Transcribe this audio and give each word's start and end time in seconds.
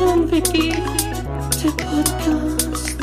Moçambique 0.00 0.72
de 1.60 1.70
podcast. 1.72 3.00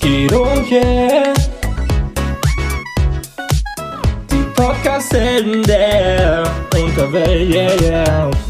Kironje 0.00 1.32
Tiktok 4.28 5.00
sende 5.00 6.44
Think 6.70 6.98
of 6.98 7.14
it, 7.16 7.48
yeah, 7.48 7.74
yeah 7.82 8.49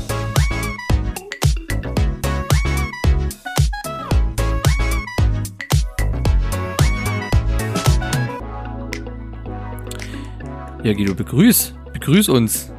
Ja, 10.90 10.96
Guido, 10.96 11.14
begrüß. 11.14 11.72
Begrüß 11.92 12.30
uns. 12.30 12.72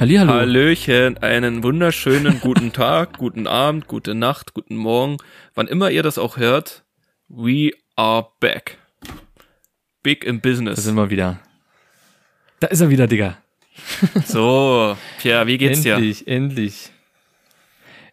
Hallihallo. 0.00 0.32
Hallöchen, 0.32 1.18
einen 1.18 1.62
wunderschönen 1.62 2.40
guten 2.40 2.72
Tag, 2.72 3.18
guten 3.18 3.46
Abend, 3.46 3.86
gute 3.86 4.14
Nacht, 4.14 4.54
guten 4.54 4.76
Morgen, 4.76 5.18
wann 5.54 5.68
immer 5.68 5.90
ihr 5.90 6.02
das 6.02 6.16
auch 6.16 6.38
hört. 6.38 6.86
We 7.28 7.72
are 7.96 8.28
back. 8.40 8.78
Big 10.02 10.24
in 10.24 10.40
Da 10.40 10.48
business. 10.48 10.82
sind 10.82 10.94
wir 10.94 11.10
wieder. 11.10 11.38
Da 12.60 12.68
ist 12.68 12.80
er 12.80 12.88
wieder, 12.88 13.06
Digga. 13.06 13.36
So, 14.24 14.96
Pierre, 15.18 15.46
wie 15.46 15.58
geht's 15.58 15.82
dir? 15.82 15.96
endlich, 15.96 16.26
endlich. 16.26 16.92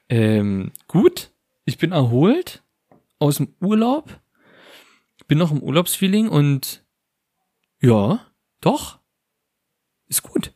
Ähm, 0.09 0.73
gut. 0.89 1.31
Ich 1.63 1.77
bin 1.77 1.93
erholt 1.93 2.63
aus 3.17 3.37
dem 3.37 3.55
Urlaub. 3.61 4.09
Bin 5.29 5.37
noch 5.37 5.51
im 5.51 5.63
Urlaubsfeeling 5.63 6.27
und 6.27 6.83
ja, 7.79 8.19
doch. 8.59 8.99
Ist 10.11 10.23
gut. 10.23 10.51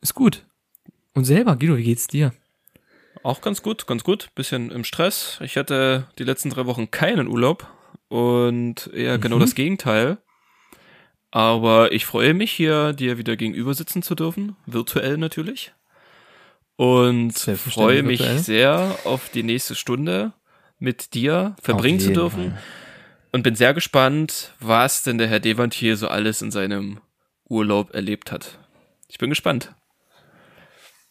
Ist 0.00 0.14
gut. 0.14 0.46
Und 1.14 1.24
selber, 1.24 1.56
Guido, 1.56 1.76
wie 1.76 1.82
geht's 1.82 2.06
dir? 2.06 2.32
Auch 3.24 3.40
ganz 3.40 3.60
gut, 3.60 3.88
ganz 3.88 4.04
gut. 4.04 4.30
Bisschen 4.36 4.70
im 4.70 4.84
Stress. 4.84 5.40
Ich 5.42 5.56
hatte 5.56 6.06
die 6.18 6.22
letzten 6.22 6.50
drei 6.50 6.64
Wochen 6.66 6.92
keinen 6.92 7.26
Urlaub 7.26 7.66
und 8.06 8.88
eher 8.94 9.18
genau 9.18 9.36
Mhm. 9.36 9.40
das 9.40 9.56
Gegenteil. 9.56 10.18
Aber 11.32 11.90
ich 11.90 12.06
freue 12.06 12.34
mich 12.34 12.52
hier, 12.52 12.92
dir 12.92 13.18
wieder 13.18 13.36
gegenüber 13.36 13.74
sitzen 13.74 14.02
zu 14.02 14.14
dürfen, 14.14 14.54
virtuell 14.66 15.18
natürlich. 15.18 15.72
Und 16.76 17.32
freue 17.32 18.04
mich 18.04 18.20
virtuell. 18.20 18.38
sehr 18.38 18.98
auf 19.04 19.28
die 19.30 19.42
nächste 19.42 19.74
Stunde 19.74 20.32
mit 20.78 21.14
dir 21.14 21.56
verbringen 21.60 21.98
zu 21.98 22.12
dürfen. 22.12 22.52
Fall. 22.52 22.62
Und 23.32 23.42
bin 23.42 23.56
sehr 23.56 23.74
gespannt, 23.74 24.54
was 24.60 25.02
denn 25.02 25.18
der 25.18 25.26
Herr 25.26 25.40
Devantier 25.40 25.96
so 25.96 26.06
alles 26.06 26.40
in 26.40 26.52
seinem 26.52 27.00
Urlaub 27.48 27.92
erlebt 27.94 28.30
hat. 28.30 28.58
Ich 29.08 29.18
bin 29.18 29.30
gespannt. 29.30 29.74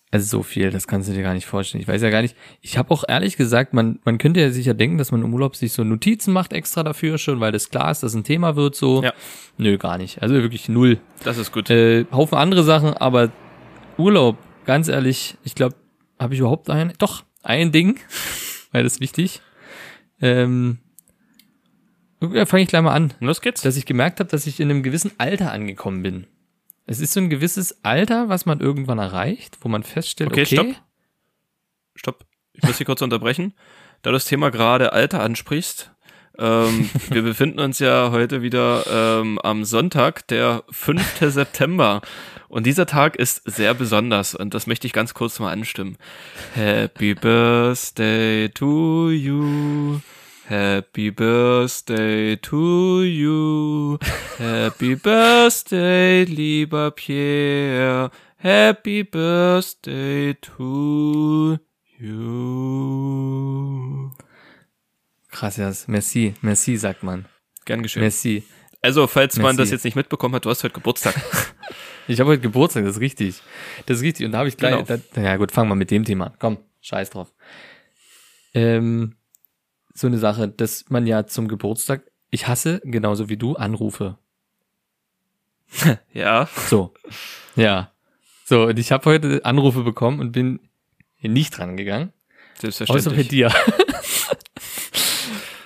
Also 0.10 0.38
so 0.38 0.44
viel, 0.44 0.72
das 0.72 0.88
kannst 0.88 1.10
du 1.10 1.14
dir 1.14 1.22
gar 1.22 1.34
nicht 1.34 1.46
vorstellen. 1.48 1.82
Ich 1.82 1.88
weiß 1.88 2.02
ja 2.02 2.10
gar 2.10 2.22
nicht. 2.22 2.36
Ich 2.62 2.78
habe 2.78 2.92
auch 2.92 3.04
ehrlich 3.06 3.36
gesagt, 3.36 3.74
man, 3.74 4.00
man 4.06 4.18
könnte 4.18 4.40
ja 4.40 4.52
sicher 4.52 4.74
denken, 4.74 4.98
dass 4.98 5.12
man 5.12 5.22
im 5.22 5.34
Urlaub 5.34 5.58
sich 5.58 5.74
so 5.74 5.84
Notizen 5.84 6.32
macht 6.32 6.54
extra 6.54 6.84
dafür 6.84 7.18
schon, 7.18 7.42
weil 7.42 7.52
das 7.52 7.70
klar 7.70 7.92
ist, 7.92 8.04
dass 8.04 8.14
ein 8.14 8.24
Thema 8.24 8.56
wird 8.56 8.76
so. 8.76 9.04
Ja. 9.04 9.12
Nö, 9.58 9.78
gar 9.78 9.98
nicht. 9.98 10.22
Also 10.22 10.36
wirklich 10.36 10.70
null. 10.70 11.00
Das 11.26 11.38
ist 11.38 11.52
gut. 11.52 11.70
Äh, 11.70 12.06
Haufen 12.12 12.38
andere 12.38 12.64
Sachen, 12.64 12.94
aber 12.94 13.32
Urlaub, 13.98 14.38
ganz 14.66 14.88
ehrlich, 14.88 15.36
ich 15.44 15.56
glaube, 15.56 15.76
habe 16.20 16.34
ich 16.34 16.40
überhaupt 16.40 16.70
ein? 16.70 16.94
Doch, 17.00 17.26
ein 17.44 17.74
Ding, 17.74 18.00
weil 18.72 18.84
das 18.84 18.94
ist 18.94 19.02
wichtig. 19.02 19.42
Ähm, 20.22 20.78
ja, 22.22 22.46
fange 22.46 22.64
ich 22.64 22.70
gleich 22.70 22.82
mal 22.82 22.94
an 22.94 23.14
Los 23.20 23.42
geht's. 23.42 23.62
dass 23.62 23.76
ich 23.76 23.86
gemerkt 23.86 24.22
habe, 24.22 24.30
dass 24.30 24.48
ich 24.48 24.62
in 24.62 24.72
einem 24.72 24.84
gewissen 24.84 25.12
Alter 25.18 25.52
angekommen 25.52 26.02
bin. 26.02 26.28
Es 26.90 27.02
ist 27.02 27.12
so 27.12 27.20
ein 27.20 27.30
gewisses 27.30 27.84
Alter, 27.84 28.30
was 28.30 28.46
man 28.46 28.62
irgendwann 28.62 28.98
erreicht, 28.98 29.58
wo 29.62 29.68
man 29.68 29.84
feststellt, 29.84 30.32
okay, 30.32 30.44
Okay, 30.44 30.56
stopp. 30.56 30.76
Stopp. 31.96 32.26
Ich 32.54 32.64
muss 32.64 32.78
hier 32.78 32.86
kurz 32.86 33.02
unterbrechen. 33.02 33.54
Da 34.02 34.12
du 34.12 34.16
das 34.16 34.26
Thema 34.26 34.52
gerade 34.52 34.94
Alter 34.94 35.22
ansprichst, 35.22 35.92
ähm, 36.40 36.90
wir 37.10 37.24
befinden 37.24 37.60
uns 37.60 37.80
ja 37.80 38.12
heute 38.12 38.42
wieder 38.42 38.86
ähm, 38.90 39.38
am 39.40 39.66
Sonntag, 39.66 40.28
der 40.30 40.64
5. 40.72 41.20
September. 41.20 42.02
Und 42.48 42.66
dieser 42.66 42.86
Tag 42.86 43.18
ist 43.18 43.42
sehr 43.44 43.74
besonders 43.74 44.34
und 44.34 44.54
das 44.54 44.66
möchte 44.66 44.88
ich 44.88 44.94
ganz 44.94 45.14
kurz 45.14 45.40
mal 45.40 45.52
anstimmen. 45.52 45.98
Happy 46.54 47.14
Birthday 47.14 48.48
to 48.50 49.10
you. 49.10 50.00
Happy 50.50 51.12
Birthday 51.12 52.38
to 52.38 53.04
you. 53.04 53.98
Happy 54.38 54.96
Birthday, 54.96 56.24
lieber 56.24 56.92
Pierre. 56.92 58.10
Happy 58.38 59.04
Birthday 59.04 60.36
to 60.36 61.58
you. 62.00 64.12
ja, 65.34 65.74
merci, 65.88 66.34
merci, 66.42 66.78
sagt 66.78 67.04
man. 67.04 67.26
Gern 67.66 67.84
geschehen. 67.84 68.04
Merci. 68.04 68.44
Also, 68.82 69.06
falls 69.08 69.36
man 69.36 69.48
Merci. 69.48 69.58
das 69.58 69.72
jetzt 69.72 69.84
nicht 69.84 69.98
mitbekommen 69.98 70.36
hat, 70.36 70.46
du 70.46 70.50
hast 70.50 70.64
heute 70.64 70.76
Geburtstag. 70.76 71.16
Ich 72.10 72.22
habe 72.22 72.30
heute 72.30 72.42
Geburtstag, 72.42 72.86
das 72.86 72.96
ist 72.96 73.02
richtig. 73.02 73.42
Das 73.86 73.98
ist 73.98 74.04
richtig. 74.04 74.26
Und 74.26 74.32
da 74.32 74.38
habe 74.38 74.48
ich 74.48 74.56
gleich, 74.56 74.86
Genau. 74.86 75.02
da, 75.14 75.22
ja 75.22 75.36
gut, 75.36 75.52
fangen 75.52 75.68
wir 75.70 75.76
mit 75.76 75.92
dem 75.92 76.06
Thema 76.06 76.28
an. 76.28 76.34
Komm, 76.40 76.58
scheiß 76.80 77.10
drauf. 77.10 77.34
Ähm, 78.54 79.18
so 79.98 80.06
eine 80.06 80.20
Sache, 80.20 80.48
dass 80.48 80.86
man 80.90 81.08
ja 81.08 81.26
zum 81.26 81.48
Geburtstag, 81.48 82.04
ich 82.30 82.48
hasse 82.48 82.82
genauso 82.84 83.30
wie 83.30 83.38
du 83.38 83.56
Anrufe. 83.56 84.18
ja. 86.14 86.48
So. 86.70 86.94
Ja. 87.56 87.92
So, 88.46 88.66
und 88.66 88.78
ich 88.78 88.92
habe 88.92 89.06
heute 89.06 89.44
Anrufe 89.44 89.84
bekommen 89.84 90.20
und 90.20 90.34
bin 90.34 90.60
nicht 91.22 91.58
dran 91.58 91.78
gegangen. 91.78 92.14
Außer 92.58 92.86
bei 92.86 93.00
Selbstverständlich. 93.00 93.28
dir. 93.28 93.52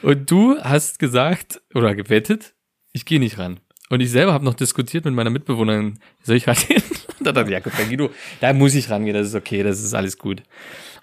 und 0.02 0.32
du 0.32 0.58
hast 0.62 0.98
gesagt 0.98 1.62
oder 1.74 1.94
gewettet, 1.94 2.54
ich 2.94 3.06
gehe 3.06 3.20
nicht 3.20 3.38
ran. 3.38 3.60
Und 3.90 4.00
ich 4.00 4.12
selber 4.12 4.32
habe 4.32 4.46
noch 4.46 4.54
diskutiert 4.54 5.04
mit 5.04 5.14
meiner 5.14 5.30
Mitbewohnerin, 5.30 6.00
soll 6.24 6.38
ich 6.38 6.48
rangehen? 6.48 6.82
Und 7.20 7.28
dann 7.28 7.36
dachte 7.36 7.54
ich, 7.54 7.66
ja 7.66 7.86
Guido, 7.86 8.12
da 8.40 8.54
muss 8.54 8.76
ich 8.76 8.90
rangehen, 8.90 9.14
das 9.14 9.28
ist 9.28 9.36
okay, 9.36 9.62
das 9.62 9.82
ist 9.82 9.94
alles 9.94 10.18
gut. 10.18 10.42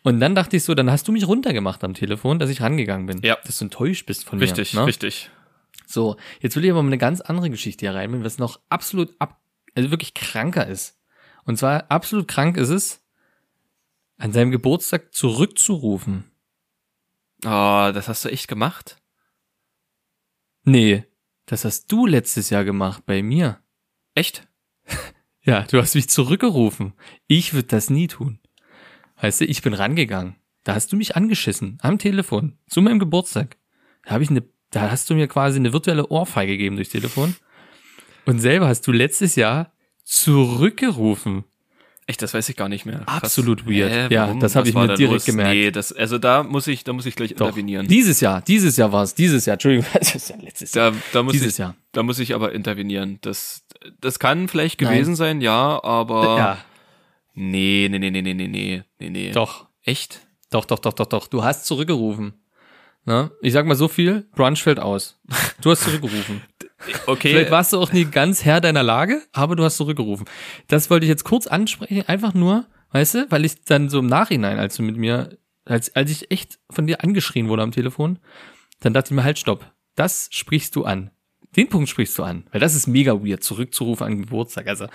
Und 0.02 0.20
dann 0.20 0.34
dachte 0.34 0.56
ich 0.56 0.64
so, 0.64 0.74
dann 0.74 0.90
hast 0.90 1.08
du 1.08 1.12
mich 1.12 1.26
runtergemacht 1.26 1.82
am 1.84 1.94
Telefon, 1.94 2.38
dass 2.38 2.50
ich 2.50 2.60
rangegangen 2.60 3.06
bin. 3.06 3.20
Ja. 3.22 3.36
Dass 3.44 3.58
du 3.58 3.64
enttäuscht 3.66 4.06
bist 4.06 4.24
von 4.24 4.38
Richtig, 4.38 4.74
mir. 4.74 4.80
ne? 4.80 4.86
richtig. 4.86 5.30
So, 5.86 6.16
jetzt 6.40 6.54
will 6.56 6.64
ich 6.64 6.70
aber 6.70 6.82
mal 6.82 6.88
eine 6.88 6.98
ganz 6.98 7.20
andere 7.20 7.50
Geschichte 7.50 7.86
hier 7.86 7.94
reinbringen, 7.94 8.24
was 8.24 8.38
noch 8.38 8.60
absolut 8.68 9.14
ab, 9.18 9.40
also 9.74 9.90
wirklich 9.90 10.14
kranker 10.14 10.66
ist. 10.66 10.98
Und 11.44 11.56
zwar 11.58 11.90
absolut 11.90 12.28
krank 12.28 12.56
ist 12.58 12.68
es, 12.68 13.02
an 14.18 14.32
seinem 14.32 14.50
Geburtstag 14.50 15.14
zurückzurufen. 15.14 16.24
Oh, 17.44 17.90
das 17.94 18.08
hast 18.08 18.24
du 18.24 18.28
echt 18.30 18.48
gemacht? 18.48 18.96
Nee, 20.64 21.04
das 21.46 21.64
hast 21.64 21.90
du 21.90 22.06
letztes 22.06 22.50
Jahr 22.50 22.64
gemacht 22.64 23.04
bei 23.06 23.22
mir. 23.22 23.60
Echt? 24.14 24.46
Ja, 25.40 25.62
du 25.62 25.80
hast 25.80 25.94
mich 25.94 26.10
zurückgerufen. 26.10 26.92
Ich 27.26 27.54
würde 27.54 27.68
das 27.68 27.88
nie 27.88 28.06
tun. 28.06 28.38
Weißt 29.20 29.40
du, 29.40 29.44
ich 29.44 29.62
bin 29.62 29.74
rangegangen. 29.74 30.36
Da 30.64 30.74
hast 30.74 30.92
du 30.92 30.96
mich 30.96 31.16
angeschissen 31.16 31.78
am 31.82 31.98
Telefon 31.98 32.58
zu 32.68 32.82
meinem 32.82 32.98
Geburtstag. 32.98 33.56
Da 34.04 34.12
habe 34.12 34.22
ich 34.22 34.30
eine, 34.30 34.42
da 34.70 34.90
hast 34.90 35.08
du 35.10 35.14
mir 35.14 35.26
quasi 35.28 35.58
eine 35.58 35.72
virtuelle 35.72 36.08
Ohrfeige 36.08 36.52
gegeben 36.52 36.76
durchs 36.76 36.90
Telefon. 36.92 37.34
Und 38.26 38.38
selber 38.40 38.68
hast 38.68 38.86
du 38.86 38.92
letztes 38.92 39.34
Jahr 39.36 39.72
zurückgerufen. 40.04 41.44
Echt, 42.06 42.22
das 42.22 42.32
weiß 42.32 42.48
ich 42.48 42.56
gar 42.56 42.70
nicht 42.70 42.86
mehr. 42.86 43.00
Krass. 43.00 43.22
Absolut 43.24 43.66
weird. 43.66 44.10
Ja, 44.10 44.32
das 44.34 44.56
hab 44.56 44.62
Was 44.62 44.68
ich 44.70 44.74
mir 44.74 44.86
direkt 44.94 45.12
los? 45.12 45.24
gemerkt. 45.26 45.52
Nee, 45.52 45.70
das, 45.70 45.92
also 45.92 46.16
da 46.16 46.42
muss 46.42 46.66
ich, 46.66 46.82
da 46.82 46.94
muss 46.94 47.04
ich 47.04 47.14
gleich 47.14 47.34
Doch. 47.34 47.46
intervenieren. 47.48 47.86
Dieses 47.86 48.20
Jahr, 48.20 48.40
dieses 48.40 48.78
Jahr 48.78 48.92
war 48.92 49.02
es, 49.02 49.14
dieses 49.14 49.44
Jahr, 49.44 49.54
Entschuldigung, 49.54 49.86
das 49.92 50.14
ist 50.14 50.30
ja 50.30 50.36
letztes 50.36 50.72
Jahr. 50.74 50.92
Da, 50.92 50.96
da 51.12 51.22
muss 51.22 51.32
Dieses 51.34 51.52
ich, 51.54 51.58
Jahr. 51.58 51.74
da 51.92 52.02
muss 52.02 52.18
ich 52.18 52.34
aber 52.34 52.52
intervenieren. 52.52 53.18
Das, 53.20 53.62
das 54.00 54.18
kann 54.18 54.48
vielleicht 54.48 54.80
Nein. 54.80 54.90
gewesen 54.94 55.16
sein, 55.16 55.42
ja, 55.42 55.82
aber 55.84 56.38
Ja, 56.38 56.58
Nee, 57.40 57.88
nee, 57.88 58.00
nee, 58.00 58.10
nee, 58.10 58.20
nee, 58.20 58.34
nee, 58.34 58.82
nee, 58.98 59.10
nee. 59.10 59.30
Doch. 59.30 59.68
Echt? 59.84 60.26
Doch, 60.50 60.64
doch, 60.64 60.80
doch, 60.80 60.92
doch, 60.92 61.06
doch. 61.06 61.28
Du 61.28 61.44
hast 61.44 61.66
zurückgerufen. 61.66 62.34
Ne? 63.04 63.30
Ich 63.40 63.52
sag 63.52 63.64
mal 63.64 63.76
so 63.76 63.86
viel, 63.86 64.26
Brunch 64.34 64.60
fällt 64.60 64.80
aus. 64.80 65.20
Du 65.60 65.70
hast 65.70 65.84
zurückgerufen. 65.84 66.42
okay. 67.06 67.30
Vielleicht 67.30 67.52
warst 67.52 67.72
du 67.72 67.80
auch 67.80 67.92
nie 67.92 68.06
ganz 68.06 68.44
Herr 68.44 68.60
deiner 68.60 68.82
Lage, 68.82 69.22
aber 69.32 69.54
du 69.54 69.62
hast 69.62 69.76
zurückgerufen. 69.76 70.26
Das 70.66 70.90
wollte 70.90 71.06
ich 71.06 71.10
jetzt 71.10 71.22
kurz 71.22 71.46
ansprechen, 71.46 72.02
einfach 72.08 72.34
nur, 72.34 72.66
weißt 72.90 73.14
du, 73.14 73.26
weil 73.30 73.44
ich 73.44 73.62
dann 73.64 73.88
so 73.88 74.00
im 74.00 74.06
Nachhinein, 74.06 74.58
als 74.58 74.74
du 74.74 74.82
mit 74.82 74.96
mir, 74.96 75.38
als, 75.64 75.94
als 75.94 76.10
ich 76.10 76.32
echt 76.32 76.58
von 76.70 76.88
dir 76.88 77.04
angeschrien 77.04 77.48
wurde 77.48 77.62
am 77.62 77.70
Telefon, 77.70 78.18
dann 78.80 78.94
dachte 78.94 79.08
ich 79.08 79.16
mir 79.16 79.24
halt, 79.24 79.38
stopp, 79.38 79.64
das 79.94 80.28
sprichst 80.32 80.74
du 80.74 80.84
an. 80.84 81.12
Den 81.56 81.68
Punkt 81.68 81.88
sprichst 81.88 82.18
du 82.18 82.24
an, 82.24 82.48
weil 82.50 82.60
das 82.60 82.74
ist 82.74 82.88
mega 82.88 83.24
weird, 83.24 83.44
zurückzurufen 83.44 84.06
an 84.06 84.22
Geburtstag. 84.22 84.66
Also, 84.66 84.88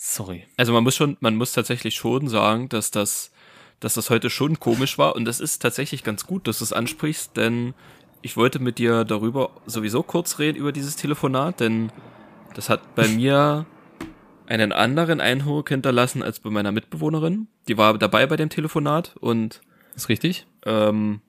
sorry. 0.00 0.44
Also 0.56 0.72
man 0.72 0.82
muss 0.82 0.96
schon, 0.96 1.16
man 1.20 1.36
muss 1.36 1.52
tatsächlich 1.52 1.94
schon 1.94 2.28
sagen, 2.28 2.68
dass 2.70 2.90
das, 2.90 3.32
dass 3.80 3.94
das 3.94 4.08
heute 4.08 4.30
schon 4.30 4.58
komisch 4.58 4.96
war 4.98 5.14
und 5.14 5.26
das 5.26 5.40
ist 5.40 5.60
tatsächlich 5.60 6.02
ganz 6.02 6.26
gut, 6.26 6.48
dass 6.48 6.58
du 6.58 6.64
es 6.64 6.72
ansprichst, 6.72 7.36
denn 7.36 7.74
ich 8.22 8.36
wollte 8.36 8.58
mit 8.58 8.78
dir 8.78 9.04
darüber 9.04 9.50
sowieso 9.66 10.02
kurz 10.02 10.38
reden, 10.38 10.56
über 10.56 10.72
dieses 10.72 10.96
Telefonat, 10.96 11.60
denn 11.60 11.92
das 12.54 12.70
hat 12.70 12.94
bei 12.94 13.06
mir 13.22 13.66
einen 14.46 14.72
anderen 14.72 15.20
Eindruck 15.20 15.68
hinterlassen 15.68 16.22
als 16.22 16.40
bei 16.40 16.50
meiner 16.50 16.72
Mitbewohnerin. 16.72 17.46
Die 17.68 17.76
war 17.76 17.96
dabei 17.98 18.26
bei 18.26 18.36
dem 18.36 18.48
Telefonat 18.48 19.16
und 19.20 19.60
Ist 19.94 20.08
richtig? 20.08 20.46
ähm, 20.64 21.20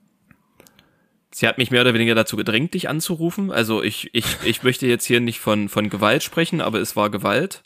sie 1.34 1.48
hat 1.48 1.58
mich 1.58 1.72
mehr 1.72 1.82
oder 1.82 1.94
weniger 1.94 2.16
dazu 2.16 2.36
gedrängt, 2.36 2.74
dich 2.74 2.90
anzurufen. 2.90 3.52
Also 3.52 3.84
ich, 3.84 4.10
ich, 4.14 4.26
ich 4.44 4.64
möchte 4.64 4.88
jetzt 4.88 5.06
hier 5.06 5.20
nicht 5.20 5.40
von, 5.40 5.70
von 5.70 5.90
Gewalt 5.90 6.24
sprechen, 6.24 6.62
aber 6.62 6.80
es 6.80 6.96
war 6.96 7.10
Gewalt. 7.10 7.64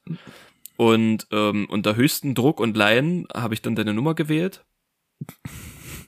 Und 0.78 1.28
ähm, 1.32 1.68
unter 1.70 1.96
höchsten 1.96 2.36
Druck 2.36 2.60
und 2.60 2.76
Laien 2.76 3.28
habe 3.34 3.54
ich 3.54 3.62
dann 3.62 3.76
deine 3.76 3.94
Nummer 3.94 4.16
gewählt. 4.16 4.66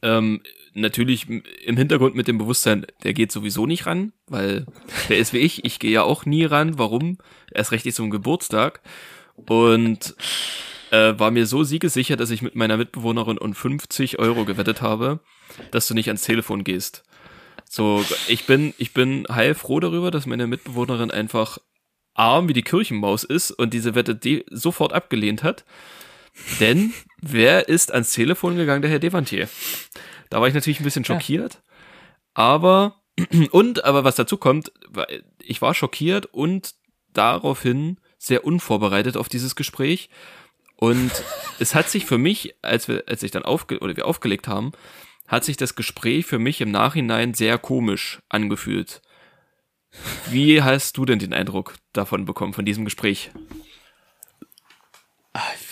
Ähm, 0.03 0.41
natürlich 0.75 1.27
im 1.27 1.75
Hintergrund 1.75 2.15
mit 2.15 2.27
dem 2.27 2.37
Bewusstsein, 2.37 2.85
der 3.03 3.13
geht 3.13 3.31
sowieso 3.31 3.65
nicht 3.65 3.87
ran, 3.87 4.13
weil 4.27 4.67
der 5.09 5.17
ist 5.17 5.33
wie 5.33 5.39
ich, 5.39 5.65
ich 5.65 5.79
gehe 5.79 5.89
ja 5.89 6.03
auch 6.03 6.25
nie 6.25 6.45
ran. 6.45 6.77
Warum? 6.77 7.17
Erst 7.51 7.71
recht 7.71 7.85
nicht 7.85 7.95
zum 7.95 8.11
Geburtstag. 8.11 8.81
Und 9.35 10.15
äh, 10.91 11.13
war 11.17 11.31
mir 11.31 11.45
so 11.45 11.63
siegesicher, 11.63 12.15
dass 12.15 12.29
ich 12.29 12.41
mit 12.41 12.55
meiner 12.55 12.77
Mitbewohnerin 12.77 13.37
um 13.37 13.53
50 13.53 14.19
Euro 14.19 14.45
gewettet 14.45 14.81
habe, 14.81 15.19
dass 15.71 15.87
du 15.87 15.93
nicht 15.93 16.07
ans 16.07 16.23
Telefon 16.23 16.63
gehst. 16.63 17.03
So, 17.69 18.05
ich 18.27 18.45
bin, 18.45 18.73
ich 18.77 18.93
bin 18.93 19.25
heilfroh 19.29 19.79
darüber, 19.79 20.11
dass 20.11 20.25
meine 20.25 20.47
Mitbewohnerin 20.47 21.11
einfach 21.11 21.57
arm 22.17 22.49
wie 22.49 22.53
die 22.53 22.63
Kirchenmaus 22.63 23.23
ist 23.23 23.51
und 23.51 23.73
diese 23.73 23.95
Wette 23.95 24.15
de 24.15 24.45
sofort 24.49 24.91
abgelehnt 24.91 25.43
hat. 25.43 25.65
Denn 26.59 26.93
wer 27.21 27.69
ist 27.69 27.93
ans 27.93 28.11
Telefon 28.11 28.57
gegangen? 28.57 28.81
Der 28.81 28.91
Herr 28.91 28.99
Devantier. 28.99 29.47
Da 30.29 30.41
war 30.41 30.47
ich 30.47 30.53
natürlich 30.53 30.79
ein 30.79 30.85
bisschen 30.85 31.05
schockiert. 31.05 31.61
Aber, 32.33 33.01
und, 33.51 33.85
aber 33.85 34.03
was 34.03 34.15
dazu 34.15 34.37
kommt, 34.37 34.71
ich 35.41 35.61
war 35.61 35.73
schockiert 35.73 36.25
und 36.27 36.75
daraufhin 37.13 37.97
sehr 38.17 38.45
unvorbereitet 38.45 39.15
auf 39.17 39.29
dieses 39.29 39.55
Gespräch. 39.55 40.09
Und 40.75 41.11
es 41.59 41.75
hat 41.75 41.89
sich 41.89 42.05
für 42.05 42.17
mich, 42.17 42.55
als 42.61 42.87
wir, 42.87 43.03
als 43.07 43.23
ich 43.23 43.31
dann 43.31 43.45
aufge 43.45 43.79
oder 43.79 43.95
wir 43.95 44.05
aufgelegt 44.05 44.47
haben, 44.47 44.71
hat 45.27 45.43
sich 45.43 45.57
das 45.57 45.75
Gespräch 45.75 46.25
für 46.25 46.39
mich 46.39 46.61
im 46.61 46.71
Nachhinein 46.71 47.33
sehr 47.33 47.57
komisch 47.57 48.19
angefühlt. 48.29 49.01
Wie 50.29 50.61
hast 50.61 50.97
du 50.97 51.05
denn 51.05 51.19
den 51.19 51.33
Eindruck 51.33 51.75
davon 51.94 52.25
bekommen, 52.25 52.53
von 52.53 52.65
diesem 52.65 52.85
Gespräch? 52.85 53.31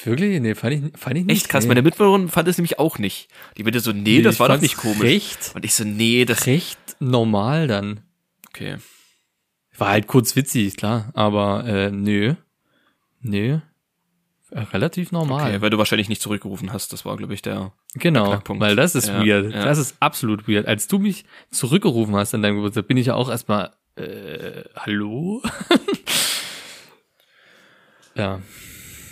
Wirklich? 0.04 0.39
Nee, 0.39 0.54
fand 0.54 0.74
ich, 0.74 1.00
fand 1.00 1.18
ich 1.18 1.25
nicht. 1.25 1.38
Echt 1.38 1.50
krass, 1.50 1.63
nee. 1.63 1.69
meine 1.69 1.81
Mitbewohnerin 1.81 2.30
fand 2.30 2.48
es 2.48 2.57
nämlich 2.57 2.77
auch 2.77 3.00
nicht. 3.00 3.27
Die 3.57 3.63
bitte 3.63 3.80
so, 3.80 3.92
nee, 3.92 4.01
Nee, 4.18 4.22
das 4.22 4.36
ich 4.36 4.39
war 4.39 4.50
doch 4.50 4.62
nicht 4.62 4.77
komisch. 4.77 5.01
recht- 5.01 5.51
Und 5.56 5.66
ich 5.66 5.74
so, 5.74 5.83
nee, 5.83 6.24
das, 6.25 6.45
Recht 6.45 6.77
normal 7.00 7.68
dann. 7.68 8.01
okay. 8.50 8.77
War 9.77 9.89
halt 9.89 10.06
kurz 10.07 10.36
witzig, 10.36 10.78
klar, 10.78 11.10
aber 11.16 11.66
äh, 11.66 11.89
nö. 11.92 12.36
Nö. 13.21 13.57
Äh, 14.51 14.60
Relativ 14.60 15.12
normal. 15.12 15.50
okay. 15.50 15.62
Weil 15.62 15.71
du 15.71 15.80
wahrscheinlich 15.80 16.07
nicht 16.10 16.21
zurückgerufen 16.21 16.71
hast, 16.71 16.94
das 16.94 17.04
war, 17.04 17.18
glaube 17.18 17.33
ich, 17.33 17.42
der, 17.42 17.74
Genau, 17.95 18.28
Knackpunkt. 18.28 18.62
weil 18.62 18.75
das 18.75 18.94
ist 18.94 19.07
Ja, 19.07 19.25
weird. 19.25 19.51
ja. 19.51 19.66
Das 19.66 19.80
ist 19.80 19.95
absolut 20.00 20.48
weird. 20.48 20.68
Als 20.68 20.88
du 20.88 21.00
mich 21.00 21.25
zurückgerufen 21.50 22.16
hast 22.16 22.36
an 22.36 22.44
deinem 22.44 22.57
Geburtstag, 22.57 22.88
bin 22.88 22.98
ich 22.98 23.07
ja 23.07 23.16
auch 23.16 23.30
erstmal, 23.31 23.71
äh, 23.95 24.63
hallo? 24.75 25.42
ja, 28.15 28.42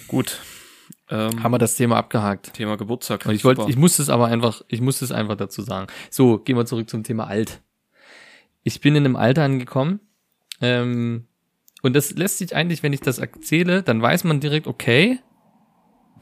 gut. 0.08 0.40
Ähm, 1.10 1.44
haben 1.44 1.52
wir 1.52 1.60
das 1.60 1.76
Thema 1.76 1.98
abgehakt. 1.98 2.54
Thema 2.54 2.78
Geburtstag. 2.78 3.26
Und 3.26 3.36
ich 3.36 3.44
wollte, 3.44 3.66
ich 3.68 3.76
musste 3.76 4.02
es 4.02 4.10
aber 4.10 4.28
einfach, 4.28 4.62
ich 4.68 4.82
musste 4.82 5.06
es 5.06 5.12
einfach 5.12 5.36
dazu 5.36 5.62
sagen. 5.62 5.88
So, 6.10 6.40
gehen 6.40 6.58
wir 6.58 6.66
zurück 6.66 6.90
zum 6.90 7.04
Thema 7.04 7.28
alt. 7.28 7.62
Ich 8.64 8.82
bin 8.82 8.96
in 8.96 9.06
einem 9.06 9.16
Alter 9.16 9.44
angekommen, 9.44 10.00
ähm, 10.62 11.28
und 11.82 11.96
das 11.96 12.12
lässt 12.12 12.38
sich 12.38 12.56
eigentlich, 12.56 12.82
wenn 12.82 12.94
ich 12.94 13.02
das 13.02 13.20
erzähle, 13.20 13.84
dann 13.84 14.02
weiß 14.02 14.24
man 14.24 14.40
direkt, 14.40 14.68
okay, 14.68 15.20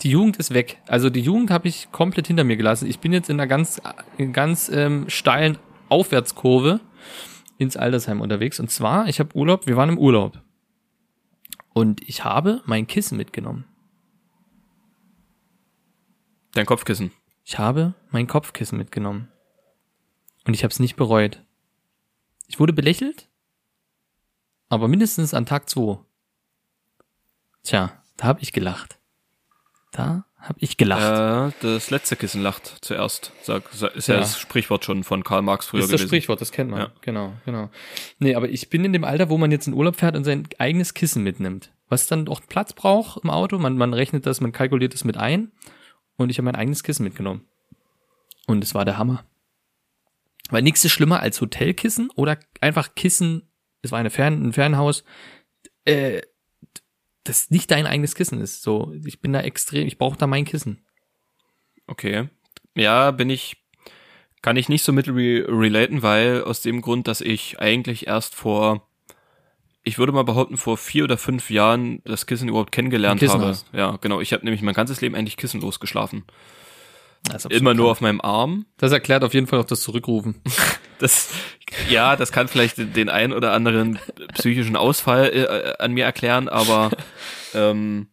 die 0.02 0.10
Jugend 0.10 0.38
ist 0.38 0.54
weg. 0.54 0.80
Also 0.88 1.12
die 1.12 1.22
Jugend 1.22 1.52
habe 1.52 1.68
ich 1.68 1.92
komplett 1.92 2.26
hinter 2.26 2.44
mir 2.44 2.58
gelassen. 2.58 2.90
Ich 2.90 3.00
bin 3.00 3.14
jetzt 3.14 3.30
in 3.30 3.40
einer 3.40 3.48
ganz, 3.48 3.80
ganz 4.34 4.70
ähm, 4.74 5.06
steilen 5.08 5.60
Aufwärtskurve 5.90 6.80
ins 7.62 7.78
Altersheim 7.78 8.22
unterwegs. 8.22 8.60
Und 8.60 8.72
zwar, 8.72 9.08
ich 9.08 9.20
habe 9.20 9.36
Urlaub, 9.36 9.68
wir 9.68 9.78
waren 9.78 9.90
im 9.90 10.00
Urlaub. 10.00 10.42
Und 11.74 12.02
ich 12.10 12.26
habe 12.26 12.62
mein 12.66 12.88
Kissen 12.88 13.18
mitgenommen. 13.18 13.66
Dein 16.54 16.66
Kopfkissen. 16.66 17.12
Ich 17.44 17.60
habe 17.60 17.94
mein 18.10 18.26
Kopfkissen 18.26 18.80
mitgenommen. 18.80 19.32
Und 20.46 20.56
ich 20.56 20.64
habe 20.64 20.72
es 20.72 20.80
nicht 20.80 20.96
bereut. 20.96 21.46
Ich 22.48 22.60
wurde 22.60 22.74
belächelt, 22.74 23.30
aber 24.68 24.88
mindestens 24.88 25.34
an 25.36 25.46
Tag 25.46 25.70
2. 25.70 26.00
Tja, 27.62 28.04
da 28.18 28.26
habe 28.26 28.42
ich 28.42 28.54
gelacht. 28.54 29.00
Da 29.92 30.26
habe 30.42 30.58
ich 30.60 30.78
gelacht. 30.78 31.54
Äh, 31.54 31.56
das 31.62 31.92
letzte 31.92 32.16
Kissen 32.16 32.42
lacht 32.42 32.78
zuerst. 32.82 33.32
Sag, 33.44 33.64
ist 33.96 34.08
ja. 34.08 34.16
Ja. 34.16 34.20
das 34.22 34.40
Sprichwort 34.40 34.84
schon 34.84 35.04
von 35.04 35.24
Karl 35.24 35.44
Marx 35.44 35.68
früher 35.68 35.82
das 35.82 35.86
ist 35.86 35.94
das 35.94 36.02
gewesen. 36.02 36.10
Sprichwort, 36.10 36.42
das 36.42 36.52
kennt 36.52 36.72
man. 36.72 36.80
Ja. 36.80 36.92
Genau, 37.02 37.34
genau. 37.46 37.70
Nee, 38.20 38.36
aber 38.36 38.50
ich 38.50 38.70
bin 38.70 38.84
in 38.84 38.94
dem 38.94 39.04
Alter, 39.04 39.30
wo 39.30 39.38
man 39.38 39.52
jetzt 39.52 39.68
in 39.68 39.74
Urlaub 39.74 39.98
fährt 39.98 40.16
und 40.16 40.24
sein 40.24 40.48
eigenes 40.58 40.94
Kissen 40.94 41.24
mitnimmt. 41.24 41.72
Was 41.88 42.08
dann 42.08 42.28
auch 42.28 42.42
Platz 42.48 42.74
braucht 42.74 43.24
im 43.24 43.30
Auto. 43.30 43.58
Man, 43.60 43.78
man 43.78 43.94
rechnet 43.94 44.26
das, 44.26 44.42
man 44.42 44.52
kalkuliert 44.52 44.94
das 44.94 45.04
mit 45.04 45.18
ein. 45.18 45.52
Und 46.18 46.30
ich 46.30 46.38
habe 46.38 46.46
mein 46.46 46.56
eigenes 46.56 46.84
Kissen 46.84 47.04
mitgenommen. 47.04 47.48
Und 48.48 48.64
es 48.64 48.74
war 48.74 48.86
der 48.86 48.98
Hammer. 48.98 49.24
Weil 50.50 50.64
nichts 50.64 50.84
ist 50.84 50.92
schlimmer 50.92 51.22
als 51.22 51.40
Hotelkissen 51.40 52.10
oder 52.16 52.40
einfach 52.60 52.96
Kissen. 52.96 53.52
Es 53.82 53.92
war 53.92 54.00
eine 54.00 54.10
Fern, 54.10 54.48
ein 54.48 54.54
Fernhaus. 54.54 55.04
Äh, 55.86 56.22
das 57.24 57.50
nicht 57.52 57.72
dein 57.72 57.86
eigenes 57.86 58.16
Kissen 58.16 58.40
ist. 58.42 58.64
So, 58.64 58.94
ich 59.06 59.22
bin 59.22 59.34
da 59.34 59.42
extrem, 59.42 59.88
ich 59.88 59.98
brauche 59.98 60.18
da 60.18 60.28
mein 60.28 60.46
Kissen. 60.46 60.86
Okay. 61.88 62.30
Ja, 62.76 63.12
bin 63.12 63.30
ich, 63.30 63.58
kann 64.42 64.58
ich 64.58 64.70
nicht 64.70 64.84
so 64.84 64.94
mit 64.94 65.08
re 65.08 65.46
relaten, 65.48 66.04
weil 66.04 66.44
aus 66.44 66.62
dem 66.62 66.82
Grund, 66.82 67.08
dass 67.08 67.22
ich 67.22 67.60
eigentlich 67.60 68.08
erst 68.08 68.34
vor, 68.34 68.88
ich 69.84 69.98
würde 69.98 70.12
mal 70.14 70.24
behaupten, 70.24 70.58
vor 70.58 70.78
vier 70.78 71.04
oder 71.04 71.18
fünf 71.18 71.50
Jahren 71.50 72.02
das 72.06 72.26
Kissen 72.26 72.50
überhaupt 72.50 72.72
kennengelernt 72.72 73.20
Kissen 73.20 73.34
habe. 73.36 73.48
hast. 73.48 73.68
Ja, 73.74 73.98
genau. 74.02 74.22
Ich 74.22 74.34
habe 74.34 74.44
nämlich 74.46 74.62
mein 74.62 74.74
ganzes 74.76 75.02
Leben 75.02 75.16
eigentlich 75.16 75.38
kissenlos 75.38 75.80
geschlafen. 75.80 76.24
Immer 77.50 77.74
nur 77.74 77.86
krank. 77.86 77.92
auf 77.92 78.02
meinem 78.02 78.22
Arm. 78.22 78.66
Das 78.78 78.92
erklärt 78.92 79.24
auf 79.24 79.34
jeden 79.34 79.46
Fall 79.46 79.60
auch 79.60 79.66
das 79.66 79.82
Zurückrufen. 79.82 80.42
Das, 81.02 81.30
ja, 81.90 82.16
das 82.16 82.32
kann 82.32 82.48
vielleicht 82.48 82.78
den- 82.78 82.94
den 82.94 83.10
ein 83.10 83.34
oder 83.34 83.54
anderen 83.54 84.00
psychischen 84.34 84.76
Ausfall 84.76 85.26
äh, 85.34 85.84
an 85.84 85.92
mir 85.94 86.06
erklären, 86.06 86.48
aber 86.50 86.92
ähm, 87.54 88.08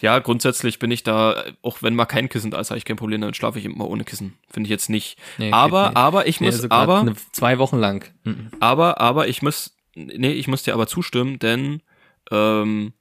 ja, 0.00 0.18
grundsätzlich 0.20 0.78
bin 0.78 0.90
ich 0.92 1.02
da, 1.02 1.42
auch 1.62 1.82
wenn 1.82 1.94
mal 1.96 2.06
kein 2.06 2.28
Kissen 2.28 2.50
da 2.52 2.60
ist, 2.60 2.70
habe 2.70 2.78
ich 2.78 2.84
kein 2.84 2.96
Problem 2.96 3.20
damit, 3.20 3.36
schlafe 3.36 3.58
ich 3.58 3.64
immer 3.64 3.88
ohne 3.88 4.04
Kissen. 4.04 4.38
Finde 4.48 4.66
ich 4.68 4.70
jetzt 4.70 4.88
nicht. 4.90 5.18
Nee, 5.38 5.50
aber, 5.50 5.96
aber 5.96 6.26
ich 6.28 6.40
Nee, 6.40 6.46
muss, 6.46 6.60
grad 6.60 6.72
aber, 6.72 7.00
eine, 7.00 7.14
zwei 7.32 7.58
Wochen 7.58 7.78
lang. 7.78 8.04
Mhm. 8.24 8.50
aber, 8.60 9.00
aber 9.00 9.26
ich 9.26 9.42
muss, 9.42 9.76
nee, 9.96 10.32
ich 10.32 10.46
muss 10.46 10.62
dir 10.62 10.74
aber 10.74 10.86
zustimmen, 10.86 11.40
denn 11.40 11.82
ähm, 12.30 12.92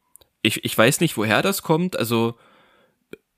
ich, 0.42 0.66
ich 0.66 0.76
weiß 0.78 1.00
nicht, 1.02 1.18
woher 1.18 1.42
das 1.44 1.62
kommt. 1.62 2.00
Also 2.00 2.36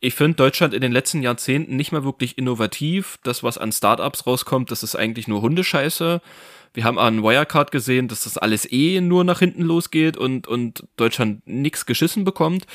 ich 0.01 0.15
finde 0.15 0.35
Deutschland 0.35 0.73
in 0.73 0.81
den 0.81 0.91
letzten 0.91 1.21
Jahrzehnten 1.21 1.75
nicht 1.75 1.91
mehr 1.91 2.03
wirklich 2.03 2.37
innovativ. 2.37 3.19
Das, 3.23 3.43
was 3.43 3.57
an 3.57 3.71
Startups 3.71 4.25
rauskommt, 4.25 4.71
das 4.71 4.83
ist 4.83 4.95
eigentlich 4.95 5.27
nur 5.27 5.41
Hundescheiße. 5.41 6.21
Wir 6.73 6.83
haben 6.83 6.99
an 6.99 7.23
Wirecard 7.23 7.71
gesehen, 7.71 8.07
dass 8.07 8.23
das 8.23 8.37
alles 8.37 8.71
eh 8.71 9.01
nur 9.01 9.23
nach 9.23 9.39
hinten 9.39 9.63
losgeht 9.63 10.17
und, 10.17 10.47
und 10.47 10.83
Deutschland 10.97 11.41
nix 11.47 11.85
geschissen 11.85 12.23
bekommt. 12.23 12.65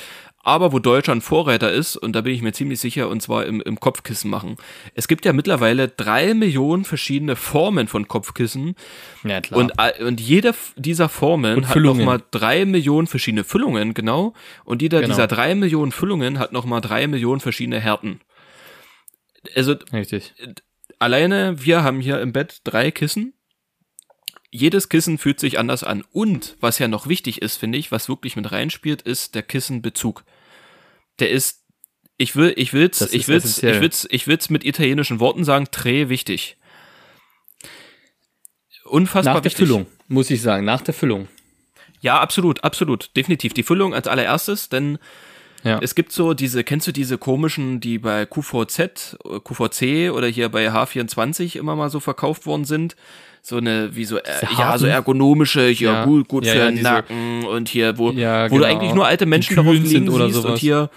Aber 0.43 0.71
wo 0.71 0.77
Deutschland 0.77 1.23
Vorreiter 1.23 1.71
ist, 1.71 1.95
und 1.95 2.13
da 2.13 2.21
bin 2.21 2.31
ich 2.35 2.43
mir 2.43 2.53
ziemlich 2.53 2.79
sicher, 2.79 3.09
und 3.09 3.19
zwar 3.19 3.47
im, 3.47 3.61
im 3.61 3.79
Kopfkissen 3.79 4.29
machen. 4.29 4.57
Es 4.93 5.07
gibt 5.07 5.25
ja 5.25 5.33
mittlerweile 5.33 5.87
drei 5.87 6.35
Millionen 6.35 6.85
verschiedene 6.85 7.35
Formen 7.35 7.87
von 7.87 8.07
Kopfkissen. 8.07 8.75
Ja, 9.23 9.41
klar. 9.41 9.59
Und, 9.59 9.79
all- 9.79 9.95
und 10.05 10.21
jede 10.21 10.53
dieser 10.75 11.09
Formen 11.09 11.57
Und 11.57 11.69
hat 11.69 11.77
nochmal 11.77 12.21
drei 12.29 12.63
Millionen 12.65 13.07
verschiedene 13.07 13.43
Füllungen, 13.43 13.95
genau. 13.95 14.33
Und 14.65 14.83
jeder 14.83 15.01
Genau. 15.01 15.13
dieser 15.15 15.25
drei 15.25 15.55
Millionen 15.55 15.91
Füllungen 15.91 16.37
hat 16.37 16.51
nochmal 16.53 16.81
drei 16.81 17.07
Millionen 17.07 17.39
verschiedene 17.39 17.79
Härten. 17.79 18.19
Also 19.55 19.73
Richtig. 19.93 20.33
alleine, 20.99 21.55
wir 21.65 21.81
haben 21.83 21.99
hier 22.01 22.21
im 22.21 22.33
Bett 22.33 22.61
drei 22.65 22.91
Kissen. 22.91 23.33
Jedes 24.55 24.87
Kissen 24.89 25.17
fühlt 25.17 25.39
sich 25.39 25.59
anders 25.59 25.83
an. 25.83 26.03
Und 26.11 26.55
was 26.61 26.79
ja 26.79 26.87
noch 26.87 27.07
wichtig 27.07 27.41
ist, 27.41 27.57
finde 27.57 27.77
ich, 27.77 27.91
was 27.91 28.07
wirklich 28.07 28.35
mit 28.37 28.51
reinspielt, 28.51 29.01
ist 29.01 29.35
der 29.35 29.43
Kissenbezug. 29.43 30.23
Der 31.19 31.29
ist, 31.29 31.63
ich 32.17 32.35
will, 32.35 32.53
ich 32.55 32.71
will's, 32.73 32.99
Das 32.99 33.11
ich 33.13 33.27
will's, 33.27 33.43
essentiell. 33.45 33.75
ich 33.75 33.81
will's, 33.81 34.07
ich 34.09 34.27
will's 34.27 34.49
mit 34.49 34.63
italienischen 34.63 35.19
Worten 35.19 35.43
sagen, 35.43 35.67
tre 35.71 36.07
wichtig. 36.09 36.57
Unfassbar 38.85 39.35
Nach 39.35 39.41
der 39.41 39.51
wichtig. 39.51 39.67
Füllung, 39.67 39.87
muss 40.07 40.29
ich 40.29 40.41
sagen. 40.41 40.65
Nach 40.65 40.81
der 40.81 40.93
Füllung. 40.93 41.27
Ja, 42.01 42.19
absolut, 42.19 42.63
absolut, 42.63 43.15
definitiv. 43.17 43.53
Die 43.53 43.63
Füllung 43.63 43.93
als 43.93 44.07
allererstes, 44.07 44.69
denn 44.69 44.99
Ja. 45.63 45.79
es 45.81 45.95
gibt 45.95 46.11
so 46.11 46.33
diese, 46.33 46.63
kennst 46.63 46.85
du 46.87 46.91
diese 46.91 47.17
komischen, 47.17 47.79
die 47.79 47.97
bei 47.97 48.25
QVZ, 48.25 49.17
äh, 49.25 49.39
QVC 49.43 50.11
oder 50.11 50.27
hier 50.27 50.49
bei 50.49 50.71
H24 50.71 51.57
immer 51.57 51.75
mal 51.75 51.89
so 51.89 51.99
verkauft 51.99 52.45
worden 52.45 52.65
sind? 52.65 52.95
So 53.47 53.57
eine, 53.57 53.95
wie 53.95 54.05
so, 54.05 54.17
äh, 54.17 54.23
ja, 54.57 54.75
so 54.75 54.87
ergonomische, 54.87 55.67
hier 55.67 55.91
Ja. 55.91 56.05
gut, 56.05 56.27
gut 56.27 56.45
Ja, 56.47 56.53
für 56.53 56.57
ja, 56.57 56.71
den 56.71 56.81
Nacken 56.81 57.45
und 57.45 57.69
hier, 57.69 57.95
wo, 57.99 58.09
Ja, 58.09 58.45
wo 58.49 58.57
du 58.57 58.63
genau. 58.63 58.65
eigentlich 58.75 58.93
nur 58.95 59.05
alte 59.05 59.27
Menschen 59.27 59.55
darauf 59.55 59.73
liegen 59.73 59.85
sind 59.85 60.09
oder 60.09 60.25
siehst 60.25 60.37
und 60.37 60.43
sowas. 60.43 60.59
hier, 60.59 60.89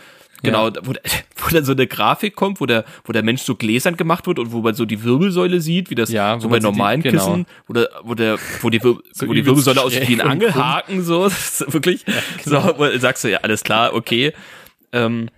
genau, 0.43 0.71
wo, 0.83 0.95
wo 0.95 1.49
dann 1.50 1.67
so 1.67 1.73
eine 1.73 1.87
Grafik 1.87 2.35
kommt, 2.37 2.59
wo 2.62 2.64
der, 2.64 2.87
wo 3.05 3.12
der 3.12 3.23
Mensch 3.23 3.43
so 3.43 3.55
gläsern 3.55 3.99
gemacht 3.99 4.26
wird 4.26 4.38
und 4.38 4.50
wo 4.50 4.62
man 4.62 4.73
so 4.73 4.87
die 4.87 5.05
Wirbelsäule 5.05 5.61
sieht, 5.61 5.90
wie 5.90 5.95
das 5.95 6.11
Ja, 6.11 6.40
so 6.40 6.49
bei 6.49 6.55
sieht 6.55 6.62
die- 6.62 6.67
normalen 6.69 7.02
genau. 7.02 7.23
Kissen, 7.26 7.47
wo 7.67 7.75
der, 7.75 7.90
wo 8.02 8.14
der, 8.14 8.38
wo 8.62 8.71
die, 8.71 8.83
Wir- 8.83 8.99
So 9.12 9.28
wo 9.28 9.35
die 9.35 9.45
Wirbelsäule 9.45 9.83
aussieht 9.83 10.09
wie 10.09 10.14
ein 10.14 10.21
und 10.23 10.31
Angelhaken, 10.31 11.02
so, 11.05 11.31
wirklich, 11.67 12.07
genau. 12.45 12.75
so, 12.78 12.99
sagst 12.99 13.25
du, 13.25 13.28
ja, 13.31 13.40
alles 13.43 13.62
klar, 13.62 13.93
okay, 13.93 14.33
ähm, 14.93 15.28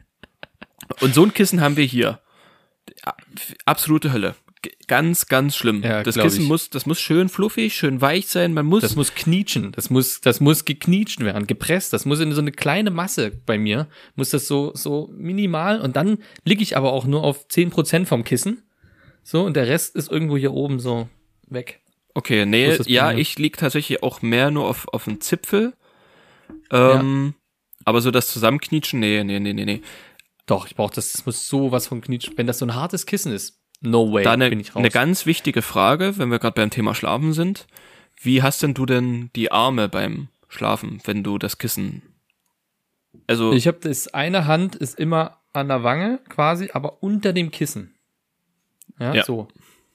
und 1.01 1.13
so 1.13 1.25
ein 1.25 1.35
Kissen 1.35 1.61
haben 1.61 1.77
wir 1.77 1.85
hier. 1.85 2.21
Absolute 3.65 4.13
Hölle. 4.13 4.35
Ganz, 4.87 5.27
ganz 5.27 5.57
schlimm. 5.57 5.83
Ja, 5.83 6.03
das 6.03 6.17
Kissen 6.17 6.43
ich. 6.43 6.49
muss, 6.49 6.69
das 6.69 6.85
muss 6.85 7.01
schön 7.01 7.29
fluffig, 7.29 7.75
schön 7.75 8.01
weich 8.01 8.29
sein. 8.29 8.53
Man 8.53 8.67
muss, 8.67 8.83
Das 8.83 8.97
muss 8.97 9.15
knietschen, 9.15 9.73
das 9.73 9.89
muss, 9.89 10.21
das 10.21 10.41
muss 10.41 10.65
geknietscht 10.65 11.21
werden, 11.21 11.47
gepresst, 11.47 11.93
das 11.93 12.05
muss 12.05 12.21
in 12.21 12.33
so 12.33 12.41
eine 12.41 12.53
kleine 12.53 12.91
Masse 12.91 13.31
bei 13.47 13.57
mir, 13.57 13.89
muss 14.17 14.31
das 14.31 14.47
so, 14.47 14.73
so 14.75 15.09
minimal 15.17 15.81
und 15.81 15.97
dann 15.97 16.19
liege 16.45 16.63
ich 16.63 16.77
aber 16.77 16.93
auch 16.93 17.07
nur 17.07 17.25
auf 17.25 17.47
10% 17.49 18.07
vom 18.07 18.25
Kissen. 18.25 18.63
So, 19.23 19.43
und 19.45 19.55
der 19.55 19.67
Rest 19.69 19.97
ist 19.97 20.11
irgendwo 20.11 20.37
hier 20.37 20.53
oben 20.53 20.81
so 20.81 21.09
weg. 21.47 21.81
okay, 22.15 22.45
nee, 22.45 22.77
ja, 22.87 23.13
ich 23.13 23.39
lieg 23.39 23.57
tatsächlich 23.57 24.03
auch 24.03 24.23
mehr 24.23 24.51
nur 24.51 24.67
auf, 24.69 24.89
auf 24.89 25.05
dem 25.05 25.21
Zipfel. 25.21 25.75
Ähm, 26.71 27.35
aber 27.85 28.01
so 28.01 28.11
das 28.11 28.29
Zusammenknietschen, 28.29 29.01
nee, 29.01 29.23
nee, 29.25 29.41
nee, 29.41 29.53
nee, 29.53 29.65
nee. 29.65 29.83
Doch, 30.47 30.67
ich 30.67 30.75
brauche 30.75 30.95
das, 30.95 31.13
das 31.13 31.27
muss 31.27 31.47
so 31.49 31.71
was 31.71 31.87
von 31.87 32.01
knitschen. 32.01 32.37
Wenn 32.37 32.47
das 32.49 32.59
so 32.59 32.67
ein 32.67 32.75
hartes 32.75 33.07
Kissen 33.07 33.33
ist, 33.33 33.60
no 33.81 34.13
way, 34.13 34.25
Da 34.25 34.33
eine, 34.33 34.51
bin 34.51 34.61
ich 34.61 34.71
raus. 34.75 34.81
eine 34.81 34.91
ganz 34.91 35.27
wichtige 35.27 35.63
Frage, 35.63 36.19
wenn 36.19 36.31
wir 36.31 36.39
gerade 36.39 36.55
beim 36.55 36.71
Thema 36.71 36.95
Schlafen 36.95 37.33
sind. 37.33 37.67
Wie 38.23 38.43
hast 38.43 38.63
denn 38.63 38.75
du 38.75 38.85
denn 38.87 39.31
die 39.35 39.51
Arme 39.51 39.89
beim 39.89 40.29
Schlafen, 40.49 41.01
wenn 41.05 41.23
du 41.23 41.39
das 41.39 41.59
Kissen, 41.59 42.03
also, 43.27 43.53
ich 43.53 43.67
habe 43.67 43.79
das 43.81 44.09
eine 44.15 44.47
Hand 44.47 44.77
ist 44.77 44.99
immer 44.99 45.39
an 45.53 45.69
der 45.69 45.83
Wange 45.83 46.21
quasi, 46.29 46.71
aber 46.73 47.03
unter 47.03 47.33
dem 47.33 47.51
Kissen. 47.51 47.95
Ja, 49.01 49.15
Ja. 49.15 49.25
so. 49.25 49.49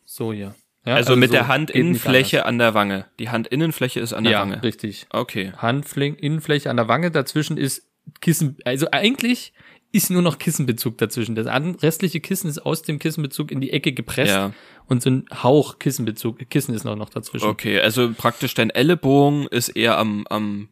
So 0.05 0.33
hier. 0.33 0.53
Ja, 0.85 0.95
also, 0.95 1.15
mit 1.15 1.29
so, 1.29 1.33
der 1.35 1.47
Handinnenfläche 1.47 2.45
an 2.45 2.57
der 2.59 2.73
Wange. 2.73 3.05
Die 3.19 3.29
Handinnenfläche 3.29 3.99
ist 3.99 4.13
an 4.13 4.23
der 4.25 4.33
Ja, 4.33 4.41
Wange. 4.41 4.61
richtig. 4.63 5.07
Okay. 5.11 5.53
Handfläche, 5.57 6.15
Innenfläche 6.17 6.69
an 6.69 6.77
der 6.77 6.87
Wange, 6.87 7.09
dazwischen 7.09 7.57
ist 7.57 7.87
Kissen, 8.21 8.57
also 8.65 8.87
eigentlich 8.91 9.53
ist 9.95 10.09
nur 10.11 10.21
noch 10.21 10.37
Kissenbezug 10.37 10.97
dazwischen. 10.97 11.35
Das 11.35 11.47
restliche 11.81 12.19
Kissen 12.19 12.49
ist 12.49 12.59
aus 12.65 12.81
dem 12.81 12.99
Kissenbezug 12.99 13.51
in 13.51 13.61
die 13.61 13.71
Ecke 13.71 13.93
gepresst 13.93 14.33
Ja. 14.33 14.51
und 14.87 15.01
so 15.01 15.09
ein 15.09 15.25
Hauch 15.43 15.79
Kissenbezug, 15.79 16.37
Kissen 16.49 16.75
ist 16.75 16.83
noch, 16.83 16.95
noch 16.95 17.09
dazwischen. 17.09 17.47
Okay, 17.47 17.79
also 17.79 18.11
praktisch 18.13 18.53
dein 18.53 18.69
Ellenbogen 18.69 19.47
ist 19.47 19.69
eher 19.69 19.97
am, 19.97 20.25
am 20.29 20.69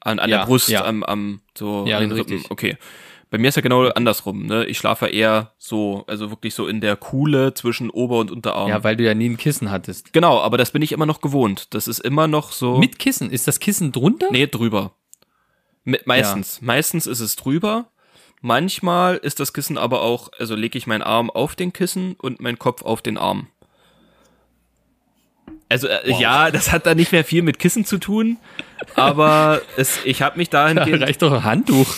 an, 0.00 0.18
an 0.18 0.30
Ja, 0.30 0.38
der 0.38 0.46
Brust, 0.46 0.68
ja. 0.68 0.84
am, 0.84 1.02
am 1.02 1.40
so 1.56 1.84
Ja, 1.86 1.98
an 1.98 2.04
den 2.04 2.12
richtig. 2.12 2.38
Rippen. 2.40 2.50
Okay. 2.52 2.76
Bei 3.28 3.38
mir 3.38 3.48
ist 3.48 3.56
ja 3.56 3.62
genau 3.62 3.88
andersrum, 3.88 4.46
ne? 4.46 4.66
Ich 4.66 4.78
schlafe 4.78 5.06
eher 5.08 5.52
so, 5.58 6.04
also 6.06 6.30
wirklich 6.30 6.54
so 6.54 6.68
in 6.68 6.80
der 6.80 6.94
Kuhle 6.96 7.54
zwischen 7.54 7.90
Ober- 7.90 8.18
und 8.18 8.30
Unterarm. 8.30 8.68
Ja, 8.68 8.84
weil 8.84 8.96
du 8.96 9.02
ja 9.04 9.14
nie 9.14 9.28
ein 9.28 9.36
Kissen 9.36 9.70
hattest. 9.72 10.12
genau, 10.12 10.38
aber 10.40 10.58
das 10.58 10.70
bin 10.70 10.80
ich 10.82 10.92
immer 10.92 11.06
noch 11.06 11.20
gewohnt. 11.20 11.74
Das 11.74 11.88
ist 11.88 11.98
immer 11.98 12.28
noch 12.28 12.52
so. 12.52 12.78
Mit 12.78 13.00
Kissen, 13.00 13.30
ist 13.30 13.48
das 13.48 13.58
Kissen 13.58 13.90
drunter? 13.90 14.28
Nee, 14.30 14.46
drüber. 14.46 14.92
Mit, 15.82 16.06
meistens. 16.06 16.60
Meistens 16.62 17.06
ist 17.08 17.20
es 17.20 17.34
drüber. 17.36 17.90
Manchmal 18.46 19.16
ist 19.16 19.40
das 19.40 19.52
Kissen 19.52 19.76
aber 19.76 20.02
auch, 20.02 20.30
also 20.38 20.54
lege 20.54 20.78
ich 20.78 20.86
meinen 20.86 21.02
Arm 21.02 21.30
auf 21.30 21.56
den 21.56 21.72
Kissen 21.72 22.14
und 22.14 22.40
meinen 22.40 22.60
Kopf 22.60 22.82
auf 22.82 23.02
den 23.02 23.18
Arm. 23.18 23.48
Also 25.68 25.88
äh, 25.88 26.12
ja, 26.20 26.52
das 26.52 26.70
hat 26.70 26.86
da 26.86 26.94
nicht 26.94 27.10
mehr 27.10 27.24
viel 27.24 27.42
mit 27.42 27.58
Kissen 27.58 27.84
zu 27.84 27.98
tun, 27.98 28.36
aber 28.94 29.60
es, 29.76 29.98
ich 30.04 30.22
habe 30.22 30.38
mich 30.38 30.48
Da 30.48 30.72
dahingehend, 30.72 31.02
reicht 31.02 31.22
doch 31.22 31.32
ein 31.32 31.42
Handtuch. 31.42 31.92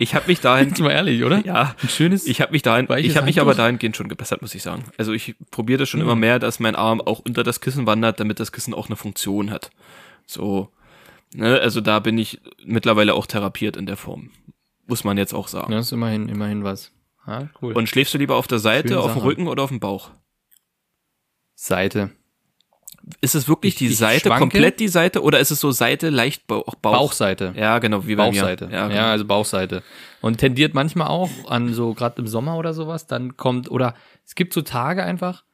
ich 0.00 0.16
habe 0.16 0.26
mich 0.26 0.40
dahin, 0.40 0.70
Jetzt 0.70 0.80
mal 0.80 0.90
ehrlich, 0.90 1.22
oder? 1.22 1.38
ja, 1.46 1.76
Ein 1.80 1.88
schönes. 1.88 2.26
ich 2.26 2.40
habe 2.40 2.50
mich 2.50 2.62
dahin, 2.62 2.86
ich 2.86 3.16
habe 3.16 3.26
mich 3.26 3.36
Handtuch? 3.36 3.40
aber 3.42 3.54
dahingehend 3.54 3.96
schon 3.96 4.08
gebessert, 4.08 4.42
muss 4.42 4.56
ich 4.56 4.64
sagen. 4.64 4.82
Also 4.98 5.12
ich 5.12 5.36
probiere 5.52 5.78
das 5.78 5.88
schon 5.88 6.00
Hm. 6.00 6.06
immer 6.08 6.16
mehr, 6.16 6.40
dass 6.40 6.58
mein 6.58 6.74
Arm 6.74 7.00
auch 7.00 7.20
unter 7.20 7.44
das 7.44 7.60
Kissen 7.60 7.86
wandert, 7.86 8.18
damit 8.18 8.40
das 8.40 8.50
Kissen 8.50 8.74
auch 8.74 8.88
eine 8.88 8.96
Funktion 8.96 9.52
hat. 9.52 9.70
So, 10.26 10.68
ne, 11.32 11.60
also 11.60 11.80
da 11.80 12.00
bin 12.00 12.18
ich 12.18 12.40
mittlerweile 12.64 13.14
auch 13.14 13.26
therapiert 13.26 13.76
in 13.76 13.86
der 13.86 13.96
Form, 13.96 14.30
muss 14.90 15.04
man 15.04 15.16
jetzt 15.16 15.32
auch 15.32 15.48
sagen. 15.48 15.72
ja, 15.72 15.78
ist 15.78 15.92
immerhin, 15.92 16.28
immerhin 16.28 16.62
was. 16.64 16.92
Ah, 17.24 17.44
cool. 17.62 17.72
Und 17.74 17.88
schläfst 17.88 18.12
du 18.14 18.18
lieber 18.18 18.36
auf 18.36 18.46
der 18.46 18.58
Seite, 18.58 19.00
auf 19.00 19.12
dem. 19.14 19.22
Rücken 19.22 19.46
oder 19.48 19.62
auf 19.62 19.70
dem 19.70 19.80
Bauch? 19.80 20.10
Seite. 21.54 22.10
Ist 23.22 23.34
es 23.34 23.48
wirklich 23.48 23.74
Ich- 23.74 23.78
die 23.78 23.86
ich 23.88 23.96
Seite, 23.96 24.28
schwanke. 24.28 24.40
komplett 24.40 24.78
die 24.80 24.88
Seite 24.88 25.22
oder 25.22 25.40
ist 25.40 25.50
es 25.50 25.60
so 25.60 25.70
Seite, 25.70 26.10
leicht 26.10 26.46
Bauch? 26.46 26.66
auch 26.68 26.74
Bauch? 26.74 26.92
Bauchseite. 26.92 27.54
Ja, 27.56 27.78
genau, 27.78 28.06
wie 28.06 28.14
bei 28.14 28.26
Bauchseite. 28.26 28.66
mir. 28.66 28.72
Ja, 28.74 28.88
genau. 28.88 29.00
also 29.06 29.24
Bauchseite. 29.24 29.82
Und 30.20 30.38
tendiert 30.38 30.74
manchmal 30.74 31.08
auch 31.08 31.30
an 31.48 31.72
so, 31.72 31.94
gerade 31.94 32.20
im 32.20 32.26
Sommer 32.28 32.56
oder 32.58 32.74
sowas, 32.74 33.06
dann 33.06 33.36
kommt, 33.36 33.70
oder 33.70 33.94
es 34.26 34.34
gibt 34.34 34.52
so 34.52 34.60
Tage 34.62 35.02
einfach, 35.02 35.44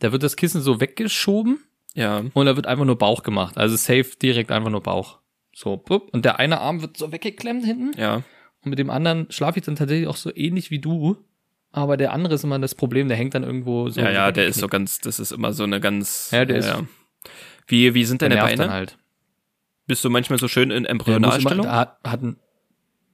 da 0.00 0.12
wird 0.12 0.22
das 0.24 0.36
Kissen 0.36 0.60
so 0.60 0.80
weggeschoben 0.80 1.60
ja. 1.94 2.22
und 2.34 2.46
da 2.46 2.56
wird 2.56 2.66
einfach 2.66 2.84
nur 2.84 2.98
Bauch 2.98 3.22
gemacht. 3.22 3.56
Also 3.56 3.76
safe 3.76 4.16
direkt 4.20 4.50
einfach 4.50 4.70
nur 4.70 4.82
Bauch. 4.82 5.18
So. 5.54 5.82
Und 6.12 6.24
der 6.24 6.38
eine 6.38 6.60
Arm 6.60 6.82
wird 6.82 6.96
so 6.96 7.12
weggeklemmt 7.12 7.64
hinten 7.64 7.98
Ja. 7.98 8.22
Und 8.66 8.70
mit 8.70 8.80
dem 8.80 8.90
anderen 8.90 9.28
schlafe 9.30 9.60
ich 9.60 9.64
dann 9.64 9.76
tatsächlich 9.76 10.08
auch 10.08 10.16
so 10.16 10.34
ähnlich 10.34 10.72
wie 10.72 10.80
du. 10.80 11.16
Aber 11.70 11.96
der 11.96 12.12
andere 12.12 12.34
ist 12.34 12.42
immer 12.42 12.58
das 12.58 12.74
Problem, 12.74 13.06
der 13.06 13.16
hängt 13.16 13.34
dann 13.34 13.44
irgendwo 13.44 13.88
so. 13.90 14.00
Ja, 14.00 14.10
ja, 14.10 14.32
der 14.32 14.46
ist 14.46 14.58
so 14.58 14.66
ganz, 14.66 14.98
das 14.98 15.20
ist 15.20 15.30
immer 15.30 15.52
so 15.52 15.62
eine 15.62 15.78
ganz. 15.78 16.30
Ja, 16.32 16.44
der 16.44 16.56
ist- 16.56 16.74
Wie, 17.68 17.94
wie 17.94 18.04
sind 18.04 18.22
deine 18.22 18.36
Beine? 18.36 18.56
dann 18.56 18.70
halt. 18.72 18.98
Bist 19.86 20.04
du 20.04 20.10
manchmal 20.10 20.40
so 20.40 20.48
schön 20.48 20.72
in 20.72 20.84
Embryonalstellung? 20.84 21.64
immer, 21.64 21.76
hat, 22.02 22.26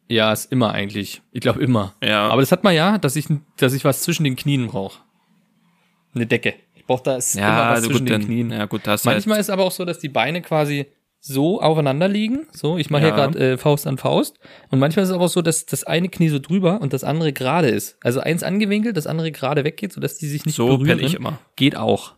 ja, 0.09 0.33
ist 0.33 0.51
immer 0.51 0.73
eigentlich. 0.73 1.21
Ich 1.33 1.41
glaube 1.43 1.63
immer. 1.63 1.95
Ja. 2.03 2.29
Aber 2.29 2.41
das 2.41 2.51
hat 2.51 2.65
man 2.65 2.75
ja, 2.75 2.97
dass 2.97 3.15
ich, 3.17 3.27
dass 3.59 3.75
ich 3.75 3.85
was 3.85 4.03
zwischen 4.03 4.25
den 4.25 4.37
Knien 4.37 4.69
brauche. 4.69 5.01
Eine 6.15 6.27
Decke. 6.27 6.55
Ich 6.75 6.87
brauche 6.87 7.03
da 7.03 7.17
ist 7.17 7.37
immer 7.37 7.47
ja, 7.47 7.71
was 7.71 7.77
also 7.77 7.89
zwischen 7.89 8.07
gut, 8.07 8.15
den 8.15 8.25
Knien. 8.25 8.51
ja 8.53 8.65
gut, 8.65 8.87
da 8.87 8.93
hast 8.93 9.05
du 9.05 9.11
Manchmal 9.11 9.35
halt, 9.37 9.43
ist 9.43 9.51
aber 9.51 9.65
auch 9.65 9.71
so, 9.73 9.85
dass 9.85 9.99
die 9.99 10.09
Beine 10.09 10.41
quasi 10.41 10.87
so 11.25 11.61
aufeinander 11.63 12.09
liegen. 12.09 12.49
So, 12.53 12.79
ich 12.79 12.91
mache 12.91 13.03
Ja. 13.03 13.09
hier 13.09 13.15
gerade 13.17 13.39
äh, 13.53 13.57
Faust 13.57 13.87
an 13.87 13.97
Faust. 13.97 14.41
Und 14.71 14.81
manchmal 14.81 15.05
ist 15.05 15.11
es 15.11 15.15
aber 15.15 15.25
auch 15.27 15.29
so, 15.29 15.41
dass 15.41 15.67
das 15.67 15.85
eine 15.85 16.09
Knie 16.09 16.29
so 16.29 16.41
drüber 16.41 16.81
und 16.81 16.93
das 16.93 17.05
andere 17.05 17.33
gerade 17.33 17.69
ist. 17.69 17.97
Also 18.03 18.19
eins 18.21 18.43
angewinkelt, 18.43 18.97
das 18.97 19.07
andere 19.07 19.31
gerade 19.31 19.63
weggeht, 19.63 19.93
sodass 19.93 20.19
die 20.19 20.27
sich 20.29 20.45
nicht 20.47 20.57
so 20.57 20.67
berühren. 20.67 20.99
penne 20.99 21.03
ich 21.03 21.15
immer. 21.15 21.39
Geht 21.55 21.77
auch. 21.77 22.15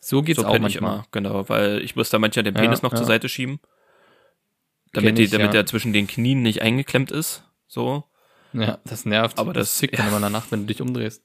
So 0.00 0.22
geht's 0.22 0.40
So 0.40 0.46
auch 0.46 0.52
penne 0.52 0.66
ich 0.66 0.80
manchmal. 0.80 0.94
immer, 0.96 1.06
genau, 1.12 1.48
weil 1.48 1.80
ich 1.82 1.94
muss 1.94 2.10
da 2.10 2.18
manchmal 2.18 2.42
den 2.42 2.56
Ja, 2.56 2.60
Penis 2.60 2.82
noch 2.82 2.90
ja. 2.92 2.96
zur 2.98 3.06
Seite 3.06 3.28
schieben. 3.28 3.60
Damit, 4.92 5.08
Kenn 5.10 5.14
die, 5.16 5.22
ich, 5.24 5.30
damit 5.30 5.46
ja. 5.46 5.52
der 5.52 5.66
zwischen 5.66 5.92
den 5.92 6.06
Knien 6.08 6.42
nicht 6.42 6.60
eingeklemmt 6.60 7.10
ist. 7.12 7.44
So, 7.68 8.04
Ja, 8.52 8.78
das 8.84 9.04
nervt. 9.06 9.38
Aber 9.38 9.52
das- 9.52 9.76
zickt 9.76 9.96
dann 9.98 10.10
ja. 10.10 10.16
immer 10.16 10.28
Nacht, 10.28 10.50
wenn 10.52 10.60
du 10.62 10.66
dich 10.66 10.82
umdrehst. 10.82 11.22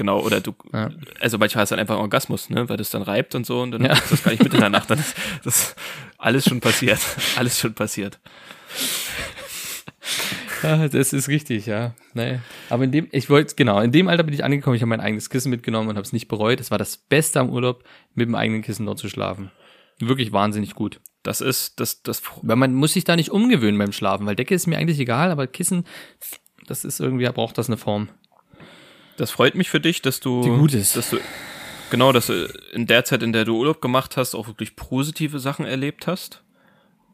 Genau, 0.00 0.20
oder 0.20 0.40
du, 0.40 0.54
Ja. 0.72 0.90
also 1.20 1.36
manchmal 1.36 1.60
hast 1.62 1.70
du 1.70 1.74
dann 1.74 1.80
einfach 1.80 1.98
Orgasmus, 1.98 2.48
ne, 2.48 2.66
weil 2.70 2.78
das 2.78 2.88
dann 2.88 3.02
reibt 3.02 3.34
und 3.34 3.44
so 3.44 3.60
und 3.60 3.72
dann 3.72 3.84
Ja. 3.84 3.92
ist 3.92 4.10
das 4.10 4.22
gar 4.22 4.30
nicht 4.30 4.42
mit 4.42 4.54
in 4.54 4.60
der 4.60 4.70
Nacht. 4.70 4.88
Dann 4.90 4.98
ist 4.98 5.14
das 5.44 5.76
alles 6.16 6.44
schon 6.46 6.60
passiert. 6.60 6.98
Alles 7.36 7.58
schon 7.60 7.74
passiert. 7.74 8.18
Ja, 10.62 10.88
das 10.88 11.12
ist 11.12 11.28
richtig, 11.28 11.66
ja. 11.66 11.94
Nee. 12.14 12.38
Aber 12.70 12.84
in 12.84 12.92
dem, 12.92 13.08
ich 13.12 13.28
wollte, 13.30 13.54
genau, 13.54 13.80
in 13.80 13.92
dem 13.92 14.08
Alter 14.08 14.22
bin 14.24 14.34
ich 14.34 14.42
angekommen, 14.44 14.76
ich 14.76 14.82
habe 14.82 14.88
mein 14.90 15.00
eigenes 15.00 15.28
Kissen 15.30 15.50
mitgenommen 15.50 15.88
und 15.88 15.96
habe 15.96 16.04
es 16.06 16.12
nicht 16.12 16.28
bereut. 16.28 16.60
Es 16.60 16.70
war 16.70 16.78
das 16.78 16.96
Beste 16.96 17.40
am 17.40 17.50
Urlaub, 17.50 17.84
mit 18.14 18.26
dem 18.28 18.34
eigenen 18.34 18.62
Kissen 18.62 18.86
dort 18.86 18.98
zu 18.98 19.08
schlafen. 19.08 19.50
Wirklich 19.98 20.32
wahnsinnig 20.32 20.74
gut. 20.74 21.00
Das 21.22 21.40
ist, 21.42 21.78
das, 21.80 22.02
das, 22.02 22.22
Weil 22.42 22.56
man 22.56 22.74
muss 22.74 22.94
sich 22.94 23.04
da 23.04 23.16
nicht 23.16 23.30
umgewöhnen 23.30 23.78
beim 23.78 23.92
Schlafen, 23.92 24.24
weil 24.26 24.36
Decke 24.36 24.54
ist 24.54 24.66
mir 24.66 24.78
eigentlich 24.78 24.98
egal, 24.98 25.30
aber 25.30 25.46
Kissen, 25.46 25.84
das 26.66 26.84
ist 26.84 27.00
irgendwie, 27.00 27.26
braucht 27.28 27.58
das 27.58 27.68
eine 27.68 27.76
Form. 27.76 28.08
Das 29.20 29.30
freut 29.30 29.54
mich 29.54 29.68
für 29.68 29.80
dich, 29.80 30.00
dass 30.00 30.20
du, 30.20 30.42
Die 30.42 30.48
gut 30.48 30.72
ist. 30.72 30.96
dass 30.96 31.10
du, 31.10 31.18
genau, 31.90 32.10
dass 32.10 32.28
du 32.28 32.48
in 32.72 32.86
der 32.86 33.04
Zeit, 33.04 33.22
in 33.22 33.34
der 33.34 33.44
du 33.44 33.58
Urlaub 33.58 33.82
gemacht 33.82 34.16
hast, 34.16 34.34
auch 34.34 34.46
wirklich 34.46 34.76
positive 34.76 35.38
Sachen 35.38 35.66
erlebt 35.66 36.06
hast. 36.06 36.42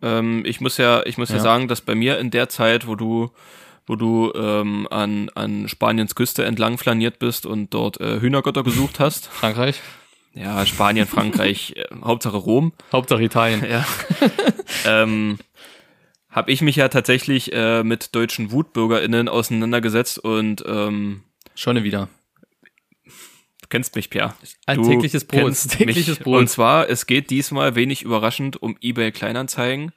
Ähm, 0.02 0.44
ich 0.46 0.60
muss 0.60 0.76
ja, 0.76 1.04
ich 1.04 1.18
muss 1.18 1.30
ja. 1.30 1.36
Ja. 1.36 1.42
sagen, 1.42 1.66
dass 1.66 1.80
bei 1.80 1.96
mir 1.96 2.18
in 2.18 2.30
der 2.30 2.48
Zeit, 2.48 2.86
wo 2.86 2.94
du, 2.94 3.32
wo 3.88 3.96
du 3.96 4.32
ähm, 4.36 4.86
an, 4.88 5.30
an 5.34 5.68
Spaniens 5.68 6.14
Küste 6.14 6.44
entlang 6.44 6.78
flaniert 6.78 7.18
bist 7.18 7.44
und 7.44 7.75
dort 7.75 8.00
äh, 8.00 8.20
Hühnergötter 8.20 8.62
gesucht 8.62 9.00
hast, 9.00 9.26
Frankreich? 9.32 9.80
ja, 10.32 10.64
Spanien, 10.64 11.08
Frankreich, 11.08 11.75
äh, 11.76 11.86
Hauptsache 12.04 12.36
Rom, 12.36 12.72
Hauptsache 12.92 13.25
Italien. 13.25 13.64
ja, 13.68 13.84
ähm, 14.84 15.38
habe 16.30 16.52
ich 16.52 16.62
mich 16.62 16.76
ja 16.76 16.88
tatsächlich 16.88 17.52
äh, 17.52 17.82
mit 17.82 18.14
deutschen 18.14 18.52
WutbürgerInnen 18.52 19.28
auseinandergesetzt 19.28 20.20
und 20.20 20.62
ähm, 20.68 21.22
Schon 21.56 21.82
wieder. 21.82 22.08
du 23.04 23.68
kennst 23.68 23.96
mich, 23.96 24.10
Pierre. 24.10 24.34
Ein 24.66 24.76
Du 24.82 24.88
tägliches 24.88 25.25
Brot. 25.25 25.54
Tägliches 25.68 26.18
mich. 26.18 26.20
Brot. 26.20 26.38
Und 26.38 26.48
zwar, 26.48 26.88
es 26.88 27.06
geht 27.06 27.30
diesmal 27.30 27.75
wenig 27.75 28.02
überraschend 28.02 28.62
um 28.62 28.76
eBay 28.80 29.10
Kleinanzeigen. 29.10 29.92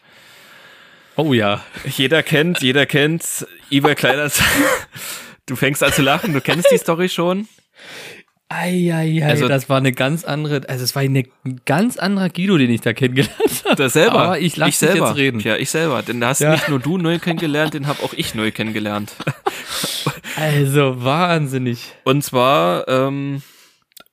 Oh 1.16 1.34
ja. 1.34 1.64
Jeder 1.86 2.24
kennt, 2.24 2.62
jeder 2.62 2.86
kennt 2.86 3.46
eBay 3.70 3.96
Kleinanzeigen. 3.96 4.64
Du 5.46 5.56
fängst 5.56 5.82
an 5.82 5.92
zu 5.92 6.04
lachen, 6.04 6.32
du 6.34 6.42
kennst 6.42 6.70
die 6.72 6.78
Story 6.78 7.10
schon. 7.10 7.48
Eieiei, 8.52 9.24
Also- 9.24 9.48
das 9.48 9.70
war 9.70 9.78
eine 9.78 9.92
ganz 9.92 10.24
andere, 10.26 10.68
also 10.68 10.84
es 10.84 10.96
war 10.96 11.04
eine, 11.04 11.24
ein 11.46 11.62
ganz 11.66 11.98
anderer 11.98 12.30
Guido, 12.30 12.58
den 12.58 12.72
ich 12.72 12.82
da 12.82 12.94
kennengelernt 12.94 13.64
habe. 13.66 13.76
Das 13.76 13.94
selber. 13.94 14.20
Aber 14.20 14.40
ich 14.40 14.58
lass 14.58 14.70
ich 14.70 14.80
dich 14.80 14.90
selber. 14.90 15.08
jetzt 15.10 15.18
reden. 15.18 15.40
Ja, 15.42 15.56
ich 15.56 15.70
selber. 15.70 16.02
Denn 16.02 16.20
da 16.20 16.30
hast 16.30 16.40
Ja. 16.42 16.52
nicht 16.54 16.68
nur 16.68 16.80
du 16.80 16.98
neu 16.98 17.20
kennengelernt, 17.20 17.76
den 17.76 17.86
habe 17.86 18.02
auch 18.04 18.14
ich 18.14 18.34
neu 18.36 18.52
kennengelernt. 18.52 19.14
Also 20.36 21.04
wahnsinnig. 21.04 21.94
Und 22.06 22.24
zwar 22.24 22.88
ähm, 22.88 23.42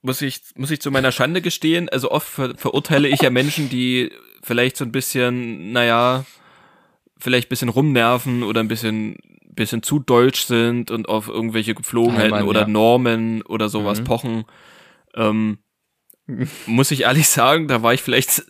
muss 0.02 0.23
ich 0.23 0.40
muss 0.57 0.71
ich 0.73 0.81
zu 0.81 0.90
meiner 0.90 1.12
Schande 1.12 1.40
gestehen. 1.40 1.88
Also 1.88 2.11
oft 2.11 2.26
ver 2.28 2.55
verurteile 2.57 3.07
ich 3.09 3.21
ja 3.23 3.31
Menschen, 3.31 3.69
die 3.69 4.11
vielleicht 4.43 4.76
so 4.76 4.85
ein 4.85 4.90
bisschen, 4.93 5.71
naja, 5.73 6.25
vielleicht 7.19 7.47
ein 7.47 7.50
bisschen 7.50 7.69
rumnerven 7.69 8.43
oder 8.43 8.61
ein 8.61 8.66
bisschen 8.69 9.16
bisschen 9.57 9.83
zu 9.83 9.99
deutsch 9.99 10.45
sind 10.45 10.91
und 10.91 11.09
auf 11.09 11.29
irgendwelche 11.29 11.75
Gepflogenheiten 11.75 12.33
Einmal, 12.35 12.49
oder 12.49 12.61
ja. 12.63 12.69
Normen 12.69 13.43
oder 13.43 13.69
sowas 13.69 14.01
Mhm. 14.01 14.05
pochen. 14.05 14.45
Ähm, 15.15 15.59
muss 16.67 16.91
ich 16.91 17.03
ehrlich 17.03 17.29
sagen, 17.29 17.69
da 17.69 17.83
war 17.83 17.95
ich 17.95 18.03
vielleicht 18.03 18.43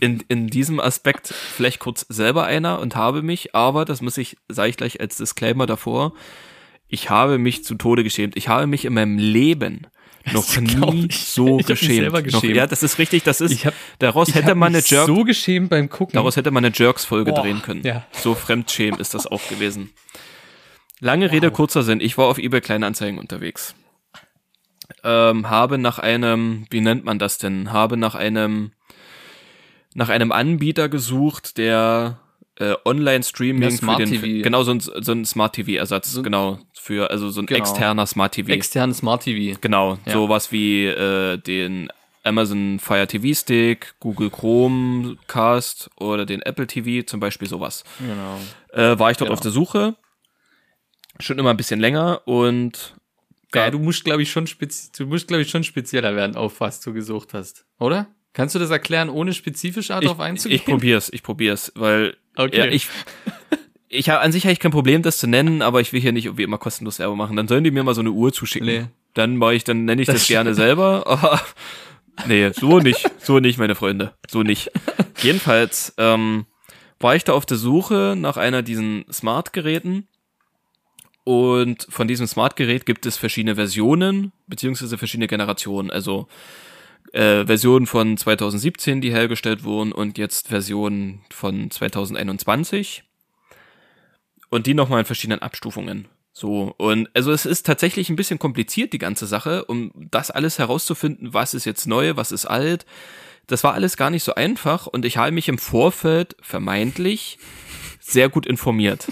in, 0.00 0.24
in 0.28 0.46
diesem 0.46 0.80
Aspekt 0.80 1.28
vielleicht 1.28 1.78
kurz 1.78 2.06
selber 2.08 2.44
einer 2.44 2.78
und 2.80 2.96
habe 2.96 3.20
mich, 3.22 3.54
aber 3.54 3.84
das 3.84 4.00
muss 4.00 4.16
ich, 4.16 4.36
sage 4.48 4.70
ich 4.70 4.76
gleich 4.78 4.98
als 5.00 5.16
Disclaimer 5.16 5.66
davor, 5.66 6.14
ich 6.88 7.10
habe 7.10 7.36
mich 7.36 7.64
zu 7.64 7.74
Tode 7.74 8.02
geschämt. 8.02 8.34
Ich 8.36 8.48
habe 8.48 8.66
mich 8.66 8.86
in 8.86 8.94
meinem 8.94 9.18
Leben 9.18 9.86
noch 10.32 10.56
nie 10.58 11.08
so 11.12 11.58
Ich 11.58 11.66
geschämt. 11.66 12.12
Noch, 12.14 12.22
geschämt. 12.22 12.56
ja, 12.56 12.66
das 12.66 12.82
ist 12.82 12.98
richtig, 12.98 13.24
das 13.24 13.42
ist, 13.42 13.66
hab- 13.66 13.74
daraus 13.98 14.34
hätte 14.34 14.54
man 14.54 14.74
eine 14.74 14.82
Jerk, 14.84 15.06
so 15.06 15.22
geschämt 15.24 15.68
beim 15.68 15.90
Gucken. 15.90 16.14
daraus 16.14 16.36
hätte 16.36 16.50
man 16.50 16.64
eine 16.64 16.74
Jerks-Folge 16.74 17.34
drehen 17.34 17.60
können. 17.60 17.82
ja. 17.84 18.06
So 18.12 18.34
Fremdschämen 18.34 18.98
ist 19.00 19.12
das 19.12 19.26
auch 19.26 19.46
gewesen. 19.50 19.90
Lange 21.00 21.30
Rede, 21.30 21.50
kurzer 21.50 21.82
Sinn. 21.82 22.00
Ich 22.00 22.18
war 22.18 22.26
auf 22.26 22.38
eBay 22.38 22.60
Kleinanzeigen 22.60 23.18
unterwegs. 23.18 23.74
Ähm, 25.04 25.48
habe 25.48 25.78
nach 25.78 25.98
einem, 25.98 26.66
wie 26.70 26.80
nennt 26.80 27.04
man 27.04 27.18
das 27.18 27.38
denn? 27.38 27.72
Habe 27.72 27.96
nach 27.96 28.14
einem, 28.14 28.72
nach 29.94 30.08
einem 30.08 30.32
Anbieter 30.32 30.88
gesucht, 30.88 31.56
der 31.58 32.18
äh, 32.58 32.74
Online-Streaming 32.84 33.62
Ja, 33.62 33.70
für 33.70 33.76
Smart 33.76 34.00
den, 34.00 34.08
TV. 34.10 34.42
genau 34.42 34.62
so 34.64 34.72
ein, 34.72 34.80
so 34.80 35.12
ein 35.12 35.24
Smart 35.24 35.54
TV-Ersatz, 35.54 36.20
genau 36.22 36.58
für 36.72 37.10
also 37.10 37.30
so 37.30 37.40
ein 37.42 37.46
Genau. 37.46 37.60
externer 37.60 38.06
Smart 38.06 38.32
TV. 38.32 38.50
Externe 38.50 38.94
Smart 38.94 39.22
TV. 39.22 39.56
Genau, 39.60 39.98
Ja. 40.06 40.12
sowas 40.14 40.50
wie 40.50 40.86
äh, 40.86 41.36
den 41.38 41.88
Amazon 42.24 42.78
Fire 42.80 43.06
TV 43.06 43.38
Stick, 43.38 43.94
Google 44.00 44.30
Chromecast 44.30 45.90
oder 45.96 46.26
den 46.26 46.42
Apple 46.42 46.66
TV, 46.66 47.06
zum 47.06 47.20
Beispiel 47.20 47.46
sowas. 47.46 47.84
Genau. 48.00 48.38
Äh, 48.72 48.98
war 48.98 49.10
ich 49.12 49.16
dort 49.18 49.28
Genau. 49.28 49.34
auf 49.34 49.40
der 49.40 49.52
Suche, 49.52 49.94
schon 51.20 51.38
immer 51.38 51.50
ein 51.50 51.56
bisschen 51.56 51.80
länger 51.80 52.22
und 52.26 52.94
Ja, 53.54 53.70
du 53.70 53.78
musst, 53.78 54.04
glaube 54.04 54.22
ich, 54.22 54.30
schon 54.30 54.46
spezi 54.46 54.90
du 54.96 55.06
musst, 55.06 55.28
glaube 55.28 55.42
ich, 55.42 55.50
schon 55.50 55.64
spezieller 55.64 56.14
werden, 56.16 56.36
auf 56.36 56.60
was 56.60 56.80
du 56.80 56.92
gesucht 56.92 57.34
hast. 57.34 57.64
Oder? 57.78 58.06
Kannst 58.34 58.54
du 58.54 58.58
das 58.58 58.70
erklären, 58.70 59.08
ohne 59.08 59.32
spezifisch 59.32 59.88
darauf 59.88 60.20
einzugehen? 60.20 60.60
ich 60.60 60.64
probier's, 60.64 61.08
ich 61.12 61.22
probier's, 61.22 61.72
weil 61.74 62.16
Okay. 62.36 62.56
ja, 62.56 62.66
ich 62.66 62.86
ich 63.88 64.10
habe 64.10 64.20
an 64.20 64.32
sich 64.32 64.44
habe 64.44 64.52
ich 64.52 64.60
kein 64.60 64.70
Problem, 64.70 65.02
das 65.02 65.18
zu 65.18 65.26
nennen, 65.26 65.62
aber 65.62 65.80
ich 65.80 65.92
will 65.92 66.00
hier 66.00 66.12
nicht 66.12 66.26
irgendwie 66.26 66.42
immer 66.44 66.58
kostenlos 66.58 66.98
Werbung 66.98 67.16
machen. 67.18 67.36
Dann 67.36 67.48
sollen 67.48 67.64
die 67.64 67.70
mir 67.70 67.82
mal 67.82 67.94
so 67.94 68.00
eine 68.00 68.10
Uhr 68.10 68.32
zuschicken. 68.32 68.68
Nee. 68.68 68.84
Dann 69.14 69.36
mache 69.36 69.54
ich, 69.54 69.64
dann 69.64 69.84
nenne 69.86 70.02
ich 70.02 70.06
das, 70.06 70.16
Das 70.16 70.26
gerne 70.28 70.54
selber. 70.54 71.04
Aber 71.06 71.40
nee, 72.26 72.50
so 72.52 72.78
nicht, 72.78 73.10
so 73.20 73.40
nicht, 73.40 73.58
meine 73.58 73.74
Freunde, 73.74 74.14
so 74.30 74.42
nicht. 74.42 74.70
Jedenfalls 75.22 75.94
ähm, 75.96 76.46
war 77.00 77.16
ich 77.16 77.24
da 77.24 77.32
auf 77.32 77.46
der 77.46 77.56
Suche 77.56 78.14
nach 78.16 78.36
einer 78.36 78.62
diesen 78.62 79.04
Smart-Geräten. 79.10 80.06
Und 81.28 81.86
von 81.90 82.08
diesem 82.08 82.26
Smart-Gerät 82.26 82.86
gibt 82.86 83.04
es 83.04 83.18
verschiedene 83.18 83.56
Versionen, 83.56 84.32
beziehungsweise 84.46 84.96
verschiedene 84.96 85.26
Generationen. 85.26 85.90
Also 85.90 86.26
äh, 87.12 87.44
Versionen 87.44 87.86
von 87.86 88.16
2017, 88.16 89.02
die 89.02 89.10
hergestellt 89.10 89.62
wurden, 89.62 89.92
und 89.92 90.16
jetzt 90.16 90.48
Versionen 90.48 91.20
von 91.28 91.70
2021. 91.70 93.02
Und 94.48 94.66
die 94.66 94.72
nochmal 94.72 95.00
in 95.00 95.04
verschiedenen 95.04 95.42
Abstufungen. 95.42 96.08
So, 96.32 96.74
und 96.78 97.10
also 97.12 97.30
es 97.30 97.44
ist 97.44 97.66
tatsächlich 97.66 98.08
ein 98.08 98.16
bisschen 98.16 98.38
kompliziert, 98.38 98.94
die 98.94 98.98
ganze 98.98 99.26
Sache, 99.26 99.66
um 99.66 99.92
das 99.94 100.30
alles 100.30 100.58
herauszufinden, 100.58 101.34
was 101.34 101.52
ist 101.52 101.66
jetzt 101.66 101.86
neu, 101.86 102.16
was 102.16 102.32
ist 102.32 102.46
alt. 102.46 102.86
Das 103.48 103.64
war 103.64 103.74
alles 103.74 103.98
gar 103.98 104.08
nicht 104.08 104.24
so 104.24 104.34
einfach 104.34 104.86
und 104.86 105.04
ich 105.04 105.18
habe 105.18 105.32
mich 105.32 105.50
im 105.50 105.58
Vorfeld 105.58 106.36
vermeintlich 106.40 107.38
sehr 108.00 108.30
gut 108.30 108.46
informiert. 108.46 109.08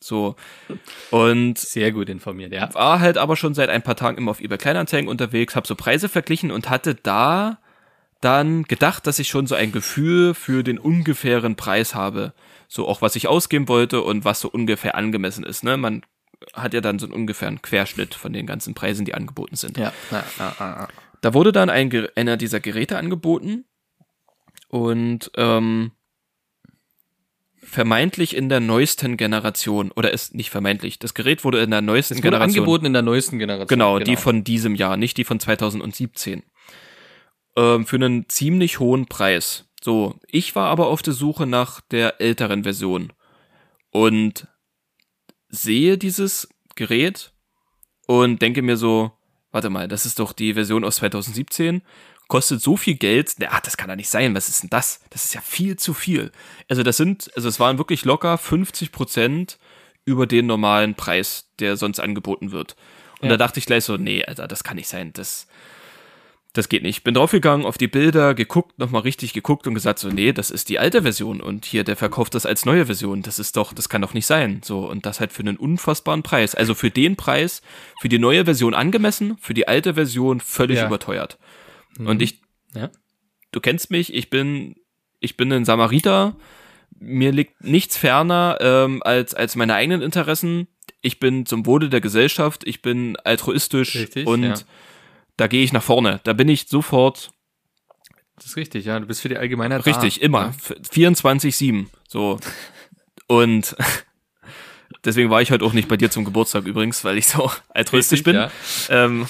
So. 0.00 0.34
Und 1.10 1.58
Sehr 1.58 1.92
gut 1.92 2.08
informiert, 2.08 2.52
ja. 2.52 2.72
war 2.74 3.00
halt 3.00 3.18
aber 3.18 3.36
schon 3.36 3.54
seit 3.54 3.68
ein 3.68 3.82
paar 3.82 3.96
Tagen 3.96 4.16
immer 4.16 4.30
auf 4.30 4.40
eBay 4.40 4.58
Kleinanzeigen 4.58 5.08
unterwegs, 5.08 5.54
habe 5.56 5.66
so 5.66 5.74
Preise 5.74 6.08
verglichen 6.08 6.50
und 6.50 6.70
hatte 6.70 6.94
da 6.94 7.58
dann 8.20 8.64
gedacht, 8.64 9.06
dass 9.06 9.18
ich 9.18 9.28
schon 9.28 9.46
so 9.46 9.54
ein 9.54 9.72
Gefühl 9.72 10.34
für 10.34 10.62
den 10.62 10.78
ungefähren 10.78 11.56
Preis 11.56 11.94
habe. 11.94 12.32
So 12.68 12.86
auch 12.86 13.02
was 13.02 13.16
ich 13.16 13.28
ausgeben 13.28 13.68
wollte 13.68 14.02
und 14.02 14.24
was 14.24 14.40
so 14.40 14.48
ungefähr 14.48 14.94
angemessen 14.94 15.44
ist. 15.44 15.64
Ne? 15.64 15.76
Man 15.76 16.02
hat 16.54 16.74
ja 16.74 16.80
dann 16.80 16.98
so 16.98 17.06
einen 17.06 17.14
ungefähren 17.14 17.62
Querschnitt 17.62 18.14
von 18.14 18.32
den 18.32 18.46
ganzen 18.46 18.74
Preisen, 18.74 19.04
die 19.04 19.14
angeboten 19.14 19.56
sind. 19.56 19.76
Ja, 19.76 19.92
ja, 20.10 20.24
ja, 20.38 20.56
ja, 20.58 20.66
ja. 20.80 20.88
Da 21.20 21.34
wurde 21.34 21.52
dann 21.52 21.68
ein, 21.68 21.90
einer 22.14 22.36
dieser 22.36 22.60
Geräte 22.60 22.96
angeboten 22.96 23.64
und 24.68 25.30
ähm, 25.36 25.92
vermeintlich 27.62 28.34
in 28.34 28.48
der 28.48 28.60
neuesten 28.60 29.16
Generation 29.16 29.90
oder 29.92 30.12
ist 30.12 30.34
nicht 30.34 30.50
vermeintlich. 30.50 30.98
Das 30.98 31.14
Gerät 31.14 31.44
wurde 31.44 31.62
in 31.62 31.70
der 31.70 31.82
neuesten 31.82 32.14
Es 32.14 32.18
wurde 32.18 32.30
Generation 32.30 32.58
angeboten 32.58 32.86
in 32.86 32.92
der 32.92 33.02
neuesten 33.02 33.38
Generation. 33.38 33.68
Genau, 33.68 33.98
die 33.98 34.16
von 34.16 34.44
diesem 34.44 34.74
Jahr, 34.74 34.96
nicht 34.96 35.16
die 35.16 35.24
von 35.24 35.38
2017. 35.38 36.42
Ähm, 37.56 37.86
für 37.86 37.96
einen 37.96 38.28
ziemlich 38.28 38.80
hohen 38.80 39.06
Preis. 39.06 39.66
So, 39.82 40.18
ich 40.26 40.54
war 40.54 40.68
aber 40.68 40.88
auf 40.88 41.02
der 41.02 41.14
Suche 41.14 41.46
nach 41.46 41.80
der 41.80 42.20
älteren 42.20 42.64
Version 42.64 43.12
und 43.90 44.46
sehe 45.48 45.98
dieses 45.98 46.48
Gerät 46.74 47.32
und 48.06 48.42
denke 48.42 48.62
mir 48.62 48.76
so, 48.76 49.12
warte 49.52 49.70
mal, 49.70 49.88
das 49.88 50.06
ist 50.06 50.18
doch 50.18 50.32
die 50.32 50.54
Version 50.54 50.84
aus 50.84 50.96
2017, 50.96 51.82
kostet 52.30 52.62
so 52.62 52.78
viel 52.78 52.94
Geld, 52.94 53.34
na, 53.38 53.48
ach, 53.50 53.60
das 53.60 53.76
kann 53.76 53.88
doch 53.90 53.96
nicht 53.96 54.08
sein, 54.08 54.34
was 54.34 54.48
ist 54.48 54.62
denn 54.62 54.70
das? 54.70 55.00
Das 55.10 55.26
ist 55.26 55.34
ja 55.34 55.42
viel 55.42 55.76
zu 55.76 55.92
viel. 55.92 56.32
Also 56.68 56.82
das 56.82 56.96
sind, 56.96 57.30
also 57.36 57.46
es 57.48 57.60
waren 57.60 57.76
wirklich 57.76 58.06
locker 58.06 58.38
50 58.38 58.90
Prozent 58.92 59.58
über 60.06 60.26
den 60.26 60.46
normalen 60.46 60.94
Preis, 60.94 61.50
der 61.58 61.76
sonst 61.76 62.00
angeboten 62.00 62.52
wird. 62.52 62.74
Und 63.20 63.26
Ja. 63.28 63.36
da 63.36 63.44
dachte 63.44 63.58
ich 63.58 63.66
gleich 63.66 63.84
so, 63.84 63.98
nee, 63.98 64.24
Alter, 64.24 64.48
das 64.48 64.64
kann 64.64 64.76
nicht 64.76 64.88
sein, 64.88 65.12
das, 65.12 65.46
das 66.52 66.68
geht 66.68 66.82
nicht. 66.82 67.04
Bin 67.04 67.14
draufgegangen, 67.14 67.64
auf 67.66 67.78
die 67.78 67.86
Bilder, 67.86 68.34
geguckt, 68.34 68.78
nochmal 68.78 69.02
richtig 69.02 69.32
geguckt 69.34 69.66
und 69.68 69.74
gesagt 69.74 69.98
so, 70.00 70.08
nee, 70.08 70.32
das 70.32 70.50
ist 70.50 70.68
die 70.68 70.78
alte 70.80 71.02
Version 71.02 71.40
und 71.40 71.64
hier, 71.64 71.84
der 71.84 71.96
verkauft 71.96 72.34
das 72.34 72.44
als 72.46 72.64
neue 72.64 72.86
Version. 72.86 73.22
Das 73.22 73.38
ist 73.38 73.56
doch, 73.56 73.72
das 73.72 73.88
kann 73.88 74.02
doch 74.02 74.14
nicht 74.14 74.26
sein. 74.26 74.60
So, 74.64 74.88
und 74.88 75.06
das 75.06 75.20
halt 75.20 75.32
für 75.32 75.42
einen 75.42 75.56
unfassbaren 75.56 76.22
Preis. 76.24 76.54
Also 76.56 76.74
für 76.74 76.90
den 76.90 77.14
Preis, 77.16 77.62
für 78.00 78.08
die 78.08 78.18
neue 78.18 78.46
Version 78.46 78.74
angemessen, 78.74 79.36
für 79.40 79.54
die 79.54 79.68
alte 79.68 79.94
Version 79.94 80.40
völlig 80.40 80.78
Ja. 80.78 80.86
überteuert. 80.86 81.38
Und 81.98 82.22
ich, 82.22 82.40
Ja. 82.74 82.90
du 83.52 83.60
kennst 83.60 83.90
mich, 83.90 84.14
ich 84.14 84.30
bin, 84.30 84.76
ich 85.20 85.36
bin 85.36 85.52
ein 85.52 85.64
Samariter. 85.64 86.36
Mir 86.98 87.32
liegt 87.32 87.62
nichts 87.64 87.96
ferner 87.96 88.58
ähm, 88.60 89.02
als, 89.04 89.34
als 89.34 89.56
meine 89.56 89.74
eigenen 89.74 90.02
Interessen. 90.02 90.66
Ich 91.02 91.18
bin 91.20 91.46
zum 91.46 91.64
Wohle 91.66 91.88
der 91.88 92.00
Gesellschaft, 92.00 92.62
ich 92.66 92.82
bin 92.82 93.16
altruistisch 93.24 93.96
Richtig, 93.96 94.26
und 94.26 94.42
ja. 94.42 94.54
da 95.36 95.46
gehe 95.46 95.64
ich 95.64 95.72
nach 95.72 95.82
vorne. 95.82 96.20
Da 96.24 96.32
bin 96.34 96.48
ich 96.48 96.68
sofort 96.68 97.30
Das 98.36 98.46
ist 98.46 98.56
richtig, 98.56 98.84
ja. 98.84 98.98
Du 99.00 99.06
bist 99.06 99.20
für 99.22 99.28
die 99.30 99.38
Allgemeinheit 99.38 99.86
richtig, 99.86 100.20
da. 100.20 100.26
immer. 100.26 100.54
24-7. 100.92 101.86
So. 102.08 102.38
Und 103.28 103.76
deswegen 105.04 105.30
war 105.30 105.40
ich 105.40 105.50
heute 105.50 105.64
auch 105.64 105.72
nicht 105.72 105.88
bei 105.88 105.96
dir 105.96 106.10
zum 106.10 106.24
Geburtstag 106.24 106.66
übrigens, 106.66 107.02
weil 107.04 107.16
ich 107.18 107.26
so 107.28 107.50
altruistisch 107.70 108.18
Richtig, 108.20 108.24
bin. 108.34 108.34
ja. 108.36 108.50
Ähm, 108.90 109.26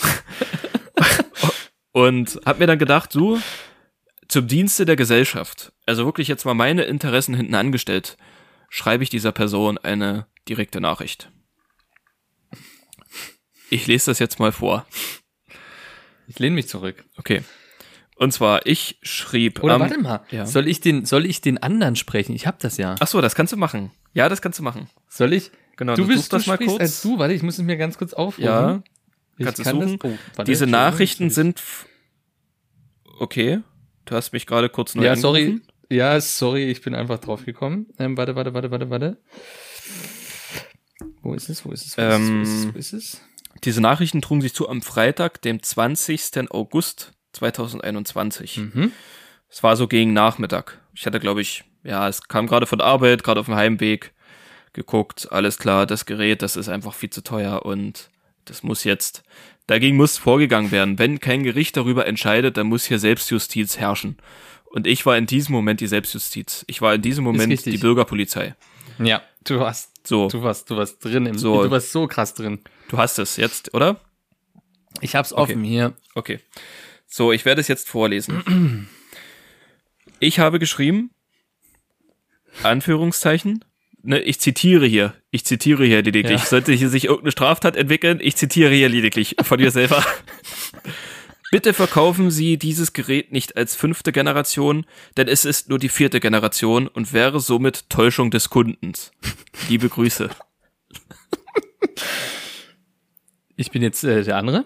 und 1.93 2.41
hab 2.45 2.59
mir 2.59 2.67
dann 2.67 2.79
gedacht, 2.79 3.13
so, 3.13 3.39
zum 4.29 4.47
Dienste 4.47 4.85
der 4.85 4.97
Gesellschaft, 4.97 5.73
also 5.87 6.05
wirklich 6.05 6.29
jetzt 6.29 6.45
mal 6.45 6.55
meine 6.55 6.83
Interessen 6.85 7.35
hinten 7.35 7.55
angestellt, 7.55 8.17
schreibe 8.69 9.03
ich 9.03 9.11
dieser 9.11 9.33
Person 9.33 9.79
eine 9.79 10.27
direkte 10.49 10.81
Nachricht. 10.81 11.31
Ich 13.71 13.87
lese 13.87 14.11
das 14.11 14.19
jetzt 14.19 14.39
mal 14.39 14.53
vor. 14.53 14.87
Ich 16.27 16.39
lehne 16.39 16.55
mich 16.55 16.69
zurück. 16.69 17.05
Okay. 17.17 17.43
Und 18.17 18.33
zwar, 18.33 18.67
ich 18.67 18.99
schrieb. 19.03 19.63
Oder 19.63 19.75
am- 19.75 19.81
warte 19.81 19.99
mal, 19.99 20.21
ja. 20.31 20.45
soll 20.47 20.69
ich 20.69 20.81
den, 20.81 21.07
soll 21.07 21.25
ich 21.25 21.41
den 21.41 21.59
anderen 21.59 21.97
sprechen? 21.97 22.35
Ich 22.35 22.47
hab 22.47 22.59
das 22.59 22.77
ja. 22.77 22.97
Ach 23.01 23.07
so, 23.07 23.21
das 23.21 23.35
kannst 23.35 23.53
du 23.53 23.57
machen. 23.57 23.91
Ja, 24.13 24.29
das 24.29 24.43
kannst 24.43 24.59
du 24.59 24.63
machen. 24.63 24.91
Soll 25.09 25.33
ich? 25.33 25.51
Genau, 25.77 25.95
du 25.95 26.03
du 26.03 26.09
bist 26.09 26.19
suchst 26.31 26.33
das 26.35 26.45
du 26.45 26.51
mal 26.51 26.59
kurz. 26.59 26.81
als 26.81 27.03
du, 27.03 27.19
warte, 27.19 27.33
ich 27.33 27.43
muss 27.43 27.59
es 27.59 27.65
mir 27.65 27.77
ganz 27.77 27.97
kurz 27.97 28.13
aufrufen. 28.13 28.45
Ja, 28.45 28.83
kannst 29.45 29.59
du 29.59 29.63
kann 29.65 29.81
suchen. 29.81 30.19
Das, 30.37 30.39
oh, 30.39 30.43
Diese. 30.45 30.67
Nachrichten 30.67 31.31
sind. 31.31 31.61
Okay. 33.19 33.61
Du 34.05 34.15
hast 34.17 34.33
mich 34.33 34.47
gerade 34.47 34.69
kurz 34.69 34.95
neu 34.95 35.05
Ja, 35.05 35.17
sorry. 35.17 35.43
angerufen. 35.45 35.67
Ja, 35.91 36.21
sorry, 36.21 36.71
ich 36.71 36.83
bin 36.83 36.95
einfach 36.95 37.19
drauf 37.19 37.45
gekommen. 37.45 37.87
Ähm, 37.99 38.17
warte, 38.17 38.37
warte, 38.37 38.55
warte, 38.55 38.71
warte, 38.71 38.91
warte. 38.91 39.17
Wo 41.23 41.35
ist 41.35 41.49
es? 41.49 41.65
Wo 41.65 41.73
ist 41.73 41.87
es? 41.87 41.97
Wo 41.97 42.03
ist, 42.03 42.13
es? 42.13 42.31
Wo 42.31 42.41
ist 42.41 42.49
es? 42.53 42.65
Ähm, 42.65 42.75
Wo 42.75 42.79
ist 42.79 42.93
es? 42.93 43.21
Diese 43.65 43.81
Nachrichten 43.81 44.23
trugen 44.23 44.41
sich 44.41 44.55
zu 44.55 44.69
am 44.69 44.83
Freitag, 44.83 45.43
dem 45.43 45.63
20. 45.63 46.51
August 46.51 47.13
2021. 47.33 48.59
Mhm. 48.59 48.93
Es 49.49 49.63
war 49.63 49.77
so 49.77 49.89
gegen 49.89 50.13
Nachmittag. 50.13 50.81
Ich 50.95 51.07
hatte, 51.07 51.21
glaube 51.21 51.41
ich, 51.43 51.65
ja, 51.83 52.09
es 52.09 52.23
kam 52.29 52.47
gerade 52.47 52.67
von 52.67 52.79
der 52.79 52.87
Arbeit, 52.87 53.25
gerade 53.25 53.41
auf 53.41 53.47
dem 53.47 53.57
Heimweg, 53.57 54.13
geguckt, 54.73 55.29
alles 55.33 55.59
klar, 55.59 55.87
das 55.87 56.07
Gerät, 56.07 56.43
das 56.43 56.57
ist 56.57 56.69
einfach 56.69 56.95
viel 56.95 57.11
zu 57.11 57.23
teuer 57.23 57.65
und 57.67 58.11
das 58.45 58.63
muss 58.63 58.85
jetzt, 58.85 59.23
dagegen 59.67 59.97
muss 59.97 60.19
vorgegangen 60.19 60.71
werden. 60.71 60.99
Wenn 60.99 61.21
kein 61.21 61.43
Gericht 61.43 61.77
darüber 61.77 62.07
entscheidet, 62.07 62.57
dann 62.57 62.67
muss 62.67 62.85
hier 62.87 62.99
Selbstjustiz 62.99 63.79
herrschen. 63.79 64.17
Und 64.65 64.87
ich 64.87 65.05
war 65.07 65.17
in 65.19 65.27
diesem 65.27 65.53
Moment 65.53 65.81
die 65.81 65.87
Selbstjustiz. 65.87 66.65
Ich 66.69 66.81
war 66.81 66.95
in 66.95 67.03
diesem 67.03 67.25
Moment 67.25 67.65
die 67.67 67.79
Bürgerpolizei. 67.79 68.55
Ja, 68.99 69.23
du 69.45 69.59
warst, 69.59 70.07
So, 70.07 70.29
du 70.29 70.43
warst, 70.43 70.71
du 70.71 70.77
warst 70.77 71.05
drin 71.05 71.27
im, 71.27 71.39
So. 71.39 71.65
du 71.65 71.71
warst 71.71 71.91
so 71.93 72.07
krass 72.07 72.35
drin. 72.35 72.61
du 72.89 72.99
hast 72.99 73.19
es 73.19 73.37
jetzt, 73.37 73.75
oder? 73.75 74.01
Ich 75.01 75.15
hab's 75.17 75.33
offen 75.33 75.65
hier. 75.65 75.95
Okay. 76.15 76.41
So, 77.07 77.33
ich 77.33 77.45
werde 77.45 77.61
es 77.61 77.69
jetzt 77.69 77.89
vorlesen. 77.89 78.89
Ich 80.21 80.39
habe 80.39 80.59
geschrieben, 80.59 81.11
Anführungszeichen, 82.63 83.65
ne, 84.03 84.21
ich 84.21 84.41
zitiere 84.41 84.87
hier, 84.87 85.15
ich 85.31 85.45
zitiere 85.45 85.85
hier 85.85 86.03
lediglich. 86.03 86.41
Ja. 86.41 86.47
Sollte 86.47 86.73
hier 86.73 86.89
sich 86.89 87.05
irgendeine 87.05 87.33
Straftat 87.33 87.77
entwickeln, 87.77 88.19
ich 88.21 88.37
zitiere 88.37 88.75
hier 88.75 88.89
lediglich 88.89 89.37
von 89.43 89.61
mir 89.61 89.71
selber. 89.71 90.05
Bitte 91.53 91.75
verkaufen 91.75 92.31
Sie 92.31 92.59
dieses 92.59 92.93
Gerät 92.93 93.33
nicht 93.33 93.57
als 93.57 93.75
fünfte 93.75 94.13
Generation, 94.13 94.87
denn 95.17 95.27
es 95.27 95.45
ist 95.45 95.69
nur 95.69 95.81
die 95.81 95.89
vierte 95.89 96.21
Generation 96.21 96.87
und 96.87 97.13
wäre 97.13 97.41
somit 97.41 97.91
Täuschung 97.91 98.31
des 98.31 98.51
Kundens. 98.51 99.11
Liebe 99.69 99.89
Grüße. 99.89 100.31
Ich 103.57 103.71
bin 103.73 103.83
jetzt 103.83 104.05
äh, 104.05 104.23
der 104.23 104.37
andere. 104.37 104.65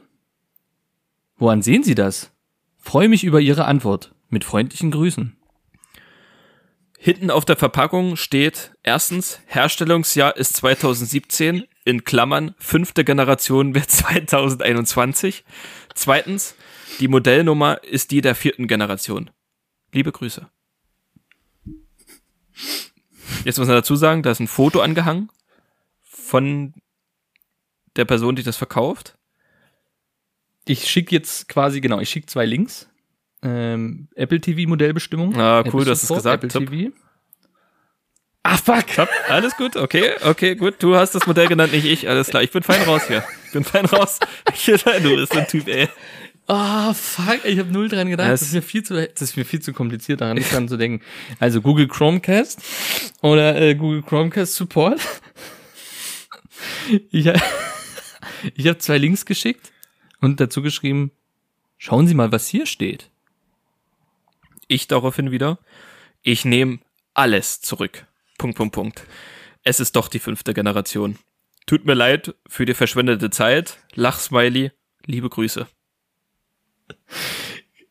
Woran 1.37 1.63
sehen 1.63 1.83
Sie 1.83 1.95
das? 1.95 2.33
Freue 2.77 3.09
mich 3.09 3.25
über 3.25 3.41
Ihre 3.41 3.65
Antwort. 3.65 4.15
Mit 4.29 4.45
freundlichen 4.45 4.91
Grüßen. 4.91 5.37
Hinten 7.05 7.31
auf 7.31 7.45
der 7.45 7.57
Verpackung 7.57 8.17
steht 8.17 8.73
erstens, 8.83 9.39
Herstellungsjahr 9.45 10.39
ist 10.39 10.57
2017, 10.57 11.65
in 11.85 12.05
Klammern, 12.05 12.55
fünfte 12.57 13.05
Generation 13.05 13.75
wird 13.75 13.91
2021. 13.91 15.45
Zweitens, 15.95 16.55
die 17.01 17.09
Modellnummer 17.09 17.85
ist 17.85 18.11
die 18.11 18.23
der 18.23 18.35
vierten 18.35 18.69
Generation. 18.69 19.29
Liebe 19.93 20.13
Grüße. 20.13 20.49
Jetzt 23.45 23.59
muss 23.59 23.69
man 23.69 23.77
dazu 23.77 23.97
sagen, 23.97 24.23
da 24.23 24.31
ist 24.31 24.41
ein 24.41 24.49
Foto 24.49 24.81
angehangen 24.81 25.29
von 26.05 26.73
der 27.97 28.07
Person, 28.07 28.35
die 28.35 28.43
das 28.43 28.57
verkauft. 28.57 29.19
Ich 30.65 30.89
schicke 30.89 31.15
jetzt 31.15 31.51
quasi, 31.51 31.83
genau, 31.83 32.01
ich 32.01 32.09
schicke 32.09 32.29
zwei 32.29 32.47
Links. 32.47 32.89
Ähm, 33.45 34.09
Apple 34.15 34.41
TV 34.41 34.69
Modellbestimmung. 34.69 35.37
Ah, 35.37 35.61
Apple 35.61 35.73
cool, 35.75 35.85
du 35.85 35.91
hast 35.91 36.03
es 36.03 36.09
gesagt. 36.09 36.43
Apple 36.45 36.49
Top. 36.49 36.71
TV. 36.71 36.93
Ah, 38.43 38.57
fuck. 38.57 38.87
Top, 38.95 39.09
alles 39.29 39.57
gut, 39.57 39.77
okay, 39.77 40.13
okay, 40.23 40.55
gut. 40.55 40.75
Du 40.83 40.97
hast 40.97 41.15
das 41.15 41.27
Modell 41.27 41.47
genannt, 41.49 41.73
nicht 41.73 41.85
ich, 41.87 42.09
alles 42.09 42.29
klar. 42.29 42.43
Ich 42.43 42.51
bin 42.51 42.63
fein 42.63 42.83
raus 42.83 43.03
hier. 43.07 43.25
Ich 43.47 43.53
bin 43.53 43.65
fein 43.65 43.87
raus. 43.87 44.19
du 44.67 45.17
bist 45.17 45.37
ein 45.37 45.47
Typ, 45.47 45.67
ey. 45.69 45.89
Ah, 46.47 46.93
fuck, 46.93 47.43
ich 47.45 47.59
habe 47.59 47.73
null 47.73 47.89
dran 47.89 48.11
gedacht. 48.11 48.29
Das- 48.31 48.41
Das, 48.41 48.49
ist 48.49 48.55
mir 48.55 48.63
viel 48.63 48.83
zu, 48.83 48.95
das 48.95 49.23
ist 49.23 49.37
mir 49.37 49.47
viel 49.47 49.61
zu 49.61 49.73
kompliziert, 49.73 50.21
daran 50.21 50.37
nicht 50.37 50.53
dran 50.53 50.69
zu 50.69 50.77
denken. 50.77 51.03
Also 51.41 51.63
Google 51.63 51.89
Chromecast 51.89 52.61
oder 53.23 53.59
äh, 53.61 53.75
Google 53.75 54.03
Chromecast 54.03 54.55
Support. 54.55 55.01
Ich, 57.11 57.27
ich 58.55 58.67
habe 58.69 58.79
zwei 58.79 58.99
Links 58.99 59.25
geschickt 59.27 59.73
und 60.21 60.41
dazu 60.41 60.63
geschrieben, 60.63 61.11
schauen 61.79 62.07
Sie 62.07 62.15
mal, 62.15 62.31
was 62.33 62.47
hier 62.49 62.67
steht. 62.67 63.11
Ich 64.75 64.89
daraufhin 64.89 65.31
wieder, 65.31 65.61
ich 66.23 66.45
nehme 66.45 66.81
alles 67.15 67.61
zurück. 67.61 68.09
Punkt, 68.39 68.57
Punkt, 68.57 68.75
Punkt. 68.75 69.07
Es 69.63 69.79
ist 69.79 69.95
doch 69.95 70.09
die 70.09 70.19
fünfte 70.19 70.53
Generation. 70.53 71.17
Tut 71.65 71.87
mir 71.87 71.95
leid 71.95 72.35
für 72.49 72.67
die 72.67 72.75
verschwendete 72.75 73.31
Zeit. 73.31 73.79
Lachsmiley, 73.95 74.73
liebe 75.07 75.31
Grüße. 75.31 75.69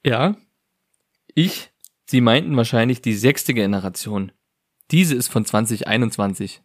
Ja, 0.03 0.35
ich, 1.33 1.71
Sie 2.05 2.19
meinten 2.19 2.57
wahrscheinlich 2.57 3.01
die 3.01 3.15
sechste 3.15 3.53
Generation. 3.53 4.33
Diese 4.91 5.15
ist 5.15 5.29
von 5.29 5.45
2021. 5.45 6.61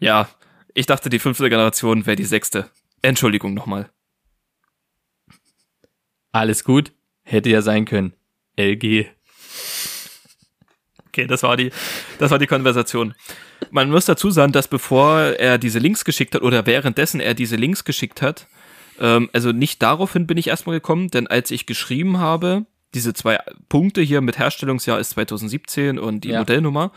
Ja, 0.00 0.28
ich 0.74 0.84
dachte, 0.84 1.08
die 1.08 1.18
fünfte 1.18 1.48
Generation 1.48 2.04
wäre 2.04 2.16
die 2.16 2.26
sechste. 2.26 2.68
Entschuldigung 3.00 3.54
nochmal. 3.54 3.90
Alles 6.30 6.62
gut, 6.62 6.92
hätte 7.22 7.48
ja 7.48 7.62
sein 7.62 7.86
können. 7.86 8.12
LG. 8.58 9.06
Okay, 11.12 11.26
das 11.26 11.42
war 11.42 11.56
die, 11.56 11.70
das 12.18 12.30
war 12.30 12.38
die 12.38 12.46
Konversation. 12.46 13.14
Man 13.70 13.90
muss 13.90 14.04
dazu 14.04 14.30
sagen, 14.30 14.52
dass 14.52 14.68
bevor 14.68 15.20
er 15.20 15.58
diese 15.58 15.78
Links 15.80 16.04
geschickt 16.04 16.34
hat 16.34 16.42
oder 16.42 16.66
währenddessen 16.66 17.20
er 17.20 17.34
diese 17.34 17.56
Links 17.56 17.84
geschickt 17.84 18.22
hat, 18.22 18.46
ähm, 19.00 19.28
also 19.32 19.52
nicht 19.52 19.82
daraufhin 19.82 20.26
bin 20.26 20.38
ich 20.38 20.48
erstmal 20.48 20.76
gekommen, 20.76 21.08
denn 21.08 21.26
als 21.26 21.50
ich 21.50 21.66
geschrieben 21.66 22.18
habe, 22.18 22.64
diese 22.94 23.12
zwei 23.14 23.38
Punkte 23.68 24.00
hier 24.02 24.20
mit 24.20 24.38
Herstellungsjahr 24.38 24.98
ist 25.00 25.10
2017 25.10 25.98
und 25.98 26.22
die 26.24 26.30
Ja. 26.30 26.40
Modellnummer, 26.40 26.92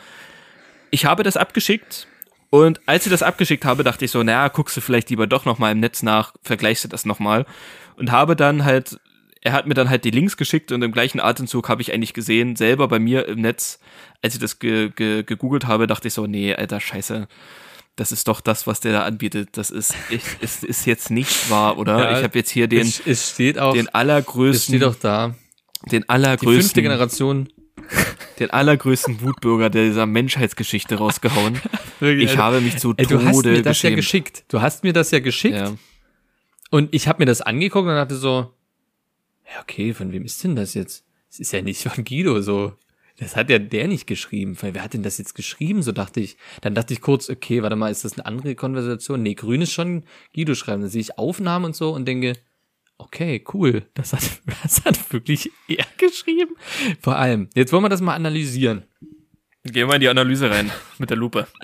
ich 0.92 1.06
habe 1.06 1.24
das 1.24 1.38
abgeschickt 1.38 2.08
und 2.50 2.82
als 2.86 3.06
ich 3.06 3.12
das 3.12 3.24
abgeschickt 3.24 3.66
habe, 3.66 3.84
dachte 3.84 4.06
ich 4.06 4.12
so, 4.12 4.22
naja, 4.22 4.48
guckst 4.48 4.78
du 4.78 4.82
vielleicht 4.82 5.10
lieber 5.10 5.26
doch 5.28 5.46
nochmal 5.46 5.72
im 5.72 5.80
Netz 5.80 6.04
nach, 6.04 6.34
vergleichst 6.44 6.84
du 6.84 6.88
das 6.88 7.06
nochmal 7.06 7.46
und 7.98 8.12
habe 8.12 8.36
dann 8.36 8.64
halt, 8.64 9.00
er 9.44 9.52
hat 9.52 9.68
mir 9.68 9.74
dann 9.74 9.90
halt 9.90 10.06
die 10.06 10.12
Links 10.12 10.38
geschickt 10.38 10.72
und 10.72 10.82
im 10.82 10.92
gleichen 10.94 11.20
Atemzug 11.20 11.68
habe 11.68 11.82
ich 11.82 11.94
eigentlich 11.94 12.14
gesehen, 12.14 12.56
selber 12.56 12.88
bei 12.88 12.98
mir 13.00 13.28
im 13.28 13.42
Netz, 13.42 13.80
als 14.22 14.36
ich 14.36 14.40
das 14.40 14.60
ge 14.60 14.90
ge 14.96 15.24
gegoogelt 15.24 15.68
habe, 15.68 15.86
dachte 15.86 16.08
ich 16.08 16.14
so, 16.14 16.28
nee, 16.28 16.56
alter 16.56 16.80
Scheiße, 16.80 17.28
das 17.98 18.12
ist 18.14 18.28
doch 18.28 18.40
das, 18.40 18.66
was 18.68 18.80
der 18.80 18.94
da 18.94 19.04
anbietet. 19.04 19.50
Das 19.58 19.70
ist, 19.70 19.94
ich, 20.10 20.24
ist, 20.40 20.64
ist 20.64 20.86
jetzt 20.86 21.12
nicht 21.12 21.50
wahr, 21.50 21.78
oder? 21.78 22.00
Ja, 22.00 22.18
ich 22.18 22.24
habe 22.24 22.38
jetzt 22.38 22.50
hier 22.52 22.68
den, 22.68 22.82
es, 22.88 23.02
es 23.06 23.32
steht 23.32 23.60
auch, 23.60 23.74
den 23.74 23.88
es 23.88 23.94
allergrößten, 23.94 24.76
steht 24.76 24.88
auch 24.88 24.96
da. 24.96 25.28
den 25.28 25.34
Die 25.90 25.92
fünfte 25.92 26.10
allergrößten, 26.10 26.84
Generation. 26.84 27.50
den 28.40 28.50
allergrößten 28.50 29.22
Wutbürger 29.22 29.70
dieser 29.70 30.06
Menschheitsgeschichte 30.06 30.96
rausgehauen. 30.96 31.60
Ich 32.02 32.38
habe 32.38 32.60
mich 32.60 32.80
zu 32.80 32.94
Ey, 32.98 33.06
du 33.06 33.24
hast 33.24 33.46
mir 33.46 33.62
das 33.62 33.82
ja 33.82 33.90
geschämt. 33.92 33.96
geschickt. 33.96 34.44
Du 34.50 34.62
hast 34.62 34.84
mir 34.84 34.92
das 34.92 35.12
ja 35.12 35.20
geschickt. 35.20 35.56
Ja. 35.56 35.72
Und 36.70 36.94
ich 36.94 37.08
habe 37.08 37.20
mir 37.22 37.26
das 37.26 37.40
angeguckt 37.40 37.88
und 37.88 37.96
dachte 37.96 38.18
so, 38.18 38.52
ja, 39.54 39.62
okay, 39.62 39.94
von 39.94 40.12
wem 40.12 40.26
ist 40.26 40.44
denn 40.44 40.56
das 40.56 40.74
jetzt? 40.74 41.06
Es 41.30 41.40
ist 41.40 41.52
ja 41.52 41.62
nicht 41.62 41.84
von 41.84 42.04
Guido 42.04 42.42
so. 42.42 42.74
Das 43.18 43.36
hat 43.36 43.50
ja 43.50 43.60
der 43.60 43.88
nicht 43.88 44.08
geschrieben. 44.08 44.58
Wer 44.60 44.84
hat 44.84 44.94
denn 44.94 45.04
das 45.04 45.20
jetzt 45.20 45.36
geschrieben? 45.36 45.84
So 45.84 45.92
dachte 45.92 46.20
ich. 46.20 46.36
Dann 46.62 46.74
dachte 46.74 46.94
ich 46.94 47.02
kurz, 47.02 47.30
okay, 47.30 47.62
warte 47.62 47.76
mal, 47.76 47.92
ist 47.92 48.04
das 48.04 48.14
eine 48.14 48.26
andere 48.26 48.56
Konversation? 48.56 49.22
Nee, 49.22 49.36
grün 49.36 49.62
ist 49.62 49.72
schon 49.72 50.04
Guido 50.34 50.56
schreiben. 50.56 50.82
Dann 50.82 50.90
sehe 50.90 51.02
ich 51.02 51.20
Aufnahmen 51.20 51.66
und 51.66 51.76
so 51.76 51.94
und 51.94 52.08
denke, 52.08 52.34
okay, 52.98 53.44
cool. 53.54 53.86
Das 53.94 54.14
hat, 54.14 54.24
das 54.64 54.84
hat 54.84 55.14
wirklich 55.14 55.52
er 55.68 55.86
geschrieben. 55.98 56.56
Vor 57.02 57.16
allem, 57.16 57.50
jetzt 57.54 57.72
wollen 57.72 57.84
wir 57.84 57.90
das 57.90 58.02
mal 58.02 58.16
analysieren. 58.16 58.84
Gehen 59.66 59.88
wir 59.88 59.96
in 59.96 60.02
die 60.02 60.10
Analyse 60.10 60.50
rein 60.52 60.72
mit 60.98 61.10
der 61.10 61.18
Lupe. 61.18 61.48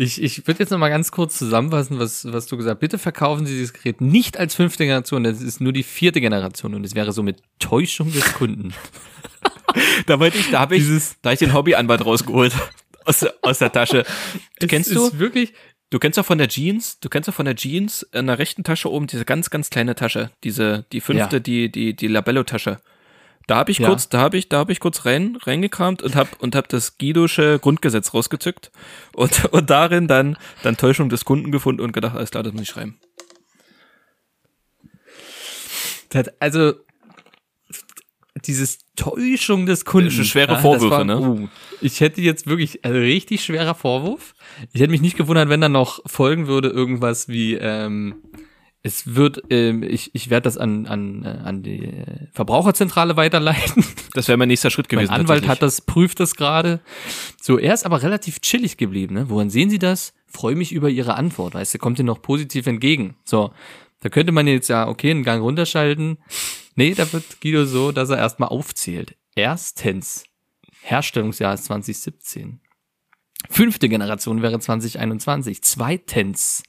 Ich, 0.00 0.22
ich 0.22 0.46
würde 0.46 0.60
jetzt 0.60 0.70
noch 0.70 0.78
mal 0.78 0.90
ganz 0.90 1.10
kurz 1.10 1.36
zusammenfassen, 1.38 1.98
was, 1.98 2.24
was 2.32 2.46
du 2.46 2.56
gesagt 2.56 2.76
hast. 2.76 2.80
Bitte 2.80 2.98
verkaufen 2.98 3.46
Sie 3.46 3.54
dieses 3.54 3.72
Gerät 3.72 4.00
nicht 4.00 4.36
als 4.36 4.54
fünfte 4.54 4.84
Generation, 4.84 5.24
das 5.24 5.40
ist 5.42 5.60
nur 5.60 5.72
die 5.72 5.82
vierte 5.82 6.20
Generation 6.20 6.74
und 6.76 6.84
es 6.84 6.94
wäre 6.94 7.10
somit 7.12 7.42
Täuschung 7.58 8.12
des 8.12 8.32
Kunden. 8.34 8.72
Da 10.06 10.18
wollte 10.20 10.38
ich, 10.38 10.50
da 10.52 10.60
habe 10.60 10.76
ich, 10.76 10.82
Dieses- 10.82 11.16
da 11.20 11.30
hab 11.30 11.34
ich 11.34 11.38
den 11.40 11.52
Hobbyanwalt 11.52 12.04
rausgeholt 12.04 12.52
aus, 13.04 13.18
der- 13.20 13.34
aus 13.42 13.58
der 13.58 13.72
Tasche. 13.72 14.04
kennst 14.60 14.88
es 14.90 14.94
du? 14.96 15.06
Ist 15.08 15.18
wirklich, 15.18 15.52
Du 15.90 15.98
kennst 15.98 16.16
doch 16.18 16.24
von 16.26 16.38
der 16.38 16.48
Jeans, 16.48 17.00
du 17.00 17.08
kennst 17.08 17.28
doch 17.28 17.34
von 17.34 17.44
der 17.46 17.56
Jeans 17.56 18.02
in 18.12 18.26
der 18.28 18.38
rechten 18.38 18.62
Tasche 18.62 18.90
oben 18.90 19.08
diese 19.08 19.24
ganz, 19.24 19.50
ganz 19.50 19.68
kleine 19.70 19.94
Tasche, 19.96 20.30
diese, 20.44 20.84
die 20.92 21.00
fünfte, 21.00 21.36
Ja. 21.36 21.40
die, 21.40 21.70
die, 21.72 21.94
die 21.96 22.06
Labello-Tasche. 22.08 22.78
Da 23.48 23.56
habe 23.56 23.72
ich 23.72 23.78
Ja. 23.78 23.88
kurz, 23.88 24.08
da 24.08 24.20
habe 24.20 24.36
ich, 24.36 24.48
da 24.48 24.58
habe 24.58 24.70
ich 24.72 24.78
kurz 24.78 25.04
rein, 25.06 25.36
reingekramt 25.40 26.02
und 26.02 26.14
hab, 26.14 26.40
und 26.42 26.54
hab 26.54 26.68
das 26.68 26.98
Guidosche 26.98 27.58
Grundgesetz 27.58 28.12
rausgezückt 28.14 28.70
und, 29.14 29.44
und 29.52 29.70
darin 29.70 30.06
dann, 30.06 30.36
dann 30.62 30.76
Täuschung 30.76 31.08
des 31.08 31.24
Kunden 31.24 31.50
gefunden 31.50 31.80
und 31.80 31.92
gedacht, 31.92 32.14
alles 32.14 32.30
klar, 32.30 32.42
das 32.44 32.52
muss 32.52 32.62
ich 32.62 32.68
schreiben. 32.68 33.00
das, 36.10 36.28
also, 36.40 36.74
dieses 38.44 38.78
Täuschung 38.96 39.66
des 39.66 39.84
Kunden. 39.84 40.08
Das 40.10 40.18
ist 40.18 40.28
schwere 40.28 40.52
das 40.52 40.62
Vorwürfe, 40.62 40.90
war- 40.90 41.04
ne? 41.04 41.18
uh, 41.20 41.48
ich 41.80 42.00
hätte 42.00 42.20
jetzt 42.20 42.46
wirklich, 42.46 42.84
also 42.84 42.98
richtig 42.98 43.42
schwerer 43.44 43.74
Vorwurf. 43.74 44.34
Ich 44.72 44.80
hätte 44.80 44.90
mich 44.90 45.00
nicht 45.00 45.16
gewundert, 45.16 45.48
wenn 45.48 45.60
da 45.60 45.68
noch 45.68 46.00
folgen 46.06 46.46
würde, 46.46 46.68
irgendwas 46.68 47.28
wie, 47.28 47.54
ähm, 47.54 48.16
es 48.82 49.14
wird, 49.14 49.42
ähm, 49.50 49.82
ich, 49.82 50.14
ich 50.14 50.30
werde 50.30 50.44
das 50.44 50.56
an, 50.56 50.86
an, 50.86 51.24
äh, 51.24 51.28
an 51.28 51.62
die 51.62 52.04
Verbraucherzentrale 52.32 53.16
weiterleiten. 53.16 53.84
Das 54.14 54.26
wäre 54.26 54.38
mein 54.38 54.48
nächster 54.48 54.70
Schritt 54.70 54.88
gewesen. 54.88 55.10
Mein 55.10 55.20
Anwalt 55.20 55.46
hat 55.46 55.62
das, 55.62 55.80
prüft 55.80 56.18
das 56.18 56.34
gerade. 56.34 56.80
So, 57.40 57.58
er 57.58 57.74
ist 57.74 57.84
aber 57.84 58.02
relativ 58.02 58.40
chillig 58.40 58.76
geblieben, 58.76 59.14
ne? 59.14 59.30
Woran 59.30 59.50
sehen 59.50 59.70
Sie 59.70 59.78
das? 59.78 60.14
Freue 60.26 60.56
mich 60.56 60.72
über 60.72 60.88
Ihre 60.88 61.14
Antwort, 61.14 61.54
weißt 61.54 61.74
du, 61.74 61.78
kommt 61.78 61.98
dir 61.98 62.04
noch 62.04 62.22
positiv 62.22 62.66
entgegen. 62.66 63.16
So. 63.24 63.52
Da 64.00 64.08
könnte 64.08 64.32
man 64.32 64.46
jetzt 64.46 64.68
ja, 64.68 64.88
okay, 64.88 65.10
einen 65.10 65.24
Gang 65.24 65.42
runterschalten. 65.42 66.18
Nee, 66.74 66.94
da 66.94 67.12
wird 67.12 67.40
Guido 67.40 67.64
so, 67.64 67.92
dass 67.92 68.10
er 68.10 68.18
erstmal 68.18 68.48
aufzählt. 68.48 69.16
Erstens, 69.34 70.24
Herstellungsjahr 70.82 71.54
ist 71.54 71.64
2017. 71.64 72.60
Fünfte 73.50 73.88
Generation 73.88 74.42
wäre 74.42 74.58
2021. 74.58 75.62
Zweitens, 75.62 76.62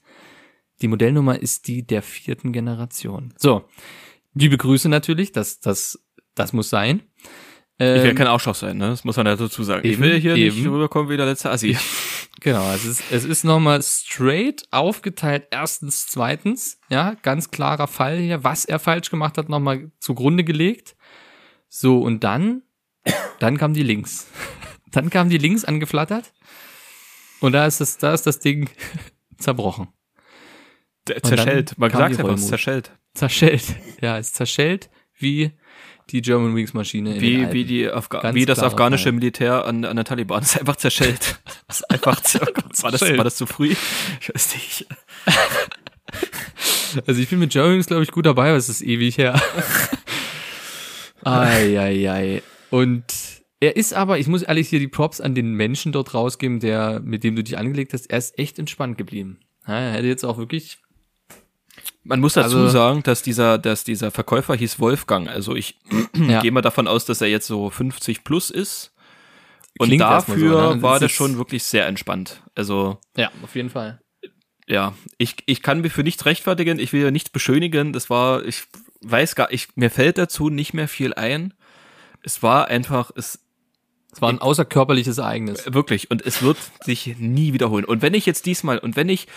die 0.81 0.87
Modellnummer 0.87 1.39
ist 1.39 1.67
die 1.67 1.85
der 1.85 2.01
vierten 2.01 2.53
Generation. 2.53 3.33
So, 3.37 3.65
liebe 4.33 4.57
Grüße 4.57 4.89
natürlich, 4.89 5.31
das, 5.31 5.59
das, 5.59 6.03
das 6.35 6.53
muss 6.53 6.69
sein. 6.69 7.03
Ich 7.81 7.85
will 7.85 8.07
Ähm, 8.07 8.15
kein 8.15 8.27
Arschloch 8.27 8.55
sein, 8.55 8.77
ne? 8.77 8.89
Das 8.89 9.05
muss 9.05 9.15
man 9.15 9.25
ja 9.25 9.37
dazu 9.37 9.63
sagen. 9.63 9.85
ich 9.85 9.93
eben, 9.93 10.03
will 10.03 10.19
hier 10.19 10.33
nicht 10.33 10.57
eben. 10.57 10.69
rüberkommen 10.69 11.09
wie 11.09 11.15
der 11.15 11.25
letzte 11.25 11.49
Assi. 11.49 11.77
Genau, 12.41 12.71
es 12.73 12.85
ist, 12.85 13.03
es 13.11 13.25
ist 13.25 13.43
nochmal 13.43 13.81
straight 13.81 14.63
aufgeteilt. 14.71 15.47
Erstens, 15.51 16.07
zweitens, 16.07 16.79
ja, 16.89 17.15
ganz 17.21 17.51
klarer 17.51 17.87
Fall 17.87 18.17
hier, 18.17 18.43
was 18.43 18.65
er 18.65 18.79
falsch 18.79 19.09
gemacht 19.09 19.37
hat, 19.37 19.49
nochmal 19.49 19.91
zugrunde 19.99 20.43
gelegt. 20.43 20.95
So, 21.67 21.99
und 21.99 22.23
dann, 22.23 22.63
dann 23.39 23.57
kam 23.57 23.73
die 23.73 23.83
Links. 23.83 24.27
Dann 24.91 25.09
kam 25.09 25.29
die 25.29 25.37
Links 25.37 25.65
angeflattert. 25.65 26.33
Und 27.41 27.53
da 27.53 27.65
ist 27.65 27.79
das, 27.79 27.97
da 27.97 28.13
ist 28.13 28.25
das 28.25 28.39
Ding 28.39 28.69
zerbrochen. 29.37 29.87
Zerschellt. 31.21 31.77
Man 31.77 31.91
sagt 31.91 32.17
ja 32.17 32.23
was, 32.23 32.47
zerschellt. 32.47 32.91
Zerschellt. 33.13 33.63
Ja, 34.01 34.17
es 34.17 34.33
zerschellt 34.33 34.89
wie 35.17 35.51
die 36.09 36.21
German 36.21 36.55
Wings 36.55 36.73
Maschine. 36.73 37.19
Wie, 37.19 37.51
wie, 37.51 37.65
die 37.65 37.89
Afga 37.89 38.33
wie 38.33 38.45
das 38.45 38.59
afghanische. 38.59 39.11
Militär 39.11 39.65
an, 39.65 39.85
an 39.85 39.95
der 39.95 40.05
Taliban. 40.05 40.39
Das 40.39 40.55
ist 40.55 40.59
einfach 40.59 40.77
zerschellt. 40.77 41.39
Das 41.67 41.81
ist 41.81 41.91
einfach, 41.91 42.15
Gott, 42.23 42.33
war, 42.83 42.91
das, 42.91 42.99
Zerschellt. 42.99 43.17
war 43.17 43.23
das 43.23 43.35
zu 43.35 43.45
früh? 43.45 43.75
Ich 44.21 44.33
weiß 44.33 44.55
nicht. 44.55 44.87
Also 47.05 47.21
ich 47.21 47.29
bin 47.29 47.37
mit 47.37 47.51
German 47.51 47.73
Wings, 47.73 47.85
glaube 47.85 48.01
ich, 48.01 48.11
gut 48.11 48.25
dabei, 48.25 48.49
aber 48.49 48.57
es 48.57 48.69
ist 48.69 48.81
ewig 48.81 49.17
her. 49.19 49.39
Eieiei. 51.23 52.41
Und 52.71 53.03
er 53.59 53.75
ist 53.75 53.93
aber, 53.93 54.19
ich 54.19 54.27
muss 54.27 54.41
ehrlich 54.41 54.69
hier 54.69 54.79
die 54.79 54.87
Props 54.87 55.19
an 55.19 55.35
den 55.35 55.53
Menschen 55.53 55.91
dort 55.91 56.13
rausgeben, 56.13 56.59
der, 56.59 57.01
mit 57.01 57.23
dem 57.23 57.35
du 57.35 57.43
dich 57.43 57.57
angelegt 57.57 57.93
hast, 57.93 58.09
er 58.09 58.17
ist 58.17 58.39
echt 58.39 58.57
entspannt 58.57 58.97
geblieben. 58.97 59.39
Ja, 59.67 59.79
er 59.79 59.91
hätte 59.93 60.07
jetzt 60.07 60.23
auch 60.23 60.37
wirklich, 60.37 60.79
Man 62.09 62.19
muss 62.21 62.33
dazu 62.33 62.57
Also- 62.57 62.69
sagen, 62.69 63.03
dass 63.03 63.21
dieser, 63.21 63.57
dass 63.59 63.83
dieser 63.83 64.09
Verkäufer 64.11 64.55
hieß 64.55 64.79
Wolfgang. 64.79 65.29
Also 65.29 65.55
ich 65.55 65.77
ja, 66.15 66.41
gehe 66.41 66.51
mal 66.51 66.61
davon 66.61 66.87
aus, 66.87 67.05
dass 67.05 67.21
er 67.21 67.27
jetzt 67.27 67.45
so 67.47 67.69
50 67.69 68.23
plus 68.23 68.49
ist. 68.49 68.93
Und 69.77 69.87
Klingt 69.87 70.01
erstmal 70.01 70.39
so, 70.39 70.49
dafür 70.49 70.75
ne? 70.75 70.81
war 70.81 70.99
Das 70.99 71.11
schon 71.11 71.37
wirklich 71.37 71.63
sehr 71.63 71.85
entspannt. 71.87 72.41
Also 72.55 72.97
ja, 73.15 73.29
auf 73.43 73.55
jeden 73.55 73.69
Fall. 73.69 74.01
ja, 74.67 74.93
ich, 75.19 75.35
ich 75.45 75.61
kann 75.61 75.81
mir 75.81 75.89
für 75.91 76.03
nichts 76.03 76.25
rechtfertigen, 76.25 76.79
ich 76.79 76.91
will 76.93 77.03
ja 77.03 77.11
nichts 77.11 77.29
beschönigen. 77.29 77.93
Das 77.93 78.09
war, 78.09 78.43
ich 78.43 78.63
weiß 79.01 79.35
gar, 79.35 79.51
ich, 79.53 79.67
mir 79.75 79.89
fällt 79.91 80.17
dazu 80.17 80.49
nicht 80.49 80.73
mehr 80.73 80.87
viel 80.87 81.13
ein. 81.13 81.53
Es 82.23 82.41
war 82.43 82.67
einfach, 82.69 83.11
es 83.15 83.39
Es 84.11 84.21
war 84.21 84.29
ein 84.29 84.39
außerkörperliches 84.39 85.19
Ereignis. 85.19 85.71
wirklich 85.73 86.09
und 86.09 86.25
es 86.25 86.41
wird 86.41 86.57
sich 86.81 87.15
nie 87.19 87.53
wiederholen. 87.53 87.85
Und 87.85 88.01
wenn 88.01 88.13
ich 88.13 88.25
jetzt 88.25 88.45
diesmal 88.45 88.79
und 88.79 88.95
wenn 88.95 89.09
ich 89.09 89.27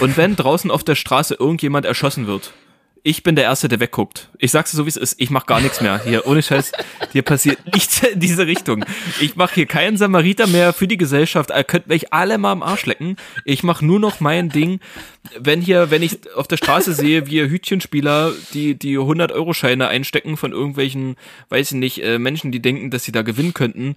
und 0.00 0.16
wenn 0.16 0.36
draußen 0.36 0.70
auf 0.70 0.84
der 0.84 0.94
Straße 0.96 1.34
irgendjemand 1.34 1.86
erschossen 1.86 2.26
wird, 2.26 2.52
ich 3.02 3.22
bin 3.22 3.36
der 3.36 3.44
Erste, 3.44 3.68
der 3.68 3.80
wegguckt. 3.80 4.30
Ich 4.38 4.50
sag's 4.50 4.70
dir 4.70 4.76
so, 4.76 4.84
wie 4.84 4.90
es 4.90 4.96
ist. 4.96 5.20
Ich 5.20 5.30
mach 5.30 5.46
gar 5.46 5.60
nichts 5.60 5.80
mehr. 5.80 6.02
Hier, 6.04 6.26
ohne 6.26 6.42
Scheiß, 6.42 6.72
hier 7.12 7.22
passiert 7.22 7.58
nichts 7.74 8.02
in 8.02 8.20
diese 8.20 8.46
Richtung. 8.46 8.84
Ich 9.20 9.36
mache 9.36 9.54
hier 9.54 9.66
keinen 9.66 9.96
Samariter 9.96 10.46
mehr 10.46 10.72
für 10.72 10.88
die 10.88 10.96
Gesellschaft. 10.96 11.50
Ihr 11.50 11.64
könnt 11.64 11.88
mich 11.88 12.12
alle 12.12 12.38
mal 12.38 12.52
am 12.52 12.62
Arsch 12.62 12.86
lecken. 12.86 13.16
Ich 13.44 13.62
mache 13.62 13.84
nur 13.84 14.00
noch 14.00 14.20
mein 14.20 14.48
Ding. 14.48 14.80
Wenn 15.38 15.60
hier, 15.60 15.90
wenn 15.90 16.02
ich 16.02 16.18
auf 16.34 16.48
der 16.48 16.56
Straße 16.56 16.92
sehe, 16.92 17.26
wie 17.26 17.40
Hütchenspieler, 17.42 18.32
die 18.54 18.74
die 18.74 18.98
100-Euro-Scheine 18.98 19.88
einstecken 19.88 20.36
von 20.36 20.52
irgendwelchen, 20.52 21.16
weiß 21.48 21.72
ich 21.72 21.78
nicht, 21.78 22.02
äh, 22.02 22.18
Menschen, 22.18 22.52
die 22.52 22.60
denken, 22.60 22.90
dass 22.90 23.04
sie 23.04 23.12
da 23.12 23.22
gewinnen 23.22 23.54
könnten, 23.54 23.96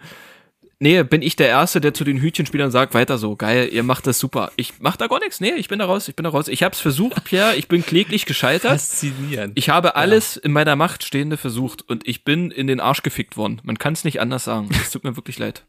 Nee, 0.83 1.03
bin 1.03 1.21
ich 1.21 1.35
der 1.35 1.47
Erste, 1.47 1.79
der 1.79 1.93
zu 1.93 2.03
den 2.03 2.19
Hütchenspielern 2.19 2.71
sagt, 2.71 2.95
weiter 2.95 3.19
so, 3.19 3.35
geil, 3.35 3.69
ihr 3.71 3.83
macht 3.83 4.07
das 4.07 4.17
super. 4.17 4.51
Ich 4.55 4.73
mach 4.79 4.97
da 4.97 5.05
gar 5.05 5.19
nichts, 5.19 5.39
nee, 5.39 5.51
ich 5.51 5.67
bin 5.67 5.77
da 5.77 5.85
raus, 5.85 6.07
ich 6.07 6.15
bin 6.15 6.23
da 6.23 6.31
raus. 6.31 6.47
Ich 6.47 6.63
hab's 6.63 6.79
versucht, 6.79 7.23
Pierre, 7.23 7.55
ich 7.55 7.67
bin 7.67 7.85
kläglich 7.85 8.25
gescheitert. 8.25 8.71
Faszinierend. 8.71 9.53
Ich 9.55 9.69
habe 9.69 9.95
alles 9.95 10.37
in 10.37 10.51
meiner 10.51 10.75
Macht 10.75 11.03
Stehende 11.03 11.37
versucht 11.37 11.87
und 11.87 12.07
ich 12.07 12.23
bin 12.23 12.49
in 12.49 12.65
den 12.65 12.79
Arsch 12.79 13.03
gefickt 13.03 13.37
worden. 13.37 13.61
Man 13.63 13.77
kann 13.77 13.93
es 13.93 14.03
nicht 14.03 14.19
anders 14.21 14.45
sagen. 14.45 14.69
Es 14.81 14.89
tut 14.89 15.03
mir 15.03 15.15
wirklich 15.15 15.37
leid. 15.37 15.65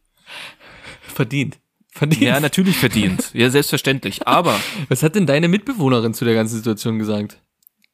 verdient. 1.03 1.59
Verdient. 1.91 2.23
Ja, 2.23 2.41
natürlich 2.41 2.79
verdient. 2.79 3.35
Ja, 3.35 3.51
selbstverständlich. 3.51 4.27
Aber 4.27 4.59
Was 4.89 5.03
hat 5.03 5.15
denn 5.15 5.27
deine 5.27 5.49
Mitbewohnerin 5.49 6.15
zu 6.15 6.25
der 6.25 6.33
ganzen 6.33 6.57
Situation 6.57 6.99
gesagt? 6.99 7.39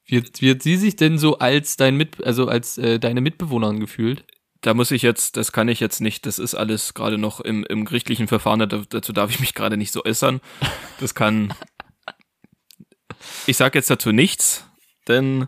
Wie 0.07 0.51
hat 0.51 0.63
sie 0.63 0.77
sich 0.77 0.95
denn 0.95 1.19
so 1.19 1.39
als 1.39 1.77
dein 1.77 1.97
Mit, 1.97 2.25
also 2.25 2.47
als 2.47 2.79
äh, 2.79 3.01
deine 3.01 3.21
Mitbewohnerin 3.21 3.81
gefühlt? 3.81 4.25
Da 4.63 4.75
muss 4.75 4.91
ich 4.91 5.03
jetzt, 5.03 5.37
das 5.37 5.53
kann 5.53 5.69
ich 5.69 5.81
jetzt 5.81 6.01
nicht, 6.01 6.27
das 6.27 6.39
ist 6.39 6.55
alles 6.55 6.95
gerade 6.95 7.19
noch 7.19 7.41
im, 7.41 7.65
im 7.65 7.85
gerichtlichen 7.85 8.27
Verfahren, 8.29 8.59
da, 8.61 8.67
dazu 8.67 9.13
darf 9.13 9.31
ich 9.31 9.41
mich 9.41 9.55
gerade 9.55 9.77
nicht 9.77 9.93
so 9.93 10.05
äußern. 10.05 10.41
Das 11.01 11.15
kann. 11.15 11.53
Ich 13.47 13.57
sage 13.57 13.79
jetzt 13.79 13.91
dazu 13.91 14.13
nichts, 14.13 14.67
denn 15.09 15.47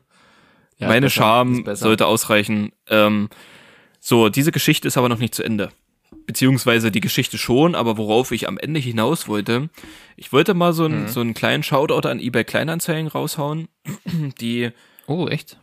Ja, 0.79 0.89
meine 0.89 1.07
besser, 1.07 1.15
Scham 1.23 1.65
sollte 1.77 2.07
ausreichen. 2.07 2.73
Ähm, 2.89 3.29
so, 4.01 4.29
diese 4.29 4.53
Geschichte 4.53 4.89
ist 4.89 4.97
aber 4.97 5.09
noch 5.09 5.19
nicht 5.19 5.35
zu 5.35 5.43
Ende. 5.43 5.71
Beziehungsweise 6.27 6.91
die 6.91 7.01
Geschichte 7.01 7.39
schon, 7.39 7.75
aber 7.75 7.97
worauf 7.97 8.33
ich 8.33 8.49
am 8.49 8.59
Ende 8.59 8.81
hinaus 8.81 9.29
wollte, 9.29 9.69
ich 10.17 10.33
wollte 10.33 10.55
mal 10.55 10.73
so, 10.73 10.89
Mhm. 10.89 10.95
einen 10.95 11.09
so 11.09 11.21
einen 11.21 11.35
kleinen 11.35 11.63
Shoutout 11.63 12.09
an 12.09 12.19
eBay 12.21 12.45
Kleinanzeigen 12.45 13.09
raushauen, 13.09 13.69
die 14.41 14.71
Oh, 15.07 15.29
echt? 15.29 15.60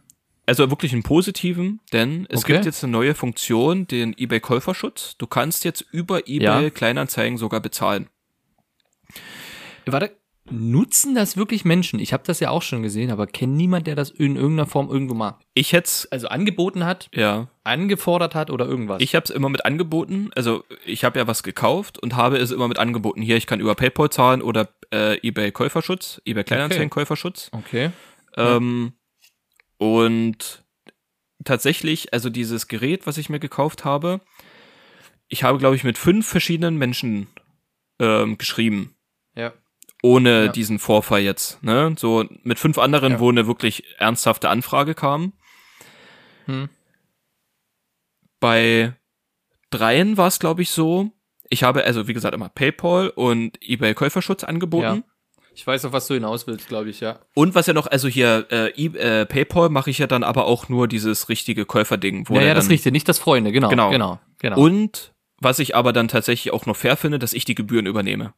Also 0.47 0.69
wirklich 0.71 0.93
einen 0.93 1.03
positiven, 1.03 1.79
denn 1.93 2.25
es 2.29 2.39
Okay. 2.43 2.53
gibt 2.53 2.65
jetzt 2.65 2.83
eine 2.83 2.91
neue 2.93 3.13
Funktion, 3.13 3.85
den 3.87 4.15
eBay 4.17 4.39
Käuferschutz. 4.39 5.15
Du 5.17 5.27
kannst 5.27 5.63
jetzt 5.65 5.85
über 5.91 6.21
eBay 6.27 6.41
Ja. 6.63 6.69
Kleinanzeigen 6.69 7.37
sogar 7.37 7.59
bezahlen. 7.59 8.07
Warte, 9.85 10.11
nutzen 10.49 11.15
das 11.15 11.37
wirklich 11.37 11.65
Menschen? 11.65 11.99
Ich 11.99 12.13
habe 12.13 12.23
das 12.25 12.39
ja 12.39 12.49
auch 12.49 12.61
schon 12.61 12.81
gesehen, 12.83 13.11
aber 13.11 13.27
kenne 13.27 13.53
niemand, 13.53 13.87
der 13.87 13.95
das 13.95 14.09
in 14.09 14.35
irgendeiner 14.35 14.67
Form 14.67 14.89
irgendwo 14.89 15.13
mal 15.13 15.37
Ich 15.53 15.73
hätte 15.73 15.91
also 16.11 16.27
angeboten 16.27 16.85
hat, 16.85 17.09
ja, 17.13 17.47
angefordert 17.63 18.35
hat 18.35 18.49
oder 18.49 18.65
irgendwas. 18.65 19.01
ich 19.01 19.15
habe 19.15 19.23
es 19.25 19.29
immer 19.29 19.49
mit 19.49 19.65
angeboten. 19.65 20.29
Also 20.35 20.63
ich 20.85 21.03
habe 21.03 21.19
ja 21.19 21.27
was 21.27 21.43
gekauft 21.43 21.99
und 22.01 22.15
habe 22.15 22.37
es 22.37 22.51
immer 22.51 22.67
mit 22.67 22.79
angeboten. 22.79 23.21
Hier, 23.21 23.37
ich 23.37 23.47
kann 23.47 23.59
über 23.59 23.75
PayPal 23.75 24.09
zahlen 24.09 24.41
oder 24.41 24.69
äh, 24.93 25.17
eBay 25.25 25.51
Käuferschutz, 25.51 26.21
eBay 26.25 26.43
Kleinanzeigen 26.43 26.89
Käuferschutz. 26.89 27.49
okay. 27.53 27.91
Ähm, 28.37 28.93
und 29.77 30.63
tatsächlich, 31.43 32.13
also 32.13 32.29
dieses 32.29 32.67
Gerät, 32.67 33.07
was 33.07 33.17
ich 33.17 33.29
mir 33.29 33.39
gekauft 33.39 33.85
habe, 33.85 34.21
ich 35.27 35.43
habe, 35.43 35.57
glaube 35.57 35.75
ich, 35.75 35.83
mit 35.83 35.97
fünf 35.97 36.27
verschiedenen 36.27 36.77
Menschen 36.77 37.27
ähm, 37.99 38.37
geschrieben. 38.37 38.95
Ja. 39.35 39.53
ohne 40.03 40.45
Ja. 40.45 40.51
diesen 40.51 40.77
Vorfall 40.79 41.21
jetzt. 41.21 41.61
Ne? 41.63 41.95
So 41.97 42.25
mit 42.43 42.59
fünf 42.59 42.77
anderen, 42.77 43.13
Ja. 43.13 43.19
wo 43.19 43.29
eine 43.29 43.47
wirklich 43.47 43.83
ernsthafte 43.97 44.49
Anfrage 44.49 44.93
kam. 44.95 45.33
Hm. 46.45 46.69
Bei 48.39 48.93
dreien 49.71 50.17
war 50.17 50.27
es, 50.27 50.39
glaube 50.39 50.61
ich, 50.61 50.69
so. 50.69 51.11
Ich 51.49 51.63
habe 51.63 51.83
also, 51.83 52.07
wie 52.07 52.13
gesagt, 52.13 52.35
immer 52.35 52.49
PayPal 52.49 53.09
und 53.09 53.57
eBay 53.61 53.93
Käuferschutz 53.93 54.43
angeboten. 54.43 55.03
Ich 55.57 55.65
weiß, 55.65 55.85
auf 55.85 55.91
was 55.91 56.05
du 56.05 56.13
hinaus 56.13 56.45
willst, 56.45 56.67
glaube 56.67 56.91
ich, 56.91 56.99
ja. 56.99 57.17
Und 57.33 57.55
was 57.55 57.65
ja 57.65 57.73
noch, 57.73 57.87
also 57.87 58.07
hier, 58.07 58.45
äh, 58.51 58.69
e 58.79 58.95
äh, 58.95 59.25
PayPal 59.25 59.69
mache 59.69 59.89
ich 59.89 59.97
ja 59.97 60.05
dann 60.05 60.21
aber 60.21 60.45
auch 60.45 60.69
nur 60.69 60.87
dieses 60.87 61.29
richtige 61.29 61.65
Käuferding. 61.65 62.29
Wo 62.29 62.35
Ja, 62.35 62.41
ja, 62.41 62.53
das 62.53 62.65
dann, 62.65 62.73
ist 62.75 62.77
richtig, 62.77 62.91
nicht 62.93 63.09
das 63.09 63.17
Freunde, 63.17 63.51
genau. 63.51 63.69
Genau. 63.69 63.89
Genau, 63.89 64.19
genau. 64.37 64.59
Und 64.59 65.13
was 65.41 65.57
ich 65.57 65.75
aber 65.75 65.93
dann 65.93 66.09
tatsächlich 66.09 66.53
auch 66.53 66.67
noch 66.67 66.75
fair 66.75 66.95
finde, 66.95 67.17
dass 67.17 67.33
ich 67.33 67.43
die 67.43 67.55
Gebühren 67.55 67.87
übernehme. 67.87 68.35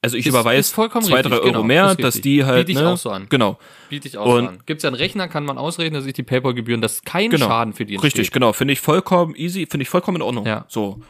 Also 0.00 0.16
ich 0.16 0.24
Ist- 0.24 0.30
überweise 0.32 0.60
ist 0.60 0.70
zwei, 0.70 0.84
richtig, 0.84 1.22
drei 1.24 1.36
Euro 1.36 1.44
genau, 1.44 1.62
mehr, 1.62 1.94
dass 1.94 2.14
richtig. 2.14 2.22
die 2.22 2.44
halt, 2.46 2.66
Biete 2.68 2.78
ich 2.78 2.84
ne, 2.84 2.90
auch 2.92 2.96
so 2.96 3.10
an. 3.10 3.26
genau, 3.28 3.58
Biete 3.90 4.08
ich 4.08 4.16
auch 4.16 4.24
Und- 4.24 4.44
so 4.44 4.48
an. 4.52 4.58
Gibt 4.64 4.78
es 4.78 4.82
ja 4.84 4.88
einen 4.88 4.96
Rechner, 4.96 5.28
kann 5.28 5.44
man 5.44 5.58
ausreden, 5.58 5.94
dass 5.94 6.06
ich 6.06 6.14
die 6.14 6.22
PayPal-Gebühren, 6.22 6.80
dass 6.80 7.02
kein 7.02 7.28
Genau. 7.28 7.48
Schaden 7.48 7.74
für 7.74 7.84
die 7.84 7.96
Richtig, 7.96 8.20
entsteht. 8.20 8.32
genau. 8.32 8.54
Finde 8.54 8.72
ich 8.72 8.80
vollkommen 8.80 9.34
easy, 9.36 9.66
finde 9.70 9.82
ich 9.82 9.90
vollkommen 9.90 10.16
in 10.16 10.22
Ordnung. 10.22 10.46
Ja. 10.46 10.64
So. 10.68 11.00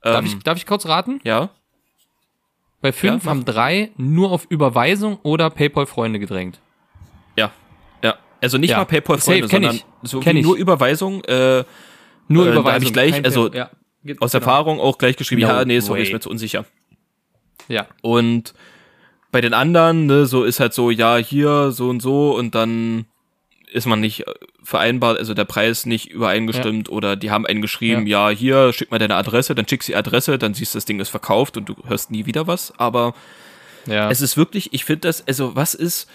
Darf, 0.00 0.20
Ähm, 0.20 0.24
ich, 0.26 0.38
darf 0.44 0.56
ich 0.56 0.64
kurz 0.64 0.86
raten? 0.86 1.20
ja. 1.24 1.50
Bei 2.84 2.92
fünf 2.92 3.24
Ja, 3.24 3.30
haben 3.30 3.46
drei 3.46 3.92
nur 3.96 4.30
auf 4.30 4.44
Überweisung 4.50 5.18
oder 5.22 5.48
PayPal-Freunde 5.48 6.18
gedrängt. 6.18 6.60
Ja. 7.34 7.50
Ja. 8.02 8.16
Also 8.42 8.58
nicht 8.58 8.68
Ja. 8.72 8.76
mal 8.76 8.84
PayPal-Freunde, 8.84 9.48
sondern 9.48 9.76
ich. 9.76 9.86
so 10.02 10.20
Kenn 10.20 10.36
wie 10.36 10.40
ich. 10.40 10.44
nur 10.44 10.54
Überweisung, 10.54 11.24
äh, 11.24 11.64
Nur 12.28 12.44
Äh, 12.46 12.48
da 12.52 12.60
Überweisung. 12.60 12.86
ich 12.88 12.92
gleich, 12.92 13.24
also 13.24 13.50
ja. 13.50 13.70
Aus 14.20 14.32
genau. 14.32 14.34
Erfahrung 14.34 14.80
auch 14.80 14.98
gleich 14.98 15.16
geschrieben, 15.16 15.40
No 15.40 15.48
ja, 15.48 15.64
nee, 15.64 15.80
sorry, 15.80 16.00
way. 16.00 16.06
ist 16.08 16.12
mir 16.12 16.20
zu 16.20 16.28
unsicher. 16.28 16.66
Ja. 17.68 17.86
Und 18.02 18.52
bei 19.32 19.40
den 19.40 19.54
anderen, 19.54 20.04
ne, 20.04 20.26
so 20.26 20.44
ist 20.44 20.60
halt 20.60 20.74
so, 20.74 20.90
ja, 20.90 21.16
hier, 21.16 21.70
so 21.70 21.88
und 21.88 22.00
so, 22.00 22.36
und 22.36 22.54
dann 22.54 23.06
ist 23.72 23.86
man 23.86 24.00
nicht 24.02 24.26
äh, 24.28 24.34
vereinbart, 24.64 25.18
also 25.18 25.34
der 25.34 25.44
Preis 25.44 25.86
nicht 25.86 26.10
übereingestimmt 26.10 26.88
oder 26.88 27.16
die 27.16 27.30
haben 27.30 27.46
einen 27.46 27.62
geschrieben, 27.62 28.06
ja. 28.06 28.30
hier, 28.30 28.72
schick 28.72 28.90
mal 28.90 28.98
deine 28.98 29.16
Adresse, 29.16 29.54
dann 29.54 29.68
schickst 29.68 29.88
du 29.88 29.92
die 29.92 29.96
Adresse, 29.96 30.38
dann 30.38 30.54
siehst 30.54 30.74
du, 30.74 30.78
das 30.78 30.84
Ding 30.84 31.00
ist 31.00 31.10
verkauft 31.10 31.56
und 31.56 31.68
du 31.68 31.76
hörst 31.86 32.10
nie 32.10 32.26
wieder 32.26 32.46
was, 32.46 32.72
aber 32.78 33.14
ja. 33.86 34.10
Es 34.10 34.20
ist 34.20 34.36
wirklich, 34.36 34.72
ich 34.72 34.84
finde 34.84 35.08
das, 35.08 35.26
also 35.26 35.56
was 35.56 35.74
ist, 35.74 36.08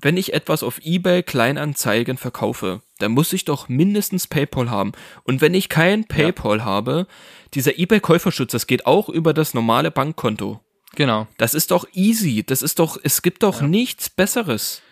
wenn 0.00 0.16
ich 0.16 0.32
etwas 0.32 0.62
auf 0.62 0.80
eBay 0.82 1.22
Kleinanzeigen 1.22 2.16
verkaufe, 2.16 2.82
dann 2.98 3.12
muss 3.12 3.32
ich 3.32 3.44
doch 3.44 3.68
mindestens 3.68 4.26
PayPal 4.26 4.70
haben. 4.70 4.92
Und 5.24 5.40
wenn 5.40 5.54
ich 5.54 5.68
kein 5.68 6.04
PayPal 6.04 6.64
habe, 6.64 7.06
dieser 7.54 7.78
eBay 7.78 8.00
Käuferschutz, 8.00 8.52
das 8.52 8.66
geht 8.66 8.86
auch 8.86 9.08
über 9.08 9.32
das 9.32 9.54
normale 9.54 9.90
Bankkonto. 9.90 10.60
Genau. 10.94 11.26
Das 11.38 11.54
ist 11.54 11.70
doch 11.70 11.86
easy. 11.92 12.42
Das 12.44 12.62
ist 12.62 12.78
doch, 12.78 12.98
es 13.02 13.22
gibt 13.22 13.42
doch 13.42 13.62
nichts 13.62 14.10
Besseres. 14.10 14.82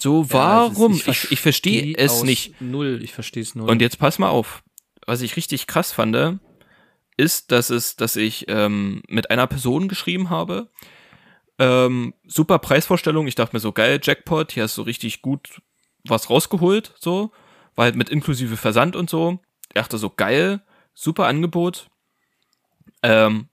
So, 0.00 0.22
Ja, 0.24 0.28
warum? 0.32 0.92
es 0.92 0.98
ist- 1.06 1.08
ich 1.24 1.32
ich 1.32 1.40
verstehe 1.40 1.94
versteh 1.94 2.02
es 2.04 2.22
nicht. 2.22 2.60
Null, 2.60 3.00
ich 3.02 3.12
verstehe 3.12 3.42
es 3.42 3.54
null. 3.54 3.68
Und 3.70 3.80
jetzt 3.80 3.98
pass 3.98 4.18
mal 4.18 4.28
auf. 4.28 4.62
Was 5.06 5.22
ich 5.22 5.36
richtig 5.36 5.66
krass 5.66 5.92
fand, 5.92 6.40
ist, 7.16 7.50
dass 7.52 7.70
es, 7.70 7.96
dass 7.96 8.16
ich 8.16 8.44
ähm, 8.48 9.02
mit 9.08 9.30
einer 9.30 9.46
Person 9.46 9.88
geschrieben 9.88 10.28
habe. 10.30 10.70
Ähm, 11.58 12.12
super 12.26 12.58
Preisvorstellung. 12.58 13.26
Ich 13.26 13.34
dachte 13.36 13.56
mir 13.56 13.60
so, 13.60 13.72
geil, 13.72 14.00
Jackpot, 14.02 14.52
hier 14.52 14.64
hast 14.64 14.76
du 14.76 14.82
richtig 14.82 15.22
gut 15.22 15.62
was 16.04 16.28
rausgeholt, 16.28 16.92
so. 17.00 17.32
War 17.74 17.84
halt 17.86 17.96
mit 17.96 18.10
inklusive 18.10 18.56
Versand 18.56 18.96
und 18.96 19.08
so. 19.08 19.38
Ich 19.68 19.74
dachte 19.74 19.96
so, 19.98 20.10
geil, 20.10 20.60
super 20.94 21.26
Angebot. 21.26 21.88
Ähm, 23.02 23.48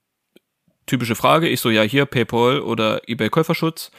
typische 0.86 1.16
Frage. 1.16 1.48
Ich 1.48 1.62
so, 1.62 1.70
ja, 1.70 1.84
hier, 1.84 2.06
PayPal 2.06 2.62
oder 2.62 3.08
eBay 3.08 3.30
Käuferschutz. 3.30 3.92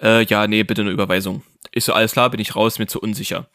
Äh, 0.00 0.24
ja, 0.24 0.46
nee, 0.46 0.62
bitte 0.64 0.82
eine 0.82 0.90
Überweisung. 0.90 1.42
Ich 1.72 1.84
so, 1.84 1.92
alles 1.92 2.12
klar, 2.12 2.30
bin 2.30 2.40
ich 2.40 2.56
raus, 2.56 2.78
mir 2.78 2.86
zu 2.86 3.00
unsicher. 3.00 3.48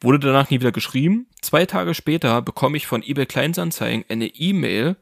Wurde 0.00 0.18
danach 0.18 0.50
nie 0.50 0.60
wieder 0.60 0.72
geschrieben. 0.72 1.26
Zwei 1.40 1.64
Tage 1.64 1.94
später 1.94 2.42
bekomme 2.42 2.76
ich 2.76 2.86
von 2.86 3.02
eBay 3.02 3.26
Kleinsanzeigen 3.26 4.04
eine 4.08 4.26
E-Mail. 4.26 4.96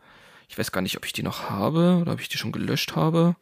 Ich 0.48 0.58
weiß 0.58 0.72
gar 0.72 0.82
nicht, 0.82 0.96
ob 0.96 1.06
ich 1.06 1.12
die 1.12 1.22
noch 1.22 1.48
habe 1.48 1.98
oder 2.00 2.12
ob 2.12 2.20
ich 2.20 2.28
die 2.28 2.36
schon 2.36 2.52
gelöscht 2.52 2.96
habe. 2.96 3.36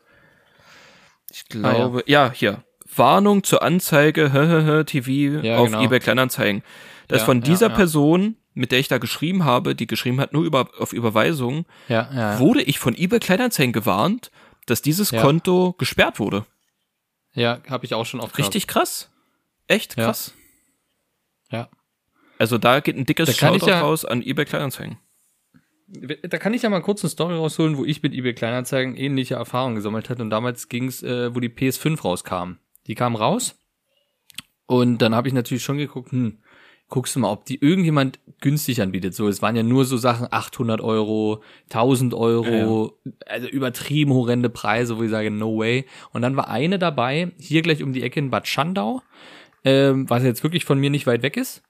Ich 1.31 1.47
glaube, 1.47 2.05
ja. 2.07 2.31
hier. 2.33 2.63
Warnung 2.95 3.43
zur 3.43 3.63
Anzeige 3.63 4.85
TV 4.87 5.43
Ja, 5.45 5.59
auf 5.59 5.67
genau. 5.67 5.83
eBay 5.83 6.01
Kleinanzeigen. 6.01 6.63
Das 7.09 7.21
Ja, 7.21 7.25
von 7.27 7.39
ja, 7.39 7.45
dieser 7.45 7.69
ja. 7.69 7.75
Person, 7.75 8.37
mit 8.55 8.73
der 8.73 8.79
ich 8.79 8.89
da 8.89 8.99
geschrieben 8.99 9.45
habe, 9.45 9.75
die 9.75 9.87
geschrieben 9.87 10.21
hat 10.21 10.33
nur 10.33 10.45
über, 10.45 10.69
auf 10.79 10.93
Überweisung, 10.93 11.67
ja, 11.89 12.09
ja, 12.15 12.39
wurde 12.39 12.63
ich 12.63 12.79
von 12.79 12.97
eBay 12.97 13.19
Kleinanzeigen 13.21 13.73
gewarnt, 13.73 14.31
dass 14.67 14.81
dieses 14.83 15.11
Ja. 15.11 15.21
Konto 15.21 15.75
gesperrt 15.79 16.19
wurde. 16.19 16.45
Ja, 17.35 17.61
habe 17.69 17.85
ich 17.87 17.95
auch 17.95 18.07
schon 18.07 18.21
oft 18.21 18.37
Richtig 18.39 18.67
krass. 18.67 19.11
Echt 19.67 19.97
Ja. 19.97 20.07
krass. 20.07 20.35
gehabt. 21.51 21.73
Also 22.41 22.57
da 22.57 22.79
geht 22.81 22.97
ein 22.97 23.05
dickes 23.05 23.27
Da 23.29 23.33
kann 23.35 23.55
ich 23.55 23.61
Shoutout 23.63 23.71
ja- 23.73 23.81
raus 23.81 24.05
an 24.05 24.23
eBay 24.23 24.45
Kleinanzeigen. 24.45 24.99
Ja. 25.89 26.15
Da 26.23 26.39
kann 26.39 26.55
ich 26.55 26.63
ja 26.63 26.71
mal 26.71 26.83
kurz 26.83 27.03
eine 27.03 27.11
Story 27.11 27.35
rausholen, 27.35 27.77
wo 27.77 27.85
ich 27.85 28.03
mit 28.03 28.13
eBay 28.15 28.33
Kleinanzeigen 28.35 28.95
ähnliche 28.97 29.35
Erfahrungen 29.35 29.75
gesammelt 29.75 30.09
hatte. 30.09 30.23
Und 30.23 30.31
damals 30.31 30.69
ging's, 30.69 31.03
äh, 31.03 31.35
wo 31.35 31.41
die 31.41 31.49
PS5 31.49 32.05
rauskam. 32.05 32.59
Die 32.87 32.95
kam 32.95 33.17
raus. 33.17 33.57
Und 34.67 34.99
dann 34.99 35.15
habe 35.17 35.27
ich 35.27 35.35
natürlich 35.35 35.65
schon 35.65 35.79
geguckt, 35.79 36.13
hm, 36.13 36.39
guckst 36.89 37.15
du 37.15 37.21
mal, 37.21 37.31
ob 37.31 37.45
die 37.45 37.63
irgendjemand 37.63 38.19
günstig 38.41 38.81
anbietet. 38.81 39.15
So, 39.15 39.29
es 39.29 39.43
waren 39.43 39.57
ja 39.57 39.63
nur 39.63 39.85
so 39.85 39.97
Sachen 39.97 40.27
800 40.31 40.81
Euro, 40.81 41.43
1000 41.71 42.15
Euro, 42.15 42.99
also 43.27 43.49
übertrieben 43.49 44.13
horrende 44.13 44.49
Preise, 44.49 44.97
wo 44.99 45.03
ich 45.03 45.11
sage, 45.11 45.31
no 45.31 45.59
way. 45.59 45.85
Und 46.13 46.23
dann 46.23 46.37
war 46.37 46.49
eine 46.49 46.79
dabei, 46.79 47.33
hier 47.39 47.63
gleich 47.63 47.83
um 47.83 47.93
die 47.93 48.03
Ecke 48.03 48.21
in 48.21 48.31
Bad 48.31 48.49
Schandau, 48.49 49.03
ähm, 49.65 50.09
was 50.09 50.23
jetzt 50.23 50.43
wirklich 50.43 50.65
von 50.65 50.79
mir 50.79 50.91
nicht 50.91 51.07
weit 51.07 51.23
weg 51.23 51.37
ist, 51.37 51.63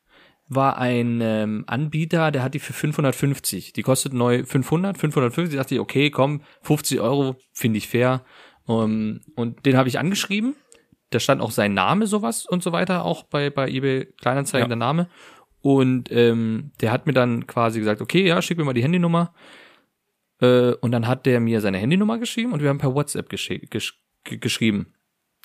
war 0.49 0.79
ein 0.79 1.21
ähm, 1.21 1.65
Anbieter, 1.67 2.31
der 2.31 2.43
hat 2.43 2.55
die 2.55 2.59
für 2.59 2.73
550. 2.73 3.73
Die 3.75 3.83
kostet 3.83 4.15
neu 4.15 4.45
500, 4.45 4.97
550. 4.97 5.55
Da 5.55 5.63
dachte 5.63 5.75
ich, 5.75 5.81
okay, 5.81 6.11
komm, 6.11 6.43
50 6.63 7.01
Euro 7.01 7.37
finde 7.53 7.79
ich 7.79 7.89
fair. 7.89 8.25
Um, 8.67 9.21
und 9.35 9.65
den 9.65 9.77
habe 9.77 9.89
ich 9.89 9.99
angeschrieben. 9.99 10.55
Da 11.11 11.21
stand 11.21 11.41
auch 11.41 11.51
sein 11.51 11.75
Name, 11.75 12.07
sowas 12.07 12.45
und 12.47 12.63
so 12.63 12.73
weiter, 12.73 13.05
auch 13.05 13.23
bei, 13.25 13.51
bei 13.51 13.69
eBay 13.69 14.07
Kleinanzeigen 14.21 14.65
Ja. 14.67 14.69
der 14.69 14.77
Name. 14.77 15.09
Und 15.61 16.11
ähm, 16.13 16.73
der 16.81 16.93
hat 16.93 17.07
mir 17.07 17.13
dann 17.13 17.47
quasi 17.47 17.79
gesagt, 17.79 18.01
okay, 18.01 18.27
ja, 18.27 18.41
schick 18.43 18.59
mir 18.59 18.65
mal 18.65 18.75
die 18.75 18.83
Handynummer. 18.83 19.35
Äh, 20.41 20.73
und 20.75 20.93
dann 20.93 21.07
hat 21.07 21.27
der 21.27 21.41
mir 21.41 21.61
seine 21.61 21.79
Handynummer 21.79 22.19
geschrieben 22.19 22.53
und 22.53 22.63
wir 22.63 22.69
haben 22.69 22.79
per 22.79 22.95
WhatsApp 22.95 23.29
gesch 23.29 23.49
ge 24.25 24.39
geschrieben. 24.39 24.95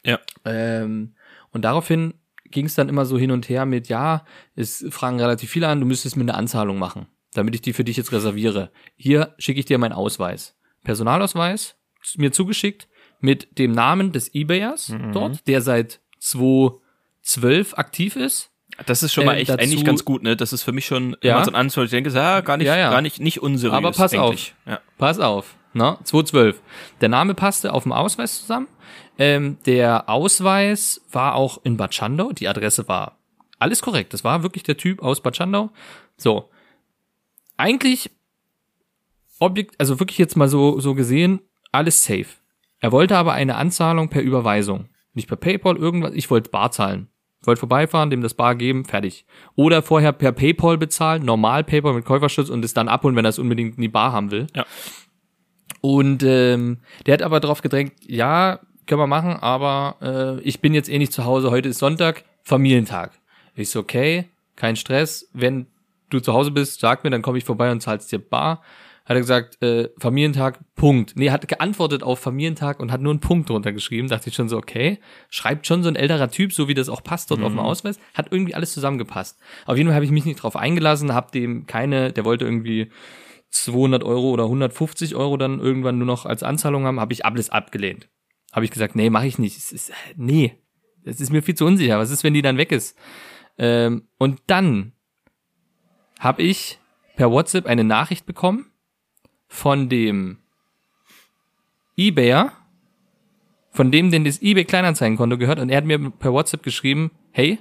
Ja. 0.04 0.20
Ähm, 0.46 1.16
und 1.52 1.64
daraufhin 1.64 2.14
ging 2.52 2.66
es 2.66 2.76
dann 2.76 2.90
immer 2.90 3.06
so 3.06 3.18
hin 3.18 3.32
und 3.32 3.50
her 3.50 3.66
mit, 3.66 3.88
ja, 3.88 4.26
es 4.56 4.86
fragen 4.90 5.20
relativ 5.20 5.50
viele 5.50 5.68
an, 5.68 5.80
du 5.80 5.86
müsstest 5.86 6.16
mir 6.18 6.24
eine 6.24 6.36
Anzahlung 6.36 6.78
machen, 6.78 7.08
damit 7.34 7.56
ich 7.56 7.62
die 7.62 7.74
für 7.74 7.84
dich 7.84 7.98
jetzt 7.98 8.12
reserviere. 8.12 8.72
Hier 8.96 9.34
schicke 9.40 9.60
ich 9.60 9.66
dir 9.66 9.78
meinen 9.80 9.94
Ausweis. 9.94 10.56
Personalausweis, 10.84 11.76
mir 12.18 12.32
zugeschickt, 12.32 12.88
mit 13.24 13.58
dem 13.58 13.72
Namen 13.72 14.12
des 14.12 14.34
Ebayers 14.36 14.94
dort, 15.14 15.48
der 15.48 15.62
seit 15.62 16.02
2012 16.20 17.78
aktiv 17.78 18.16
ist. 18.16 18.50
Das 18.86 19.04
ist 19.04 19.14
schon 19.14 19.26
mal 19.26 19.34
Ähm, 19.34 19.40
echt 19.42 19.50
dazu- 19.50 19.62
eigentlich 19.64 19.86
ganz 19.86 20.04
gut, 20.04 20.24
ne? 20.24 20.36
Das 20.36 20.52
ist 20.52 20.64
für 20.64 20.72
mich 20.72 20.86
schon 20.86 21.16
Ja. 21.22 21.36
immer 21.36 21.46
so 21.46 21.52
ein 21.52 21.56
Anzug. 21.56 21.86
Ich 21.86 21.92
denke, 21.92 22.10
ja, 22.10 22.42
gar 22.42 22.58
nicht, 22.58 22.68
Ja, 22.68 22.76
ja. 22.76 22.90
gar 22.90 23.02
nicht, 23.02 23.20
nicht 23.20 23.42
unseriös. 23.42 23.76
Aber 23.78 23.92
pass 23.92 24.14
eigentlich. 24.14 24.56
Ja. 24.66 24.80
Pass 24.98 25.20
auf, 25.20 25.56
ne? 25.74 25.98
2012. 26.04 26.60
Der 27.02 27.10
Name 27.10 27.34
passte 27.36 27.72
auf 27.72 27.84
dem 27.84 27.92
Ausweis 27.92 28.40
zusammen. 28.42 28.68
Ähm, 29.20 29.58
der 29.68 30.10
Ausweis 30.10 31.02
war 31.12 31.36
auch 31.36 31.60
in 31.64 31.78
Bad 31.78 31.94
Schandau. 31.94 32.32
Die 32.32 32.48
Adresse 32.48 32.88
war 32.88 33.20
alles 33.60 33.82
korrekt. 33.84 34.12
Das 34.14 34.24
war 34.24 34.42
wirklich 34.44 34.64
der 34.64 34.76
Typ 34.76 35.02
aus 35.04 35.22
Bad 35.22 35.38
Schandau. 35.38 35.70
So. 36.18 36.50
Eigentlich, 37.58 38.10
Objekt, 39.40 39.76
also 39.80 40.00
wirklich 40.00 40.18
jetzt 40.18 40.36
mal 40.36 40.50
so, 40.50 40.80
so 40.80 40.96
gesehen, 40.96 41.42
alles 41.72 42.04
safe. 42.04 42.26
Er 42.84 42.92
wollte 42.92 43.16
aber 43.16 43.32
eine 43.32 43.56
Anzahlung 43.56 44.10
per 44.10 44.22
Überweisung. 44.22 44.90
Nicht 45.14 45.30
per 45.30 45.38
PayPal, 45.38 45.78
irgendwas. 45.78 46.12
Ich 46.16 46.30
wollte 46.30 46.50
bar 46.50 46.70
zahlen. 46.70 47.08
Ich 47.40 47.48
wollte 47.48 47.62
vorbeifahren, 47.62 48.10
dem 48.10 48.22
das 48.22 48.34
Bar 48.34 48.56
geben, 48.56 48.84
fertig. 48.84 49.26
Oder 49.56 49.82
vorher 49.82 50.12
per 50.12 50.34
PayPal 50.34 50.78
bezahlen, 50.78 51.24
normal 51.24 51.64
PayPal 51.64 51.94
mit 51.94 52.04
Käuferschutz 52.04 52.50
und 52.50 52.66
es 52.66 52.74
dann 52.74 52.90
abholen, 52.90 53.16
wenn 53.16 53.24
er 53.24 53.30
es 53.30 53.40
unbedingt 53.40 53.78
in 53.78 53.84
die 53.84 53.88
Bar 53.88 54.12
haben 54.12 54.32
will. 54.32 54.48
Ja. 54.54 54.66
Und 55.80 56.24
ähm, 56.24 56.80
der 57.06 57.14
hat 57.14 57.22
aber 57.22 57.40
darauf 57.40 57.62
gedrängt, 57.62 57.94
ja, 58.06 58.60
können 58.86 59.00
wir 59.00 59.08
machen, 59.08 59.38
aber 59.38 60.42
äh, 60.42 60.42
ich 60.42 60.60
bin 60.60 60.74
jetzt 60.74 60.90
eh 60.90 60.98
nicht 60.98 61.14
zu 61.14 61.24
Hause, 61.24 61.52
heute 61.52 61.70
ist 61.70 61.80
Sonntag, 61.80 62.26
Familientag. 62.44 63.12
Ich 63.56 63.70
so, 63.70 63.80
okay, 63.80 64.26
kein 64.58 64.76
Stress, 64.76 65.30
wenn 65.32 65.68
du 66.10 66.20
zu 66.20 66.34
Hause 66.34 66.52
bist, 66.52 66.82
sag 66.82 67.06
mir, 67.06 67.12
dann 67.12 67.22
komme 67.22 67.38
ich 67.38 67.46
vorbei 67.46 67.72
und 67.72 67.80
zahlst 67.80 68.12
dir 68.12 68.20
bar. 68.20 68.62
Hat 69.06 69.18
er 69.18 69.20
gesagt, 69.20 69.62
äh, 69.62 69.90
Familientag, 69.98 70.60
Punkt. 70.76 71.14
Nee, 71.18 71.30
hat 71.30 71.46
geantwortet 71.50 72.04
auf 72.04 72.20
Familientag 72.20 72.80
und 72.80 72.90
hat 72.90 73.02
nur 73.02 73.12
einen 73.12 73.20
Punkt 73.20 73.50
drunter 73.50 73.74
geschrieben. 73.74 74.08
Dachte 74.08 74.30
ich 74.30 74.36
schon 74.36 74.48
so, 74.48 74.58
okay, 74.58 75.00
schreibt 75.30 75.68
schon 75.68 75.84
so 75.84 75.90
ein 75.90 75.98
älterer 75.98 76.32
Typ, 76.32 76.54
so 76.54 76.70
wie 76.70 76.74
das 76.74 76.88
auch 76.88 77.04
passt 77.04 77.30
dort 77.30 77.42
auf 77.42 77.52
dem 77.52 77.60
Ausweis. 77.60 78.00
Hat 78.14 78.32
irgendwie 78.32 78.56
alles 78.56 78.74
zusammengepasst. 78.74 79.40
Auf 79.66 79.76
jeden 79.76 79.90
Fall 79.90 79.96
habe 79.96 80.06
ich 80.06 80.12
mich 80.12 80.24
nicht 80.24 80.42
drauf 80.42 80.56
eingelassen, 80.56 81.14
hab 81.14 81.34
dem 81.34 81.66
keine, 81.66 82.14
der 82.14 82.24
wollte 82.24 82.46
irgendwie 82.46 82.92
200 83.50 84.04
Euro 84.04 84.30
oder 84.32 84.44
150 84.44 85.16
Euro 85.16 85.36
dann 85.36 85.60
irgendwann 85.60 85.98
nur 85.98 86.08
noch 86.08 86.26
als 86.26 86.42
Anzahlung 86.42 86.86
haben, 86.86 87.02
habe 87.02 87.14
ich 87.14 87.26
alles 87.26 87.50
abgelehnt. 87.50 88.08
Habe 88.54 88.66
ich 88.66 88.72
gesagt, 88.72 88.96
nee, 88.96 89.10
mache 89.10 89.28
ich 89.28 89.38
nicht. 89.38 89.58
Es 89.58 89.74
ist, 89.74 89.92
nee, 90.16 90.58
das 91.04 91.20
ist 91.20 91.32
mir 91.32 91.44
viel 91.44 91.56
zu 91.56 91.66
unsicher. 91.66 92.00
Was 92.00 92.10
ist, 92.10 92.24
wenn 92.24 92.34
die 92.34 92.42
dann 92.42 92.58
weg 92.58 92.72
ist? 92.72 92.98
Ähm, 93.58 94.08
und 94.18 94.42
dann 94.48 94.94
habe 96.20 96.42
ich 96.42 96.80
per 97.16 97.32
WhatsApp 97.32 97.66
eine 97.66 97.84
Nachricht 97.84 98.26
bekommen 98.26 98.73
von 99.54 99.88
dem 99.88 100.38
eBayer, 101.96 102.52
von 103.70 103.92
dem, 103.92 104.10
den 104.10 104.26
das 104.26 104.42
eBay 104.42 104.66
Kleinanzeigenkonto 104.66 105.38
gehört, 105.38 105.60
und 105.60 105.70
er 105.70 105.78
hat 105.78 105.86
mir 105.86 106.10
per 106.10 106.34
WhatsApp 106.34 106.64
geschrieben, 106.64 107.12
hey, 107.32 107.60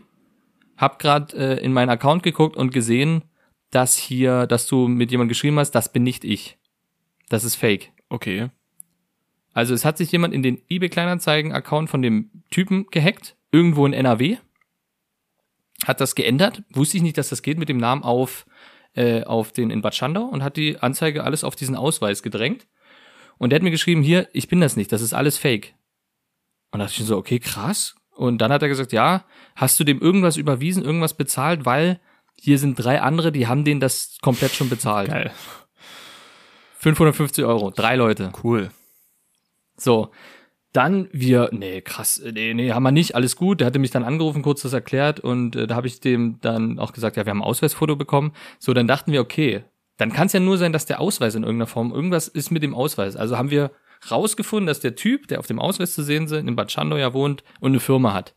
hab 0.78 0.98
grad 0.98 1.34
äh, 1.34 1.58
in 1.58 1.74
meinen 1.74 1.90
Account 1.90 2.22
geguckt 2.22 2.56
und 2.56 2.72
gesehen, 2.72 3.24
dass 3.70 3.98
hier, 3.98 4.46
dass 4.46 4.66
du 4.66 4.88
mit 4.88 5.10
jemand 5.10 5.28
geschrieben 5.28 5.58
hast, 5.58 5.72
das 5.72 5.92
bin 5.92 6.02
nicht 6.02 6.24
ich. 6.24 6.56
Das 7.28 7.44
ist 7.44 7.56
fake. 7.56 7.92
Okay. 8.08 8.48
Also 9.52 9.74
es 9.74 9.84
hat 9.84 9.98
sich 9.98 10.10
jemand 10.12 10.32
in 10.32 10.42
den 10.42 10.62
eBay 10.70 10.88
Kleinanzeigen 10.88 11.52
Account 11.52 11.90
von 11.90 12.00
dem 12.00 12.30
Typen 12.50 12.86
gehackt, 12.90 13.36
irgendwo 13.52 13.84
in 13.84 13.92
NRW, 13.92 14.38
hat 15.84 16.00
das 16.00 16.14
geändert, 16.14 16.62
wusste 16.70 16.96
ich 16.96 17.02
nicht, 17.02 17.18
dass 17.18 17.28
das 17.28 17.42
geht 17.42 17.58
mit 17.58 17.68
dem 17.68 17.76
Namen 17.76 18.02
auf 18.02 18.46
äh, 18.94 19.24
auf 19.24 19.52
den 19.52 19.70
in 19.70 19.82
Bad 19.82 19.94
Schandau 19.94 20.24
und 20.24 20.42
hat 20.42 20.56
die 20.56 20.78
Anzeige 20.78 21.24
alles 21.24 21.44
auf 21.44 21.56
diesen 21.56 21.76
Ausweis 21.76 22.22
gedrängt. 22.22 22.66
Und 23.38 23.50
der 23.50 23.56
hat 23.56 23.62
mir 23.62 23.70
geschrieben, 23.70 24.02
hier, 24.02 24.28
ich 24.32 24.48
bin 24.48 24.60
das 24.60 24.76
nicht, 24.76 24.92
das 24.92 25.02
ist 25.02 25.14
alles 25.14 25.38
fake. 25.38 25.74
Und 26.70 26.80
da 26.80 26.86
dachte 26.86 27.00
ich 27.00 27.06
so, 27.06 27.16
okay, 27.16 27.38
krass. 27.38 27.96
Und 28.14 28.38
dann 28.38 28.52
hat 28.52 28.62
er 28.62 28.68
gesagt, 28.68 28.92
ja, 28.92 29.24
hast 29.56 29.80
du 29.80 29.84
dem 29.84 30.00
irgendwas 30.00 30.36
überwiesen, 30.36 30.84
irgendwas 30.84 31.14
bezahlt, 31.14 31.64
weil 31.64 32.00
hier 32.34 32.58
sind 32.58 32.76
drei 32.76 33.00
andere, 33.00 33.32
die 33.32 33.46
haben 33.46 33.64
denen 33.64 33.80
das 33.80 34.18
komplett 34.20 34.52
schon 34.52 34.68
bezahlt. 34.68 35.10
Geil. 35.10 35.32
550 36.78 37.44
Euro, 37.44 37.70
drei 37.70 37.96
Leute. 37.96 38.32
Cool. 38.42 38.70
So, 39.76 40.10
dann 40.72 41.08
wir, 41.12 41.50
nee, 41.52 41.82
krass, 41.82 42.22
nee, 42.32 42.54
nee, 42.54 42.72
haben 42.72 42.82
wir 42.82 42.92
nicht, 42.92 43.14
alles 43.14 43.36
gut. 43.36 43.60
Der 43.60 43.66
hatte 43.66 43.78
mich 43.78 43.90
dann 43.90 44.04
angerufen, 44.04 44.42
kurz 44.42 44.62
das 44.62 44.72
erklärt 44.72 45.20
und 45.20 45.54
äh, 45.54 45.66
da 45.66 45.74
habe 45.74 45.86
ich 45.86 46.00
dem 46.00 46.38
dann 46.40 46.78
auch 46.78 46.92
gesagt, 46.92 47.16
ja, 47.16 47.26
wir 47.26 47.30
haben 47.30 47.40
ein 47.42 47.46
Ausweisfoto 47.46 47.96
bekommen. 47.96 48.32
So, 48.58 48.72
dann 48.72 48.86
dachten 48.86 49.12
wir, 49.12 49.20
okay, 49.20 49.64
dann 49.98 50.12
kann 50.12 50.26
es 50.26 50.32
ja 50.32 50.40
nur 50.40 50.56
sein, 50.56 50.72
dass 50.72 50.86
der 50.86 51.00
Ausweis 51.00 51.34
in 51.34 51.42
irgendeiner 51.42 51.66
Form, 51.66 51.92
irgendwas 51.92 52.26
ist 52.26 52.50
mit 52.50 52.62
dem 52.62 52.74
Ausweis. 52.74 53.16
Also 53.16 53.36
haben 53.36 53.50
wir 53.50 53.70
rausgefunden, 54.10 54.66
dass 54.66 54.80
der 54.80 54.96
Typ, 54.96 55.28
der 55.28 55.38
auf 55.38 55.46
dem 55.46 55.58
Ausweis 55.58 55.94
zu 55.94 56.02
sehen 56.02 56.24
ist, 56.24 56.32
in 56.32 56.56
Bad 56.56 56.72
Schandau 56.72 56.96
ja 56.96 57.12
wohnt 57.12 57.44
und 57.60 57.72
eine 57.72 57.80
Firma 57.80 58.14
hat. 58.14 58.34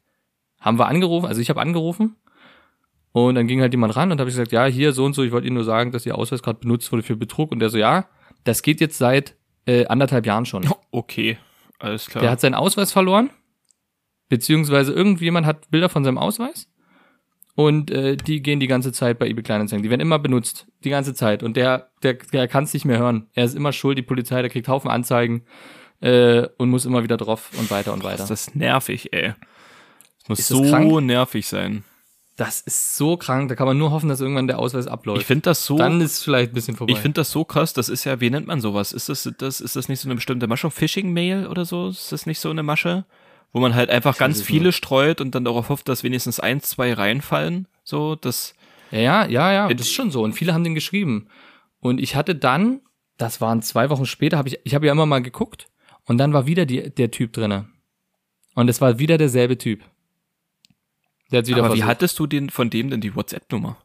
haben 0.59 0.77
wir 0.77 0.87
angerufen, 0.87 1.27
also 1.27 1.41
ich 1.41 1.49
habe 1.49 1.61
angerufen 1.61 2.17
und 3.13 3.35
dann 3.35 3.47
ging 3.47 3.61
halt 3.61 3.73
jemand 3.73 3.95
ran 3.95 4.11
und 4.11 4.19
habe 4.19 4.29
ich 4.29 4.35
gesagt, 4.35 4.51
ja, 4.51 4.65
hier 4.65 4.91
so 4.91 5.05
und 5.05 5.13
so, 5.13 5.23
ich 5.23 5.31
wollte 5.31 5.47
Ihnen 5.47 5.55
nur 5.55 5.63
sagen, 5.63 5.91
dass 5.91 6.05
Ihr 6.05 6.17
Ausweis 6.17 6.43
gerade 6.43 6.59
benutzt 6.59 6.91
wurde 6.91 7.03
für 7.03 7.15
Betrug 7.15 7.51
und 7.51 7.59
der 7.59 7.69
so, 7.69 7.77
ja, 7.77 8.09
das 8.43 8.61
geht 8.61 8.81
jetzt 8.81 8.97
seit 8.97 9.35
äh, 9.65 9.85
anderthalb 9.85 10.25
Jahren 10.25 10.45
schon. 10.45 10.67
Okay, 10.91 11.37
alles 11.79 12.07
klar. 12.07 12.21
Der 12.21 12.31
hat 12.31 12.39
seinen 12.41 12.55
Ausweis 12.55 12.91
verloren, 12.91 13.29
beziehungsweise 14.29 14.93
irgendjemand 14.93 15.45
hat 15.45 15.69
Bilder 15.71 15.89
von 15.89 16.03
seinem 16.03 16.17
Ausweis 16.17 16.69
und 17.55 17.91
äh, 17.91 18.17
die 18.17 18.41
gehen 18.41 18.59
die 18.59 18.67
ganze 18.67 18.91
Zeit 18.91 19.19
bei 19.19 19.27
eBay 19.27 19.43
Kleinanzeigen. 19.43 19.83
Die 19.83 19.89
werden 19.89 20.01
immer 20.01 20.19
benutzt, 20.19 20.67
die 20.83 20.89
ganze 20.89 21.13
Zeit 21.13 21.43
und 21.43 21.55
der 21.57 21.91
der 22.03 22.15
der 22.15 22.47
kann 22.47 22.63
es 22.65 22.73
nicht 22.73 22.85
mehr 22.85 22.97
hören. 22.99 23.27
Er 23.33 23.45
ist 23.45 23.55
immer 23.55 23.71
schuld, 23.71 23.97
die 23.97 24.01
Polizei, 24.03 24.41
der 24.41 24.49
kriegt 24.49 24.67
Haufen 24.67 24.89
Anzeigen 24.89 25.45
äh, 26.01 26.47
und 26.57 26.69
muss 26.69 26.85
immer 26.85 27.03
wieder 27.03 27.17
drauf 27.17 27.51
und 27.57 27.71
weiter 27.71 27.93
und 27.93 28.03
weiter. 28.03 28.23
ist 28.23 28.29
das 28.29 28.55
nervig, 28.55 29.13
ey. 29.13 29.33
Das 30.19 30.29
muss 30.29 30.39
Ist 30.39 30.47
so 30.49 30.63
krank? 30.63 31.03
nervig 31.05 31.47
sein. 31.47 31.83
Das 32.37 32.59
ist 32.59 32.97
so 32.97 33.15
krank, 33.15 33.47
da 33.47 33.55
kann 33.55 33.65
man 33.65 33.77
nur 33.77 33.91
hoffen, 33.91 34.09
dass 34.09 34.19
irgendwann 34.19 34.47
der 34.47 34.59
Ausweis 34.59 34.87
abläuft. 34.87 35.21
Ich 35.21 35.27
finde 35.27 35.43
das 35.43 35.65
so. 35.65 35.77
Dann 35.77 36.01
ist 36.01 36.13
es 36.13 36.23
vielleicht 36.23 36.51
ein 36.51 36.53
bisschen 36.53 36.75
vorbei. 36.75 36.91
Ich 36.91 36.99
finde 36.99 37.21
das 37.21 37.31
so 37.31 37.45
krass, 37.45 37.71
das 37.71 37.87
ist 37.87 38.03
ja, 38.03 38.19
wie 38.19 38.29
nennt 38.29 38.45
man 38.45 38.59
sowas? 38.59 38.91
Ist 38.91 39.07
das, 39.07 39.31
das, 39.37 39.61
ist 39.61 39.77
das 39.77 39.87
nicht 39.87 40.01
so 40.01 40.07
eine 40.09 40.15
bestimmte 40.15 40.47
Masche? 40.47 40.69
Phishing-Mail 40.69 41.47
oder 41.47 41.63
so? 41.63 41.87
Ist 41.87 42.11
das 42.11 42.25
nicht 42.25 42.39
so 42.39 42.49
eine 42.49 42.63
Masche? 42.63 43.05
Wo 43.53 43.61
man 43.61 43.73
halt 43.73 43.89
einfach 43.89 44.17
ganz 44.17 44.39
es 44.39 44.43
viele 44.43 44.73
streut 44.73 45.21
und 45.21 45.33
dann 45.33 45.45
darauf 45.45 45.69
hofft, 45.69 45.87
dass 45.87 46.03
wenigstens 46.03 46.41
eins, 46.41 46.69
zwei 46.69 46.91
reinfallen. 46.91 47.69
So, 47.85 48.15
das, 48.15 48.53
Ja, 48.91 48.99
ja, 48.99 49.27
ja, 49.27 49.51
ja, 49.53 49.67
das 49.73 49.87
ist 49.87 49.93
schon 49.93 50.11
so. 50.11 50.21
Und 50.21 50.33
viele 50.33 50.53
haben 50.53 50.65
den 50.65 50.75
geschrieben. 50.75 51.29
Und 51.79 52.01
ich 52.01 52.17
hatte 52.17 52.35
dann, 52.35 52.81
das 53.17 53.39
waren 53.39 53.61
zwei 53.61 53.89
Wochen 53.89 54.05
später, 54.05 54.37
habe 54.37 54.49
ich, 54.49 54.59
ich 54.65 54.75
habe 54.75 54.87
ja 54.87 54.91
immer 54.91 55.05
mal 55.05 55.21
geguckt 55.21 55.67
und 56.03 56.17
dann 56.17 56.33
war 56.33 56.47
wieder 56.47 56.65
die, 56.65 56.89
der 56.89 57.11
Typ 57.11 57.31
drinne. 57.31 57.69
Und 58.55 58.69
es 58.69 58.81
war 58.81 58.99
wieder 58.99 59.17
derselbe 59.17 59.57
Typ. 59.57 59.83
Der 61.35 61.39
hat's 61.39 61.49
wieder 61.49 61.59
aber 61.59 61.73
wie 61.73 61.79
versucht. 61.79 61.89
hattest 61.89 62.19
du 62.19 62.27
den, 62.27 62.49
von 62.49 62.69
dem 62.69 62.89
denn 62.89 63.01
die 63.01 63.15
WhatsApp-Nummer? 63.15 63.77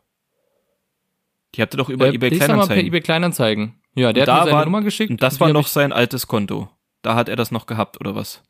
Die 1.55 1.63
habt 1.63 1.75
ihr 1.75 1.79
doch 1.79 1.89
über 1.89 2.07
äh, 2.07 2.15
eBay 2.15 2.31
Kleinanzeigen. 2.31 2.87
eBay 2.87 3.01
Kleinanzeigen. 3.01 3.75
Ja, 3.95 4.13
der 4.13 4.23
Und 4.25 4.29
hat 4.31 4.35
mir 4.35 4.39
da 4.39 4.45
seine 4.45 4.57
war- 4.57 4.65
Nummer 4.65 4.83
geschickt. 4.83 5.11
Und 5.11 5.23
das 5.23 5.41
war 5.41 5.49
noch 5.53 5.67
sein 5.67 5.93
altes 5.93 6.27
Konto. 6.27 6.69
Da 7.03 7.15
hat 7.15 7.29
er 7.29 7.37
das 7.37 7.51
noch 7.51 7.67
gehabt, 7.67 8.01
oder 8.01 8.15
was? 8.15 8.43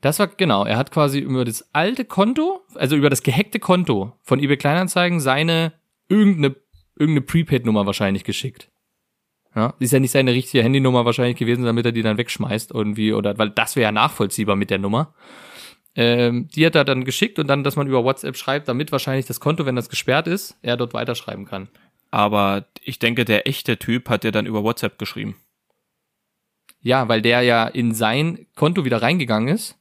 Das 0.00 0.18
war, 0.18 0.28
genau, 0.28 0.64
er 0.64 0.78
hat 0.78 0.92
quasi 0.92 1.18
über 1.18 1.44
das 1.44 1.68
alte 1.74 2.04
Konto, 2.06 2.62
also 2.74 2.96
über 2.96 3.10
das 3.10 3.22
gehackte 3.22 3.58
Konto 3.58 4.12
von 4.22 4.40
eBay 4.40 4.56
Kleinanzeigen 4.56 5.20
seine 5.20 5.74
irgendeine, 6.08 6.56
irgendeine 6.96 7.20
Prepaid-Nummer 7.26 7.84
wahrscheinlich 7.84 8.24
geschickt. 8.24 8.70
Ja, 9.54 9.74
ist 9.80 9.92
ja 9.92 9.98
nicht 10.00 10.12
seine 10.12 10.32
richtige 10.32 10.62
Handynummer 10.62 11.04
wahrscheinlich 11.04 11.36
gewesen, 11.36 11.64
damit 11.64 11.84
er 11.84 11.92
die 11.92 12.02
dann 12.02 12.16
wegschmeißt 12.18 12.70
irgendwie, 12.70 13.12
oder, 13.12 13.36
weil 13.36 13.50
das 13.50 13.74
wäre 13.76 13.82
ja 13.84 13.92
nachvollziehbar 13.92 14.54
mit 14.56 14.70
der 14.70 14.78
Nummer. 14.78 15.12
Ähm, 16.02 16.48
die 16.48 16.64
hat 16.64 16.74
er 16.76 16.86
dann 16.86 17.04
geschickt 17.04 17.38
und 17.38 17.46
dann, 17.46 17.62
dass 17.62 17.76
man 17.76 17.86
über 17.86 18.04
WhatsApp 18.04 18.34
schreibt, 18.34 18.68
damit 18.68 18.90
wahrscheinlich 18.90 19.26
das 19.26 19.38
Konto, 19.38 19.66
wenn 19.66 19.76
das 19.76 19.90
gesperrt 19.90 20.26
ist, 20.26 20.56
er 20.62 20.78
dort 20.78 20.94
weiterschreiben 20.94 21.44
kann. 21.44 21.68
Aber 22.10 22.64
ich 22.82 22.98
denke, 22.98 23.26
der 23.26 23.46
echte 23.46 23.76
Typ 23.76 24.08
hat 24.08 24.24
dir 24.24 24.32
dann 24.32 24.46
über 24.46 24.64
WhatsApp 24.64 24.98
geschrieben. 24.98 25.36
Ja, 26.80 27.08
weil 27.08 27.20
der 27.20 27.42
ja 27.42 27.66
in 27.66 27.92
sein 27.92 28.46
Konto 28.54 28.86
wieder 28.86 29.02
reingegangen 29.02 29.54
ist 29.54 29.76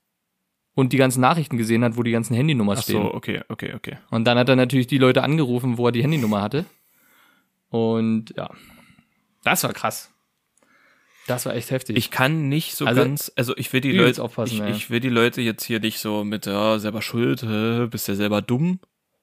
und 0.76 0.92
die 0.92 0.98
ganzen 0.98 1.22
Nachrichten 1.22 1.58
gesehen 1.58 1.86
hat, 1.86 1.96
wo 1.96 2.04
die 2.04 2.12
ganzen 2.12 2.36
Handynummern 2.36 2.78
Ach 2.78 2.84
stehen. 2.84 3.02
so, 3.02 3.14
okay, 3.14 3.42
okay, 3.48 3.74
okay. 3.74 3.98
Und 4.10 4.26
dann 4.26 4.38
hat 4.38 4.50
er 4.50 4.58
natürlich 4.58 4.88
die 4.88 4.98
Leute 4.98 5.24
angerufen, 5.24 5.78
wo 5.78 5.86
er 5.86 5.94
die 5.94 6.04
Handynummer 6.04 6.42
hatte. 6.42 6.66
Und 7.70 8.34
ja, 8.36 8.50
das 9.46 9.64
war 9.64 9.72
krass. 9.72 10.12
Das 11.30 11.46
war 11.46 11.56
echt 11.56 11.72
heftig. 11.72 11.96
Ich 11.98 12.12
kann 12.12 12.50
nicht 12.50 12.76
so 12.76 12.86
Also, 12.86 13.02
ganz, 13.02 13.32
also 13.36 13.56
ich 13.56 13.72
will 13.72 13.82
die 13.82 13.92
Leute, 13.92 14.22
aufpassen, 14.24 14.54
ich, 14.54 14.60
ja. 14.60 14.68
ich 14.70 14.90
will 14.90 15.00
die 15.00 15.10
Leute 15.10 15.42
jetzt 15.42 15.64
hier 15.64 15.80
nicht 15.80 16.00
so 16.00 16.24
mit, 16.24 16.46
ja, 16.46 16.80
selber 16.80 17.02
schuld, 17.02 17.44
hä, 17.44 17.88
bist 17.88 18.08
ja 18.08 18.16
selber 18.16 18.42
dumm, 18.42 18.80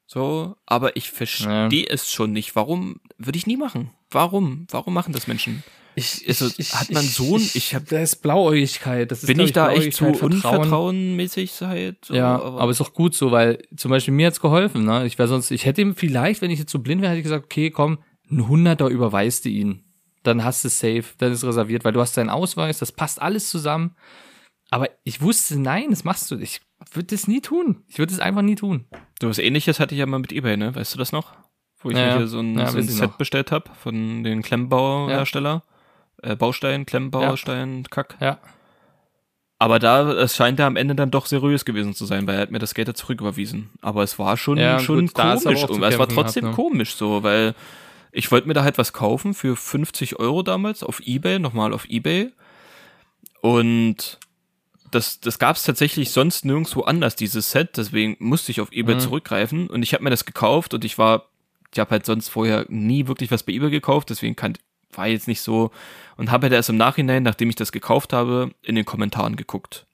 so, 0.07 0.57
aber 0.67 0.97
ich 0.97 1.11
verstehe 1.11 1.69
Ja. 1.87 1.87
es 1.91 2.11
schon 2.13 2.33
nicht. 2.33 2.55
Warum 2.57 3.01
würde 3.19 3.37
ich 3.39 3.47
nie 3.47 3.57
machen? 3.57 3.91
Warum? 4.11 4.67
Warum 4.71 4.95
machen 4.95 5.13
das 5.13 5.27
Menschen? 5.27 5.63
ich, 5.99 6.25
also, 6.29 6.47
hat 6.75 6.91
man 6.93 7.03
so 7.03 7.37
ein- 7.37 7.51
ich 7.55 7.75
hab- 7.75 7.87
da 7.89 7.99
ist 8.01 8.17
Blauäugigkeit. 8.23 9.11
Das 9.11 9.23
ist, 9.23 9.27
Bin 9.29 9.41
ich 9.41 9.53
da 9.53 9.73
echt 9.73 9.95
zu 9.97 10.05
unvertrauenmäßig 10.71 11.61
halt? 11.63 12.05
So, 12.05 12.15
Ja, 12.15 12.41
aber, 12.41 12.71
ist 12.71 12.81
doch 12.81 12.93
gut 12.93 13.15
so, 13.15 13.31
weil 13.31 13.63
zum 13.77 13.91
Beispiel 13.91 14.13
mir 14.15 14.27
hat's 14.27 14.41
geholfen, 14.41 14.85
ne? 14.85 15.07
Ich 15.07 15.19
wäre 15.19 15.29
sonst, 15.29 15.51
ich 15.51 15.65
hätte 15.65 15.81
ihm 15.81 15.95
vielleicht, 15.95 16.43
wenn 16.43 16.51
ich 16.51 16.59
jetzt 16.59 16.71
so 16.73 16.79
blind 16.81 17.01
wäre, 17.03 17.11
hätte 17.13 17.21
ich 17.21 17.25
gesagt, 17.25 17.47
okay, 17.47 17.71
komm, 17.71 17.99
ein 18.31 18.47
Hunderter 18.49 18.89
überweist 18.89 19.45
du 19.45 19.49
ihn. 19.49 19.83
Dann 20.27 20.45
hast 20.45 20.64
du 20.64 20.68
safe, 20.68 21.05
dann 21.18 21.33
ist 21.33 21.45
reserviert, 21.45 21.85
weil 21.85 21.93
du 21.93 22.01
hast 22.01 22.16
deinen 22.16 22.31
Ausweis, 22.31 22.79
das 22.79 22.93
passt 22.93 23.20
alles 23.22 23.49
zusammen. 23.51 23.95
Aber 24.70 24.89
ich 25.05 25.20
wusste, 25.20 25.61
nein, 25.61 25.91
das 25.91 26.03
machst 26.05 26.31
du. 26.31 26.39
Ich 26.39 26.61
würde 26.93 27.07
das 27.14 27.29
nie 27.29 27.41
tun. 27.41 27.85
Ich 27.87 27.99
würde 27.99 28.12
es 28.12 28.18
einfach 28.20 28.43
nie 28.43 28.57
tun. 28.57 28.87
So 29.20 29.29
was 29.29 29.39
ähnliches 29.39 29.79
hatte 29.79 29.95
ich 29.95 30.01
ja 30.01 30.07
mal 30.07 30.18
mit 30.18 30.33
Ebay, 30.33 30.57
ne? 30.57 30.74
Weißt 30.74 30.93
du 30.95 30.99
das 30.99 31.12
noch? 31.12 31.33
Wo 31.81 31.91
ich 31.91 31.97
Ja, 31.97 32.03
mir 32.05 32.11
ja. 32.11 32.16
hier 32.18 32.27
so 32.27 32.41
ein, 32.41 32.59
Ja, 32.59 32.66
so 32.66 32.79
ein 32.79 32.83
Set 32.89 33.11
noch. 33.11 33.16
bestellt 33.18 33.53
habe 33.53 33.70
von 33.81 34.24
den 34.24 34.43
Klemmbauhersteller. 34.43 35.62
Äh, 36.22 36.35
Baustein, 36.35 36.85
Klemmbaustein, 36.87 37.85
Kack. 37.91 38.16
Ja. 38.20 38.39
Aber 39.59 39.79
da, 39.79 40.12
es 40.12 40.37
scheint 40.37 40.59
ja 40.59 40.66
am 40.66 40.77
Ende 40.77 40.95
dann 40.95 41.11
doch 41.11 41.27
seriös 41.27 41.64
gewesen 41.64 41.95
zu 41.95 42.05
sein, 42.05 42.27
weil 42.27 42.35
er 42.35 42.41
hat 42.43 42.51
mir 42.51 42.59
das 42.59 42.74
Geld 42.74 42.89
ja 42.89 42.95
zurücküberwiesen. 42.95 43.70
Aber 43.81 44.03
es 44.03 44.18
war 44.18 44.37
schon, 44.37 44.59
Ja, 44.59 44.81
schon 44.81 45.07
gut, 45.07 45.14
komisch. 45.14 45.45
es 45.47 45.99
war 45.99 46.09
trotzdem 46.09 46.43
gehabt, 46.45 46.59
ne? 46.59 46.62
komisch 46.64 46.95
so, 46.97 47.22
weil 47.22 47.55
ich 48.17 48.33
wollte 48.33 48.49
mir 48.49 48.55
da 48.55 48.64
halt 48.64 48.79
was 48.79 48.95
kaufen 48.95 49.35
für 49.35 49.57
50 49.57 50.19
Euro 50.19 50.43
damals 50.43 50.83
auf 50.83 51.01
Ebay, 51.01 51.39
nochmal 51.39 51.75
auf 51.75 51.85
Ebay. 51.89 52.33
Und 53.43 54.19
das, 54.91 55.21
das 55.21 55.39
gab 55.39 55.57
es 55.57 55.64
tatsächlich 55.64 56.11
sonst 56.11 56.45
nirgendwo 56.47 56.81
anders, 56.83 57.17
dieses 57.17 57.51
Set. 57.51 57.77
Deswegen 57.77 58.17
musste 58.19 58.53
ich 58.53 58.61
auf 58.62 58.73
eBay 58.73 58.95
Mhm. 58.95 59.01
zurückgreifen. 59.01 59.67
Und 59.69 59.83
ich 59.83 59.93
habe 59.93 60.03
mir 60.03 60.11
das 60.11 60.25
gekauft 60.25 60.73
und 60.73 60.85
ich 60.85 60.97
war, 60.97 61.29
ich 61.73 61.79
habe 61.79 61.91
halt 61.91 62.07
sonst 62.07 62.31
vorher 62.31 62.64
nie 62.69 63.07
wirklich 63.07 63.31
was 63.31 63.43
bei 63.43 63.53
eBay 63.53 63.71
gekauft, 63.71 64.09
deswegen 64.09 64.35
kann, 64.35 64.55
war 64.95 65.09
jetzt 65.09 65.29
nicht 65.29 65.43
so. 65.43 65.71
Und 66.17 66.31
habe 66.31 66.45
halt 66.47 66.55
erst 66.55 66.71
im 66.71 66.79
Nachhinein, 66.79 67.23
nachdem 67.23 67.51
ich 67.51 67.57
das 67.57 67.71
gekauft 67.71 68.14
habe, 68.14 68.51
in 68.62 68.77
den 68.77 68.87
Kommentaren 68.87 69.37
geguckt. 69.37 69.85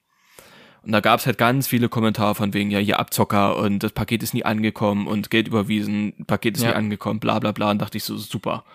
Und 0.85 0.91
da 0.91 0.99
gab 0.99 1.19
es 1.19 1.25
halt 1.25 1.37
ganz 1.37 1.67
viele 1.67 1.87
Kommentare 1.87 2.35
von 2.35 2.53
wegen, 2.53 2.69
ja, 2.69 2.79
hier 2.79 2.99
Abzocker 2.99 3.57
und 3.57 3.79
das 3.79 3.93
Paket 3.93 4.21
ist 4.21 4.33
nie 4.33 4.43
angekommen 4.43 5.07
und 5.07 5.29
Geld 5.29 5.47
überwiesen, 5.47 6.13
Paket 6.27 6.57
ist 6.57 6.63
Ja. 6.63 6.69
nie 6.71 6.75
angekommen, 6.75 7.19
bla 7.21 7.39
bla 7.39 7.51
bla. 7.53 7.71
Und 7.71 7.81
dachte 7.81 7.97
ich 7.97 8.03
so, 8.03 8.17
super. 8.17 8.65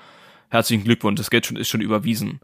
Herzlichen 0.49 0.85
Glückwunsch, 0.85 1.19
das 1.19 1.29
Geld 1.31 1.45
schon, 1.45 1.57
ist 1.59 1.69
schon 1.69 1.83
überwiesen. 1.83 2.41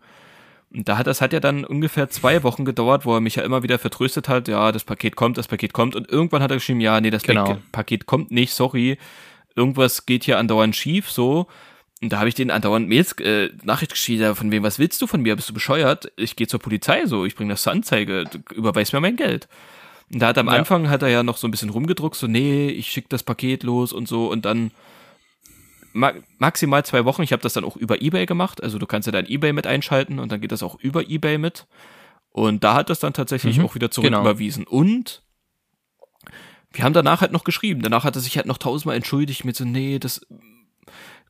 Und 0.74 0.88
da 0.88 0.98
hat 0.98 1.06
das 1.06 1.20
hat 1.22 1.32
ja 1.32 1.40
dann 1.40 1.64
ungefähr 1.64 2.10
zwei 2.10 2.42
Wochen 2.42 2.64
gedauert, 2.66 3.06
wo 3.06 3.14
er 3.14 3.20
mich 3.20 3.36
ja 3.36 3.42
immer 3.44 3.62
wieder 3.62 3.78
vertröstet 3.78 4.28
hat, 4.28 4.48
ja, 4.48 4.70
das 4.72 4.84
Paket 4.84 5.16
kommt, 5.16 5.38
das 5.38 5.48
Paket 5.48 5.72
kommt. 5.72 5.96
Und 5.96 6.10
irgendwann 6.10 6.42
hat 6.42 6.50
er 6.50 6.56
geschrieben, 6.58 6.80
ja, 6.80 7.00
nee, 7.00 7.10
das 7.10 7.22
Genau. 7.22 7.44
Paket- 7.44 7.72
Paket 7.72 8.06
kommt 8.06 8.30
nicht, 8.32 8.52
sorry. 8.52 8.98
Irgendwas 9.56 10.04
geht 10.04 10.24
hier 10.24 10.38
andauernd 10.38 10.74
schief, 10.76 11.10
so. 11.10 11.46
Und 12.04 12.10
da 12.10 12.18
habe 12.18 12.28
ich 12.28 12.34
den 12.34 12.50
andauernd 12.50 12.86
Mails, 12.86 13.12
äh, 13.20 13.48
Nachricht 13.62 13.92
geschrieben, 13.92 14.34
von 14.34 14.50
wem, 14.50 14.62
was 14.62 14.78
willst 14.78 15.00
du 15.00 15.06
von 15.06 15.22
mir? 15.22 15.36
Bist 15.36 15.48
du 15.48 15.54
bescheuert? 15.54 16.12
Ich 16.16 16.36
gehe 16.36 16.46
zur 16.46 16.60
Polizei, 16.60 17.06
so, 17.06 17.24
ich 17.24 17.34
bringe 17.34 17.54
das 17.54 17.62
zur 17.62 17.72
Anzeige, 17.72 18.24
du 18.24 18.40
überweis 18.54 18.92
mir 18.92 19.00
mein 19.00 19.16
Geld. 19.16 19.48
Und 20.12 20.20
da 20.20 20.26
hat 20.28 20.36
am 20.36 20.48
Ja. 20.48 20.52
Anfang 20.52 20.90
hat 20.90 21.00
er 21.00 21.08
ja 21.08 21.22
noch 21.22 21.38
so 21.38 21.48
ein 21.48 21.50
bisschen 21.50 21.70
rumgedruckt, 21.70 22.14
so, 22.14 22.26
nee, 22.26 22.68
ich 22.68 22.90
schick 22.90 23.08
das 23.08 23.22
Paket 23.22 23.62
los 23.62 23.94
und 23.94 24.06
so. 24.06 24.30
Und 24.30 24.44
dann 24.44 24.70
ma 25.94 26.12
maximal 26.38 26.84
zwei 26.84 27.06
Wochen. 27.06 27.22
Ich 27.22 27.32
habe 27.32 27.40
das 27.40 27.54
dann 27.54 27.64
auch 27.64 27.76
über 27.76 28.02
eBay 28.02 28.26
gemacht. 28.26 28.62
Also 28.62 28.78
du 28.78 28.84
kannst 28.86 29.06
ja 29.06 29.12
dein 29.12 29.26
eBay 29.26 29.54
mit 29.54 29.66
einschalten 29.66 30.18
und 30.18 30.30
dann 30.30 30.42
geht 30.42 30.52
das 30.52 30.62
auch 30.62 30.78
über 30.80 31.08
eBay 31.08 31.38
mit. 31.38 31.66
Und 32.28 32.64
da 32.64 32.74
hat 32.74 32.90
das 32.90 32.98
dann 33.00 33.14
tatsächlich 33.14 33.56
Mhm, 33.56 33.64
auch 33.64 33.74
wieder 33.74 33.90
zurück 33.90 34.08
genau. 34.10 34.20
überwiesen. 34.20 34.66
Und 34.66 35.22
wir 36.70 36.84
haben 36.84 36.92
danach 36.92 37.22
halt 37.22 37.32
noch 37.32 37.44
geschrieben. 37.44 37.80
Danach 37.80 38.04
hat 38.04 38.14
er 38.14 38.20
sich 38.20 38.36
halt 38.36 38.44
noch 38.46 38.58
tausendmal 38.58 38.96
entschuldigt 38.96 39.46
mit 39.46 39.56
so, 39.56 39.64
nee, 39.64 39.98
das 39.98 40.26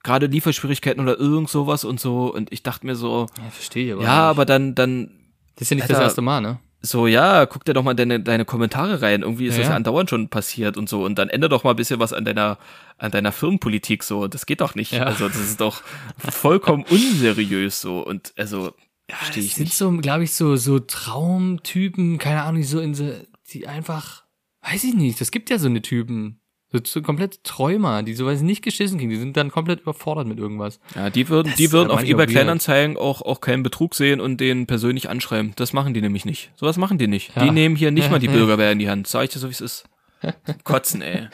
gerade 0.05 0.27
Lieferschwierigkeiten 0.27 1.03
oder 1.03 1.19
irgend 1.19 1.49
sowas 1.51 1.85
und 1.85 1.99
so. 1.99 2.33
Und 2.33 2.53
ich 2.53 2.63
dachte 2.63 2.87
mir 2.87 2.95
so, 2.95 3.27
Ja, 3.43 3.51
verstehe. 3.51 4.01
ja, 4.01 4.31
aber 4.31 4.45
dann, 4.45 4.77
dann 4.77 5.11
das 5.57 5.63
ist 5.63 5.71
ja 5.71 5.75
nicht 5.77 5.85
das 5.91 5.97
Alter, 5.97 6.05
erste 6.05 6.23
Mal, 6.23 6.41
ne? 6.41 6.61
so, 6.81 7.07
ja, 7.07 7.47
guck 7.47 7.65
dir 7.65 7.73
doch 7.73 7.83
mal 7.83 7.95
deine, 7.95 8.21
deine 8.21 8.45
Kommentare 8.45 9.01
rein. 9.01 9.23
Irgendwie 9.23 9.47
ist 9.47 9.55
Ja, 9.55 9.61
das 9.61 9.67
ja 9.69 9.71
ja. 9.73 9.77
andauernd 9.77 10.11
schon 10.11 10.29
passiert 10.29 10.77
und 10.77 10.87
so. 10.89 11.03
Und 11.05 11.17
dann 11.19 11.31
ändere 11.31 11.49
doch 11.49 11.65
mal 11.65 11.71
ein 11.71 11.77
bisschen 11.77 11.99
was 11.99 12.13
an 12.13 12.27
deiner, 12.27 12.59
an 12.99 13.11
deiner 13.11 13.33
Firmenpolitik 13.33 14.03
so. 14.03 14.29
Das 14.29 14.45
geht 14.45 14.61
doch 14.61 14.75
nicht. 14.75 14.93
Ja. 14.93 15.05
Also, 15.05 15.27
das 15.29 15.39
ist 15.39 15.61
doch 15.63 15.83
vollkommen 16.19 16.85
unseriös 16.91 17.81
so. 17.81 18.05
Und 18.07 18.35
also, 18.37 18.75
verstehe 19.09 19.37
Das 19.43 19.45
ich 19.47 19.55
sind 19.55 19.65
nicht. 19.65 19.77
so, 19.79 19.91
glaube 19.97 20.25
ich, 20.25 20.35
so, 20.35 20.57
so 20.57 20.79
Traumtypen, 20.79 22.19
keine 22.19 22.43
Ahnung, 22.43 22.61
die 22.61 22.67
so 22.67 22.81
in 22.81 22.95
so, 22.95 23.11
die 23.51 23.67
einfach, 23.67 24.25
weiß 24.63 24.85
ich 24.85 24.95
nicht, 24.95 25.21
das 25.21 25.31
gibt 25.31 25.49
ja 25.51 25.59
so 25.59 25.69
eine 25.69 25.81
Typen. 25.83 26.41
So, 26.85 27.03
komplett 27.03 27.45
Träumer, 27.45 28.03
die 28.03 28.15
sowas 28.15 28.43
nicht 28.43 28.63
geschissen 28.63 28.99
kriegen, 28.99 29.11
die 29.11 29.17
sind 29.17 29.37
dann 29.37 29.51
komplett 29.51 29.81
überfordert 29.81 30.27
mit 30.27 30.39
irgendwas. 30.39 30.81
Ja, 30.95 31.11
die 31.11 31.29
würden, 31.29 31.49
Das 31.49 31.57
die 31.57 31.71
würden 31.73 31.91
auf 31.91 32.03
eBay. 32.03 32.27
Kleinanzeigen 32.27 32.97
auch, 32.97 33.23
auch 33.23 33.41
keinen 33.41 33.63
Betrug 33.63 33.95
sehen 33.95 34.21
und 34.21 34.41
den 34.41 34.67
persönlich 34.67 35.09
anschreiben. 35.09 35.53
Das 35.57 35.73
machen 35.73 35.95
die 35.95 36.01
nämlich 36.01 36.25
nicht. 36.25 36.51
Sowas 36.57 36.77
machen 36.77 36.99
die 36.99 37.07
nicht. 37.07 37.35
Ja. 37.37 37.45
Die 37.45 37.51
nehmen 37.51 37.77
hier 37.77 37.91
nicht 37.91 38.07
Ja, 38.07 38.11
mal 38.11 38.19
die. 38.19 38.29
Bürgerwehr 38.35 38.73
in 38.73 38.79
die 38.81 38.91
Hand. 38.91 39.07
Sag 39.07 39.25
ich 39.25 39.31
dir 39.31 39.39
so, 39.39 39.49
wie 39.49 39.53
es 39.53 39.61
ist. 39.61 39.85
Kotzen, 40.65 41.03
ey. 41.03 41.29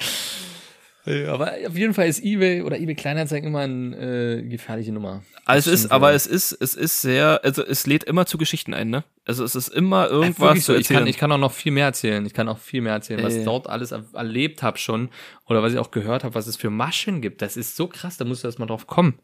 Ja, 1.06 1.32
aber 1.32 1.54
auf 1.66 1.76
jeden 1.76 1.94
Fall 1.94 2.08
ist 2.08 2.22
eBay 2.22 2.62
oder 2.62 2.78
eBay 2.78 2.94
Kleinanzeigen 2.94 3.48
immer 3.48 3.60
eine 3.60 3.96
äh, 3.96 4.42
gefährliche 4.42 4.92
Nummer. 4.92 5.22
Also 5.46 5.70
es 5.70 5.84
ist, 5.84 5.90
aber 5.90 6.10
ja. 6.10 6.16
es 6.16 6.26
ist, 6.26 6.52
es 6.52 6.74
ist 6.74 7.00
sehr, 7.00 7.40
also 7.42 7.64
es 7.64 7.86
lädt 7.86 8.04
immer 8.04 8.26
zu 8.26 8.36
Geschichten 8.36 8.74
ein, 8.74 8.90
ne? 8.90 9.02
Also 9.24 9.42
es 9.42 9.54
ist 9.54 9.68
immer 9.68 10.06
Äh, 10.06 10.10
irgendwas 10.10 10.38
wirklich 10.40 10.64
so, 10.64 10.74
zu 10.74 10.78
ich, 10.78 10.88
kann, 10.88 11.06
ich 11.06 11.16
kann 11.16 11.32
auch 11.32 11.38
noch 11.38 11.52
viel 11.52 11.72
mehr 11.72 11.86
erzählen. 11.86 12.24
Ich 12.26 12.34
kann 12.34 12.48
auch 12.48 12.58
viel 12.58 12.82
mehr 12.82 12.92
erzählen, 12.92 13.22
was 13.22 13.34
Äh. 13.34 13.38
ich 13.38 13.44
dort 13.44 13.66
alles 13.66 13.92
er 13.92 14.04
erlebt 14.12 14.62
habe 14.62 14.76
schon 14.76 15.08
oder 15.46 15.62
was 15.62 15.72
ich 15.72 15.78
auch 15.78 15.90
gehört 15.90 16.22
habe, 16.22 16.34
was 16.34 16.46
es 16.46 16.56
für 16.56 16.70
Maschen 16.70 17.22
gibt. 17.22 17.40
Das 17.40 17.56
ist 17.56 17.76
so 17.76 17.86
krass, 17.86 18.18
da 18.18 18.24
musst 18.26 18.44
du 18.44 18.48
erst 18.48 18.58
mal 18.58 18.66
drauf 18.66 18.86
kommen. 18.86 19.18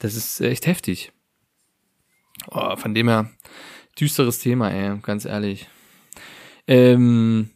Das 0.00 0.14
ist 0.14 0.40
echt 0.40 0.66
heftig. 0.66 1.12
Oh, 2.50 2.76
von 2.76 2.94
dem 2.94 3.08
her, 3.08 3.30
düsteres 3.98 4.38
Thema, 4.38 4.70
ey, 4.70 4.98
ganz 5.02 5.24
ehrlich. 5.24 5.66
Ähm, 6.66 7.50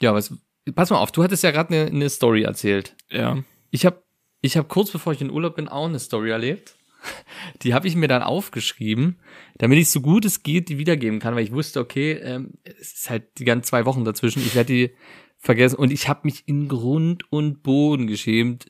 ja, 0.00 0.12
was, 0.14 0.32
pass 0.74 0.90
mal 0.90 0.98
auf, 0.98 1.12
du 1.12 1.22
hattest 1.22 1.42
ja 1.42 1.50
gerade 1.50 1.74
eine 1.74 1.90
ne 1.96 2.08
Story 2.10 2.42
erzählt. 2.42 2.96
ja. 3.10 3.38
Ich 3.70 3.84
habe 3.84 4.02
ich 4.40 4.56
hab 4.56 4.68
kurz 4.68 4.90
bevor 4.90 5.12
ich 5.12 5.20
in 5.20 5.30
Urlaub 5.30 5.56
bin 5.56 5.68
auch 5.68 5.86
eine 5.86 5.98
Story 5.98 6.30
erlebt. 6.30 6.76
Die 7.62 7.74
habe 7.74 7.88
ich 7.88 7.96
mir 7.96 8.08
dann 8.08 8.22
aufgeschrieben, 8.22 9.18
damit 9.58 9.78
ich 9.78 9.90
so 9.90 10.00
gut 10.00 10.24
es 10.24 10.42
geht 10.42 10.68
die 10.68 10.78
wiedergeben 10.78 11.18
kann, 11.18 11.34
weil 11.34 11.44
ich 11.44 11.52
wusste, 11.52 11.80
okay, 11.80 12.12
ähm, 12.12 12.54
es 12.62 12.92
ist 12.92 13.10
halt 13.10 13.38
die 13.38 13.44
ganzen 13.44 13.64
zwei 13.64 13.84
Wochen 13.84 14.04
dazwischen, 14.04 14.40
ich 14.40 14.54
werde 14.54 14.72
die 14.72 14.94
vergessen 15.38 15.76
und 15.76 15.92
ich 15.92 16.08
habe 16.08 16.20
mich 16.24 16.46
in 16.46 16.68
Grund 16.68 17.30
und 17.30 17.62
Boden 17.62 18.06
geschämt 18.06 18.66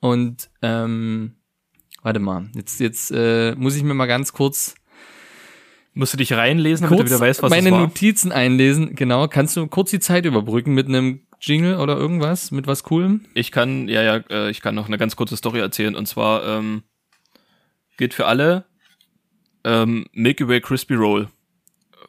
und 0.00 0.50
ähm, 0.62 1.36
warte 2.02 2.20
mal, 2.20 2.48
jetzt 2.54 2.80
jetzt 2.80 3.10
äh, 3.10 3.54
muss 3.56 3.76
ich 3.76 3.82
mir 3.82 3.94
mal 3.94 4.06
ganz 4.06 4.32
kurz 4.32 4.76
Musst 5.94 6.12
du 6.12 6.16
dich 6.16 6.32
reinlesen, 6.32 6.84
damit 6.84 6.98
kurz 6.98 7.10
du 7.10 7.16
wieder 7.16 7.26
weißt, 7.26 7.42
was 7.42 7.50
meine 7.50 7.70
es 7.70 7.72
war? 7.72 7.80
Notizen 7.80 8.30
einlesen. 8.30 8.94
Genau, 8.94 9.26
kannst 9.26 9.56
du 9.56 9.66
kurz 9.66 9.90
die 9.90 9.98
Zeit 9.98 10.26
überbrücken 10.26 10.72
mit 10.72 10.86
einem 10.86 11.22
Jingle 11.40 11.76
oder 11.78 11.96
irgendwas, 11.96 12.50
mit 12.50 12.66
was 12.66 12.82
coolem? 12.84 13.24
Ich 13.34 13.52
kann, 13.52 13.88
ja, 13.88 14.02
ja, 14.02 14.16
äh, 14.30 14.50
ich 14.50 14.60
kann 14.60 14.74
noch 14.74 14.86
eine 14.88 14.98
ganz 14.98 15.16
kurze 15.16 15.36
Story 15.36 15.60
erzählen. 15.60 15.94
Und 15.94 16.06
zwar 16.06 16.44
ähm, 16.44 16.82
gilt 17.96 18.14
für 18.14 18.26
alle 18.26 18.64
ähm, 19.64 20.06
Milky 20.12 20.48
Way 20.48 20.60
Crispy 20.60 20.94
Roll. 20.94 21.28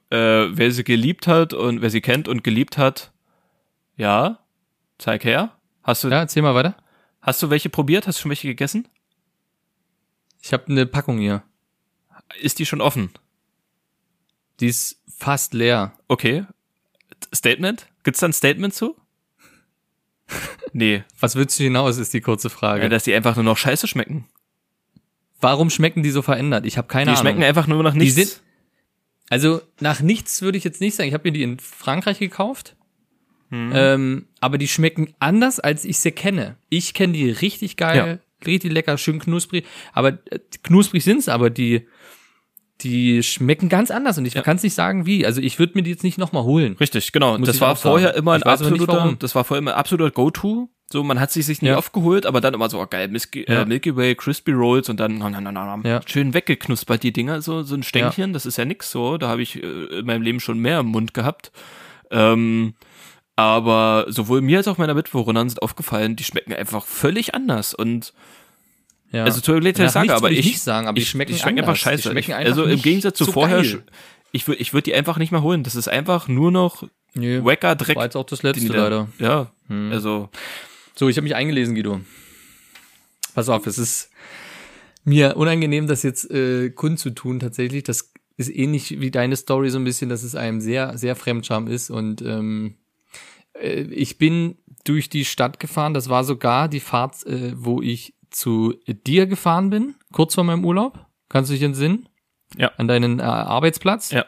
Äh, 0.10 0.18
wer 0.58 0.72
sie 0.72 0.84
geliebt 0.84 1.28
hat 1.28 1.54
und 1.54 1.82
wer 1.82 1.90
sie 1.92 2.02
kennt 2.02 2.28
und 2.28 2.44
geliebt 2.44 2.78
hat, 2.78 3.12
ja, 3.96 4.40
zeig 4.98 5.24
her. 5.24 5.56
Hast 5.84 6.04
du, 6.04 6.10
Ja, 6.10 6.20
erzähl 6.20 6.42
mal 6.42 6.56
weiter. 6.56 6.76
hast 7.22 7.42
du 7.44 7.50
welche 7.50 7.70
probiert? 7.70 8.08
Hast 8.08 8.18
du 8.20 8.22
schon 8.24 8.30
welche 8.30 8.48
gegessen? 8.48 8.88
Ich 10.42 10.54
habe 10.54 10.68
eine 10.68 10.86
Packung 10.86 11.20
hier. 11.20 11.44
Ist 12.42 12.60
die 12.60 12.66
schon 12.66 12.82
offen? 12.82 13.12
Die 14.60 14.68
ist 14.68 15.04
fast 15.08 15.54
leer. 15.54 15.94
Okay. 16.08 16.46
Statement? 17.34 17.88
Gibt's 18.04 18.20
da 18.22 18.28
ein 18.28 18.34
Statement 18.34 18.74
zu? 18.74 18.96
Nee. 20.74 21.04
Was 21.20 21.36
willst 21.36 21.60
du 21.60 21.64
hinaus, 21.64 21.98
ist 21.98 22.14
die 22.14 22.22
kurze 22.22 22.50
Frage. 22.50 22.84
Ja, 22.84 22.90
dass 22.90 23.04
die 23.04 23.14
einfach 23.14 23.36
nur 23.36 23.44
noch 23.46 23.58
scheiße 23.58 23.88
schmecken. 23.88 24.28
Warum 25.42 25.70
schmecken 25.70 26.04
die 26.04 26.10
so 26.12 26.22
verändert? 26.22 26.66
Ich 26.66 26.78
habe 26.78 26.88
keine 26.88 27.06
Die 27.06 27.10
Ahnung. 27.12 27.22
schmecken 27.22 27.44
einfach 27.44 27.68
nur 27.68 27.82
nach 27.84 27.94
Die 27.94 28.00
nichts. 28.00 28.16
sind- 28.16 28.42
also 29.30 29.62
nach 29.80 30.02
nichts 30.02 30.42
würde 30.42 30.58
ich 30.58 30.64
jetzt 30.64 30.82
nicht 30.82 30.96
sagen. 30.96 31.08
Ich 31.08 31.14
habe 31.14 31.28
mir 31.30 31.34
die 31.34 31.44
in 31.44 31.60
Frankreich 31.60 32.20
gekauft. 32.20 32.76
Hm. 33.52 33.72
Ähm, 33.74 34.28
aber 34.42 34.58
die 34.58 34.68
schmecken 34.68 35.14
anders, 35.20 35.60
als 35.60 35.86
ich 35.86 36.00
sie 36.00 36.12
kenne. 36.12 36.58
Ich 36.70 36.94
kenne 36.94 37.14
die 37.14 37.30
richtig 37.32 37.78
geil, 37.78 38.20
richtig 38.46 38.72
lecker, 38.72 38.98
schön 38.98 39.20
knusprig. 39.20 39.66
Aber 39.94 40.10
äh, 40.32 40.40
knusprig 40.64 41.04
sind's, 41.04 41.30
aber 41.30 41.50
die, 41.50 41.88
die 42.82 43.24
schmecken 43.24 43.68
ganz 43.70 43.92
anders 43.92 44.18
und 44.18 44.26
ich 44.26 44.34
Ja. 44.36 44.42
kann 44.42 44.56
es 44.58 44.64
nicht 44.64 44.74
sagen 44.74 45.06
wie. 45.06 45.26
Also 45.26 45.42
ich 45.42 45.60
würde 45.60 45.74
mir 45.76 45.84
die 45.84 45.92
jetzt 45.92 46.04
nicht 46.04 46.18
nochmal 46.18 46.44
holen. 46.44 46.78
Richtig, 46.80 47.12
genau. 47.12 47.38
Das 47.38 47.60
war 47.62 47.76
vorher 47.76 48.16
immer 48.16 48.34
ein 48.34 48.44
absoluter, 48.44 49.16
das 49.20 49.36
war 49.36 49.44
vorher 49.44 49.60
immer 49.60 49.72
ein 49.74 49.78
absoluter 49.78 50.12
Go-To. 50.12 50.70
So, 50.92 51.04
man 51.04 51.20
hat 51.20 51.30
sich 51.30 51.46
sich 51.46 51.62
nicht 51.62 51.70
Ja. 51.70 51.78
oft 51.78 51.94
geholt, 51.94 52.26
aber 52.26 52.42
dann 52.42 52.56
immer 52.56 52.68
so, 52.68 52.82
oh, 52.82 52.88
geil, 52.90 53.10
Milky, 53.10 53.46
Ja. 53.48 53.62
äh, 53.62 53.66
Milky 53.66 53.96
Way, 53.96 54.16
Crispy 54.16 54.54
Rolls 54.54 54.90
und 54.90 55.00
dann 55.00 55.20
na, 55.20 55.30
na, 55.30 55.40
na, 55.40 55.52
na, 55.52 55.78
na, 55.78 55.88
Ja. 55.90 56.02
schön 56.06 56.34
weggeknuspert 56.34 57.04
die 57.04 57.14
Dinger, 57.14 57.42
so, 57.44 57.62
so 57.62 57.76
ein 57.76 57.84
Stängchen, 57.84 58.34
das 58.34 58.48
ist 58.48 58.58
ja 58.58 58.66
nix 58.66 58.90
so, 58.90 59.18
da 59.20 59.28
habe 59.28 59.44
ich 59.44 59.62
äh, 59.62 60.00
in 60.00 60.06
meinem 60.08 60.24
Leben 60.24 60.40
schon 60.40 60.58
mehr 60.58 60.80
im 60.80 60.88
Mund 60.88 61.14
gehabt. 61.14 61.52
Ähm, 62.10 62.74
aber 63.36 64.06
sowohl 64.10 64.42
mir 64.42 64.58
als 64.58 64.68
auch 64.68 64.78
meiner 64.78 64.94
Mitbewohnerin 64.96 65.50
sind 65.50 65.62
aufgefallen, 65.62 66.16
die 66.16 66.24
schmecken 66.24 66.54
einfach 66.54 66.86
völlig 66.86 67.36
anders 67.36 67.74
und 67.74 68.14
Ja. 69.12 69.24
also 69.24 69.40
ich 69.40 69.46
sage, 69.46 69.60
nichts 69.62 70.12
aber 70.12 70.32
ich, 70.32 70.40
ich 70.40 70.46
nicht 70.46 70.62
sagen, 70.62 70.88
aber 70.88 70.96
die 70.96 71.02
ich, 71.02 71.10
schmecken 71.10 71.34
die 71.34 71.40
schmecken 71.40 71.60
einfach 71.60 71.70
anders. 71.70 71.80
Die 71.80 71.84
scheiße. 71.84 72.12
schmecken 72.12 72.34
einfach 72.34 72.50
also 72.58 72.64
im 72.66 72.82
Gegensatz 72.82 73.18
zu 73.18 73.26
so 73.26 73.32
vorher, 73.32 73.62
geil. 73.64 73.84
ich 74.32 74.48
würde 74.48 74.62
ich 74.62 74.74
würd 74.74 74.86
die 74.86 74.94
einfach 74.94 75.18
nicht 75.18 75.32
mehr 75.32 75.42
holen. 75.42 75.64
Das 75.64 75.76
ist 75.76 75.88
einfach 75.88 76.28
nur 76.28 76.52
noch 76.52 76.84
Nö, 77.16 77.44
wacker 77.44 77.76
Dreck. 77.76 77.96
war 77.96 78.04
jetzt 78.06 78.16
auch 78.16 78.26
das 78.26 78.44
letzte 78.44 78.68
leider. 78.68 79.10
Ja, 79.18 79.52
Hm. 79.68 79.92
also 79.92 80.30
So, 80.96 81.10
ich 81.10 81.18
habe 81.18 81.24
mich 81.24 81.36
eingelesen, 81.36 81.74
Guido. 81.76 82.02
Pass 83.34 83.50
auf, 83.50 83.66
es 83.68 83.78
ist 83.78 84.10
mir 85.06 85.38
unangenehm, 85.38 85.88
das 85.88 86.04
jetzt 86.04 86.30
äh, 86.30 86.70
kundzutun 86.70 87.40
tatsächlich. 87.40 87.84
Das 87.84 88.12
ist 88.38 88.50
ähnlich 88.50 89.00
wie 89.00 89.12
deine 89.12 89.36
Story 89.36 89.70
so 89.70 89.80
ein 89.80 89.84
bisschen, 89.86 90.10
dass 90.10 90.24
es 90.24 90.36
einem 90.36 90.62
sehr, 90.62 90.98
sehr 90.98 91.16
Fremdscham 91.16 91.68
ist. 91.68 91.90
Und 91.90 92.22
ähm, 92.22 92.76
äh, 93.54 93.82
ich 93.84 94.18
bin 94.18 94.58
durch 94.84 95.10
die 95.10 95.26
Stadt 95.26 95.60
gefahren. 95.60 95.94
Das 95.94 96.10
war 96.10 96.24
sogar 96.24 96.68
die 96.68 96.80
Fahrt, 96.80 97.26
äh, 97.26 97.54
wo 97.56 97.82
ich 97.82 98.14
zu 98.32 98.74
dir 98.88 99.26
gefahren 99.28 99.70
bin, 99.70 99.96
kurz 100.12 100.36
vor 100.36 100.44
meinem 100.44 100.66
Urlaub. 100.66 101.06
Kannst 101.30 101.50
du 101.50 101.54
dich 101.54 101.64
entsinnen? 101.64 102.08
Ja. 102.58 102.72
An 102.78 102.88
deinen 102.88 103.20
äh, 103.20 103.24
Arbeitsplatz. 103.24 104.12
Ja. 104.12 104.26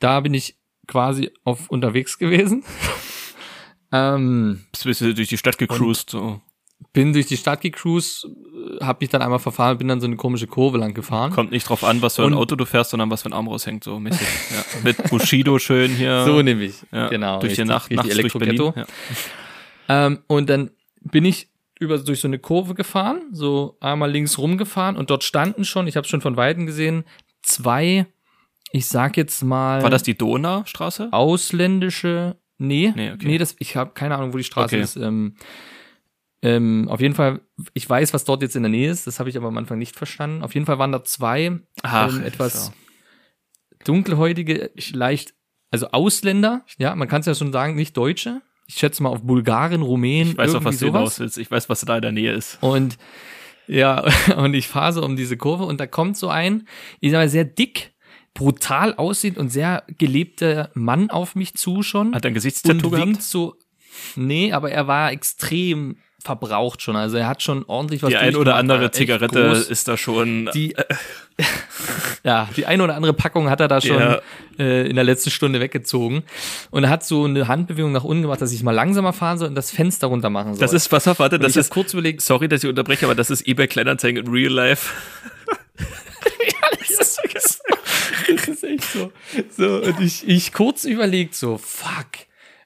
Da 0.00 0.20
bin 0.20 0.34
ich 0.34 0.56
quasi 0.88 1.30
auf 1.44 1.70
unterwegs 1.70 2.18
gewesen. 2.18 2.64
ähm, 3.92 4.64
bist 4.84 5.00
du 5.00 5.14
durch 5.14 5.28
die 5.28 5.38
Stadt 5.38 5.58
gecruised. 5.58 6.10
So. 6.10 6.40
bin 6.92 7.12
durch 7.12 7.26
die 7.26 7.36
Stadt 7.36 7.60
gecruised, 7.60 8.26
habe 8.80 8.98
mich 9.00 9.10
dann 9.10 9.22
einmal 9.22 9.38
verfahren, 9.38 9.78
bin 9.78 9.86
dann 9.88 10.00
so 10.00 10.06
eine 10.06 10.16
komische 10.16 10.48
Kurve 10.48 10.78
lang 10.78 10.94
gefahren. 10.94 11.30
Kommt 11.30 11.52
nicht 11.52 11.68
drauf 11.68 11.84
an, 11.84 12.02
was 12.02 12.16
für 12.16 12.22
ein 12.22 12.32
Und- 12.32 12.38
Auto 12.38 12.56
du 12.56 12.64
fährst, 12.64 12.90
sondern 12.90 13.10
was 13.10 13.22
für 13.22 13.28
ein 13.28 13.32
Arm 13.32 13.46
raushängt, 13.48 13.84
so 13.84 14.00
mäßig. 14.00 14.26
ja. 14.50 14.64
Mit 14.82 15.10
Bushido 15.10 15.58
schön 15.58 15.92
hier. 15.94 16.24
So 16.26 16.42
nämlich, 16.42 16.74
ja. 16.90 17.08
genau. 17.08 17.38
Durch 17.38 17.54
die 17.54 17.64
Nacht, 17.64 17.90
nachts 17.92 18.14
durch 18.16 18.32
Berlin. 18.32 18.72
Ja. 18.74 18.86
Ähm, 19.88 20.18
und 20.26 20.50
dann 20.50 20.70
bin 21.00 21.24
ich 21.24 21.48
über 21.82 21.98
durch 21.98 22.20
so 22.20 22.28
eine 22.28 22.38
Kurve 22.38 22.74
gefahren, 22.74 23.20
so 23.32 23.76
einmal 23.80 24.10
links 24.10 24.38
rumgefahren 24.38 24.96
und 24.96 25.10
dort 25.10 25.24
standen 25.24 25.64
schon, 25.64 25.86
ich 25.86 25.96
habe 25.96 26.06
schon 26.06 26.20
von 26.20 26.36
weitem 26.36 26.64
gesehen, 26.66 27.04
zwei, 27.42 28.06
ich 28.72 28.86
sag 28.86 29.16
jetzt 29.16 29.42
mal 29.42 29.82
War 29.82 29.90
das 29.90 30.02
die 30.02 30.16
Donaustraße? 30.16 31.08
ausländische, 31.12 32.36
nee, 32.58 32.92
Nee, 32.96 33.10
okay. 33.12 33.26
nee, 33.26 33.38
das, 33.38 33.56
ich 33.58 33.76
habe 33.76 33.92
keine 33.92 34.16
Ahnung, 34.16 34.32
wo 34.32 34.38
die 34.38 34.44
Straße 34.44 34.76
Okay. 34.76 34.82
ist. 34.82 34.96
Ähm, 34.96 35.36
ähm, 36.44 36.88
auf 36.88 37.00
jeden 37.00 37.14
Fall, 37.14 37.40
ich 37.72 37.88
weiß, 37.88 38.12
was 38.14 38.24
dort 38.24 38.42
jetzt 38.42 38.56
in 38.56 38.62
der 38.64 38.70
Nähe 38.70 38.90
ist, 38.90 39.06
das 39.06 39.20
habe 39.20 39.28
ich 39.30 39.36
aber 39.36 39.48
am 39.48 39.58
Anfang 39.58 39.78
nicht 39.78 39.94
verstanden. 39.96 40.42
Auf 40.42 40.54
jeden 40.54 40.66
Fall 40.66 40.78
waren 40.78 40.90
da 40.90 41.04
zwei 41.04 41.40
ähm, 41.84 42.22
etwas 42.24 42.66
so. 42.66 42.72
dunkelhäutige, 43.84 44.70
leicht, 44.92 45.34
also 45.70 45.88
Ausländer, 45.90 46.64
ja, 46.78 46.94
man 46.94 47.08
kann 47.08 47.20
es 47.20 47.26
ja 47.26 47.34
schon 47.34 47.52
sagen, 47.52 47.74
nicht 47.76 47.96
Deutsche. 47.96 48.42
Ich 48.72 48.78
schätze 48.78 49.02
mal 49.02 49.10
auf 49.10 49.20
Bulgaren, 49.22 49.82
Rumänen, 49.82 50.32
Ich 50.32 50.38
weiß 50.38 50.54
auch, 50.54 50.64
was 50.64 50.78
du 50.78 50.86
sowas. 50.86 50.98
hinaus 51.00 51.20
willst. 51.20 51.38
Ich 51.38 51.50
weiß, 51.50 51.68
was 51.68 51.82
da 51.82 51.96
in 51.96 52.02
der 52.02 52.12
Nähe 52.12 52.32
ist. 52.32 52.56
Und 52.62 52.96
ja, 53.66 54.02
und 54.36 54.54
ich 54.54 54.66
fahre 54.66 54.94
so 54.94 55.04
um 55.04 55.14
diese 55.14 55.36
Kurve 55.36 55.64
und 55.64 55.78
da 55.78 55.86
kommt 55.86 56.16
so 56.16 56.28
ein, 56.28 56.66
ich 57.00 57.10
sag 57.10 57.18
mal, 57.18 57.28
sehr 57.28 57.44
dick, 57.44 57.92
brutal 58.32 58.94
aussieht 58.94 59.36
und 59.36 59.50
sehr 59.50 59.84
gelebter 59.98 60.70
Mann 60.72 61.10
auf 61.10 61.34
mich 61.34 61.54
zu 61.54 61.82
schon. 61.82 62.14
Hat 62.14 62.24
ein 62.24 62.30
und 62.30 62.34
Gesichtstattoo 62.34 62.92
winkt 62.92 63.06
gehabt? 63.06 63.22
so. 63.22 63.56
Nee, 64.16 64.52
aber 64.52 64.70
er 64.70 64.86
war 64.86 65.12
extrem 65.12 65.96
verbraucht 66.22 66.82
schon. 66.82 66.94
Also 66.96 67.16
er 67.16 67.26
hat 67.26 67.42
schon 67.42 67.64
ordentlich 67.66 68.02
was 68.02 68.10
Die 68.10 68.16
ein 68.16 68.36
oder 68.36 68.54
andere 68.54 68.90
Zigarette 68.92 69.48
groß. 69.48 69.68
ist 69.68 69.88
da 69.88 69.96
schon. 69.96 70.48
Die, 70.54 70.74
ja, 72.24 72.48
die 72.56 72.66
eine 72.66 72.84
oder 72.84 72.94
andere 72.94 73.12
Packung 73.12 73.50
hat 73.50 73.60
er 73.60 73.66
da 73.68 73.80
schon 73.80 73.98
Ja. 73.98 74.20
äh, 74.58 74.88
in 74.88 74.94
der 74.94 75.04
letzten 75.04 75.30
Stunde 75.30 75.58
weggezogen. 75.60 76.22
Und 76.70 76.84
er 76.84 76.90
hat 76.90 77.04
so 77.04 77.24
eine 77.24 77.48
Handbewegung 77.48 77.90
nach 77.92 78.04
unten 78.04 78.22
gemacht, 78.22 78.40
dass 78.40 78.52
ich 78.52 78.62
mal 78.62 78.70
langsamer 78.70 79.12
fahren 79.12 79.38
soll 79.38 79.48
und 79.48 79.56
das 79.56 79.72
Fenster 79.72 80.06
runter 80.06 80.30
machen 80.30 80.54
soll. 80.54 80.60
das 80.60 80.72
ist, 80.72 80.92
was 80.92 81.06
warte, 81.06 81.38
das 81.40 81.56
ist, 81.56 81.70
kurz 81.70 81.92
überlegt, 81.92 82.20
sorry, 82.22 82.46
dass 82.48 82.62
ich 82.62 82.70
unterbreche, 82.70 83.04
aber 83.06 83.16
das 83.16 83.30
ist 83.30 83.46
eBay 83.46 83.66
Kleinanzeigen 83.66 84.24
in 84.24 84.32
Real 84.32 84.52
Life. 84.52 84.92
das 88.28 88.48
ist 88.48 88.64
echt 88.64 88.84
so. 88.84 89.12
So, 89.56 89.82
und 89.82 90.00
ich, 90.00 90.26
ich 90.26 90.52
kurz 90.52 90.84
überlegt, 90.84 91.34
so, 91.34 91.58
fuck, 91.58 92.06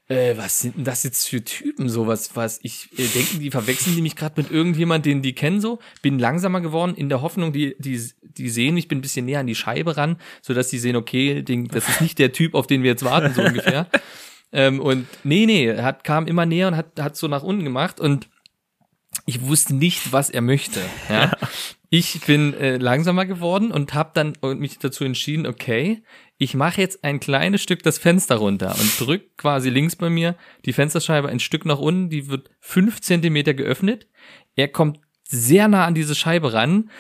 äh, 0.09 0.37
was 0.37 0.61
sind 0.61 0.77
denn 0.77 0.85
das 0.85 1.03
jetzt 1.03 1.29
für 1.29 1.43
Typen, 1.43 1.89
so 1.89 2.07
was, 2.07 2.37
was, 2.37 2.61
ich 2.63 2.89
äh, 2.97 3.07
denken, 3.09 3.41
die 3.41 3.51
verwechseln 3.51 3.97
die 3.97 4.03
mich 4.03 4.15
gerade 4.15 4.41
mit 4.41 4.51
irgendjemand, 4.51 5.05
den 5.05 5.23
die 5.23 5.35
kennen, 5.35 5.61
so, 5.61 5.81
bin 6.03 6.19
langsamer 6.19 6.61
geworden, 6.61 6.95
in 6.95 7.09
der 7.09 7.23
Hoffnung, 7.23 7.53
die, 7.53 7.75
die, 7.79 8.01
die 8.23 8.49
sehen 8.49 8.75
mich, 8.75 8.89
bin 8.89 8.99
ein 8.99 9.03
bisschen 9.03 9.27
näher 9.27 9.41
an 9.41 9.47
die 9.47 9.55
Scheibe 9.55 9.97
ran, 9.97 10.17
so 10.43 10.55
dass 10.55 10.69
die 10.69 10.79
sehen, 10.79 10.97
okay, 10.97 11.43
den, 11.43 11.67
das 11.69 11.89
ist 11.89 12.01
nicht 12.01 12.19
der 12.19 12.33
Typ, 12.33 12.55
auf 12.55 12.67
den 12.67 12.83
wir 12.83 12.91
jetzt 12.91 13.05
warten, 13.05 13.35
so 13.35 13.43
ungefähr. 13.43 13.89
ähm, 14.53 14.81
und 14.81 15.07
nee, 15.25 15.47
nee, 15.47 15.67
er 15.67 15.85
hat, 15.85 16.05
kam 16.05 16.27
immer 16.27 16.47
näher 16.47 16.69
und 16.69 16.77
hat, 16.77 17.01
hat 17.01 17.17
so 17.17 17.27
nach 17.27 17.43
unten 17.43 17.65
gemacht 17.65 17.99
und 17.99 18.29
ich 19.25 19.43
wusste 19.43 19.75
nicht, 19.75 20.13
was 20.13 20.31
er 20.31 20.43
möchte. 20.43 20.81
Ja? 21.09 21.33
ich 21.91 22.21
bin 22.27 22.55
äh, 22.55 22.77
langsamer 22.77 23.27
geworden 23.27 23.71
und 23.71 23.95
habe 23.95 24.11
dann 24.15 24.35
mich 24.59 24.79
dazu 24.79 25.05
entschieden, 25.05 25.47
okay, 25.47 26.03
ich 26.39 26.55
mache 26.55 26.81
jetzt 26.81 27.03
ein 27.03 27.21
kleines 27.21 27.63
Stück 27.63 27.83
das 27.83 27.99
Fenster 27.99 28.37
runter 28.37 28.75
und 28.79 29.01
drück 29.01 29.37
quasi 29.37 29.71
links 29.71 29.97
bei 29.97 30.11
mir 30.11 30.37
die 30.65 30.73
Fensterscheibe 30.73 31.29
ein 31.29 31.41
Stück 31.41 31.65
nach 31.65 31.79
unten, 31.79 32.11
die 32.11 32.29
wird 32.29 32.51
fünf 32.61 33.01
Zentimeter 33.01 33.55
geöffnet. 33.55 34.07
Er 34.55 34.69
kommt 34.69 35.01
sehr 35.25 35.69
nah 35.69 35.87
an 35.87 35.95
diese 35.95 36.15
Scheibe 36.15 36.53
ran 36.53 36.91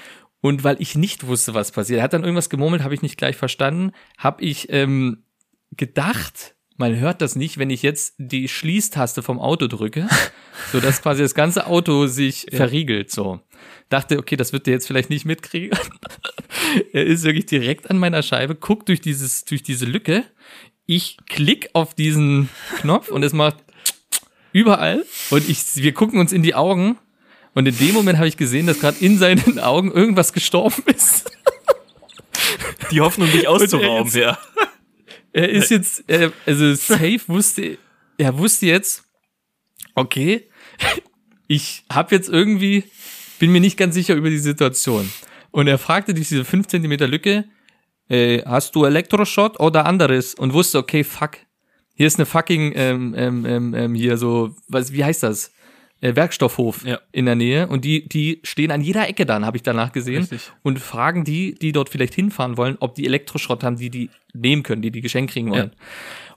und 0.40 0.64
weil 0.64 0.80
ich 0.80 0.94
nicht 0.94 1.26
wusste, 1.26 1.54
was 1.54 1.72
passiert, 1.72 1.98
er 1.98 2.04
hat 2.04 2.12
dann 2.12 2.22
irgendwas 2.24 2.50
gemurmelt, 2.50 2.82
habe 2.82 2.94
ich 2.94 3.02
nicht 3.02 3.18
gleich 3.18 3.36
verstanden, 3.36 3.92
habe 4.16 4.42
ich 4.42 4.72
ähm, 4.72 5.24
gedacht, 5.72 6.54
man 6.76 6.96
hört 6.96 7.22
das 7.22 7.36
nicht, 7.36 7.58
wenn 7.58 7.70
ich 7.70 7.82
jetzt 7.82 8.14
die 8.18 8.48
Schließtaste 8.48 9.22
vom 9.22 9.40
Auto 9.40 9.66
drücke, 9.66 10.08
so 10.72 10.80
dass 10.80 11.02
quasi 11.02 11.22
das 11.22 11.34
ganze 11.34 11.66
Auto 11.66 12.06
sich 12.06 12.46
ja. 12.50 12.56
verriegelt, 12.56 13.10
so. 13.10 13.40
Dachte, 13.88 14.18
okay, 14.18 14.36
das 14.36 14.52
wird 14.52 14.66
der 14.66 14.74
jetzt 14.74 14.86
vielleicht 14.86 15.10
nicht 15.10 15.24
mitkriegen. 15.24 15.78
Er 16.92 17.04
ist 17.04 17.24
wirklich 17.24 17.46
direkt 17.46 17.90
an 17.90 17.98
meiner 17.98 18.22
Scheibe, 18.22 18.54
guckt 18.54 18.88
durch 18.88 19.00
dieses, 19.00 19.44
durch 19.44 19.62
diese 19.62 19.86
Lücke. 19.86 20.24
Ich 20.86 21.16
klick 21.28 21.70
auf 21.72 21.94
diesen 21.94 22.48
Knopf 22.80 23.08
und 23.10 23.22
es 23.22 23.32
macht 23.32 23.56
überall 24.52 25.04
und 25.30 25.48
ich, 25.48 25.76
wir 25.76 25.92
gucken 25.92 26.18
uns 26.20 26.32
in 26.32 26.42
die 26.42 26.54
Augen 26.54 26.98
und 27.54 27.66
in 27.66 27.76
dem 27.78 27.94
Moment 27.94 28.18
habe 28.18 28.28
ich 28.28 28.36
gesehen, 28.36 28.66
dass 28.66 28.80
gerade 28.80 28.98
in 29.04 29.18
seinen 29.18 29.58
Augen 29.58 29.90
irgendwas 29.90 30.32
gestorben 30.32 30.82
ist. 30.86 31.30
Die 32.90 33.00
Hoffnung, 33.00 33.30
dich 33.32 33.48
auszurauben, 33.48 34.12
ja. 34.12 34.38
Er 35.32 35.48
ist 35.50 35.70
jetzt, 35.70 36.08
äh, 36.08 36.30
also 36.46 36.74
safe 36.74 37.20
wusste, 37.26 37.78
er 38.16 38.38
wusste 38.38 38.66
jetzt, 38.66 39.04
okay, 39.94 40.48
ich 41.46 41.84
habe 41.90 42.14
jetzt 42.14 42.28
irgendwie, 42.28 42.84
bin 43.38 43.52
mir 43.52 43.60
nicht 43.60 43.76
ganz 43.76 43.94
sicher 43.94 44.14
über 44.14 44.30
die 44.30 44.38
Situation. 44.38 45.10
Und 45.56 45.68
er 45.68 45.78
fragte 45.78 46.12
durch 46.12 46.28
diese 46.28 46.44
5 46.44 46.66
cm 46.66 46.92
Lücke, 47.10 47.46
äh, 48.10 48.42
hast 48.44 48.74
du 48.74 48.84
Elektroschott 48.84 49.58
oder 49.58 49.86
anderes? 49.86 50.34
Und 50.34 50.52
wusste, 50.52 50.76
okay, 50.76 51.02
fuck, 51.02 51.38
hier 51.94 52.06
ist 52.06 52.18
eine 52.18 52.26
fucking, 52.26 52.74
ähm, 52.76 53.14
ähm, 53.16 53.46
ähm, 53.46 53.74
ähm 53.74 53.94
hier 53.94 54.18
so, 54.18 54.54
was, 54.68 54.92
wie 54.92 55.02
heißt 55.02 55.22
das? 55.22 55.52
äh, 56.02 56.14
Werkstoffhof 56.14 56.84
ja. 56.84 57.00
in 57.10 57.24
der 57.24 57.36
Nähe 57.36 57.68
und 57.68 57.86
die, 57.86 58.06
die 58.06 58.40
stehen 58.42 58.70
an 58.70 58.82
jeder 58.82 59.08
Ecke 59.08 59.24
dann, 59.24 59.46
habe 59.46 59.56
ich 59.56 59.62
danach 59.62 59.92
gesehen 59.92 60.24
Richtig. 60.24 60.52
und 60.62 60.78
fragen 60.78 61.24
die, 61.24 61.54
die 61.54 61.72
dort 61.72 61.88
vielleicht 61.88 62.14
hinfahren 62.14 62.58
wollen, 62.58 62.76
ob 62.80 62.94
die 62.94 63.06
Elektroschrott 63.06 63.64
haben, 63.64 63.76
die 63.76 63.88
die 63.88 64.10
nehmen 64.34 64.62
können, 64.62 64.82
die 64.82 64.90
die 64.90 65.00
Geschenk 65.00 65.30
kriegen 65.30 65.50
wollen. 65.50 65.72
Ja. 65.74 65.84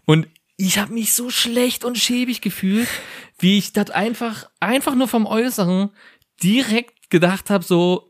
Und 0.06 0.30
ich 0.56 0.78
habe 0.78 0.94
mich 0.94 1.12
so 1.12 1.30
schlecht 1.30 1.84
und 1.84 1.98
schäbig 1.98 2.40
gefühlt, 2.40 2.88
wie 3.38 3.58
ich 3.58 3.74
das 3.74 3.90
einfach, 3.90 4.50
einfach 4.62 4.96
nur 4.96 5.10
vom 5.10 5.26
Äußeren 5.26 5.90
direkt 6.42 7.10
gedacht 7.10 7.50
habe, 7.50 7.66
so, 7.66 8.09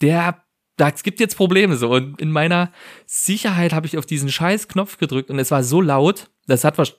der, 0.00 0.42
das 0.76 1.02
gibt 1.02 1.20
jetzt 1.20 1.36
Probleme 1.36 1.76
so. 1.76 1.90
Und 1.90 2.20
in 2.20 2.30
meiner 2.30 2.72
Sicherheit 3.06 3.72
habe 3.72 3.86
ich 3.86 3.98
auf 3.98 4.06
diesen 4.06 4.28
scheiß 4.28 4.68
Knopf 4.68 4.98
gedrückt 4.98 5.30
und 5.30 5.38
es 5.38 5.50
war 5.50 5.62
so 5.62 5.80
laut, 5.80 6.30
das 6.46 6.64
hat 6.64 6.78
was 6.78 6.96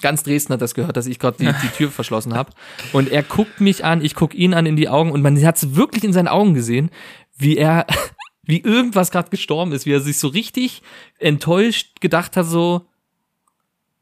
Ganz 0.00 0.22
Dresden 0.22 0.54
hat 0.54 0.62
das 0.62 0.74
gehört, 0.74 0.96
dass 0.96 1.06
ich 1.06 1.18
gerade 1.18 1.36
die, 1.38 1.52
die 1.62 1.68
Tür 1.68 1.90
verschlossen 1.90 2.34
habe. 2.34 2.52
Und 2.92 3.10
er 3.10 3.22
guckt 3.22 3.60
mich 3.60 3.84
an, 3.84 4.02
ich 4.02 4.14
guck 4.14 4.34
ihn 4.34 4.54
an 4.54 4.64
in 4.64 4.76
die 4.76 4.88
Augen 4.88 5.12
und 5.12 5.20
man 5.20 5.40
hat 5.44 5.56
es 5.56 5.76
wirklich 5.76 6.02
in 6.02 6.14
seinen 6.14 6.28
Augen 6.28 6.54
gesehen, 6.54 6.90
wie 7.36 7.58
er, 7.58 7.86
wie 8.42 8.60
irgendwas 8.60 9.10
gerade 9.10 9.28
gestorben 9.28 9.72
ist, 9.72 9.84
wie 9.84 9.92
er 9.92 10.00
sich 10.00 10.18
so 10.18 10.28
richtig 10.28 10.82
enttäuscht 11.18 12.00
gedacht 12.00 12.36
hat, 12.36 12.46
so, 12.46 12.88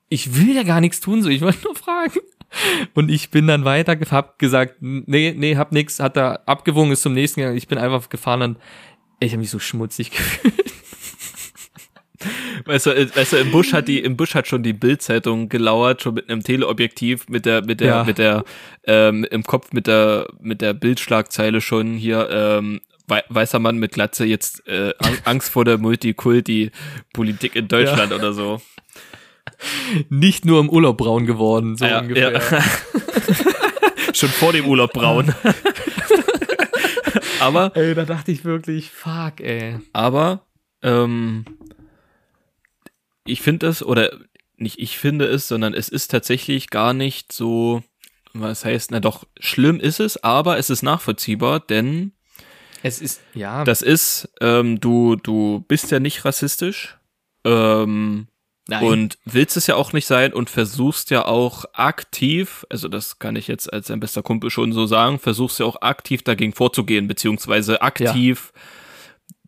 ich 0.09 0.37
will 0.37 0.55
ja 0.55 0.63
gar 0.63 0.81
nichts 0.81 1.01
tun, 1.01 1.23
so, 1.23 1.29
ich 1.29 1.41
wollte 1.41 1.65
nur 1.65 1.75
fragen. 1.75 2.21
Und 2.95 3.11
ich 3.11 3.31
bin 3.31 3.47
dann 3.47 3.65
weiter, 3.65 3.97
hab 4.11 4.39
gesagt, 4.39 4.77
nee, 4.81 5.35
nee, 5.37 5.57
hab 5.57 5.73
nix, 5.73 6.01
hat 6.01 6.17
er 6.17 6.49
abgewogen, 6.49 6.93
ist 6.93 7.03
zum 7.03 7.15
nächsten 7.15 7.41
gegangen. 7.41 7.57
Ich 7.57 7.69
bin 7.69 7.79
einfach 7.79 8.09
gefahren 8.09 8.43
und 8.43 8.59
ich 9.21 9.33
habe 9.33 9.41
mich 9.41 9.51
so 9.51 9.59
schmutzig 9.59 10.11
gefühlt. 10.11 10.55
Weißt 12.67 12.87
du, 12.87 13.17
weißt 13.17 13.33
du, 13.33 13.37
im 13.39 13.51
Busch 13.51 13.73
hat 13.73 13.89
die, 13.89 14.01
im 14.01 14.17
Busch 14.17 14.35
hat 14.35 14.47
schon 14.47 14.63
die 14.63 14.75
Bildzeitung 14.75 15.49
gelauert, 15.49 16.03
schon 16.03 16.15
mit 16.15 16.29
einem 16.29 16.43
Teleobjektiv, 16.43 17.29
mit 17.29 17.47
der, 17.47 17.65
mit 17.65 17.81
der, 17.81 17.89
ja. 17.89 18.05
mit 18.05 18.19
der, 18.19 18.45
ähm, 18.85 19.25
im 19.31 19.43
Kopf 19.43 19.73
mit 19.73 19.87
der, 19.87 20.29
mit 20.39 20.61
der 20.61 20.75
Bildschlagzeile 20.75 21.63
schon 21.63 21.95
hier, 21.95 22.29
ähm, 22.31 22.81
weißer 23.07 23.59
Mann 23.59 23.79
mit 23.79 23.93
Glatze 23.93 24.25
jetzt 24.25 24.69
äh, 24.69 24.93
Angst 25.25 25.51
vor 25.51 25.65
der 25.65 25.79
Multikulti-Politik 25.79 27.57
in 27.57 27.69
Deutschland 27.69 28.11
ja. 28.11 28.17
oder 28.19 28.33
so. 28.35 28.61
Nicht 30.09 30.45
nur 30.45 30.61
im 30.61 30.69
Urlaub 30.69 30.99
braun 30.99 31.27
geworden, 31.27 31.77
so 31.77 31.85
ja, 31.85 32.01
ungefähr. 32.01 32.33
Ja. 32.33 32.41
schon 34.15 34.29
vor 34.29 34.53
dem 34.53 34.67
Urlaub 34.67 34.93
braun. 34.93 35.35
aber. 37.41 37.73
Ey, 37.75 37.95
da 37.95 38.05
dachte 38.05 38.33
ich 38.33 38.45
wirklich, 38.45 38.91
fuck, 38.91 39.41
ey. 39.41 39.79
Aber, 39.93 40.47
ähm, 40.83 41.45
ich 43.27 43.43
finde 43.43 43.69
es, 43.69 43.83
oder 43.83 44.11
nicht 44.57 44.79
ich 44.79 44.99
finde 44.99 45.27
es, 45.27 45.49
sondern 45.49 45.75
es 45.75 45.89
ist 45.89 46.11
tatsächlich 46.11 46.71
gar 46.71 46.93
nicht 46.93 47.33
so, 47.33 47.83
was 48.33 48.65
heißt, 48.65 48.91
na 48.91 49.01
doch, 49.01 49.25
schlimm 49.39 49.81
ist 49.81 50.01
es, 50.01 50.23
aber 50.23 50.59
es 50.59 50.71
ist 50.71 50.83
nachvollziehbar, 50.83 51.61
denn 51.61 52.13
es 52.83 53.01
ist, 53.01 53.21
ja. 53.35 53.65
Das 53.65 53.83
ist, 53.83 54.29
ähm, 54.41 54.81
du, 54.81 55.17
du 55.17 55.65
bist 55.69 55.91
ja 55.91 56.01
nicht 56.01 56.25
rassistisch. 56.25 56.97
Ähm, 57.45 58.27
Nein. 58.71 58.85
Und 58.85 59.19
willst 59.25 59.57
es 59.57 59.67
ja 59.67 59.75
auch 59.75 59.93
nicht 59.93 60.07
sein 60.07 60.33
und 60.33 60.49
versuchst 60.49 61.11
ja 61.11 61.27
auch 61.27 61.65
aktiv, 61.75 62.65
also 62.71 62.89
das 62.89 63.19
kann 63.19 63.37
ich 63.37 63.49
jetzt 63.49 63.73
als 63.73 63.89
dein 63.89 64.01
bester 64.01 64.23
Kumpel 64.23 64.51
schon 64.51 64.73
so 64.73 64.87
sagen, 64.87 65.19
versuchst 65.19 65.59
ja 65.59 65.67
auch 65.67 65.83
aktiv 65.83 66.23
dagegen 66.23 66.53
vorzugehen, 66.53 67.09
beziehungsweise 67.09 67.83
aktiv 67.83 68.53
ja 68.55 68.61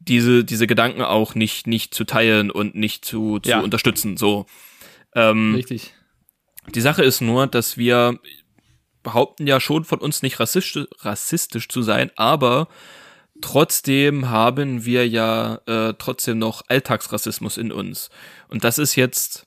diese, 0.08 0.44
diese 0.44 0.66
Gedanken 0.66 1.02
auch 1.02 1.34
nicht, 1.34 1.66
nicht 1.66 1.94
zu 1.94 2.04
teilen 2.04 2.50
und 2.50 2.74
nicht 2.74 3.04
zu, 3.04 3.38
zu 3.38 3.50
ja. 3.50 3.60
unterstützen. 3.60 4.16
So. 4.16 4.46
Ähm, 5.14 5.54
Richtig. 5.54 5.94
Die 6.74 6.80
Sache 6.80 7.02
ist 7.02 7.20
nur, 7.20 7.46
dass 7.46 7.76
wir 7.76 8.18
behaupten 9.02 9.46
ja 9.46 9.60
schon 9.60 9.84
von 9.84 9.98
uns 9.98 10.22
nicht 10.22 10.38
rassistisch, 10.38 10.86
rassistisch 11.00 11.68
zu 11.68 11.82
sein, 11.82 12.10
aber 12.16 12.68
trotzdem 13.43 14.30
haben 14.30 14.84
wir 14.84 15.09
ja 15.09 15.61
äh, 15.66 15.95
trotzdem 15.99 16.38
noch 16.38 16.62
Alltagsrassismus 16.68 17.59
in 17.59 17.72
uns. 17.72 18.11
Und 18.49 18.64
das 18.64 18.78
ist 18.78 18.97
jetzt, 18.97 19.47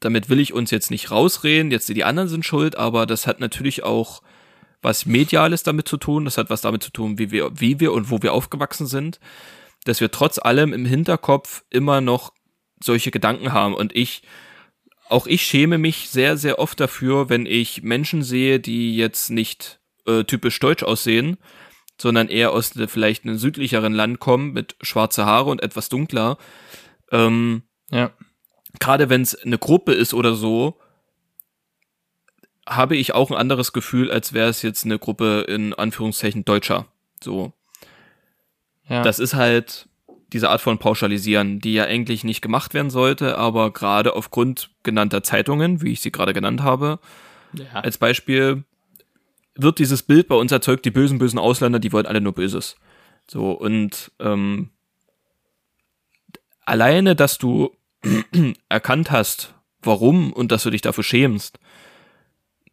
damit 0.00 0.28
will 0.28 0.40
ich 0.40 0.52
uns 0.52 0.70
jetzt 0.70 0.90
nicht 0.90 1.10
rausreden, 1.10 1.70
jetzt 1.70 1.88
die 1.88 2.04
anderen 2.04 2.28
sind 2.28 2.44
schuld, 2.44 2.76
aber 2.76 3.06
das 3.06 3.26
hat 3.26 3.40
natürlich 3.40 3.82
auch 3.82 4.22
was 4.80 5.06
Mediales 5.06 5.62
damit 5.62 5.88
zu 5.88 5.96
tun, 5.96 6.24
das 6.24 6.38
hat 6.38 6.50
was 6.50 6.60
damit 6.60 6.82
zu 6.82 6.90
tun, 6.90 7.18
wie 7.18 7.30
wir, 7.30 7.58
wie 7.58 7.80
wir 7.80 7.92
und 7.92 8.10
wo 8.10 8.22
wir 8.22 8.32
aufgewachsen 8.32 8.86
sind 8.86 9.18
dass 9.84 10.00
wir 10.00 10.10
trotz 10.10 10.38
allem 10.38 10.72
im 10.72 10.84
Hinterkopf 10.84 11.62
immer 11.70 12.00
noch 12.00 12.32
solche 12.82 13.10
Gedanken 13.10 13.52
haben. 13.52 13.74
Und 13.74 13.94
ich, 13.94 14.22
auch 15.08 15.26
ich 15.26 15.42
schäme 15.42 15.78
mich 15.78 16.08
sehr, 16.08 16.36
sehr 16.36 16.58
oft 16.58 16.80
dafür, 16.80 17.28
wenn 17.28 17.46
ich 17.46 17.82
Menschen 17.82 18.22
sehe, 18.22 18.58
die 18.58 18.96
jetzt 18.96 19.30
nicht 19.30 19.80
äh, 20.06 20.24
typisch 20.24 20.58
deutsch 20.58 20.82
aussehen, 20.82 21.36
sondern 22.00 22.28
eher 22.28 22.52
aus 22.52 22.72
vielleicht 22.86 23.24
einem 23.24 23.38
südlicheren 23.38 23.92
Land 23.92 24.20
kommen, 24.20 24.52
mit 24.52 24.76
schwarze 24.80 25.26
Haare 25.26 25.50
und 25.50 25.62
etwas 25.62 25.88
dunkler. 25.88 26.38
Ähm, 27.12 27.62
ja. 27.90 28.10
Gerade 28.80 29.08
wenn 29.08 29.22
es 29.22 29.34
eine 29.34 29.58
Gruppe 29.58 29.92
ist 29.92 30.14
oder 30.14 30.34
so, 30.34 30.78
habe 32.68 32.96
ich 32.96 33.14
auch 33.14 33.30
ein 33.30 33.36
anderes 33.36 33.72
Gefühl, 33.72 34.10
als 34.10 34.32
wäre 34.32 34.48
es 34.48 34.62
jetzt 34.62 34.84
eine 34.84 34.98
Gruppe 34.98 35.44
in 35.48 35.74
Anführungszeichen 35.74 36.44
Deutscher. 36.44 36.86
So. 37.22 37.52
Ja. 38.88 39.02
Das 39.02 39.18
ist 39.18 39.34
halt 39.34 39.88
diese 40.32 40.50
Art 40.50 40.60
von 40.60 40.78
Pauschalisieren, 40.78 41.60
die 41.60 41.74
ja 41.74 41.84
eigentlich 41.84 42.24
nicht 42.24 42.40
gemacht 42.40 42.74
werden 42.74 42.90
sollte, 42.90 43.38
aber 43.38 43.72
gerade 43.72 44.16
aufgrund 44.16 44.70
genannter 44.82 45.22
Zeitungen, 45.22 45.80
wie 45.80 45.92
ich 45.92 46.00
sie 46.00 46.10
gerade 46.10 46.32
genannt 46.32 46.62
habe, 46.62 46.98
ja. 47.52 47.80
als 47.80 47.98
Beispiel 47.98 48.64
wird 49.54 49.78
dieses 49.78 50.02
Bild 50.02 50.28
bei 50.28 50.34
uns 50.34 50.52
erzeugt, 50.52 50.84
die 50.84 50.90
bösen, 50.90 51.18
bösen 51.18 51.38
Ausländer, 51.38 51.78
die 51.78 51.92
wollen 51.92 52.06
alle 52.06 52.20
nur 52.20 52.32
Böses. 52.32 52.76
So, 53.28 53.52
und 53.52 54.12
ähm, 54.18 54.70
alleine, 56.64 57.14
dass 57.14 57.38
du 57.38 57.74
erkannt 58.68 59.10
hast, 59.10 59.54
warum 59.82 60.32
und 60.32 60.52
dass 60.52 60.64
du 60.64 60.70
dich 60.70 60.82
dafür 60.82 61.04
schämst, 61.04 61.58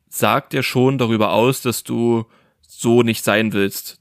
sagt 0.09 0.53
dir 0.53 0.63
schon 0.63 0.97
darüber 0.97 1.31
aus, 1.31 1.61
dass 1.61 1.83
du 1.83 2.25
so 2.61 3.03
nicht 3.03 3.23
sein 3.23 3.53
willst. 3.53 3.99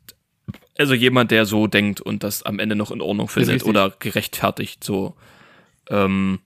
Also 0.78 0.94
jemand, 0.94 1.30
der 1.30 1.46
so 1.46 1.66
denkt 1.66 2.00
und 2.00 2.24
das 2.24 2.42
am 2.42 2.58
Ende 2.58 2.74
noch 2.74 2.90
in 2.90 3.00
Ordnung 3.00 3.28
findet 3.28 3.64
oder 3.64 3.90
gerechtfertigt, 3.98 4.82
so. 4.82 5.14
Ähm, 5.88 6.40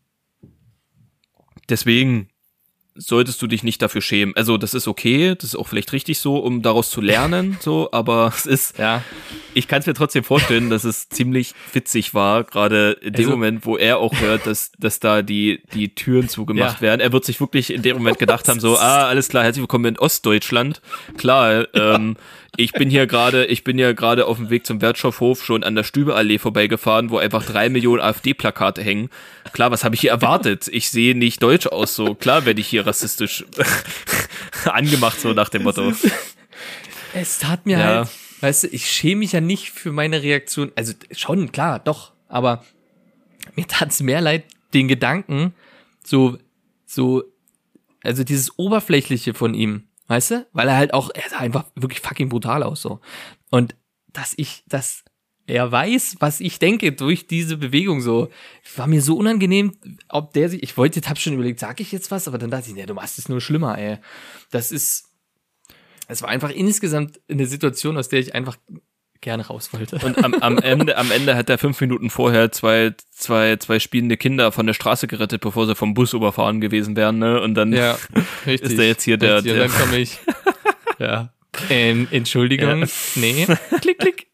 deswegen 1.69 2.29
solltest 2.97 3.43
du 3.43 3.47
dich 3.47 3.63
nicht 3.63 3.83
dafür 3.83 4.01
schämen. 4.01 4.37
Also 4.37 4.57
das 4.57 4.73
ist 4.73 4.87
okay, 4.87 5.35
das 5.35 5.45
ist 5.45 5.57
auch 5.57 5.67
vielleicht 5.67 5.93
richtig 5.93 6.19
so, 6.19 6.37
um 6.37 6.63
daraus 6.63 6.91
zu 6.91 7.01
lernen, 7.01 7.57
so, 7.61 7.89
aber 7.93 8.33
es 8.35 8.47
ist, 8.47 8.79
ja, 8.79 9.03
ich 9.53 9.67
kann 9.69 9.81
es 9.81 9.87
mir 9.87 9.95
trotzdem 9.95 10.23
vorstellen, 10.23 10.71
dass 10.71 10.85
es 10.85 11.09
ziemlich 11.09 11.55
witzig 11.73 12.15
war, 12.15 12.45
gerade 12.45 12.93
in 13.01 13.13
dem 13.13 13.27
also, 13.27 13.31
Moment, 13.33 13.67
wo 13.67 13.77
er 13.77 13.99
auch 13.99 14.15
hört, 14.21 14.47
dass, 14.47 14.73
dass 14.79 15.01
da 15.01 15.23
die, 15.23 15.63
die 15.75 15.95
Türen 15.95 16.29
zugemacht 16.29 16.77
ja. 16.77 16.81
werden. 16.83 17.01
Er 17.01 17.13
wird 17.13 17.25
sich 17.25 17.41
wirklich 17.41 17.73
in 17.73 17.83
dem 17.83 17.97
Moment 17.97 18.19
gedacht 18.19 18.49
haben, 18.49 18.61
so, 18.61 18.77
ah, 18.79 19.07
alles 19.07 19.29
klar, 19.29 19.45
herzlich 19.45 19.63
willkommen 19.63 19.87
in 19.87 19.99
Ostdeutschland. 19.99 20.81
Klar, 21.17 21.67
ähm, 21.75 22.17
ich 22.57 22.73
bin 22.73 22.91
hier 22.91 23.07
gerade, 23.07 23.47
ich 23.47 23.65
bin 23.65 23.77
hier 23.79 23.95
gerade 23.95 24.27
auf 24.27 24.37
dem 24.39 24.51
Weg 24.51 24.67
zum 24.67 24.81
Wertstoffhof 24.81 25.45
schon 25.45 25.65
an 25.65 25.75
der 25.75 25.83
Stübeallee 25.85 26.39
vorbeigefahren, 26.39 27.11
wo 27.11 27.19
einfach 27.19 27.45
drei 27.45 27.69
Millionen 27.69 28.01
AfD-Plakate 28.01 28.83
hängen. 28.83 29.11
Klar, 29.53 29.71
was 29.71 29.85
habe 29.85 29.95
ich 29.95 30.03
hier 30.03 30.11
erwartet? 30.11 30.69
Ich 30.69 30.91
sehe 30.91 31.17
nicht 31.17 31.43
deutsch 31.43 31.67
aus, 31.67 31.95
so 31.97 32.15
klar 32.15 32.45
werde 32.47 32.61
ich 32.61 32.67
hier 32.69 32.87
rassistisch 32.87 33.45
angemacht, 34.65 35.21
so 35.21 35.33
nach 35.33 35.49
dem 35.49 35.63
Motto. 35.65 35.93
Es 37.15 37.39
tat 37.39 37.67
mir 37.67 37.79
Ja. 37.79 37.85
halt, 37.99 38.09
weißt 38.41 38.65
du, 38.65 38.69
ich 38.69 38.91
schäme 38.91 39.21
mich 39.21 39.33
ja 39.33 39.41
nicht 39.41 39.71
für 39.71 39.93
meine 39.93 40.23
Reaktion. 40.23 40.73
Also 40.77 40.93
schon, 41.13 41.53
klar, 41.53 41.79
doch. 41.79 42.13
Aber 42.29 42.65
mir 43.55 43.67
tat's 43.67 44.01
mehr 44.01 44.21
leid, 44.21 44.45
den 44.73 44.89
Gedanken, 44.89 45.55
so, 46.03 46.39
so, 46.87 47.23
also 48.03 48.25
dieses 48.25 48.59
Oberflächliche 48.59 49.35
von 49.35 49.55
ihm, 49.55 49.85
weißt 50.07 50.31
du? 50.31 50.47
Weil 50.53 50.69
er 50.69 50.77
halt 50.77 50.95
auch, 50.95 51.11
er 51.15 51.29
sah 51.29 51.39
einfach 51.39 51.65
wirklich 51.75 52.01
fucking 52.01 52.29
brutal 52.29 52.63
aus, 52.63 52.83
so. 52.83 53.01
Und 53.51 53.77
dass 54.13 54.35
ich, 54.37 54.65
dass 54.67 55.05
er 55.47 55.71
weiß, 55.71 56.17
was 56.21 56.41
ich 56.41 56.59
denke 56.59 56.93
durch 56.93 57.27
diese 57.27 57.57
Bewegung 57.57 58.01
so, 58.01 58.31
war 58.77 58.87
mir 58.87 59.03
so 59.03 59.17
unangenehm, 59.17 59.77
ob 60.09 60.33
der 60.33 60.49
sich, 60.49 60.63
ich 60.63 60.77
wollte, 60.77 61.01
hab 61.09 61.19
schon 61.19 61.35
überlegt, 61.35 61.61
sag 61.61 61.81
ich 61.81 61.93
jetzt 61.93 62.11
was, 62.11 62.29
aber 62.29 62.39
dann 62.39 62.51
dachte 62.51 62.69
ich, 62.69 62.75
nee, 62.75 62.87
du 62.87 62.95
machst 62.95 63.19
es 63.19 63.29
nur 63.29 63.41
schlimmer, 63.41 63.77
ey. 63.79 63.99
Das 64.51 64.73
ist, 64.73 65.11
es 66.09 66.23
war 66.23 66.31
einfach 66.31 66.51
insgesamt 66.51 67.21
eine 67.29 67.47
Situation, 67.47 67.97
aus 67.97 68.09
der 68.09 68.21
ich 68.21 68.35
einfach 68.35 68.57
gerne 69.25 69.45
raus 69.47 69.73
wollte. 69.73 69.99
Und 70.07 70.23
am, 70.25 70.35
am 70.35 70.59
Ende, 70.59 70.97
am 70.97 71.11
Ende 71.11 71.35
hat 71.35 71.51
er 71.51 71.59
fünf 71.59 71.81
Minuten 71.81 72.11
vorher 72.11 72.53
zwei, 72.53 72.95
zwei, 73.11 73.57
zwei 73.57 73.81
spielende 73.81 74.17
Kinder 74.17 74.53
von 74.53 74.67
der 74.67 74.75
Straße 74.75 75.09
gerettet, 75.09 75.41
bevor 75.41 75.67
sie 75.67 75.75
vom 75.75 75.95
Bus 75.95 76.13
überfahren 76.13 76.61
gewesen 76.61 76.95
wären, 76.95 77.19
ne? 77.19 77.41
Und 77.41 77.55
dann 77.57 77.73
ja, 77.73 77.99
richtig. 78.47 78.71
ist 78.71 78.79
er 78.79 78.87
jetzt 78.87 79.03
hier 79.03 79.17
der- 79.17 79.37
Richtig, 79.39 79.53
der- 79.55 79.67
dann 79.69 79.77
komme 79.77 79.99
ich. 79.99 80.19
ja. 81.01 81.33
Ähm, 81.71 82.07
Entschuldigung. 82.13 82.81
Ja. 82.83 82.87
Nee. 83.17 83.47
klick, 83.81 83.99
klick. 83.99 84.27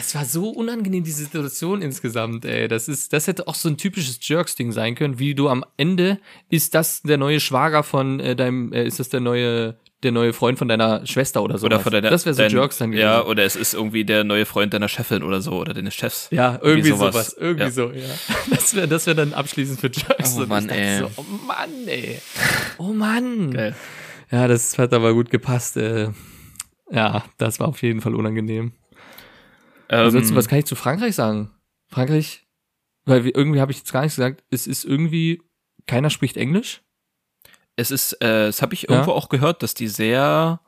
Es 0.00 0.14
war 0.14 0.24
so 0.24 0.50
unangenehm, 0.50 1.02
die 1.04 1.10
Situation 1.12 1.80
insgesamt, 1.80 2.44
ey. 2.44 2.68
Das 2.68 2.88
ist, 2.88 3.12
das 3.12 3.26
hätte 3.26 3.46
auch 3.48 3.54
so 3.54 3.68
ein 3.68 3.76
typisches 3.78 4.18
Jerks-Ding 4.20 4.70
sein 4.72 4.96
können, 4.96 5.18
wie 5.18 5.34
du 5.34 5.48
am 5.48 5.64
Ende, 5.76 6.18
ist 6.50 6.74
das 6.74 7.00
der 7.02 7.16
neue 7.16 7.40
Schwager 7.40 7.82
von 7.82 8.20
äh, 8.20 8.36
deinem, 8.36 8.72
äh, 8.72 8.84
ist 8.86 8.98
das 9.00 9.08
der 9.08 9.20
neue, 9.20 9.76
der 10.04 10.12
neue 10.12 10.32
Freund 10.32 10.58
von 10.58 10.68
deiner 10.68 11.04
Schwester 11.06 11.42
oder 11.42 11.58
so? 11.58 11.66
oder 11.66 11.80
von 11.80 11.90
deiner, 11.92 12.10
Das 12.10 12.24
wäre 12.26 12.34
so 12.34 12.42
dein- 12.42 12.52
Jerks 12.52 12.78
dann 12.78 12.90
gewesen. 12.92 13.02
Ja, 13.04 13.24
oder 13.24 13.44
es 13.44 13.56
ist 13.56 13.74
irgendwie 13.74 14.04
der 14.04 14.22
neue 14.24 14.46
Freund 14.46 14.72
deiner 14.74 14.88
Chefin 14.88 15.22
oder 15.22 15.40
so, 15.40 15.52
oder 15.52 15.74
deines 15.74 15.94
Chefs. 15.94 16.28
Ja, 16.30 16.58
irgendwie 16.62 16.90
sowas. 16.90 17.12
sowas. 17.14 17.36
Irgendwie 17.38 17.64
Ja. 17.64 17.70
so, 17.70 17.90
ja. 17.90 18.04
Das 18.50 18.74
wäre 18.76 18.86
das 18.88 19.06
wär 19.06 19.14
dann 19.14 19.32
abschließend 19.34 19.80
für 19.80 19.90
Jerks. 19.90 20.36
Oh 20.38 20.46
Mann, 20.46 20.68
ey. 20.68 20.98
So, 21.00 21.10
oh 21.16 21.24
Mann, 21.46 21.88
ey. 21.88 22.18
Oh 22.78 22.92
Mann. 22.92 23.50
Geil. 23.52 23.74
Ja, 24.30 24.46
das 24.48 24.78
hat 24.78 24.92
aber 24.92 25.12
gut 25.14 25.30
gepasst. 25.30 25.76
Äh, 25.76 26.08
ja, 26.90 27.24
das 27.38 27.58
war 27.60 27.68
auf 27.68 27.82
jeden 27.82 28.00
Fall 28.00 28.14
unangenehm. 28.14 28.72
Ansonsten, 29.88 30.32
Ähm, 30.32 30.36
was 30.36 30.48
kann 30.48 30.58
ich 30.58 30.64
zu 30.66 30.76
Frankreich 30.76 31.14
sagen? 31.14 31.50
Frankreich, 31.88 32.46
weil 33.04 33.26
irgendwie 33.28 33.60
habe 33.60 33.70
ich 33.72 33.78
jetzt 33.78 33.92
gar 33.92 34.02
nichts 34.02 34.16
gesagt, 34.16 34.42
es 34.50 34.66
ist 34.66 34.84
irgendwie, 34.84 35.42
keiner 35.86 36.10
spricht 36.10 36.36
Englisch. 36.36 36.80
Es 37.76 37.90
ist, 37.90 38.12
äh, 38.22 38.46
das 38.46 38.62
habe 38.62 38.74
ich 38.74 38.82
Ja. 38.82 38.90
irgendwo 38.90 39.12
auch 39.12 39.28
gehört, 39.28 39.62
dass 39.62 39.74
die 39.74 39.88
sehr, 39.88 40.60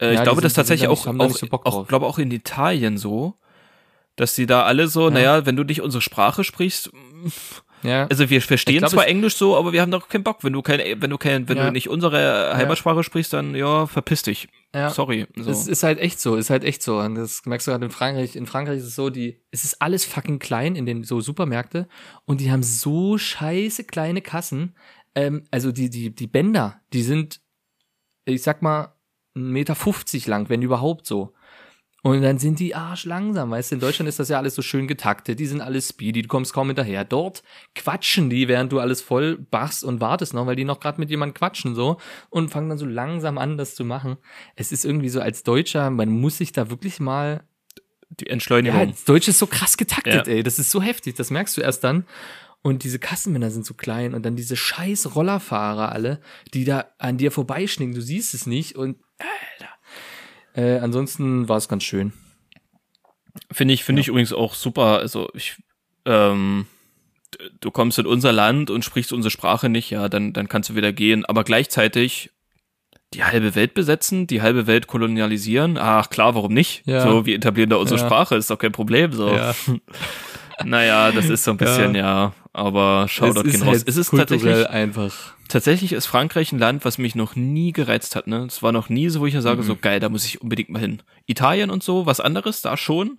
äh, 0.00 0.06
Ja, 0.06 0.12
ich 0.14 0.22
glaube, 0.22 0.36
sind- 0.36 0.44
das 0.44 0.54
tatsächlich 0.54 0.88
sind 0.88 1.06
da 1.06 1.12
nicht- 1.12 1.20
auch, 1.50 1.56
auch, 1.64 1.70
so 1.72 1.78
auch 1.80 1.88
glaube 1.88 2.06
auch 2.06 2.18
in 2.18 2.30
Italien 2.30 2.98
so, 2.98 3.34
dass 4.16 4.34
die 4.34 4.46
da 4.46 4.62
alle 4.64 4.86
so, 4.88 5.04
Ja. 5.08 5.10
naja, 5.10 5.46
wenn 5.46 5.56
du 5.56 5.64
nicht 5.64 5.80
unsere 5.82 6.00
Sprache 6.02 6.44
sprichst, 6.44 6.90
Ja, 7.82 8.06
also 8.06 8.30
wir 8.30 8.40
verstehen 8.40 8.78
glaub, 8.78 8.90
zwar 8.92 9.06
Englisch 9.06 9.36
so, 9.36 9.56
aber 9.58 9.74
wir 9.74 9.82
haben 9.82 9.90
doch 9.90 10.08
keinen 10.08 10.24
Bock. 10.24 10.42
Wenn 10.42 10.54
du 10.54 10.62
kein, 10.62 10.80
wenn 11.02 11.10
du 11.10 11.18
kein, 11.18 11.48
wenn 11.50 11.58
Ja. 11.58 11.66
du 11.66 11.72
nicht 11.72 11.90
unsere 11.90 12.54
Heimatsprache 12.56 13.02
sprichst, 13.02 13.32
dann 13.34 13.54
ja, 13.54 13.86
verpiss 13.86 14.22
dich. 14.22 14.48
ja. 14.74 14.88
Sorry. 14.88 15.26
So. 15.36 15.50
Es 15.50 15.66
ist 15.68 15.82
halt 15.82 15.98
echt 15.98 16.18
so, 16.18 16.36
ist 16.36 16.48
halt 16.48 16.64
echt 16.64 16.82
so. 16.82 16.98
Und 16.98 17.16
das 17.16 17.44
merkst 17.44 17.66
du 17.66 17.72
gerade 17.72 17.84
in 17.84 17.90
Frankreich. 17.90 18.36
In 18.36 18.46
Frankreich 18.46 18.78
ist 18.78 18.86
es 18.86 18.94
so, 18.94 19.10
die, 19.10 19.38
es 19.50 19.64
ist 19.64 19.82
alles 19.82 20.06
fucking 20.06 20.38
klein 20.38 20.76
in 20.76 20.86
den 20.86 21.04
so 21.04 21.20
Supermärkte 21.20 21.86
und 22.24 22.40
die 22.40 22.50
haben 22.50 22.62
so 22.62 23.18
scheiße 23.18 23.84
kleine 23.84 24.22
Kassen. 24.22 24.74
Ähm, 25.14 25.44
also 25.50 25.72
die, 25.72 25.90
die, 25.90 26.14
die 26.14 26.26
Bänder, 26.26 26.80
die 26.92 27.02
sind, 27.02 27.40
ich 28.24 28.42
sag 28.42 28.62
mal, 28.62 28.94
1,50 29.36 29.40
Meter 30.16 30.30
lang, 30.30 30.48
wenn 30.48 30.62
überhaupt 30.62 31.06
so. 31.06 31.32
Und 32.02 32.20
dann 32.20 32.38
sind 32.38 32.60
die 32.60 32.74
arschlangsam, 32.74 33.50
weißt 33.50 33.70
du, 33.70 33.76
in 33.76 33.80
Deutschland 33.80 34.10
ist 34.10 34.18
das 34.18 34.28
ja 34.28 34.36
alles 34.36 34.54
so 34.54 34.60
schön 34.60 34.86
getaktet, 34.86 35.40
die 35.40 35.46
sind 35.46 35.62
alles 35.62 35.88
speedy, 35.88 36.20
du 36.20 36.28
kommst 36.28 36.52
kaum 36.52 36.66
hinterher. 36.66 37.02
Dort 37.02 37.42
quatschen 37.74 38.28
die, 38.28 38.46
während 38.46 38.72
du 38.72 38.78
alles 38.78 39.00
voll 39.00 39.38
bachst 39.38 39.82
und 39.84 40.02
wartest 40.02 40.34
noch, 40.34 40.44
weil 40.46 40.54
die 40.54 40.64
noch 40.64 40.80
gerade 40.80 41.00
mit 41.00 41.08
jemandem 41.08 41.32
quatschen 41.32 41.74
so 41.74 41.96
und 42.28 42.50
fangen 42.50 42.68
dann 42.68 42.76
so 42.76 42.84
langsam 42.84 43.38
an, 43.38 43.56
das 43.56 43.74
zu 43.74 43.86
machen. 43.86 44.18
Es 44.54 44.70
ist 44.70 44.84
irgendwie 44.84 45.08
so 45.08 45.22
als 45.22 45.44
Deutscher, 45.44 45.88
man 45.88 46.10
muss 46.10 46.36
sich 46.36 46.52
da 46.52 46.68
wirklich 46.68 47.00
mal 47.00 47.42
die 48.20 48.26
ja, 48.26 48.32
Entschleunigung. 48.32 48.90
das 48.90 49.04
Deutsche 49.04 49.30
ist 49.30 49.38
so 49.38 49.46
krass 49.46 49.78
getaktet, 49.78 50.26
Ja. 50.26 50.32
ey. 50.34 50.42
Das 50.42 50.58
ist 50.58 50.70
so 50.70 50.82
heftig, 50.82 51.14
das 51.14 51.30
merkst 51.30 51.56
du 51.56 51.62
erst 51.62 51.84
dann. 51.84 52.04
Und 52.66 52.82
diese 52.82 52.98
Kassenmänner 52.98 53.50
sind 53.50 53.66
so 53.66 53.74
klein 53.74 54.14
und 54.14 54.24
dann 54.24 54.36
diese 54.36 54.56
scheiß 54.56 55.14
Rollerfahrer 55.14 55.92
alle, 55.92 56.22
die 56.54 56.64
da 56.64 56.86
an 56.96 57.18
dir 57.18 57.30
vorbeischnicken. 57.30 57.94
Du 57.94 58.00
siehst 58.00 58.32
es 58.32 58.46
nicht 58.46 58.74
und 58.74 58.96
Alter. 59.18 59.70
Äh, 60.54 60.78
ansonsten 60.78 61.46
war 61.46 61.58
es 61.58 61.68
ganz 61.68 61.84
schön. 61.84 62.14
Finde 63.52 63.74
ich, 63.74 63.84
finde 63.84 64.00
ich 64.00 64.08
übrigens 64.08 64.32
auch 64.32 64.54
super. 64.54 64.98
Also 65.00 65.28
ich, 65.34 65.56
ähm, 66.06 66.66
du 67.60 67.70
kommst 67.70 67.98
in 67.98 68.06
unser 68.06 68.32
Land 68.32 68.70
und 68.70 68.82
sprichst 68.82 69.12
unsere 69.12 69.30
Sprache 69.30 69.68
nicht, 69.68 69.90
ja, 69.90 70.08
dann, 70.08 70.32
dann 70.32 70.48
kannst 70.48 70.70
du 70.70 70.74
wieder 70.74 70.94
gehen. 70.94 71.26
Aber 71.26 71.44
gleichzeitig 71.44 72.30
die 73.12 73.24
halbe 73.24 73.54
Welt 73.54 73.74
besetzen, 73.74 74.26
die 74.26 74.40
halbe 74.40 74.66
Welt 74.66 74.86
kolonialisieren. 74.86 75.76
Ach 75.76 76.08
klar, 76.08 76.34
warum 76.34 76.54
nicht? 76.54 76.82
Ja. 76.86 77.02
So, 77.02 77.26
wir 77.26 77.36
etablieren 77.36 77.68
da 77.68 77.76
unsere 77.76 78.00
Ja. 78.00 78.06
Sprache, 78.06 78.36
ist 78.36 78.48
doch 78.48 78.58
kein 78.58 78.72
Problem. 78.72 79.12
So. 79.12 79.28
Ja. 79.28 79.54
Naja, 80.62 81.10
das 81.12 81.26
ist 81.28 81.44
so 81.44 81.50
ein 81.52 81.56
bisschen, 81.56 81.94
ja, 81.94 82.32
aber 82.52 83.06
Shoutout 83.08 83.42
gehen 83.42 83.62
raus. 83.62 83.68
halt 83.78 83.88
es 83.88 83.96
ist 83.96 84.10
kulturell 84.10 84.38
tatsächlich, 84.40 84.68
einfach. 84.70 85.14
tatsächlich 85.48 85.92
ist 85.92 86.06
Frankreich 86.06 86.52
ein 86.52 86.58
Land, 86.58 86.84
was 86.84 86.98
mich 86.98 87.14
noch 87.14 87.34
nie 87.34 87.72
gereizt 87.72 88.14
hat. 88.14 88.26
Ne, 88.26 88.44
es 88.46 88.62
war 88.62 88.70
noch 88.72 88.88
nie 88.88 89.08
so, 89.08 89.20
wo 89.20 89.26
ich 89.26 89.34
sage, 89.38 89.62
Mhm. 89.62 89.66
so 89.66 89.76
geil, 89.76 90.00
da 90.00 90.08
muss 90.08 90.24
ich 90.24 90.40
unbedingt 90.42 90.68
mal 90.70 90.78
hin. 90.78 91.02
Italien 91.26 91.70
und 91.70 91.82
so, 91.82 92.06
was 92.06 92.20
anderes, 92.20 92.62
da 92.62 92.76
schon. 92.76 93.18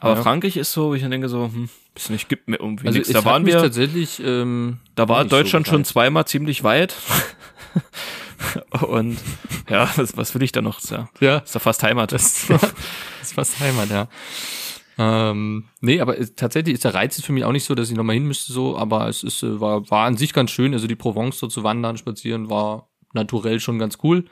Aber 0.00 0.14
Ja. 0.14 0.22
Frankreich 0.22 0.56
ist 0.56 0.70
so, 0.72 0.90
wo 0.90 0.94
ich 0.94 1.02
dann 1.02 1.10
denke 1.10 1.28
so, 1.28 1.46
hm, 1.46 1.68
bisschen, 1.94 2.14
ich 2.14 2.28
gibt 2.28 2.46
mir 2.48 2.56
irgendwie 2.60 2.86
Also 2.86 2.98
nichts. 2.98 3.12
Da 3.12 3.24
waren 3.24 3.44
wir, 3.46 3.58
tatsächlich, 3.58 4.22
ähm, 4.24 4.78
da 4.94 5.08
war 5.08 5.24
nicht 5.24 5.30
so 5.32 5.36
Deutschland 5.36 5.66
schon 5.66 5.84
zweimal 5.84 6.24
ziemlich 6.26 6.62
weit. 6.62 6.94
und 8.86 9.18
ja, 9.68 9.88
was, 9.96 10.16
was 10.16 10.34
will 10.34 10.42
ich 10.42 10.52
da 10.52 10.62
noch? 10.62 10.78
Ist 10.78 10.90
ja, 10.90 11.08
ja, 11.20 11.38
ist 11.38 11.54
ja 11.54 11.60
fast 11.60 11.82
Heimat. 11.82 12.12
Das, 12.12 12.46
das 12.46 12.62
ist 13.22 13.32
fast 13.34 13.58
Heimat, 13.60 13.90
ja. 13.90 14.06
Ähm, 14.98 15.64
nee, 15.80 16.00
aber 16.00 16.16
tatsächlich 16.34 16.74
ist 16.74 16.84
der 16.84 16.94
Reiz 16.94 17.16
jetzt 17.16 17.26
für 17.26 17.32
mich 17.32 17.44
auch 17.44 17.52
nicht 17.52 17.64
so, 17.64 17.74
dass 17.76 17.88
ich 17.90 17.96
nochmal 17.96 18.14
hin 18.14 18.26
müsste, 18.26 18.52
so, 18.52 18.76
aber 18.76 19.08
es 19.08 19.22
ist, 19.22 19.42
äh, 19.44 19.60
war, 19.60 19.88
war 19.90 20.06
an 20.06 20.16
sich 20.16 20.32
ganz 20.32 20.50
schön. 20.50 20.72
Also 20.74 20.86
die 20.88 20.96
Provence 20.96 21.38
so 21.38 21.46
zu 21.46 21.62
wandern, 21.62 21.96
spazieren, 21.96 22.50
war 22.50 22.88
naturell 23.12 23.60
schon 23.60 23.78
ganz 23.78 23.98
cool. 24.02 24.24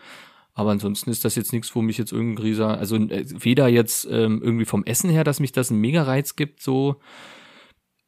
Aber 0.55 0.71
ansonsten 0.71 1.11
ist 1.11 1.25
das 1.25 1.37
jetzt 1.37 1.53
nichts, 1.53 1.75
wo 1.75 1.83
mich 1.83 1.99
jetzt 1.99 2.13
irgendein 2.13 2.43
Rieser, 2.45 2.79
also 2.79 2.97
äh, 2.97 3.25
weder 3.29 3.69
jetzt 3.69 4.07
ähm, 4.11 4.41
irgendwie 4.43 4.65
vom 4.65 4.85
Essen 4.85 5.11
her, 5.11 5.23
dass 5.23 5.39
mich 5.39 5.53
das 5.53 5.71
einen 5.71 5.81
Mega-Reiz 5.81 6.35
gibt, 6.35 6.63
so, 6.63 6.97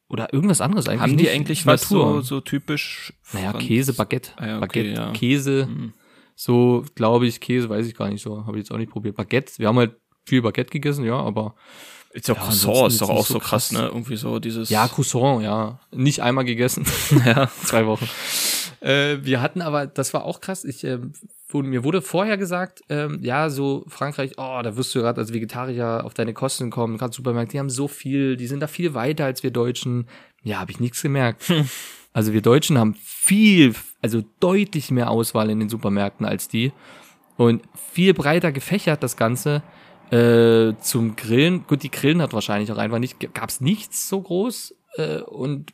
oder 0.09 0.33
irgendwas 0.33 0.59
anderes 0.59 0.87
eigentlich. 0.89 1.01
Haben 1.01 1.17
die 1.17 1.29
eigentlich 1.29 1.65
was 1.67 1.87
so, 1.87 2.03
Natur. 2.03 2.23
so 2.23 2.41
typisch? 2.41 3.13
Naja, 3.31 3.53
Käse, 3.53 3.93
Baguette. 3.93 4.31
Ah 4.37 4.47
ja, 4.47 4.57
okay, 4.57 4.61
Baguette, 4.61 4.89
ja. 4.89 5.11
Käse, 5.13 5.67
Mhm. 5.69 5.93
so, 6.35 6.83
glaube 6.95 7.27
ich, 7.27 7.39
Käse, 7.39 7.69
weiß 7.69 7.85
ich 7.87 7.95
gar 7.95 8.09
nicht 8.09 8.23
so. 8.23 8.45
Habe 8.47 8.57
ich 8.57 8.63
jetzt 8.63 8.71
auch 8.71 8.77
nicht 8.79 8.91
probiert. 8.91 9.15
Baguette, 9.15 9.53
wir 9.59 9.67
haben 9.67 9.77
halt 9.77 9.95
viel 10.25 10.41
Baguette 10.41 10.71
gegessen, 10.71 11.05
ja, 11.05 11.15
aber 11.19 11.53
Ist 12.11 12.27
ja, 12.27 12.33
Ja, 12.33 12.41
Croissant, 12.41 12.87
ist 12.87 13.01
doch 13.01 13.09
auch 13.09 13.25
so 13.25 13.39
krass, 13.39 13.69
krass. 13.69 13.71
ne? 13.71 13.87
Irgendwie 13.87 14.17
so 14.17 14.39
dieses. 14.39 14.69
ja, 14.69 14.87
Croissant, 14.87 15.43
ja. 15.43 15.79
Nicht 15.91 16.21
einmal 16.21 16.45
gegessen. 16.45 16.85
ja. 17.25 17.49
Zwei 17.63 17.85
Wochen. 17.85 18.09
Äh, 18.81 19.17
wir 19.21 19.41
hatten 19.41 19.61
aber, 19.61 19.87
das 19.87 20.13
war 20.13 20.23
auch 20.23 20.39
krass, 20.41 20.63
ich, 20.63 20.83
ähm, 20.83 21.13
wurde, 21.49 21.67
mir 21.67 21.83
wurde 21.83 22.01
vorher 22.01 22.37
gesagt, 22.37 22.81
ähm, 22.89 23.19
ja, 23.21 23.49
so 23.49 23.83
Frankreich, 23.87 24.33
oh, 24.37 24.61
da 24.63 24.75
wirst 24.75 24.95
du 24.95 24.99
gerade 24.99 25.19
als 25.19 25.33
Vegetarier 25.33 26.03
auf 26.05 26.13
deine 26.13 26.33
Kosten 26.33 26.69
kommen, 26.69 26.97
gerade 26.97 27.13
Supermärkte, 27.13 27.53
die 27.53 27.59
haben 27.59 27.69
so 27.69 27.87
viel, 27.87 28.37
die 28.37 28.47
sind 28.47 28.61
da 28.61 28.67
viel 28.67 28.93
weiter 28.93 29.25
als 29.25 29.43
wir 29.43 29.51
Deutschen. 29.51 30.07
Ja, 30.43 30.59
habe 30.59 30.71
ich 30.71 30.79
nichts 30.79 31.01
gemerkt. 31.01 31.51
Also 32.13 32.33
wir 32.33 32.41
Deutschen 32.41 32.77
haben 32.77 32.95
viel, 33.03 33.75
also 34.01 34.23
deutlich 34.39 34.89
mehr 34.91 35.11
Auswahl 35.11 35.49
in 35.49 35.59
den 35.59 35.69
Supermärkten 35.69 36.25
als 36.25 36.47
die 36.47 36.71
und 37.37 37.61
viel 37.93 38.13
breiter 38.13 38.51
gefächert 38.51 39.03
das 39.03 39.15
Ganze. 39.15 39.61
Äh, 40.11 40.75
zum 40.81 41.15
Grillen, 41.15 41.65
gut, 41.67 41.83
die 41.83 41.91
Grillen 41.91 42.21
hat 42.21 42.33
wahrscheinlich 42.33 42.71
auch 42.71 42.77
einfach 42.77 42.99
nicht, 42.99 43.33
gab 43.33 43.49
es 43.49 43.61
nichts 43.61 44.09
so 44.09 44.21
groß 44.21 44.75
äh, 44.95 45.19
und 45.21 45.73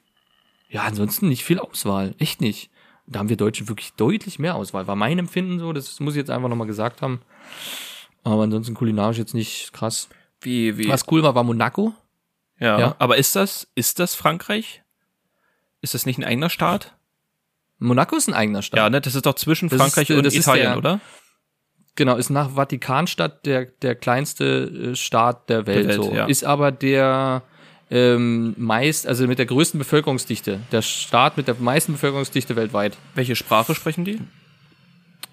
ja, 0.69 0.83
ansonsten 0.83 1.29
nicht 1.29 1.43
viel 1.45 1.59
Auswahl, 1.59 2.15
echt 2.17 2.41
nicht. 2.41 2.69
Da 3.07 3.19
haben 3.19 3.29
wir 3.29 3.37
Deutsche 3.37 3.67
wirklich 3.67 3.93
deutlich 3.93 4.39
mehr 4.39 4.55
Auswahl. 4.55 4.87
War 4.87 4.95
mein 4.95 5.19
Empfinden 5.19 5.59
so, 5.59 5.73
das 5.73 5.99
muss 5.99 6.15
ich 6.15 6.17
jetzt 6.17 6.31
einfach 6.31 6.49
nochmal 6.49 6.67
gesagt 6.67 7.01
haben. 7.01 7.21
Aber 8.23 8.43
ansonsten 8.43 8.73
kulinarisch 8.73 9.17
jetzt 9.19 9.35
nicht 9.35 9.71
krass. 9.73 10.09
Wie, 10.41 10.77
wie. 10.77 10.89
Was 10.89 11.05
cool 11.11 11.21
war, 11.21 11.35
war 11.35 11.43
Monaco. 11.43 11.93
Ja. 12.59 12.79
Ja. 12.79 12.95
Aber 12.97 13.17
ist 13.17 13.35
das, 13.35 13.67
ist 13.75 13.99
das 13.99 14.15
Frankreich? 14.15 14.81
Ist 15.81 15.93
das 15.93 16.05
nicht 16.07 16.17
ein 16.17 16.23
eigener 16.23 16.49
Staat? 16.49 16.95
Monaco 17.77 18.15
ist 18.15 18.27
ein 18.27 18.33
eigener 18.33 18.63
Staat. 18.63 18.77
Ja, 18.79 18.89
ne? 18.89 19.01
Das 19.01 19.13
ist 19.13 19.25
doch 19.25 19.35
zwischen 19.35 19.69
Das 19.69 19.79
Frankreich 19.79 20.09
ist, 20.09 20.15
äh, 20.15 20.19
und 20.19 20.33
Italien, 20.33 20.65
der- 20.69 20.77
oder? 20.77 20.99
Genau, 21.95 22.15
ist 22.15 22.29
nach 22.29 22.51
Vatikanstadt 22.51 23.45
der, 23.45 23.65
der 23.81 23.95
kleinste 23.95 24.91
äh, 24.91 24.95
Staat 24.95 25.49
der 25.49 25.67
Welt. 25.67 25.87
Welt, 25.87 26.03
so. 26.03 26.13
ja. 26.13 26.25
Ist 26.25 26.43
aber 26.43 26.71
der 26.71 27.43
ähm, 27.91 28.53
meist, 28.57 29.07
also 29.07 29.27
mit 29.27 29.39
der 29.39 29.45
größten 29.45 29.77
Bevölkerungsdichte. 29.77 30.59
Der 30.71 30.81
Staat 30.81 31.37
mit 31.37 31.47
der 31.47 31.55
meisten 31.55 31.93
Bevölkerungsdichte 31.93 32.55
weltweit. 32.55 32.97
Welche 33.13 33.35
Sprache 33.35 33.75
sprechen 33.75 34.05
die? 34.05 34.19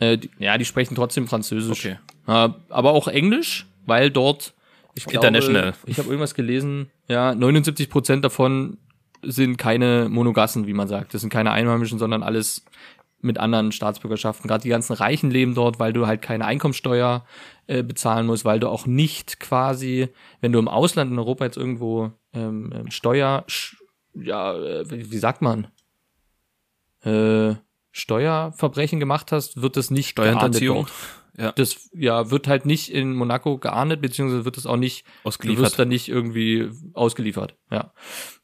Äh, 0.00 0.18
die, 0.18 0.30
ja, 0.38 0.58
die 0.58 0.64
sprechen 0.64 0.94
trotzdem 0.94 1.28
Französisch. 1.28 1.86
Okay. 1.86 1.98
Äh, 2.26 2.50
aber 2.68 2.92
auch 2.92 3.08
Englisch, 3.08 3.66
weil 3.86 4.10
dort 4.10 4.54
ich 4.94 5.04
glaube, 5.04 5.26
International. 5.26 5.74
Ich 5.86 5.98
habe 5.98 6.08
irgendwas 6.08 6.34
gelesen, 6.34 6.90
ja, 7.08 7.34
79 7.34 7.88
Prozent 7.88 8.24
davon 8.24 8.78
sind 9.22 9.56
keine 9.56 10.08
Monogassen, 10.10 10.66
wie 10.66 10.72
man 10.72 10.88
sagt. 10.88 11.14
Das 11.14 11.20
sind 11.20 11.30
keine 11.30 11.52
Einheimischen, 11.52 11.98
sondern 11.98 12.22
alles 12.22 12.64
mit 13.22 13.38
anderen 13.38 13.72
Staatsbürgerschaften. 13.72 14.48
Gerade 14.48 14.62
die 14.62 14.68
ganzen 14.68 14.92
Reichen 14.92 15.30
leben 15.30 15.54
dort, 15.54 15.78
weil 15.78 15.92
du 15.92 16.06
halt 16.06 16.22
keine 16.22 16.44
Einkommensteuer 16.44 17.24
äh, 17.66 17.82
bezahlen 17.82 18.26
musst, 18.26 18.44
weil 18.44 18.60
du 18.60 18.68
auch 18.68 18.86
nicht 18.86 19.40
quasi, 19.40 20.08
wenn 20.40 20.52
du 20.52 20.58
im 20.58 20.68
Ausland 20.68 21.10
in 21.12 21.18
Europa 21.18 21.44
jetzt 21.44 21.56
irgendwo 21.56 22.10
ähm, 22.34 22.72
ähm, 22.74 22.90
Steuer, 22.90 23.44
ja, 24.14 24.54
äh, 24.54 24.84
wie, 24.90 25.18
sagt 25.18 25.40
man, 25.42 25.68
äh, 27.04 27.54
Steuerverbrechen 27.92 29.00
gemacht 29.00 29.32
hast, 29.32 29.60
wird 29.62 29.76
das 29.76 29.90
nicht 29.90 30.16
geahndet 30.16 30.34
Steuerhinterziehung. 30.34 30.76
dort. 30.76 30.92
Ja. 31.38 31.52
Das 31.52 31.88
ja 31.94 32.30
wird 32.30 32.46
halt 32.46 32.66
nicht 32.66 32.92
in 32.92 33.14
Monaco 33.14 33.56
geahndet, 33.56 34.02
beziehungsweise 34.02 34.44
wird 34.44 34.58
es 34.58 34.66
auch 34.66 34.76
nicht 34.76 35.04
Du 35.04 35.08
wirst 35.08 35.26
Ausgeliefert. 35.26 35.78
dann 35.78 35.88
nicht 35.88 36.08
irgendwie 36.08 36.70
ausgeliefert. 36.92 37.56
Ja. 37.70 37.92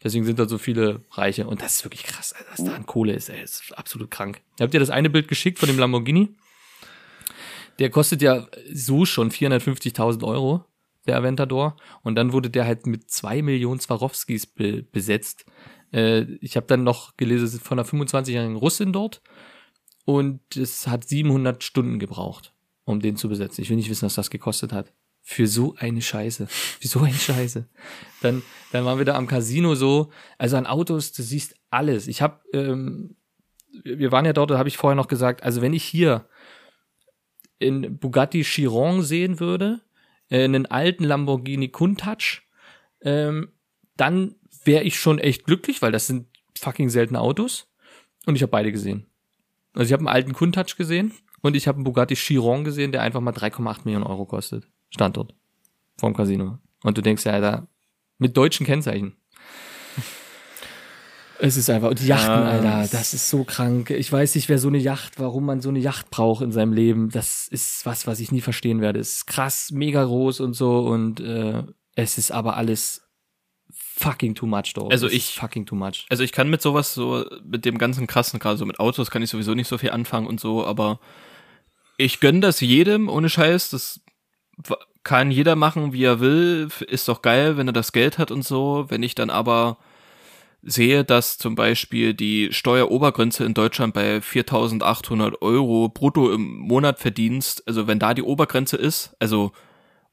Deswegen 0.02 0.24
sind 0.24 0.38
da 0.38 0.48
so 0.48 0.56
viele 0.56 1.02
Reiche. 1.10 1.46
Und 1.46 1.60
das 1.60 1.76
ist 1.76 1.84
wirklich 1.84 2.04
krass, 2.04 2.34
was 2.50 2.64
da 2.64 2.74
an 2.74 2.86
Kohle 2.86 3.12
ist, 3.12 3.28
ey. 3.28 3.40
Das 3.42 3.60
ist 3.60 3.76
absolut 3.76 4.10
krank. 4.10 4.40
Habt 4.58 4.72
ihr 4.72 4.80
das 4.80 4.90
eine 4.90 5.10
Bild 5.10 5.28
geschickt 5.28 5.58
von 5.58 5.68
dem 5.68 5.78
Lamborghini? 5.78 6.30
Der 7.78 7.90
kostet 7.90 8.22
ja 8.22 8.46
so 8.72 9.04
schon 9.04 9.30
450.000 9.30 10.24
Euro, 10.26 10.64
der 11.06 11.16
Aventador. 11.18 11.76
Und 12.02 12.14
dann 12.16 12.32
wurde 12.32 12.50
der 12.50 12.64
halt 12.64 12.86
mit 12.86 13.10
zwei 13.10 13.42
Millionen 13.42 13.80
Swarovskis 13.80 14.46
be 14.46 14.82
besetzt. 14.82 15.44
Äh, 15.92 16.22
ich 16.40 16.56
habe 16.56 16.66
dann 16.66 16.84
noch 16.84 17.16
gelesen, 17.16 17.44
es 17.44 17.54
ist 17.54 17.64
von 17.64 17.78
einer 17.78 17.86
25-jährigen 17.88 18.56
Russin 18.56 18.92
dort. 18.92 19.20
Und 20.04 20.56
es 20.56 20.86
hat 20.86 21.06
700 21.06 21.62
Stunden 21.62 21.98
gebraucht, 21.98 22.54
um 22.88 23.00
den 23.00 23.16
zu 23.16 23.28
besetzen. 23.28 23.60
Ich 23.60 23.68
will 23.68 23.76
nicht 23.76 23.90
wissen, 23.90 24.06
was 24.06 24.14
das 24.14 24.30
gekostet 24.30 24.72
hat. 24.72 24.92
Für 25.20 25.46
so 25.46 25.74
eine 25.76 26.00
Scheiße. 26.00 26.46
Für 26.46 26.88
so 26.88 27.00
eine 27.00 27.12
Scheiße. 27.14 27.66
Dann, 28.22 28.42
dann 28.72 28.84
waren 28.86 28.96
wir 28.96 29.04
da 29.04 29.14
am 29.14 29.26
Casino 29.26 29.74
so. 29.74 30.10
Also 30.38 30.56
an 30.56 30.66
Autos, 30.66 31.12
du 31.12 31.22
siehst 31.22 31.54
alles. 31.70 32.08
Ich 32.08 32.22
habe, 32.22 32.40
ähm, 32.54 33.16
wir 33.84 34.10
waren 34.10 34.24
ja 34.24 34.32
dort, 34.32 34.50
da 34.50 34.58
habe 34.58 34.70
ich 34.70 34.78
vorher 34.78 34.96
noch 34.96 35.08
gesagt, 35.08 35.42
also 35.42 35.60
wenn 35.60 35.74
ich 35.74 35.84
hier 35.84 36.26
in 37.58 37.98
Bugatti 37.98 38.42
Chiron 38.42 39.02
sehen 39.02 39.38
würde, 39.38 39.82
äh, 40.30 40.44
einen 40.44 40.64
alten 40.64 41.04
Lamborghini 41.04 41.68
Countach, 41.68 42.40
ähm, 43.02 43.52
dann 43.98 44.36
wäre 44.64 44.84
ich 44.84 44.98
schon 44.98 45.18
echt 45.18 45.44
glücklich, 45.44 45.82
weil 45.82 45.92
das 45.92 46.06
sind 46.06 46.26
fucking 46.58 46.88
seltene 46.88 47.20
Autos. 47.20 47.70
Und 48.24 48.36
ich 48.36 48.42
habe 48.42 48.50
beide 48.50 48.72
gesehen. 48.72 49.06
Also 49.74 49.88
ich 49.88 49.92
habe 49.92 50.00
einen 50.00 50.08
alten 50.08 50.32
Countach 50.32 50.74
gesehen 50.76 51.12
und 51.42 51.56
ich 51.56 51.68
habe 51.68 51.76
einen 51.76 51.84
Bugatti 51.84 52.14
Chiron 52.14 52.64
gesehen, 52.64 52.92
der 52.92 53.02
einfach 53.02 53.20
mal 53.20 53.32
3,8 53.32 53.80
Millionen 53.84 54.04
Euro 54.06 54.24
kostet. 54.26 54.66
Stand 54.90 55.16
dort. 55.16 55.34
Vorm 55.98 56.14
Casino. 56.14 56.58
Und 56.82 56.96
du 56.98 57.02
denkst 57.02 57.24
ja, 57.24 57.32
Alter, 57.32 57.68
mit 58.18 58.36
deutschen 58.36 58.64
Kennzeichen. 58.66 59.16
Es 61.40 61.56
ist 61.56 61.70
einfach, 61.70 61.90
und 61.90 62.00
die 62.00 62.06
Yachten, 62.06 62.26
Ja, 62.32 62.44
Alter, 62.44 62.88
das- 62.98 63.14
ist 63.14 63.30
so 63.30 63.44
krank. 63.44 63.90
Ich 63.90 64.10
weiß 64.10 64.34
nicht, 64.34 64.48
wer 64.48 64.58
so 64.58 64.66
eine 64.68 64.78
Yacht, 64.78 65.20
warum 65.20 65.44
man 65.44 65.60
so 65.60 65.68
eine 65.68 65.78
Yacht 65.78 66.10
braucht 66.10 66.42
in 66.42 66.50
seinem 66.50 66.72
Leben. 66.72 67.10
Das 67.10 67.46
ist 67.46 67.86
was, 67.86 68.08
was 68.08 68.18
ich 68.18 68.32
nie 68.32 68.40
verstehen 68.40 68.80
werde. 68.80 68.98
Es 68.98 69.18
ist 69.18 69.26
krass, 69.28 69.70
mega 69.70 70.02
groß 70.04 70.40
und 70.40 70.54
so 70.54 70.80
und 70.80 71.20
äh, 71.20 71.62
es 71.94 72.18
ist 72.18 72.32
aber 72.32 72.56
alles 72.56 73.08
fucking 73.72 74.34
too 74.34 74.46
much 74.46 74.72
dort. 74.74 74.90
Also 74.92 75.06
ich- 75.08 75.34
fucking 75.34 75.64
too 75.64 75.76
much. 75.76 76.06
Also 76.10 76.24
ich 76.24 76.32
kann 76.32 76.50
mit 76.50 76.60
sowas 76.60 76.92
so, 76.92 77.24
mit 77.44 77.64
dem 77.64 77.78
ganzen 77.78 78.08
krassen, 78.08 78.40
gerade 78.40 78.56
so 78.56 78.66
mit 78.66 78.80
Autos 78.80 79.08
kann 79.10 79.22
ich 79.22 79.30
sowieso 79.30 79.54
nicht 79.54 79.68
so 79.68 79.78
viel 79.78 79.90
anfangen 79.90 80.26
und 80.26 80.40
so, 80.40 80.66
aber 80.66 80.98
ich 81.98 82.20
gönn 82.20 82.40
das 82.40 82.60
jedem, 82.60 83.08
ohne 83.10 83.28
Scheiß, 83.28 83.70
das 83.70 84.00
kann 85.02 85.30
jeder 85.30 85.56
machen, 85.56 85.92
wie 85.92 86.04
er 86.04 86.20
will, 86.20 86.68
ist 86.86 87.08
doch 87.08 87.22
geil, 87.22 87.56
wenn 87.56 87.66
er 87.68 87.72
das 87.72 87.92
Geld 87.92 88.18
hat 88.18 88.30
und 88.30 88.42
so, 88.42 88.86
wenn 88.88 89.02
ich 89.02 89.14
dann 89.14 89.30
aber 89.30 89.76
sehe, 90.62 91.04
dass 91.04 91.38
zum 91.38 91.54
Beispiel 91.54 92.14
die 92.14 92.52
Steuerobergrenze 92.52 93.44
in 93.44 93.54
Deutschland 93.54 93.94
bei 93.94 94.18
4.800 94.18 95.40
Euro 95.40 95.88
brutto 95.88 96.32
im 96.32 96.58
Monat 96.58 96.98
verdienst, 96.98 97.62
also 97.66 97.86
wenn 97.86 97.98
da 97.98 98.14
die 98.14 98.22
Obergrenze 98.22 98.76
ist, 98.76 99.14
also 99.18 99.52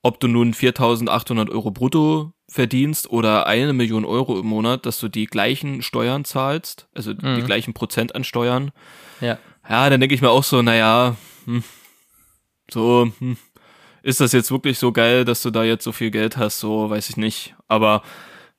ob 0.02 0.20
du 0.20 0.28
nun 0.28 0.54
4.800 0.54 1.50
Euro 1.50 1.72
brutto 1.72 2.32
verdienst 2.48 3.10
oder 3.10 3.48
eine 3.48 3.74
Million 3.74 4.06
Euro 4.06 4.40
im 4.40 4.46
Monat, 4.46 4.86
dass 4.86 5.00
du 5.00 5.08
die 5.08 5.26
gleichen 5.26 5.82
Steuern 5.82 6.26
zahlst, 6.26 6.88
also 6.94 7.14
die 7.14 7.26
Mhm. 7.26 7.46
gleichen 7.46 7.74
Prozent 7.74 8.14
an 8.14 8.24
Steuern. 8.24 8.72
Ja. 9.20 9.40
Ja, 9.68 9.90
dann 9.90 10.00
denke 10.00 10.14
ich 10.14 10.22
mir 10.22 10.30
auch 10.30 10.44
so, 10.44 10.62
naja, 10.62 11.16
hm, 11.46 11.64
so, 12.72 13.12
hm, 13.20 13.38
ist 14.04 14.20
das 14.20 14.32
jetzt 14.34 14.52
wirklich 14.52 14.78
so 14.80 14.91
geil, 14.91 15.26
dass 15.26 15.41
du 15.41 15.50
da 15.52 15.64
jetzt 15.64 15.84
so 15.84 15.91
viel 15.91 16.12
Geld 16.12 16.38
hast, 16.38 16.60
so, 16.60 16.89
weiß 16.89 17.10
ich 17.10 17.18
nicht. 17.18 17.56
Aber 17.68 18.04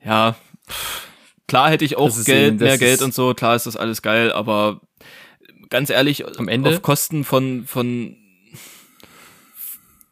ja, 0.04 0.36
pff, 0.68 1.08
klar 1.48 1.70
hätte 1.70 1.84
ich 1.84 1.96
auch 1.96 2.10
Geld, 2.24 2.54
eben- 2.54 2.64
mehr 2.64 2.78
Geld 2.78 3.02
und 3.02 3.14
so, 3.14 3.34
klar 3.34 3.54
ist 3.56 3.66
das 3.66 3.76
alles 3.76 4.02
geil, 4.02 4.32
aber 4.32 4.80
ganz 5.70 5.90
ehrlich, 5.90 6.24
Am 6.38 6.48
Ende- 6.48 6.70
auf 6.70 6.82
Kosten 6.82 7.24
von, 7.24 7.66
von, 7.66 8.16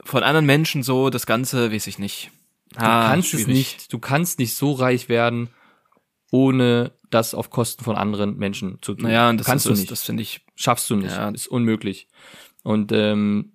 von 0.05 0.22
anderen 0.22 0.47
Menschen 0.47 0.83
so, 0.83 1.11
das 1.11 1.27
Ganze, 1.27 1.72
weiß 1.72 1.87
ich 1.87 1.99
nicht. 1.99 2.31
Du 2.72 2.81
kannst 2.81 3.35
es 3.35 3.47
nicht, 3.47 3.93
du 3.93 3.99
kannst 4.01 4.39
nicht 4.41 4.55
so 4.57 4.72
reich 4.72 5.09
werden, 5.09 5.49
ohne 6.33 6.93
das 7.11 7.33
auf 7.35 7.51
Kosten 7.51 7.85
von 7.85 7.95
anderen 7.95 8.37
Menschen 8.37 8.79
zu 8.83 8.95
tun. 8.95 9.05
Naja, 9.05 9.33
das, 9.33 9.47
kannst 9.47 9.66
du 9.66 9.70
nicht. 9.72 9.91
das 9.91 10.03
finde 10.03 10.22
ich, 10.25 10.41
Schaffst 10.57 10.91
du 10.91 10.97
nicht. 10.97 11.12
Ja. 11.12 11.29
Ist 11.31 11.47
unmöglich. 11.47 12.09
Und 12.65 12.91
ähm, 12.91 13.53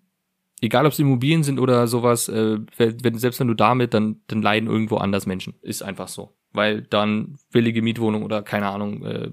egal 0.61 0.85
ob 0.85 0.93
es 0.93 0.99
Immobilien 0.99 1.43
sind 1.43 1.59
oder 1.59 1.87
sowas, 1.87 2.29
äh, 2.29 2.59
wenn, 2.77 3.17
selbst 3.17 3.39
wenn 3.39 3.47
du 3.47 3.53
damit, 3.53 3.93
dann, 3.93 4.21
dann 4.27 4.41
leiden 4.41 4.69
irgendwo 4.69 4.97
anders 4.97 5.25
Menschen. 5.25 5.55
Ist 5.61 5.83
einfach 5.83 6.07
so. 6.07 6.35
Weil 6.53 6.81
dann 6.83 7.37
billige 7.51 7.81
Mietwohnungen 7.81 8.23
oder 8.23 8.41
keine 8.41 8.69
Ahnung, 8.69 9.03
äh, 9.05 9.31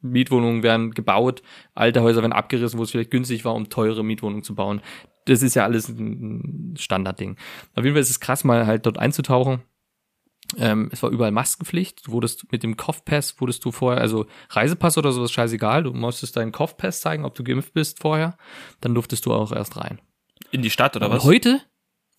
Mietwohnungen 0.00 0.62
werden 0.62 0.92
gebaut, 0.92 1.42
alte 1.74 2.02
Häuser 2.02 2.22
werden 2.22 2.32
abgerissen, 2.32 2.78
wo 2.78 2.84
es 2.84 2.90
vielleicht 2.90 3.10
günstig 3.10 3.44
war, 3.44 3.54
um 3.54 3.68
teure 3.68 4.04
Mietwohnungen 4.04 4.42
zu 4.42 4.54
bauen. 4.54 4.80
Das 5.26 5.42
ist 5.42 5.54
ja 5.54 5.64
alles 5.64 5.88
ein 5.88 6.74
Standardding. 6.78 7.36
Auf 7.74 7.84
jeden 7.84 7.94
Fall 7.94 8.00
ist 8.00 8.10
es 8.10 8.20
krass, 8.20 8.44
mal 8.44 8.66
halt 8.66 8.86
dort 8.86 8.98
einzutauchen. 8.98 9.62
Ähm, 10.56 10.88
es 10.92 11.02
war 11.02 11.10
überall 11.10 11.30
Maskenpflicht. 11.30 12.06
Du 12.06 12.12
wurdest 12.12 12.50
mit 12.50 12.62
dem 12.62 12.76
Kopfpass 12.76 13.40
wurdest 13.40 13.64
du 13.64 13.70
vorher, 13.72 14.00
also 14.00 14.26
Reisepass 14.50 14.98
oder 14.98 15.12
sowas 15.12 15.30
scheißegal. 15.32 15.84
Du 15.84 15.92
musstest 15.92 16.36
deinen 16.36 16.50
Kopfpass 16.52 17.00
zeigen, 17.00 17.24
ob 17.24 17.34
du 17.34 17.44
geimpft 17.44 17.72
bist 17.72 18.00
vorher. 18.00 18.36
Dann 18.80 18.94
durftest 18.94 19.26
du 19.26 19.32
auch 19.32 19.52
erst 19.52 19.76
rein. 19.76 20.00
in 20.50 20.62
die 20.62 20.70
Stadt 20.70 20.96
oder 20.96 21.06
Aber 21.06 21.16
was? 21.16 21.24
heute, 21.24 21.60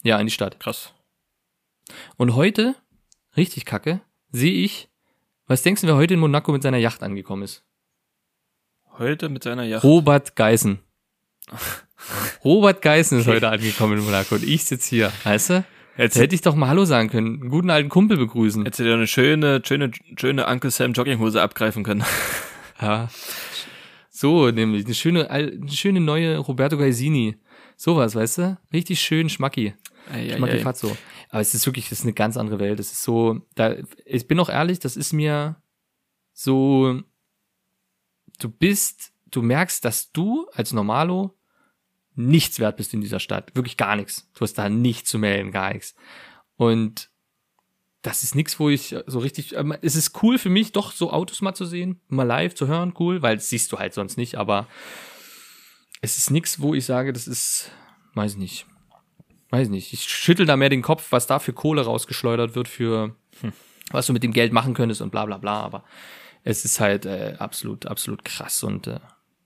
ja, 0.03 0.17
in 0.19 0.27
die 0.27 0.31
Stadt. 0.31 0.59
Krass. 0.59 0.93
Und 2.15 2.35
heute, 2.35 2.75
richtig 3.35 3.65
kacke, 3.65 3.99
sehe 4.31 4.53
ich, 4.63 4.87
was 5.47 5.63
denkst 5.63 5.81
du, 5.81 5.87
wer 5.87 5.95
heute 5.97 6.13
in 6.13 6.21
Monaco 6.21 6.53
mit 6.53 6.63
seiner 6.63 6.77
Yacht 6.77 7.03
angekommen 7.03 7.43
ist? 7.43 7.65
Heute 8.97 9.27
mit 9.27 9.43
seiner 9.43 9.63
Yacht. 9.63 9.83
Robert 9.83 10.35
Geißen. 10.37 10.79
Robert 12.45 12.81
Geißen 12.81 13.19
ist 13.19 13.27
heute 13.27 13.49
angekommen 13.49 13.97
in 13.99 14.05
Monaco 14.05 14.35
und 14.35 14.43
ich 14.43 14.63
sitze 14.63 14.89
hier, 14.89 15.11
weißt 15.23 15.49
du? 15.49 15.65
Jetzt 15.97 16.17
hätte 16.17 16.35
ich 16.35 16.41
doch 16.41 16.55
mal 16.55 16.67
Hallo 16.67 16.85
sagen 16.85 17.09
können, 17.09 17.41
einen 17.41 17.49
guten 17.49 17.69
alten 17.69 17.89
Kumpel 17.89 18.17
begrüßen. 18.17 18.63
Hättest 18.63 18.79
du 18.79 18.83
dir 18.85 18.93
eine 18.93 19.07
schöne, 19.07 19.61
schöne, 19.65 19.91
schöne 20.17 20.47
Uncle 20.47 20.71
Sam 20.71 20.93
Jogginghose 20.93 21.41
abgreifen 21.41 21.83
können. 21.83 22.03
Ja. 22.81 23.09
So, 24.09 24.49
nämlich 24.49 24.85
eine 24.85 24.95
schöne, 24.95 25.29
eine 25.29 25.69
schöne 25.69 25.99
neue 25.99 26.39
Roberto 26.39 26.77
Gaisini. 26.77 27.37
Sowas, 27.77 28.15
weißt 28.15 28.37
du? 28.39 28.57
Richtig 28.73 28.99
schön 28.99 29.29
schmacki. 29.29 29.75
Schmacki 30.35 30.57
Fatso. 30.59 30.97
Aber 31.29 31.41
es 31.41 31.53
ist 31.53 31.65
wirklich, 31.67 31.89
das 31.89 31.99
ist 31.99 32.05
eine 32.05 32.13
ganz 32.13 32.37
andere 32.37 32.59
Welt. 32.59 32.79
Es 32.79 32.91
ist 32.91 33.03
so, 33.03 33.39
da, 33.53 33.75
ich 34.03 34.27
bin 34.27 34.39
auch 34.39 34.49
ehrlich, 34.49 34.79
das 34.79 34.97
ist 34.97 35.13
mir 35.13 35.61
so, 36.33 37.01
du 38.39 38.49
bist, 38.49 39.13
du 39.29 39.43
merkst, 39.43 39.85
dass 39.85 40.11
du 40.11 40.47
als 40.53 40.73
Normalo 40.73 41.37
nichts 42.15 42.59
wert 42.59 42.77
bist 42.77 42.93
in 42.93 43.01
dieser 43.01 43.19
Stadt. 43.19 43.55
Wirklich 43.55 43.77
gar 43.77 43.95
nichts. 43.95 44.29
Du 44.33 44.41
hast 44.41 44.53
da 44.53 44.69
nichts 44.69 45.09
zu 45.09 45.17
melden, 45.17 45.51
gar 45.51 45.73
nichts. 45.73 45.95
Und 46.57 47.09
das 48.01 48.23
ist 48.23 48.35
nichts, 48.35 48.59
wo 48.59 48.69
ich 48.69 48.95
so 49.05 49.19
richtig, 49.19 49.55
ähm, 49.55 49.75
es 49.81 49.95
ist 49.95 50.21
cool 50.23 50.37
für 50.37 50.49
mich, 50.49 50.71
doch 50.71 50.91
so 50.91 51.11
Autos 51.11 51.41
mal 51.41 51.53
zu 51.53 51.65
sehen, 51.65 52.01
mal 52.07 52.23
live 52.23 52.55
zu 52.55 52.67
hören, 52.67 52.93
cool, 52.99 53.21
weil 53.21 53.35
das 53.35 53.49
siehst 53.49 53.71
du 53.71 53.77
halt 53.77 53.93
sonst 53.93 54.17
nicht, 54.17 54.35
aber 54.35 54.67
es 56.01 56.17
ist 56.17 56.31
nichts, 56.31 56.59
wo 56.59 56.73
ich 56.73 56.85
sage, 56.85 57.13
das 57.13 57.27
ist, 57.27 57.71
weiß 58.15 58.37
nicht, 58.37 58.65
weiß 59.51 59.69
nicht. 59.69 59.93
Ich 59.93 60.03
schüttel 60.03 60.47
da 60.47 60.57
mehr 60.57 60.69
den 60.69 60.81
Kopf, 60.81 61.11
was 61.11 61.27
da 61.27 61.37
für 61.37 61.53
Kohle 61.53 61.83
rausgeschleudert 61.83 62.55
wird 62.55 62.67
für, 62.67 63.15
was 63.91 64.07
du 64.07 64.13
mit 64.13 64.23
dem 64.23 64.33
Geld 64.33 64.51
machen 64.51 64.73
könntest 64.73 65.01
und 65.01 65.11
bla 65.11 65.25
bla 65.25 65.37
bla, 65.37 65.61
aber 65.61 65.83
es 66.43 66.65
ist 66.65 66.79
halt 66.79 67.05
äh, 67.05 67.35
absolut, 67.37 67.85
absolut 67.85 68.25
krass 68.25 68.63
und 68.63 68.87
äh, 68.87 68.99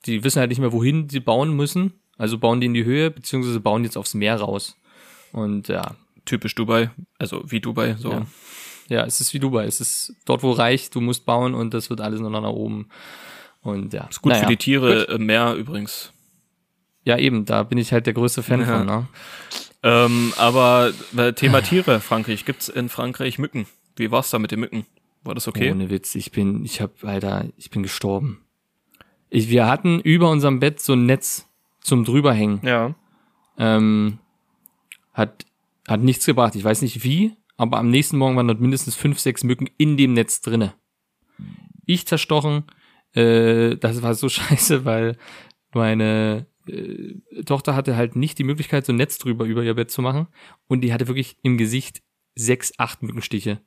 die 0.05 0.23
wissen 0.23 0.39
halt 0.39 0.49
nicht 0.49 0.59
mehr, 0.59 0.71
wohin 0.71 1.09
sie 1.09 1.19
bauen 1.19 1.53
müssen. 1.53 1.99
Also 2.17 2.37
bauen 2.37 2.61
die 2.61 2.67
in 2.67 2.73
die 2.73 2.85
Höhe, 2.85 3.11
beziehungsweise 3.11 3.59
bauen 3.59 3.83
jetzt 3.83 3.97
aufs 3.97 4.13
Meer 4.13 4.37
raus. 4.37 4.77
Und 5.31 5.67
ja, 5.67 5.95
Typisch 6.25 6.55
Dubai, 6.55 6.89
also 7.19 7.43
wie 7.45 7.59
Dubai, 7.59 7.95
so. 7.99 8.11
Ja. 8.11 8.25
ja, 8.89 9.05
es 9.05 9.21
ist 9.21 9.33
wie 9.33 9.39
Dubai. 9.39 9.65
Es 9.65 9.79
ist 9.79 10.15
dort, 10.25 10.41
wo 10.41 10.51
reicht, 10.51 10.95
du 10.95 11.01
musst 11.01 11.25
bauen 11.25 11.53
und 11.53 11.73
das 11.73 11.91
wird 11.91 12.01
alles 12.01 12.19
nur 12.19 12.31
noch 12.31 12.41
nach 12.41 12.49
oben. 12.49 12.89
Und 13.61 13.93
ja. 13.93 14.05
Ist 14.05 14.21
gut 14.23 14.31
naja, 14.31 14.43
für 14.43 14.49
die 14.49 14.57
Tiere 14.57 15.03
im 15.03 15.27
Meer 15.27 15.53
übrigens. 15.53 16.11
Ja, 17.03 17.17
eben, 17.19 17.45
da 17.45 17.61
bin 17.61 17.77
ich 17.77 17.93
halt 17.93 18.07
der 18.07 18.13
größte 18.13 18.41
Fan 18.41 18.61
Ja. 18.61 18.77
von. 18.77 18.85
Ne? 18.87 19.07
Ähm, 19.83 20.33
aber 20.37 20.93
äh, 21.15 21.33
Thema 21.33 21.61
Tiere, 21.61 21.99
Frankreich. 21.99 22.43
Gibt's 22.45 22.69
in 22.69 22.89
Frankreich 22.89 23.37
Mücken? 23.37 23.67
Wie 23.95 24.09
war's 24.09 24.31
da 24.31 24.39
mit 24.39 24.49
den 24.49 24.59
Mücken? 24.61 24.87
War 25.23 25.35
das 25.35 25.47
okay? 25.47 25.71
Ohne 25.71 25.91
Witz, 25.91 26.15
ich 26.15 26.31
bin, 26.31 26.65
ich 26.65 26.81
hab, 26.81 27.03
Alter, 27.03 27.45
ich 27.57 27.69
bin 27.69 27.83
gestorben. 27.83 28.41
Ich, 29.29 29.49
wir 29.49 29.67
hatten 29.67 29.99
über 29.99 30.31
unserem 30.31 30.59
Bett 30.59 30.79
so 30.81 30.93
ein 30.93 31.05
Netz 31.05 31.45
zum 31.85 32.03
drüberhängen. 32.03 32.59
Ja. 32.63 32.95
Ähm, 33.57 34.19
hat, 35.13 35.45
hat 35.87 36.01
nichts 36.01 36.25
gebracht. 36.25 36.55
Ich 36.55 36.63
weiß 36.63 36.81
nicht 36.81 37.03
wie, 37.03 37.33
aber 37.57 37.77
am 37.77 37.89
nächsten 37.89 38.17
Morgen 38.17 38.35
waren 38.35 38.47
dort 38.47 38.59
mindestens 38.59 38.95
fünf, 38.95 39.19
sechs 39.19 39.43
Mücken 39.43 39.69
in 39.77 39.95
dem 39.97 40.13
Netz 40.13 40.41
drinne. 40.41 40.73
Ich 41.85 42.05
zerstochen, 42.05 42.63
äh, 43.13 43.77
das 43.77 44.01
war 44.01 44.13
so 44.15 44.27
scheiße, 44.29 44.83
weil 44.85 45.17
meine 45.73 46.47
äh, 46.67 47.43
Tochter 47.45 47.75
hatte 47.75 47.95
halt 47.95 48.15
nicht 48.15 48.37
die 48.39 48.43
Möglichkeit, 48.43 48.85
so 48.85 48.93
ein 48.93 48.97
Netz 48.97 49.17
drüber 49.17 49.45
über 49.45 49.63
ihr 49.63 49.75
Bett 49.75 49.91
zu 49.91 50.01
machen. 50.01 50.27
Und 50.67 50.81
die 50.81 50.91
hatte 50.91 51.07
wirklich 51.07 51.37
im 51.43 51.57
Gesicht 51.57 52.01
sechs, 52.33 52.73
acht 52.77 53.03
Mückenstiche. 53.03 53.61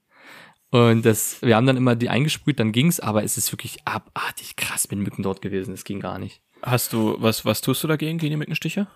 Und 0.71 1.07
das, 1.07 1.41
wir 1.41 1.57
haben 1.57 1.66
dann 1.66 1.79
immer 1.79 1.97
die 1.97 2.11
eingesprüht, 2.11 2.61
dann 2.61 2.73
ging's, 2.73 3.01
aber 3.01 3.25
es 3.25 3.39
ist 3.39 3.51
wirklich 3.53 3.79
abartig 3.87 4.57
krass 4.57 4.91
mit 4.91 4.99
Mücken 4.99 5.23
dort 5.23 5.41
gewesen. 5.41 5.73
Es 5.73 5.85
ging 5.85 6.01
gar 6.01 6.19
nicht. 6.19 6.43
Hast 6.63 6.93
du, 6.93 7.17
was, 7.21 7.45
was 7.45 7.61
tust 7.61 7.83
du 7.83 7.89
dagegen, 7.89 8.19
gegen 8.19 8.31
die 8.31 8.37
Mückenstiche? 8.37 8.89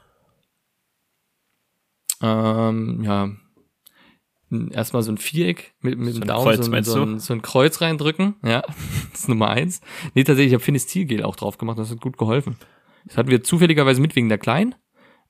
Ähm, 2.21 3.03
ja. 3.05 3.31
Erstmal 4.71 5.03
so 5.03 5.11
ein 5.11 5.19
Viereck 5.19 5.75
mit, 5.81 5.99
mit 5.99 6.15
So 6.15 6.21
dem 6.21 6.29
Daumen, 6.29 6.45
Kreuz, 6.45 6.67
so, 6.67 6.73
ein, 6.73 6.85
so, 6.85 7.03
ein, 7.03 7.19
so 7.19 7.33
ein 7.33 7.43
Kreuz 7.43 7.81
reindrücken. 7.81 8.35
Ja, 8.45 8.61
das 9.11 9.21
ist 9.21 9.29
Nummer 9.29 9.49
eins. 9.49 9.81
Nee, 10.15 10.25
tatsächlich, 10.25 10.53
ich 10.53 10.55
habe 10.55 10.65
Finestilgel 10.65 11.23
auch 11.23 11.37
drauf 11.37 11.57
gemacht, 11.57 11.79
das 11.79 11.91
hat 11.91 12.01
gut 12.01 12.19
geholfen. 12.19 12.57
Das 13.07 13.17
hatten 13.17 13.31
wir 13.31 13.43
zufälligerweise 13.43 14.01
mit 14.01 14.15
wegen 14.15 14.29
der 14.29 14.39
Kleinen. 14.39 14.75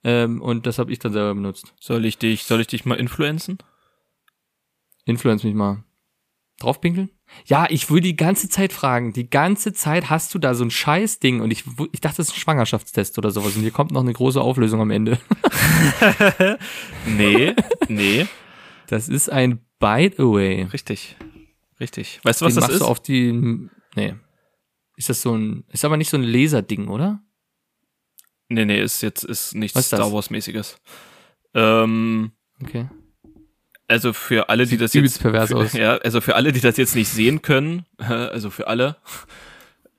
Ähm, 0.05 0.43
und 0.43 0.66
das 0.66 0.78
habe 0.78 0.93
ich 0.93 0.99
dann 0.99 1.12
selber 1.12 1.35
benutzt. 1.35 1.72
Soll 1.80 2.05
ich 2.05 2.18
dich, 2.18 2.45
soll 2.45 2.61
ich 2.61 2.66
dich 2.66 2.85
mal 2.85 2.99
influenzen? 2.99 3.59
Influence 5.05 5.45
mich 5.45 5.55
mal. 5.55 5.85
Draufpinkeln? 6.59 7.11
Ja, 7.47 7.66
ich 7.68 7.91
will 7.91 8.01
die 8.01 8.14
ganze 8.16 8.49
Zeit 8.49 8.72
fragen. 8.72 9.12
Die 9.12 9.28
ganze 9.28 9.72
Zeit 9.72 10.11
hast 10.11 10.33
du 10.35 10.39
da 10.39 10.55
so 10.55 10.64
ein 10.64 10.70
scheiß 10.70 11.18
Ding 11.18 11.41
und 11.41 11.51
ich, 11.51 11.64
ich 11.93 12.01
dachte, 12.01 12.18
das 12.18 12.28
ist 12.28 12.35
ein 12.37 12.41
Schwangerschaftstest 12.41 13.18
oder 13.18 13.30
sowas 13.30 13.57
und 13.57 13.62
hier 13.62 13.70
kommt 13.72 13.91
noch 13.91 14.03
eine 14.03 14.12
große 14.12 14.41
Auflösung 14.41 14.80
am 14.80 14.91
Ende. 14.91 15.18
Nee, 17.07 17.55
nee. 17.89 18.26
Das 18.87 19.09
ist 19.09 19.30
ein 19.30 19.61
Bite 19.78 20.22
Away. 20.22 20.64
Richtig. 20.72 21.16
Richtig. 21.80 22.20
Weißt 22.22 22.41
du, 22.41 22.45
was 22.47 22.55
Den 22.55 22.61
das 22.61 22.62
machst 22.62 22.74
ist? 22.74 22.83
du 22.83 22.87
auf 22.87 23.01
die, 23.01 23.33
nee. 23.97 24.14
Ist 24.97 25.09
das 25.09 25.22
so 25.22 25.35
ein, 25.37 25.64
ist 25.68 25.85
aber 25.85 25.97
nicht 25.97 26.11
so 26.11 26.16
ein 26.16 26.22
Laserding, 26.22 26.89
oder? 26.89 27.20
Nee, 28.49 28.64
nee, 28.66 28.80
ist 28.80 29.03
jetzt, 29.03 29.24
ist 29.24 29.55
nichts? 29.55 29.87
Star 29.87 30.12
Wars-mäßiges. 30.12 30.76
Ähm, 31.55 32.33
Okay. 32.62 32.87
Also 33.93 34.12
für 34.12 34.49
alle, 34.49 34.66
die 34.66 34.78
das 34.78 34.95
jetzt, 34.95 35.20
für, 35.20 35.32
ja, 35.78 35.97
also 35.99 36.20
für 36.20 36.34
alle, 36.34 36.53
die 36.53 36.61
das 36.61 36.76
jetzt 36.76 36.95
nicht 36.95 37.09
sehen 37.09 37.43
können, 37.43 37.84
also 37.99 38.51
für 38.51 38.66
alle, 38.66 38.97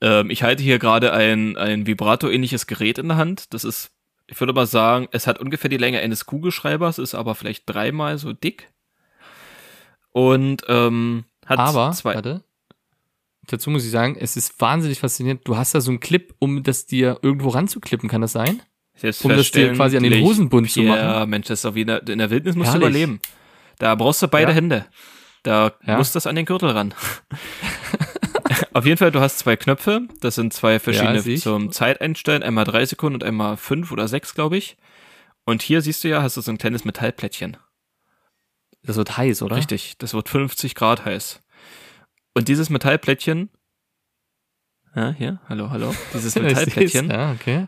ähm, 0.01 0.29
ich 0.29 0.43
halte 0.43 0.63
hier 0.63 0.79
gerade 0.79 1.13
ein, 1.13 1.55
ein 1.57 1.87
Vibrato-ähnliches 1.87 2.67
Gerät 2.67 2.97
in 2.97 3.07
der 3.07 3.17
Hand. 3.17 3.53
Das 3.53 3.63
ist, 3.63 3.91
ich 4.27 4.39
würde 4.39 4.53
mal 4.53 4.65
sagen, 4.65 5.07
es 5.11 5.27
hat 5.27 5.39
ungefähr 5.39 5.69
die 5.69 5.77
Länge 5.77 5.99
eines 5.99 6.25
Kugelschreibers, 6.25 6.97
ist 6.97 7.15
aber 7.15 7.35
vielleicht 7.35 7.63
dreimal 7.67 8.17
so 8.17 8.33
dick. 8.33 8.73
Und 10.11 10.63
ähm, 10.67 11.25
hat 11.45 11.59
Aber, 11.59 11.91
zwei. 11.91 12.15
warte. 12.15 12.43
Dazu 13.47 13.69
muss 13.69 13.83
ich 13.83 13.91
sagen, 13.91 14.15
es 14.17 14.37
ist 14.37 14.59
wahnsinnig 14.61 14.99
faszinierend. 14.99 15.41
Du 15.45 15.57
hast 15.57 15.75
da 15.75 15.81
so 15.81 15.91
einen 15.91 15.99
Clip, 15.99 16.33
um 16.39 16.63
das 16.63 16.85
dir 16.85 17.19
irgendwo 17.21 17.49
ranzuklippen, 17.49 18.07
kann 18.09 18.21
das 18.21 18.31
sein? 18.31 18.61
Um 19.23 19.29
das 19.29 19.51
dir 19.51 19.73
quasi 19.73 19.97
an 19.97 20.03
den. 20.03 20.23
Hosenbund 20.23 20.69
zu 20.69 20.81
machen. 20.83 20.99
Ja, 20.99 21.25
Mensch, 21.25 21.47
das 21.47 21.59
ist 21.59 21.65
doch 21.65 21.75
wie 21.75 21.81
in 21.81 21.87
der, 21.87 22.07
in 22.07 22.19
der 22.19 22.29
Wildnis 22.29 22.55
musst 22.55 22.71
Herrlich. 22.71 22.83
du 22.83 22.89
überleben. 22.89 23.19
Da 23.79 23.95
brauchst 23.95 24.21
du 24.21 24.27
beide 24.27 24.51
Ja. 24.51 24.55
Hände. 24.55 24.85
Da 25.43 25.73
Ja. 25.85 25.97
muss 25.97 26.11
das 26.11 26.25
an 26.27 26.35
den 26.35 26.45
Gürtel 26.45 26.69
ran. 26.69 26.93
Auf 28.73 28.85
jeden 28.85 28.97
Fall, 28.97 29.11
du 29.11 29.19
hast 29.19 29.39
zwei 29.39 29.55
Knöpfe. 29.55 30.07
Das 30.21 30.35
sind 30.35 30.53
zwei 30.53 30.79
verschiedene 30.79 31.19
ich. 31.19 31.41
zum 31.41 31.71
Zeiteinstellen. 31.71 32.43
Einmal 32.43 32.65
drei 32.65 32.85
Sekunden 32.85 33.15
und 33.15 33.23
einmal 33.23 33.57
fünf 33.57 33.91
oder 33.91 34.07
sechs, 34.07 34.33
glaube 34.33 34.57
ich. 34.57 34.77
Und 35.45 35.61
hier 35.61 35.81
siehst 35.81 36.03
du 36.03 36.07
ja, 36.09 36.21
hast 36.21 36.37
du 36.37 36.41
so 36.41 36.51
ein 36.51 36.57
kleines 36.57 36.85
Metallplättchen. 36.85 37.57
Das 38.83 38.95
wird 38.97 39.17
heiß, 39.17 39.41
oder? 39.43 39.57
Richtig. 39.57 39.97
Das 39.97 40.13
wird 40.13 40.27
50 40.29 40.75
Grad 40.75 41.05
heiß. 41.05 41.41
Und 42.33 42.47
dieses 42.47 42.69
Metallplättchen, 42.69 43.49
ja, 44.95 45.11
hier, 45.11 45.39
hallo, 45.49 45.69
hallo. 45.69 45.93
Dieses 46.13 46.35
Metallplättchen 46.39 47.09
Ja, 47.09 47.31
okay. 47.31 47.67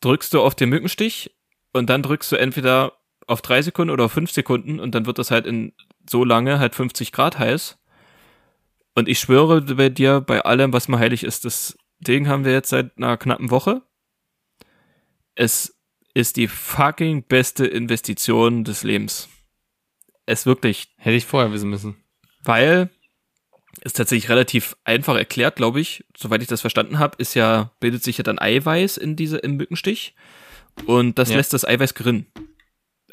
drückst 0.00 0.32
du 0.34 0.42
auf 0.42 0.54
den 0.54 0.68
Mückenstich 0.68 1.34
und 1.72 1.90
dann 1.90 2.02
drückst 2.02 2.30
du 2.32 2.36
entweder 2.36 2.92
auf 3.26 3.42
drei 3.42 3.62
Sekunden 3.62 3.90
oder 3.92 4.04
auf 4.04 4.12
fünf 4.12 4.30
Sekunden 4.30 4.80
und 4.80 4.94
dann 4.94 5.06
wird 5.06 5.18
das 5.18 5.30
halt 5.30 5.46
in 5.46 5.72
so 6.08 6.24
lange 6.24 6.58
halt 6.58 6.74
50 6.74 7.12
Grad 7.12 7.38
heiß. 7.38 7.78
Und 8.94 9.08
ich 9.08 9.18
schwöre 9.18 9.60
bei 9.62 9.88
dir, 9.88 10.20
bei 10.20 10.40
allem, 10.42 10.72
was 10.72 10.88
mir 10.88 10.98
heilig 10.98 11.24
ist, 11.24 11.44
das 11.44 11.76
Ding 11.98 12.28
haben 12.28 12.44
wir 12.44 12.52
jetzt 12.52 12.68
seit 12.68 12.96
einer 12.96 13.16
knappen 13.16 13.50
Woche. 13.50 13.82
Es 15.34 15.76
ist 16.14 16.36
die 16.36 16.48
fucking 16.48 17.24
beste 17.24 17.66
Investition 17.66 18.62
des 18.64 18.82
Lebens. 18.84 19.28
Es 20.26 20.46
wirklich, 20.46 20.88
Hätte 20.96 21.16
ich 21.16 21.26
vorher 21.26 21.52
wissen 21.52 21.70
müssen. 21.70 21.96
weil 22.44 22.90
ist 23.82 23.96
tatsächlich 23.96 24.30
relativ 24.30 24.76
einfach 24.84 25.16
erklärt, 25.16 25.56
glaube 25.56 25.80
ich. 25.80 26.04
Soweit 26.16 26.40
ich 26.40 26.46
das 26.48 26.60
verstanden 26.60 27.00
habe, 27.00 27.16
ist 27.18 27.34
ja 27.34 27.72
bildet 27.80 28.04
sich 28.04 28.16
ja 28.18 28.22
dann 28.22 28.38
Eiweiß 28.38 28.96
in 28.96 29.16
diese 29.16 29.38
im 29.38 29.56
Mückenstich 29.56 30.14
und 30.86 31.18
das 31.18 31.30
Ja. 31.30 31.36
lässt 31.36 31.52
das 31.52 31.66
Eiweiß 31.66 31.94
gerinnen. 31.94 32.26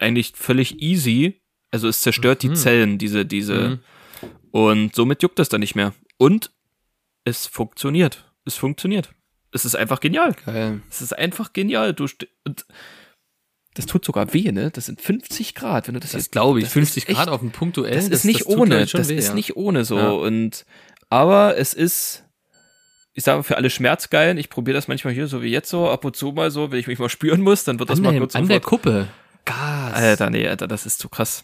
Eigentlich 0.01 0.33
völlig 0.35 0.81
easy. 0.81 1.41
Also 1.71 1.87
es 1.87 2.01
zerstört 2.01 2.43
die 2.43 2.49
Mhm. 2.49 2.55
Zellen, 2.55 2.97
diese 2.97 3.25
diese 3.25 3.53
Mhm. 3.53 3.79
und 4.51 4.95
somit 4.95 5.23
juckt 5.23 5.39
das 5.39 5.47
dann 5.49 5.61
nicht 5.61 5.75
mehr. 5.75 5.93
Und 6.17 6.51
es 7.23 7.47
funktioniert. 7.47 8.25
Es 8.45 8.55
funktioniert. 8.55 9.13
Es 9.53 9.63
ist 9.65 9.75
einfach 9.75 9.99
genial. 9.99 10.33
Geil. 10.45 10.81
Es 10.89 11.01
ist 11.01 11.13
einfach 11.17 11.53
genial. 11.53 11.93
Du 11.93 12.07
und 12.45 12.65
das 13.73 13.85
tut 13.85 14.03
sogar 14.03 14.33
weh, 14.33 14.51
ne? 14.51 14.69
Das 14.71 14.87
sind 14.87 14.99
50 15.01 15.55
Grad, 15.55 15.87
wenn 15.87 15.93
du 15.93 15.99
das, 16.01 16.11
Das 16.11 16.23
jetzt 16.23 16.31
glaube 16.33 16.59
ich. 16.59 16.65
das 16.65 16.73
50 16.73 17.03
ist 17.03 17.09
echt- 17.09 17.17
Grad 17.17 17.29
auf 17.29 17.39
dem 17.39 17.51
punktuell. 17.51 17.93
das 17.95 18.07
ist 18.09 18.25
nicht 18.25 18.41
tut 18.43 18.57
ohne, 18.57 18.75
halt 18.75 18.89
schon 18.89 18.99
das 18.99 19.09
weh, 19.09 19.15
ist 19.15 19.29
ja. 19.29 19.33
nicht 19.33 19.55
ohne 19.55 19.85
so 19.85 19.97
Ja. 19.97 20.09
und 20.09 20.65
aber 21.09 21.57
es 21.57 21.73
ist 21.73 22.25
ich 23.13 23.23
sage 23.25 23.43
für 23.43 23.57
alle 23.57 23.69
Schmerzgeilen, 23.69 24.37
ich 24.37 24.49
probiere 24.49 24.75
das 24.75 24.87
manchmal 24.87 25.13
hier 25.13 25.27
so 25.27 25.41
wie 25.41 25.49
jetzt 25.49 25.69
so, 25.69 25.89
ab 25.89 26.05
und 26.05 26.15
zu 26.15 26.31
mal 26.31 26.49
so, 26.49 26.71
wenn 26.71 26.79
ich 26.79 26.87
mich 26.87 26.97
mal 26.97 27.09
spüren 27.09 27.41
muss, 27.41 27.65
dann 27.65 27.77
wird 27.77 27.89
das 27.89 27.99
An, 27.99 28.03
mal 28.05 28.11
der, 28.11 28.19
kurz 28.21 28.35
an 28.37 28.47
der 28.47 28.61
Kuppe. 28.61 29.09
Gas. 29.45 29.93
Alter, 29.93 30.29
nee, 30.29 30.47
Alter, 30.47 30.67
das 30.67 30.85
ist 30.85 30.99
zu 30.99 31.09
krass. 31.09 31.43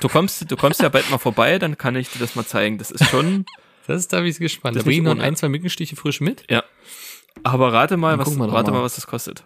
Du 0.00 0.08
kommst, 0.08 0.50
du 0.50 0.56
kommst 0.56 0.80
ja 0.82 0.88
bald 0.88 1.08
mal 1.10 1.18
vorbei, 1.18 1.58
dann 1.58 1.78
kann 1.78 1.96
ich 1.96 2.10
dir 2.10 2.18
das 2.18 2.34
mal 2.34 2.44
zeigen. 2.46 2.76
Das 2.78 2.90
ist 2.90 3.08
schon, 3.08 3.46
Das 3.86 3.98
ist, 4.00 4.12
da 4.12 4.18
bin 4.20 4.26
ich 4.28 4.38
gespannt. 4.38 4.76
Das 4.76 4.82
Da 4.82 4.88
bringe 4.88 4.96
ich 4.98 5.02
nicht 5.04 5.16
noch 5.18 5.22
ein, 5.24 5.36
zwei 5.36 5.48
Mückenstiche 5.48 5.96
frisch 5.96 6.20
mit. 6.20 6.44
ja. 6.50 6.62
Aber 7.42 7.72
rate 7.72 7.96
mal, 7.96 8.16
Dann 8.16 8.20
was, 8.20 8.28
rate 8.28 8.70
mal. 8.70 8.78
mal, 8.78 8.82
was 8.84 8.94
das 8.94 9.06
kostet. 9.06 9.44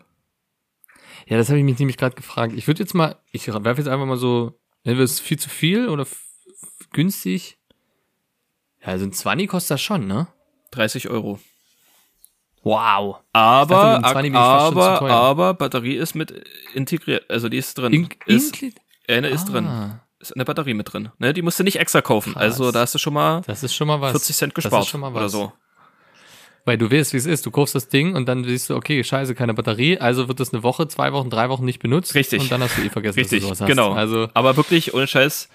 Ja, 1.26 1.36
das 1.38 1.48
habe 1.48 1.58
ich 1.58 1.64
mich 1.64 1.78
nämlich 1.78 1.96
gerade 1.96 2.14
gefragt. 2.14 2.52
Ich 2.56 2.66
würde 2.66 2.82
jetzt 2.82 2.94
mal, 2.94 3.16
ich 3.32 3.46
werfe 3.48 3.80
jetzt 3.80 3.88
einfach 3.88 4.06
mal 4.06 4.16
so, 4.18 4.58
wenn 4.84 4.98
es 5.00 5.20
viel 5.20 5.38
zu 5.38 5.48
viel 5.48 5.88
oder 5.88 6.06
günstig. 6.92 7.58
Ja, 8.80 8.88
also 8.88 9.04
ein 9.06 9.12
20 9.12 9.48
kostet 9.48 9.72
das 9.72 9.80
schon, 9.82 10.06
ne? 10.06 10.28
30 10.72 11.08
Euro. 11.08 11.40
Wow. 12.64 13.18
Aber, 13.32 13.74
dachte, 13.74 13.96
mit 13.96 14.04
dem 14.04 14.12
20 14.12 14.22
bin 14.22 14.32
ich 14.34 14.38
fast 14.38 14.66
schon 14.66 14.74
zu 14.74 14.80
aber, 14.80 15.10
aber 15.10 15.54
Batterie 15.54 15.96
ist 15.96 16.14
mit 16.14 16.32
integriert, 16.74 17.24
also 17.30 17.48
die 17.48 17.56
ist 17.58 17.76
drin. 17.78 17.92
In, 17.92 18.08
ist, 18.26 18.54
eine 19.08 19.28
ist 19.28 19.44
drin. 19.46 19.66
Ah, 19.66 20.00
Ist 20.18 20.34
eine 20.34 20.44
Batterie 20.44 20.74
mit 20.74 20.92
drin. 20.92 21.10
Ne, 21.18 21.32
die 21.32 21.42
musst 21.42 21.58
du 21.58 21.64
nicht 21.64 21.78
extra 21.78 22.00
kaufen. 22.02 22.32
Krass. 22.34 22.42
Also 22.42 22.72
da 22.72 22.80
hast 22.80 22.94
du 22.94 22.98
schon 22.98 23.14
mal 23.14 23.42
Das 23.46 23.62
ist 23.62 23.74
schon 23.74 23.86
mal 23.88 24.00
was. 24.00 24.10
40 24.12 24.36
Cent 24.36 24.52
Das 24.56 24.64
gespart 24.64 24.82
ist 24.84 24.88
schon 24.90 25.00
mal 25.00 25.12
oder 25.12 25.24
was. 25.26 25.32
so. 25.32 25.52
Weil 26.64 26.76
du 26.76 26.90
weißt, 26.90 27.14
wie 27.14 27.16
es 27.16 27.24
ist. 27.24 27.46
Du 27.46 27.50
kaufst 27.50 27.74
das 27.74 27.88
Ding 27.88 28.14
und 28.14 28.26
dann 28.28 28.44
siehst 28.44 28.68
du, 28.68 28.76
okay, 28.76 29.02
scheiße, 29.02 29.34
keine 29.34 29.54
Batterie. 29.54 29.98
Also 29.98 30.28
wird 30.28 30.38
das 30.40 30.52
eine 30.52 30.62
Woche, 30.62 30.86
zwei 30.88 31.12
Wochen, 31.14 31.30
drei 31.30 31.48
Wochen 31.48 31.64
nicht 31.64 31.78
benutzt. 31.78 32.14
Richtig. 32.14 32.42
Und 32.42 32.52
dann 32.52 32.62
hast 32.62 32.76
du 32.76 32.82
eh 32.82 32.90
vergessen, 32.90 33.18
Richtig, 33.18 33.40
dass 33.40 33.48
du 33.50 33.54
sowas 33.54 33.60
hast. 33.62 33.68
genau. 33.68 33.92
Also, 33.92 34.28
Aber 34.34 34.56
wirklich, 34.58 34.92
ohne 34.92 35.06
Scheiß, 35.06 35.48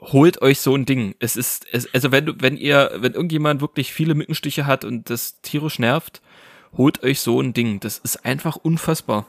holt 0.00 0.42
euch 0.42 0.60
so 0.60 0.74
ein 0.74 0.84
Ding. 0.86 1.14
Es 1.18 1.36
ist, 1.36 1.66
es, 1.72 1.92
also 1.92 2.12
wenn 2.12 2.26
du, 2.26 2.34
wenn 2.40 2.56
ihr, 2.56 2.90
wenn 2.96 3.12
irgendjemand 3.14 3.60
wirklich 3.60 3.92
viele 3.92 4.14
Mückenstiche 4.14 4.66
hat 4.66 4.84
und 4.84 5.10
das 5.10 5.40
tierisch 5.42 5.78
nervt, 5.78 6.22
holt 6.76 7.02
euch 7.02 7.20
so 7.20 7.40
ein 7.40 7.52
Ding. 7.54 7.80
Das 7.80 7.98
ist 7.98 8.24
einfach 8.24 8.56
unfassbar. 8.56 9.26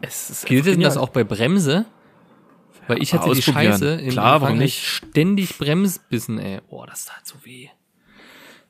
Es 0.00 0.30
ist 0.30 0.46
gilt 0.46 0.66
denn 0.66 0.80
das 0.80 0.96
auch 0.96 1.08
bei 1.10 1.24
Bremse? 1.24 1.86
Weil 2.86 3.02
ich 3.02 3.12
hatte 3.12 3.30
die. 3.30 3.42
Scheiße 3.42 3.94
in 3.96 4.10
Klar, 4.10 4.40
warum 4.40 4.58
nicht? 4.58 4.82
ständig 4.82 5.58
Bremsbissen, 5.58 6.38
ey. 6.38 6.60
Boah, 6.70 6.86
das 6.86 7.04
tat 7.04 7.26
so 7.26 7.36
weh. 7.44 7.68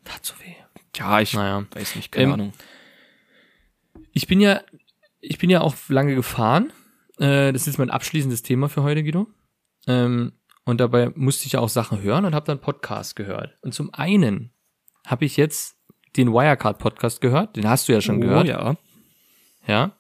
Tat 0.05 0.25
so 0.25 0.35
weh. 0.41 0.55
Ja, 0.97 1.21
ich 1.21 1.35
Naja. 1.35 1.65
weiß 1.73 1.95
nicht, 1.97 2.11
keine 2.11 2.25
Ähm, 2.25 2.33
Ahnung. 2.33 2.53
Ich 4.13 4.27
bin 4.27 4.41
ja 4.41 4.61
ich 5.21 5.39
bin 5.39 5.51
ja 5.51 5.61
auch 5.61 5.75
lange 5.89 6.15
gefahren. 6.15 6.73
Äh, 7.19 7.53
das 7.53 7.67
ist 7.67 7.79
mein 7.79 7.91
abschließendes 7.91 8.43
Thema 8.43 8.69
für 8.69 8.83
heute, 8.83 9.03
Guido. 9.03 9.27
Ähm, 9.87 10.33
und 10.69 10.83
dabei 10.83 11.11
musste 11.15 11.47
ich 11.47 11.53
ja 11.53 11.61
auch 11.61 11.71
Sachen 11.71 12.03
hören 12.03 12.27
und 12.27 12.35
habe 12.35 12.45
dann 12.45 12.61
Podcast 12.61 13.17
gehört. 13.17 13.57
Und 13.63 13.73
zum 13.73 13.89
einen 13.95 14.53
habe 15.07 15.25
ich 15.25 15.39
jetzt 15.39 15.79
den 16.19 16.31
Wirecard 16.31 16.79
Podcast 16.79 17.23
gehört. 17.23 17.57
Den 17.57 17.67
hast 17.67 17.89
du 17.89 17.95
ja 17.95 18.03
schon 18.03 18.21
gehört. 18.21 18.45
Oh 18.45 18.51
ja. 18.51 18.77
Ja. 19.67 19.97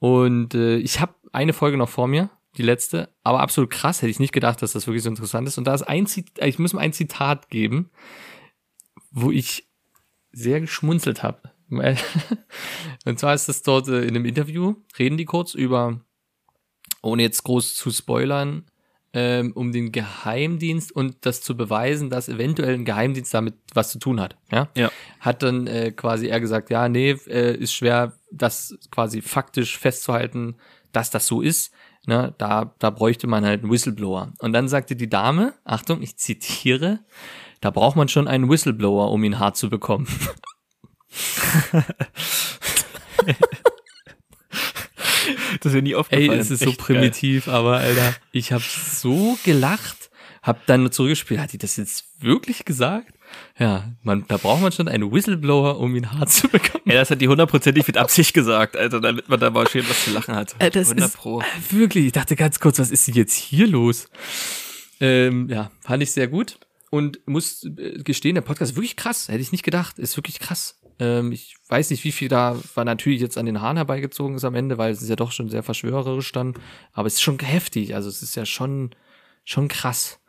Und 0.00 0.56
äh, 0.56 0.78
ich 0.78 1.00
habe 1.00 1.14
eine 1.30 1.52
Folge 1.52 1.76
noch 1.76 1.88
vor 1.88 2.08
mir, 2.08 2.28
die 2.56 2.62
letzte, 2.62 3.14
aber 3.22 3.38
absolut 3.38 3.70
krass, 3.70 4.02
hätte 4.02 4.10
ich 4.10 4.18
nicht 4.18 4.32
gedacht, 4.32 4.60
dass 4.62 4.72
das 4.72 4.88
wirklich 4.88 5.04
so 5.04 5.10
interessant 5.10 5.46
ist. 5.46 5.58
Und 5.58 5.64
da 5.68 5.74
ist 5.74 5.82
ein 5.82 6.06
Zitat, 6.06 6.44
ich 6.44 6.58
muss 6.58 6.72
mal 6.72 6.80
ein 6.80 6.92
Zitat 6.92 7.48
geben, 7.48 7.92
wo 9.12 9.30
ich 9.30 9.70
sehr 10.32 10.60
geschmunzelt 10.60 11.22
habe. 11.22 11.52
Und 11.68 13.18
zwar 13.20 13.34
ist 13.34 13.48
das 13.48 13.62
dort 13.62 13.86
äh, 13.86 14.02
in 14.02 14.16
einem 14.16 14.24
Interview, 14.24 14.74
reden 14.98 15.18
die 15.18 15.24
kurz 15.24 15.54
über, 15.54 16.00
ohne 17.00 17.22
jetzt 17.22 17.44
groß 17.44 17.76
zu 17.76 17.92
spoilern, 17.92 18.69
ähm, 19.12 19.52
um 19.54 19.72
den 19.72 19.90
Geheimdienst 19.92 20.92
und 20.92 21.16
das 21.22 21.42
zu 21.42 21.56
beweisen, 21.56 22.10
dass 22.10 22.28
eventuell 22.28 22.74
ein 22.74 22.84
Geheimdienst 22.84 23.34
damit 23.34 23.54
was 23.74 23.90
zu 23.90 23.98
tun 23.98 24.20
hat. 24.20 24.36
Ja. 24.52 24.68
Ja. 24.76 24.90
Hat 25.18 25.42
dann 25.42 25.66
äh, 25.66 25.90
quasi 25.92 26.28
er 26.28 26.40
gesagt, 26.40 26.70
ja, 26.70 26.88
nee, 26.88 27.10
äh, 27.26 27.56
ist 27.56 27.72
schwer, 27.72 28.12
das 28.30 28.78
quasi 28.90 29.20
faktisch 29.20 29.78
festzuhalten, 29.78 30.56
dass 30.92 31.10
das 31.10 31.26
so 31.26 31.40
ist. 31.40 31.72
Ne, 32.06 32.34
da, 32.38 32.74
da 32.78 32.88
bräuchte 32.88 33.26
man 33.26 33.44
halt 33.44 33.62
einen 33.62 33.70
Whistleblower. 33.70 34.32
Und 34.38 34.52
dann 34.54 34.68
sagte 34.68 34.96
die 34.96 35.10
Dame, 35.10 35.52
Achtung, 35.64 36.00
ich 36.00 36.16
zitiere, 36.16 37.00
da 37.60 37.70
braucht 37.70 37.94
man 37.94 38.08
schon 38.08 38.26
einen 38.26 38.48
Whistleblower, 38.48 39.10
um 39.10 39.22
ihn 39.22 39.38
hart 39.38 39.58
zu 39.58 39.68
bekommen. 39.68 40.08
Das 45.60 45.72
ist 45.72 45.76
mir 45.76 45.82
nie 45.82 45.94
aufgefallen. 45.94 46.30
Ey, 46.32 46.38
es 46.38 46.50
ist 46.50 46.60
so 46.60 46.70
Echt 46.70 46.78
geil. 46.78 46.86
primitiv, 46.96 47.48
aber 47.48 47.78
Alter, 47.78 48.14
ich 48.32 48.52
habe 48.52 48.64
so 48.64 49.38
gelacht, 49.44 50.10
hab 50.42 50.64
dann 50.66 50.80
nur 50.82 50.90
zurückgespielt, 50.90 51.38
hat 51.40 51.52
die 51.52 51.58
das 51.58 51.76
jetzt 51.76 52.04
wirklich 52.20 52.64
gesagt? 52.64 53.12
Ja, 53.58 53.92
man, 54.02 54.24
da 54.26 54.38
braucht 54.38 54.60
man 54.62 54.72
schon 54.72 54.88
einen 54.88 55.12
Whistleblower, 55.12 55.78
um 55.78 55.94
ihn 55.94 56.10
hart 56.12 56.30
zu 56.30 56.48
bekommen. 56.48 56.84
Ey, 56.86 56.94
das 56.94 57.10
hat 57.10 57.20
die 57.20 57.28
hundertprozentig 57.28 57.86
mit 57.86 57.96
Absicht 57.96 58.34
gesagt, 58.34 58.76
Alter, 58.76 59.00
damit 59.00 59.28
man 59.28 59.38
da 59.38 59.50
mal 59.50 59.68
schön 59.68 59.88
was 59.88 60.04
zu 60.04 60.10
lachen 60.12 60.34
hat. 60.34 60.56
Äh, 60.58 60.70
das 60.70 60.88
100 60.88 61.08
ist 61.10 61.16
Pro. 61.16 61.40
äh, 61.40 61.44
wirklich, 61.70 62.06
ich 62.06 62.12
dachte 62.12 62.36
ganz 62.36 62.58
kurz, 62.58 62.78
was 62.78 62.90
ist 62.90 63.06
denn 63.06 63.14
jetzt 63.14 63.34
hier 63.34 63.66
los? 63.68 64.08
Ähm, 65.00 65.48
ja, 65.48 65.70
fand 65.80 66.02
ich 66.02 66.12
sehr 66.12 66.26
gut 66.28 66.58
und 66.90 67.20
muss 67.26 67.64
äh, 67.64 68.02
gestehen, 68.02 68.34
der 68.34 68.42
Podcast 68.42 68.72
ist 68.72 68.76
wirklich 68.76 68.96
krass, 68.96 69.28
hätte 69.28 69.40
ich 69.40 69.52
nicht 69.52 69.64
gedacht, 69.64 69.98
ist 69.98 70.16
wirklich 70.16 70.40
krass. 70.40 70.79
Ähm, 71.00 71.32
ich 71.32 71.56
weiß 71.68 71.90
nicht, 71.90 72.04
wie 72.04 72.12
viel 72.12 72.28
da 72.28 72.56
war 72.74 72.84
natürlich 72.84 73.20
jetzt 73.20 73.38
an 73.38 73.46
den 73.46 73.60
Haaren 73.60 73.78
herbeigezogen 73.78 74.36
ist 74.36 74.44
am 74.44 74.54
Ende, 74.54 74.78
weil 74.78 74.92
es 74.92 75.02
ist 75.02 75.08
ja 75.08 75.16
doch 75.16 75.32
schon 75.32 75.48
sehr 75.48 75.62
verschwörerisch 75.62 76.30
dann, 76.30 76.54
aber 76.92 77.06
es 77.06 77.14
ist 77.14 77.22
schon 77.22 77.38
heftig, 77.38 77.94
also 77.94 78.08
es 78.08 78.22
ist 78.22 78.36
ja 78.36 78.46
schon 78.46 78.94
schon 79.44 79.68
krass. 79.68 80.20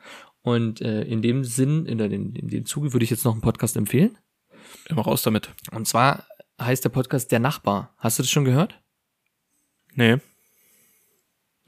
Und 0.41 0.81
äh, 0.81 1.03
in 1.03 1.21
dem 1.21 1.43
Sinn, 1.43 1.85
in, 1.85 1.99
in, 1.99 2.35
in 2.35 2.47
dem 2.47 2.65
Zuge 2.65 2.93
würde 2.93 3.03
ich 3.03 3.11
jetzt 3.11 3.25
noch 3.25 3.33
einen 3.33 3.41
Podcast 3.41 3.77
empfehlen. 3.77 4.17
Immer 4.87 5.03
raus 5.03 5.21
damit. 5.21 5.51
Und 5.71 5.87
zwar 5.87 6.25
heißt 6.59 6.83
der 6.83 6.89
Podcast 6.89 7.31
Der 7.31 7.39
Nachbar. 7.39 7.93
Hast 7.97 8.17
du 8.17 8.23
das 8.23 8.31
schon 8.31 8.45
gehört? 8.45 8.81
Nee. 9.93 10.17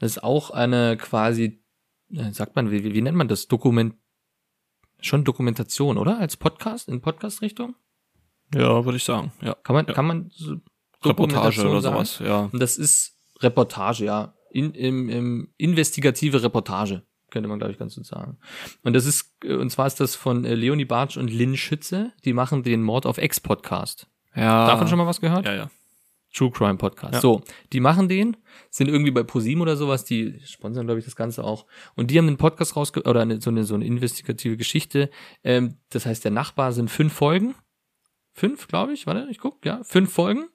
Das 0.00 0.12
ist 0.12 0.22
auch 0.24 0.50
eine 0.50 0.96
quasi, 0.96 1.62
äh, 2.10 2.32
sagt 2.32 2.56
man, 2.56 2.70
wie, 2.70 2.82
wie, 2.82 2.94
wie 2.94 3.02
nennt 3.02 3.16
man 3.16 3.28
das? 3.28 3.46
Dokument, 3.46 3.94
schon 5.00 5.24
Dokumentation, 5.24 5.98
oder? 5.98 6.18
Als 6.18 6.36
Podcast, 6.36 6.88
in 6.88 7.00
Podcast-Richtung? 7.00 7.76
Ja, 8.54 8.84
würde 8.84 8.96
ich 8.96 9.04
sagen. 9.04 9.32
Ja. 9.42 9.54
Kann 9.62 9.74
man, 9.74 9.86
Ja. 9.86 9.92
kann 9.92 10.06
man 10.06 10.30
so 10.34 10.56
Reportage 11.04 11.68
oder 11.68 11.80
sagen? 11.80 11.94
sowas, 11.96 12.18
ja. 12.24 12.48
Und 12.52 12.60
das 12.60 12.76
ist 12.78 13.16
Reportage, 13.40 14.04
ja. 14.04 14.34
In, 14.50 14.72
im, 14.72 15.08
im 15.08 15.48
investigative 15.56 16.42
Reportage, 16.42 17.02
könnte 17.30 17.48
man, 17.48 17.58
glaube 17.58 17.72
ich, 17.72 17.78
ganz 17.78 17.96
gut 17.96 18.06
sagen. 18.06 18.38
Und 18.84 18.92
das 18.92 19.04
ist, 19.04 19.34
äh, 19.44 19.54
und 19.54 19.70
zwar 19.70 19.86
ist 19.86 19.98
das 19.98 20.14
von 20.14 20.44
äh, 20.44 20.54
Leonie 20.54 20.84
Bartsch 20.84 21.16
und 21.16 21.28
Lynn 21.32 21.56
Schütze, 21.56 22.12
die 22.24 22.32
machen 22.32 22.62
den 22.62 22.82
Mord 22.82 23.06
auf 23.06 23.18
Ex-Podcast. 23.18 24.06
Ja. 24.36 24.66
Davon 24.66 24.86
schon 24.88 24.98
mal 24.98 25.06
was 25.06 25.20
gehört? 25.20 25.44
Ja, 25.46 25.54
ja. 25.54 25.70
True 26.32 26.50
Crime 26.50 26.76
Podcast. 26.76 27.14
Ja. 27.14 27.20
So, 27.20 27.42
die 27.72 27.78
machen 27.78 28.08
den, 28.08 28.36
sind 28.70 28.88
irgendwie 28.88 29.12
bei 29.12 29.22
ProSieben 29.22 29.62
oder 29.62 29.76
sowas, 29.76 30.04
die 30.04 30.40
sponsern, 30.44 30.86
glaube 30.86 30.98
ich, 30.98 31.04
das 31.04 31.14
Ganze 31.14 31.44
auch. 31.44 31.66
Und 31.94 32.10
die 32.10 32.18
haben 32.18 32.26
einen 32.26 32.36
Podcast 32.38 32.74
rausge 32.74 33.02
oder 33.02 33.22
eine, 33.22 33.40
so, 33.40 33.50
eine, 33.50 33.62
so 33.64 33.74
eine 33.76 33.84
investigative 33.84 34.56
Geschichte. 34.56 35.10
Ähm, 35.44 35.76
das 35.90 36.06
heißt, 36.06 36.24
der 36.24 36.32
Nachbar 36.32 36.72
sind 36.72 36.90
fünf 36.90 37.12
Folgen. 37.12 37.54
Fünf, 38.34 38.66
glaube 38.66 38.92
ich, 38.92 39.06
warte, 39.06 39.28
ich 39.30 39.38
guck, 39.38 39.64
ja, 39.64 39.82
fünf 39.84 40.12
Folgen. 40.12 40.48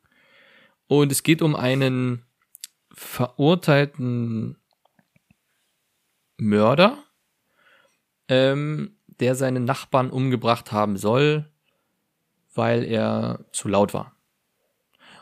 Und 0.88 1.12
es 1.12 1.24
geht 1.24 1.42
um 1.42 1.56
einen 1.56 2.26
verurteilten 2.92 4.58
Mörder, 6.38 6.98
ähm, 8.28 8.98
der 9.08 9.36
seinen 9.36 9.64
Nachbarn 9.64 10.10
umgebracht 10.10 10.74
haben 10.74 10.98
soll, 10.98 11.50
weil 12.54 12.84
er 12.84 13.46
zu 13.54 13.70
laut 13.70 13.94
war. 13.94 14.16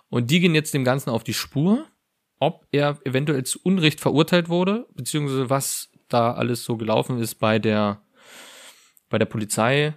Und 0.10 0.32
die 0.32 0.40
gehen 0.40 0.56
jetzt 0.56 0.74
dem 0.74 0.84
Ganzen 0.84 1.12
auf 1.12 1.24
die 1.24 1.34
Spur, 1.34 1.86
ob 2.40 2.66
er 2.72 3.00
eventuell 3.04 3.44
zu 3.44 3.60
Unrecht 3.62 4.00
verurteilt 4.00 4.50
wurde, 4.50 4.88
beziehungsweise 4.96 5.50
was 5.50 5.92
da 6.08 6.34
alles 6.34 6.64
so 6.64 6.78
gelaufen 6.78 7.20
ist 7.20 7.36
bei 7.36 7.60
der, 7.60 8.02
bei 9.10 9.20
der 9.20 9.26
Polizei 9.26 9.96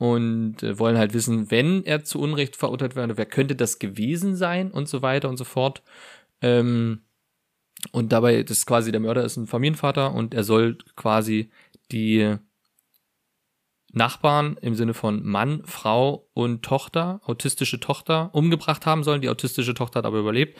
und 0.00 0.62
äh, 0.62 0.78
wollen 0.78 0.96
halt 0.96 1.12
wissen, 1.12 1.50
wenn 1.50 1.84
er 1.84 2.04
zu 2.04 2.20
Unrecht 2.20 2.56
verurteilt 2.56 2.96
wurde, 2.96 3.18
wer 3.18 3.26
könnte 3.26 3.54
das 3.54 3.78
gewesen 3.78 4.34
sein 4.34 4.70
und 4.70 4.88
so 4.88 5.02
weiter 5.02 5.28
und 5.28 5.36
so 5.36 5.44
fort. 5.44 5.82
Ähm, 6.40 7.02
und 7.92 8.10
dabei, 8.10 8.42
das 8.42 8.58
ist 8.58 8.66
quasi 8.66 8.92
der 8.92 9.00
Mörder 9.00 9.24
ist 9.24 9.36
ein 9.36 9.46
Familienvater 9.46 10.14
und 10.14 10.32
er 10.32 10.42
soll 10.42 10.78
quasi 10.96 11.50
die 11.92 12.36
Nachbarn 13.92 14.56
im 14.62 14.74
Sinne 14.74 14.94
von 14.94 15.22
Mann, 15.22 15.64
Frau 15.66 16.30
und 16.32 16.62
Tochter, 16.62 17.20
autistische 17.24 17.78
Tochter, 17.78 18.30
umgebracht 18.34 18.86
haben 18.86 19.04
sollen. 19.04 19.20
Die 19.20 19.28
autistische 19.28 19.74
Tochter 19.74 19.98
hat 19.98 20.06
aber 20.06 20.20
überlebt. 20.20 20.58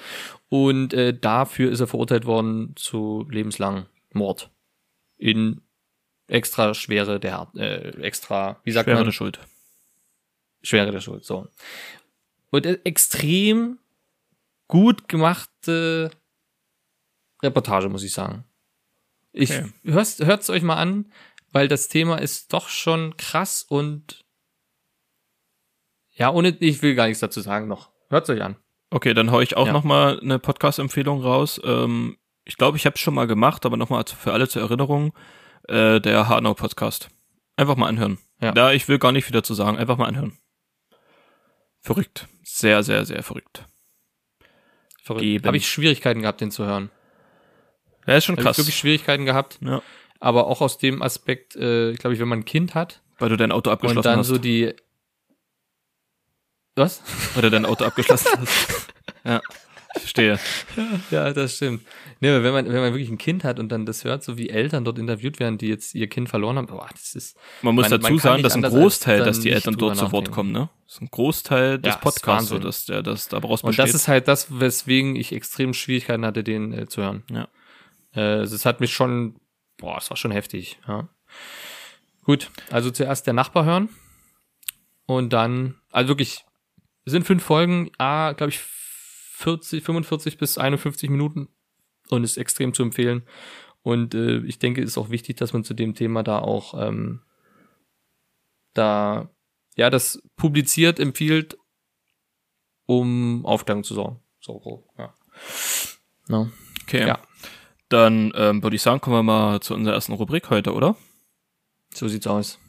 Und 0.50 0.92
äh, 0.92 1.18
dafür 1.18 1.70
ist 1.70 1.80
er 1.80 1.86
verurteilt 1.86 2.26
worden 2.26 2.74
zu 2.76 3.26
lebenslang 3.30 3.86
Mord. 4.12 4.50
In 5.16 5.62
extra 6.30 6.74
schwere 6.74 7.18
der 7.20 7.48
äh, 7.56 7.90
extra, 8.02 8.60
wie 8.64 8.72
sagt 8.72 8.86
Schwere 8.86 8.96
man? 8.98 9.04
der 9.04 9.12
Schuld. 9.12 9.40
Schwere 10.62 10.90
der 10.92 11.00
Schuld, 11.00 11.24
so. 11.24 11.48
Und 12.50 12.66
äh, 12.66 12.78
extrem 12.84 13.78
gut 14.68 15.08
gemachte 15.08 16.10
Reportage, 17.42 17.88
muss 17.88 18.02
ich 18.02 18.12
sagen. 18.12 18.44
Ich 19.32 19.50
Okay. 19.50 19.72
hört's, 19.84 20.18
hört's 20.20 20.50
euch 20.50 20.62
mal 20.62 20.76
an, 20.76 21.10
weil 21.52 21.68
das 21.68 21.88
Thema 21.88 22.16
ist 22.18 22.52
doch 22.52 22.68
schon 22.68 23.16
krass 23.16 23.62
und 23.62 24.24
ja, 26.12 26.30
ohne, 26.30 26.50
ich 26.60 26.82
will 26.82 26.94
gar 26.94 27.06
nichts 27.06 27.20
dazu 27.20 27.40
sagen 27.40 27.66
noch. 27.68 27.90
Hört's 28.10 28.28
euch 28.28 28.42
an. 28.42 28.56
Okay, 28.90 29.14
dann 29.14 29.30
hau 29.30 29.40
ich 29.40 29.56
auch 29.56 29.68
Ja. 29.68 29.72
noch 29.72 29.84
mal 29.84 30.20
eine 30.20 30.38
Podcast-Empfehlung 30.38 31.22
raus. 31.22 31.60
Ähm, 31.64 32.18
ich 32.44 32.56
glaube, 32.56 32.76
ich 32.76 32.84
habe 32.84 32.94
es 32.94 33.00
schon 33.00 33.14
mal 33.14 33.26
gemacht, 33.26 33.64
aber 33.64 33.76
noch 33.76 33.88
mal 33.88 34.04
für 34.04 34.32
alle 34.32 34.48
zur 34.48 34.62
Erinnerung, 34.62 35.14
äh, 35.70 36.00
der 36.00 36.28
Hanau-Podcast. 36.28 37.08
Einfach 37.56 37.76
mal 37.76 37.88
anhören. 37.88 38.18
Ja. 38.40 38.52
Da, 38.52 38.72
ich 38.72 38.88
will 38.88 38.98
gar 38.98 39.12
nicht 39.12 39.24
viel 39.24 39.32
dazu 39.34 39.54
sagen, 39.54 39.76
einfach 39.78 39.96
mal 39.96 40.06
anhören. 40.06 40.38
Verrückt. 41.80 42.28
Sehr, 42.42 42.82
sehr, 42.82 43.04
sehr 43.04 43.22
verrückt. 43.22 43.64
Verrückt. 45.02 45.46
Habe 45.46 45.56
ich 45.56 45.68
Schwierigkeiten 45.68 46.22
gehabt, 46.22 46.40
den 46.40 46.50
zu 46.50 46.64
hören. 46.64 46.90
Ja, 48.06 48.16
ist 48.16 48.24
schon 48.24 48.34
Habe 48.34 48.42
ich 48.42 48.46
krass. 48.46 48.58
wirklich 48.58 48.76
Schwierigkeiten 48.76 49.24
gehabt. 49.24 49.58
Ja. 49.62 49.82
Aber 50.18 50.46
auch 50.46 50.60
aus 50.60 50.78
dem 50.78 51.02
Aspekt, 51.02 51.56
äh, 51.56 51.94
glaube 51.94 52.14
ich, 52.14 52.20
wenn 52.20 52.28
man 52.28 52.40
ein 52.40 52.44
Kind 52.44 52.74
hat 52.74 53.02
Weil 53.18 53.30
du 53.30 53.36
dein 53.36 53.52
Auto 53.52 53.70
abgeschlossen 53.70 53.98
und 53.98 54.04
dann 54.06 54.18
hast. 54.18 54.26
so 54.28 54.38
die 54.38 54.74
was? 56.76 57.02
Weil 57.34 57.42
du 57.42 57.50
dein 57.50 57.66
Auto 57.66 57.84
abgeschlossen 57.84 58.28
hast. 58.38 58.92
Ja, 59.24 59.40
ich 59.94 60.00
verstehe. 60.02 60.38
Ja, 61.10 61.32
das 61.32 61.56
stimmt. 61.56 61.82
Nee, 62.20 62.42
wenn 62.42 62.52
man, 62.52 62.66
wenn 62.66 62.74
man 62.80 62.92
wirklich 62.92 63.08
ein 63.08 63.18
Kind 63.18 63.44
hat 63.44 63.58
und 63.58 63.70
dann 63.70 63.86
das 63.86 64.04
hört, 64.04 64.22
so 64.22 64.36
wie 64.38 64.48
Eltern 64.50 64.84
dort 64.84 64.98
interviewt 64.98 65.40
werden, 65.40 65.58
die 65.58 65.68
jetzt 65.68 65.94
ihr 65.94 66.08
Kind 66.08 66.28
verloren 66.28 66.56
haben, 66.58 66.66
boah, 66.66 66.88
das 66.92 67.14
ist, 67.14 67.36
Man 67.62 67.74
muss 67.74 67.84
Man- 67.84 67.90
man 67.92 68.00
dazu 68.00 68.08
kann 68.14 68.18
sagen, 68.18 68.42
dass 68.42 68.54
ein 68.54 68.62
Großteil, 68.62 69.24
dass 69.24 69.40
die 69.40 69.50
Eltern 69.50 69.74
dort 69.76 69.96
zu 69.96 70.12
Wort 70.12 70.30
kommen, 70.30 70.52
ne? 70.52 70.68
Das 70.86 70.96
ist 70.96 71.02
ein 71.02 71.10
Großteil 71.10 71.78
des 71.78 71.94
Ja, 71.94 72.00
Podcasts, 72.00 72.48
so 72.50 72.58
dass 72.58 72.84
der, 72.86 73.02
das 73.02 73.28
daraus 73.28 73.62
und 73.62 73.68
besteht. 73.68 73.84
das 73.86 73.94
ist 73.94 74.08
halt 74.08 74.28
das, 74.28 74.60
weswegen 74.60 75.16
ich 75.16 75.32
extrem 75.32 75.72
Schwierigkeiten 75.74 76.24
hatte, 76.26 76.42
den 76.44 76.72
äh, 76.72 76.86
zu 76.88 77.02
hören. 77.02 77.22
Ja. 77.30 77.48
Äh, 78.14 78.40
es 78.42 78.64
hat 78.66 78.80
mich 78.80 78.92
schon, 78.92 79.36
boah, 79.78 79.98
es 79.98 80.10
war 80.10 80.16
schon 80.16 80.30
heftig, 80.32 80.78
ja. 80.86 81.08
Gut, 82.24 82.50
also 82.70 82.90
zuerst 82.90 83.26
der 83.26 83.34
Nachbar 83.34 83.64
hören 83.64 83.88
und 85.06 85.32
dann, 85.32 85.76
also 85.90 86.08
wirklich, 86.08 86.44
es 87.04 87.12
sind 87.12 87.24
fünf 87.26 87.42
Folgen, 87.42 87.90
ah, 87.98 88.32
glaube 88.32 88.50
ich, 88.50 88.60
40, 89.40 89.82
45 89.82 90.38
bis 90.38 90.58
51 90.58 91.08
Minuten 91.08 91.48
und 92.10 92.24
ist 92.24 92.36
extrem 92.36 92.74
zu 92.74 92.82
empfehlen. 92.82 93.22
Und 93.82 94.14
äh, 94.14 94.38
ich 94.40 94.58
denke, 94.58 94.82
es 94.82 94.90
ist 94.90 94.98
auch 94.98 95.08
wichtig, 95.08 95.38
dass 95.38 95.54
man 95.54 95.64
zu 95.64 95.72
dem 95.72 95.94
Thema 95.94 96.22
da 96.22 96.38
auch 96.38 96.74
ähm, 96.76 97.22
da 98.74 99.30
ja 99.76 99.88
das 99.88 100.22
publiziert, 100.36 101.00
empfiehlt, 101.00 101.56
um 102.84 103.46
Aufklärung 103.46 103.82
zu 103.82 103.94
sorgen. 103.94 104.20
So, 104.40 104.60
so 104.62 104.84
ja. 104.98 105.14
No. 106.28 106.50
Okay. 106.82 107.06
Ja. 107.06 107.18
Dann 107.88 108.32
ähm, 108.36 108.62
würde 108.62 108.76
ich 108.76 108.82
sagen, 108.82 109.00
kommen 109.00 109.16
wir 109.16 109.22
mal 109.22 109.60
zu 109.60 109.74
unserer 109.74 109.94
ersten 109.94 110.12
Rubrik 110.12 110.50
heute, 110.50 110.74
oder? 110.74 110.96
So 111.94 112.08
sieht's 112.08 112.26
aus. 112.26 112.59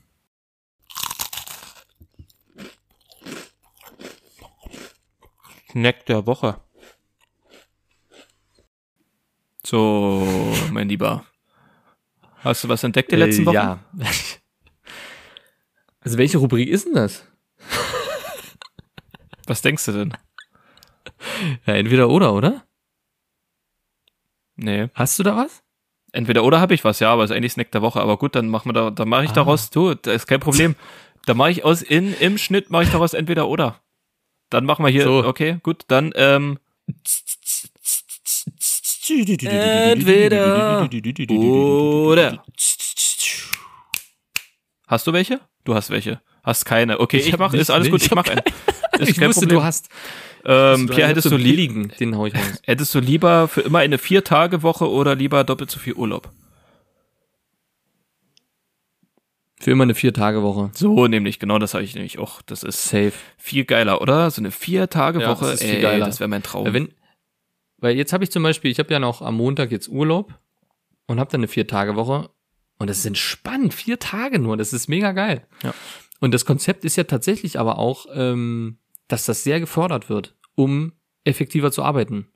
Snack 5.71 6.05
der 6.05 6.25
Woche. 6.25 6.59
So, 9.65 10.27
mein 10.71 10.89
Lieber. 10.89 11.25
Hast 12.39 12.63
du 12.63 12.69
was 12.69 12.83
entdeckt 12.83 13.11
die 13.11 13.15
letzten 13.15 13.43
Äh, 13.43 13.45
Wochen? 13.45 13.55
Ja. 13.55 13.79
Also 16.01 16.17
welche 16.17 16.39
Rubrik 16.39 16.67
ist 16.67 16.85
denn 16.87 16.95
das? 16.95 17.27
Was 19.47 19.61
denkst 19.61 19.85
du 19.85 19.91
denn? 19.91 20.13
Ja, 21.67 21.75
entweder 21.75 22.09
oder, 22.09 22.33
oder? 22.33 22.63
Nee. 24.55 24.89
Hast 24.95 25.19
du 25.19 25.23
da 25.23 25.35
was? 25.35 25.63
Entweder 26.11 26.43
oder 26.43 26.59
habe 26.59 26.73
ich 26.73 26.83
was, 26.83 26.99
ja, 26.99 27.11
aber 27.11 27.23
ist 27.23 27.31
eigentlich 27.31 27.53
Snack 27.53 27.71
der 27.71 27.81
Woche. 27.81 27.99
Aber 28.01 28.17
gut, 28.17 28.35
dann 28.35 28.49
machen 28.49 28.69
wir 28.69 28.73
da, 28.73 28.91
dann 28.91 29.09
mache 29.09 29.23
ich 29.25 29.31
Ah. 29.31 29.35
daraus, 29.35 29.69
du, 29.69 29.93
das 29.95 30.15
ist 30.15 30.27
kein 30.27 30.39
Problem. 30.39 30.75
da 31.25 31.33
mache 31.33 31.51
ich 31.51 31.63
aus 31.65 31.81
in 31.81 32.13
im 32.19 32.37
Schnitt 32.37 32.69
mache 32.69 32.83
ich 32.83 32.89
daraus 32.91 33.13
entweder 33.13 33.47
oder. 33.47 33.81
Dann 34.51 34.65
machen 34.65 34.85
wir 34.85 34.91
hier, 34.91 35.03
So. 35.05 35.25
okay, 35.25 35.57
gut, 35.63 35.85
dann 35.87 36.11
ähm, 36.15 36.59
Entweder 39.91 40.87
oder. 42.07 42.43
Hast 44.87 45.07
du 45.07 45.13
welche? 45.13 45.39
Du 45.63 45.73
hast 45.75 45.89
welche. 45.89 46.21
Hast 46.43 46.65
keine. 46.65 46.99
Okay, 46.99 47.17
ich, 47.17 47.31
hab 47.33 47.39
mach, 47.39 47.51
nicht- 47.51 47.61
ist 47.61 47.69
alles 47.69 47.89
gut, 47.89 48.01
ich 48.01 48.05
ich 48.07 48.11
hab 48.11 48.17
mach 48.17 48.27
einen. 48.27 48.41
Ist 48.99 49.09
ich 49.09 49.17
kein 49.17 49.29
wusste, 49.29 49.41
Problem. 49.41 49.59
du 49.59 49.63
hast. 49.63 49.89
ähm, 50.45 50.87
du 50.87 50.93
Pierre, 50.93 51.09
hättest 51.09 51.31
du, 51.31 51.37
liegen? 51.37 51.93
Den 51.99 52.17
hau 52.17 52.25
ich 52.25 52.35
raus. 52.35 52.61
hättest 52.65 52.93
du 52.95 52.99
lieber 52.99 53.47
für 53.47 53.61
immer 53.61 53.79
eine 53.79 53.97
Vier-Tage-Woche 53.97 54.89
oder 54.89 55.15
lieber 55.15 55.43
doppelt 55.43 55.71
so 55.71 55.79
viel 55.79 55.93
Urlaub? 55.93 56.29
Für 59.61 59.69
immer 59.69 59.83
eine 59.83 59.93
Vier-Tage-Woche. 59.93 60.71
So 60.73 61.05
nämlich, 61.07 61.37
genau 61.37 61.59
das 61.59 61.75
habe 61.75 61.83
ich 61.83 61.93
nämlich 61.93 62.17
auch. 62.17 62.41
Das 62.41 62.63
ist 62.63 62.83
Safe. 62.85 63.13
viel 63.37 63.63
geiler, 63.63 64.01
oder? 64.01 64.31
So 64.31 64.41
eine 64.41 64.49
Vier-Tage-Woche, 64.49 65.45
Ja, 65.45 65.51
das 65.51 65.61
ist 65.61 65.63
viel 65.63 65.75
ey, 65.75 65.81
geiler. 65.83 66.05
das 66.07 66.19
wäre 66.19 66.27
mein 66.27 66.41
Traum. 66.41 66.65
Weil, 66.65 66.73
wenn, 66.73 66.89
weil 67.77 67.95
jetzt 67.95 68.11
habe 68.11 68.23
ich 68.23 68.31
zum 68.31 68.41
Beispiel, 68.41 68.71
ich 68.71 68.79
habe 68.79 68.91
ja 68.91 68.97
noch 68.97 69.21
am 69.21 69.35
Montag 69.35 69.71
jetzt 69.71 69.87
Urlaub 69.87 70.33
und 71.05 71.19
habe 71.19 71.29
dann 71.29 71.41
eine 71.41 71.47
Vier-Tage-Woche 71.47 72.31
und 72.79 72.89
das 72.89 72.97
ist 72.97 73.05
entspannt, 73.05 73.75
vier 73.75 73.99
Tage 73.99 74.39
nur, 74.39 74.57
das 74.57 74.73
ist 74.73 74.87
mega 74.87 75.11
geil. 75.11 75.45
Ja. 75.61 75.75
Und 76.19 76.33
das 76.33 76.45
Konzept 76.45 76.83
ist 76.83 76.95
ja 76.95 77.03
tatsächlich 77.03 77.59
aber 77.59 77.77
auch, 77.77 78.07
ähm, 78.15 78.79
dass 79.07 79.25
das 79.27 79.43
sehr 79.43 79.59
gefördert 79.59 80.09
wird, 80.09 80.35
um 80.55 80.93
effektiver 81.23 81.71
zu 81.71 81.83
arbeiten. 81.83 82.29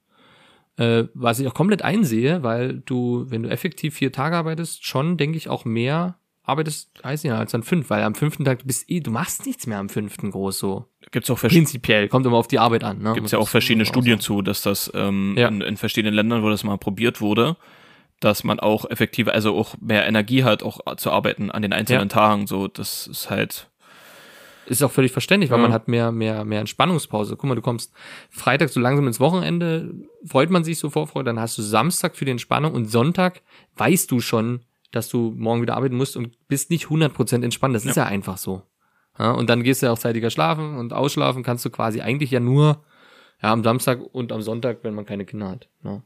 Äh, 0.78 1.06
was 1.16 1.40
ich 1.40 1.48
auch 1.48 1.56
komplett 1.56 1.82
einsehe, 1.82 2.44
weil 2.44 2.84
du, 2.86 3.26
wenn 3.30 3.42
du 3.42 3.50
effektiv 3.50 3.96
vier 3.96 4.12
Tage 4.12 4.36
arbeitest, 4.36 4.86
schon, 4.86 5.18
denke 5.18 5.38
ich, 5.38 5.50
auch 5.50 5.66
mehr 5.66 6.20
arbeitest, 6.46 6.92
weiß 7.04 7.24
ich 7.24 7.30
nicht, 7.32 7.40
als 7.40 7.54
an 7.56 7.64
fünf, 7.64 7.90
weil 7.90 8.04
am 8.04 8.16
fünften 8.16 8.46
Tag 8.46 8.60
du 8.60 8.66
bist 8.66 8.90
eh, 8.90 9.00
du 9.00 9.12
machst 9.12 9.46
nichts 9.46 9.68
mehr 9.68 9.78
am 9.80 9.90
fünften 9.90 10.32
groß 10.32 10.60
so. 10.60 10.86
Gibt's 11.12 11.30
auch, 11.30 11.40
Prinzipiell, 11.40 12.08
kommt 12.08 12.26
immer 12.26 12.38
auf 12.38 12.48
die 12.48 12.60
Arbeit 12.60 12.84
an. 12.84 13.00
Ne? 13.02 13.14
gibt's 13.14 13.32
ja 13.32 13.38
Das 13.40 13.48
auch 13.48 13.50
verschiedene 13.50 13.86
Studien 13.86 14.20
zu, 14.20 14.42
dass 14.42 14.62
das 14.62 14.92
ähm, 14.94 15.36
Ja. 15.38 15.48
in, 15.48 15.62
in 15.62 15.78
verschiedenen 15.78 16.14
Ländern, 16.16 16.44
wo 16.44 16.50
das 16.50 16.64
mal 16.64 16.78
probiert 16.78 17.22
wurde, 17.22 17.56
dass 18.20 18.44
man 18.44 18.60
auch 18.60 18.90
effektiver, 18.90 19.34
also 19.34 19.56
auch 19.58 19.76
mehr 19.80 20.08
Energie 20.08 20.44
hat, 20.44 20.64
auch 20.64 20.80
zu 20.98 21.12
arbeiten 21.12 21.52
an 21.52 21.62
den 21.62 21.74
einzelnen 21.74 22.10
Ja. 22.10 22.14
Tagen. 22.16 22.48
So, 22.48 22.68
das 22.68 23.08
ist 23.08 23.30
halt, 23.30 23.70
Ist 24.68 24.82
auch 24.84 24.92
völlig 24.92 25.12
verständlich, 25.12 25.52
weil 25.52 25.60
Ja. 25.60 25.64
man 25.64 25.74
hat 25.74 25.88
mehr, 25.88 26.12
mehr, 26.12 26.44
mehr 26.44 26.60
Entspannungspause. 26.60 27.36
Guck 27.38 27.48
mal, 27.48 27.56
du 27.56 27.62
kommst 27.62 27.94
Freitag 28.32 28.70
so 28.70 28.80
langsam 28.80 29.06
ins 29.06 29.20
Wochenende, 29.20 29.94
freut 30.26 30.50
man 30.50 30.64
sich 30.64 30.80
so 30.80 30.90
Vorfreude, 30.90 31.26
dann 31.26 31.40
hast 31.40 31.58
du 31.58 31.62
Samstag 31.62 32.16
für 32.16 32.26
die 32.26 32.32
Entspannung 32.32 32.74
und 32.74 32.86
Sonntag 32.86 33.42
weißt 33.76 34.10
du 34.10 34.22
schon, 34.22 34.62
dass 34.96 35.10
du 35.10 35.34
morgen 35.36 35.62
wieder 35.62 35.76
arbeiten 35.76 35.98
musst 35.98 36.16
und 36.16 36.48
bist 36.48 36.70
nicht 36.70 36.88
100% 36.88 37.44
entspannt. 37.44 37.76
Das 37.76 37.86
ist 37.86 37.98
ja 37.98 38.06
einfach 38.06 38.38
so. 38.38 38.62
Ja, 39.20 39.32
und 39.32 39.50
dann 39.50 39.64
gehst 39.64 39.82
du 39.82 39.88
ja 39.88 39.92
auch 39.92 40.00
zeitiger 40.00 40.30
schlafen 40.30 40.78
und 40.78 40.94
ausschlafen 40.94 41.44
kannst 41.44 41.66
du 41.66 41.70
quasi 41.70 42.02
eigentlich 42.02 42.32
ja 42.32 42.40
nur 42.40 42.84
ja, 43.42 43.52
am 43.52 43.64
Samstag 43.64 44.00
und 44.14 44.32
am 44.32 44.42
Sonntag, 44.42 44.80
wenn 44.84 44.94
man 44.94 45.06
keine 45.06 45.26
Kinder 45.26 45.50
hat. 45.50 45.68
Ja. 45.84 46.02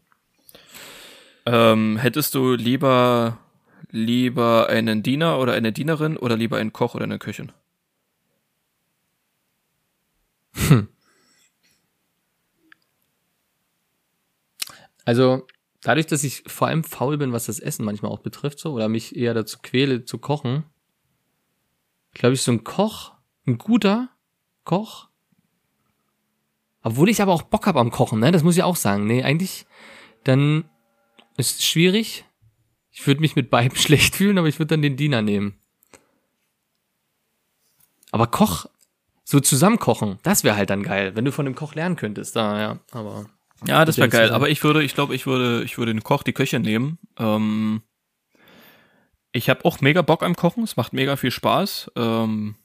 ähm, 1.46 1.98
hättest 1.98 2.34
du 2.34 2.54
lieber, 2.54 3.38
lieber 3.92 4.68
einen 4.70 5.04
Diener 5.04 5.40
oder 5.40 5.54
eine 5.54 5.72
Dienerin 5.72 6.18
oder 6.18 6.36
lieber 6.36 6.58
einen 6.58 6.74
Koch 6.74 6.96
oder 6.96 7.04
eine 7.04 7.20
Köchin? 7.20 7.52
Also 15.06 15.48
dadurch, 15.82 16.08
dass 16.08 16.24
ich 16.24 16.44
vor 16.48 16.68
allem 16.68 16.84
faul 16.84 17.18
bin, 17.18 17.32
was 17.32 17.46
das 17.46 17.60
Essen 17.60 17.86
manchmal 17.86 18.12
auch 18.12 18.20
betrifft, 18.20 18.60
so, 18.60 18.74
oder 18.74 18.90
mich 18.90 19.16
eher 19.16 19.34
dazu 19.34 19.60
quäle 19.62 20.06
zu 20.06 20.18
kochen, 20.18 20.64
glaube 22.14 22.34
ich, 22.34 22.42
so 22.42 22.52
ein 22.52 22.64
Koch, 22.64 23.14
ein 23.46 23.58
guter 23.58 24.10
Koch, 24.64 25.10
obwohl 26.82 27.10
ich 27.10 27.22
aber 27.22 27.34
auch 27.34 27.44
Bock 27.44 27.68
habe 27.68 27.80
am 27.80 27.92
Kochen, 27.92 28.20
ne, 28.20 28.32
das 28.32 28.44
muss 28.44 28.56
ich 28.56 28.64
auch 28.64 28.76
sagen. 28.76 29.06
Nee, 29.06 29.24
eigentlich, 29.24 29.66
dann 30.24 30.70
ist 31.38 31.60
es 31.60 31.66
schwierig. 31.66 32.26
Ich 32.92 33.06
würde 33.06 33.22
mich 33.22 33.36
mit 33.36 33.50
beiden 33.50 33.76
schlecht 33.78 34.16
fühlen, 34.16 34.38
aber 34.38 34.48
ich 34.48 34.60
würde 34.60 34.76
dann 34.76 34.82
den 34.82 34.98
Diener 34.98 35.22
nehmen. 35.22 35.56
Aber 38.12 38.28
Koch, 38.28 38.66
so 39.24 39.40
zusammen 39.40 39.78
kochen, 39.78 40.18
das 40.24 40.44
wäre 40.44 40.56
halt 40.56 40.72
dann 40.72 40.82
geil, 40.82 41.16
wenn 41.16 41.26
du 41.26 41.32
von 41.32 41.46
dem 41.46 41.54
Koch 41.54 41.76
lernen 41.76 41.96
könntest, 41.96 42.36
da, 42.36 42.60
ja, 42.60 42.80
aber. 42.92 43.30
Ja, 43.68 43.84
das 43.86 43.98
wäre 43.98 44.10
geil. 44.10 44.32
Aber 44.32 44.50
ich 44.50 44.64
würde, 44.64 44.84
ich 44.84 44.94
glaube, 44.94 45.14
ich 45.16 45.26
würde, 45.26 45.64
ich 45.64 45.78
würde 45.78 45.94
den 45.94 46.04
Koch, 46.04 46.24
die 46.24 46.34
Köchin 46.34 46.62
nehmen. 46.62 46.98
Ähm, 47.18 47.82
ich 49.32 49.50
habe 49.50 49.66
auch 49.66 49.82
mega 49.82 50.02
Bock 50.02 50.24
am 50.24 50.36
Kochen. 50.36 50.64
Es 50.64 50.76
macht 50.78 50.94
mega 50.94 51.16
viel 51.16 51.32
Spaß. 51.32 51.92
Ähm, 51.96 52.56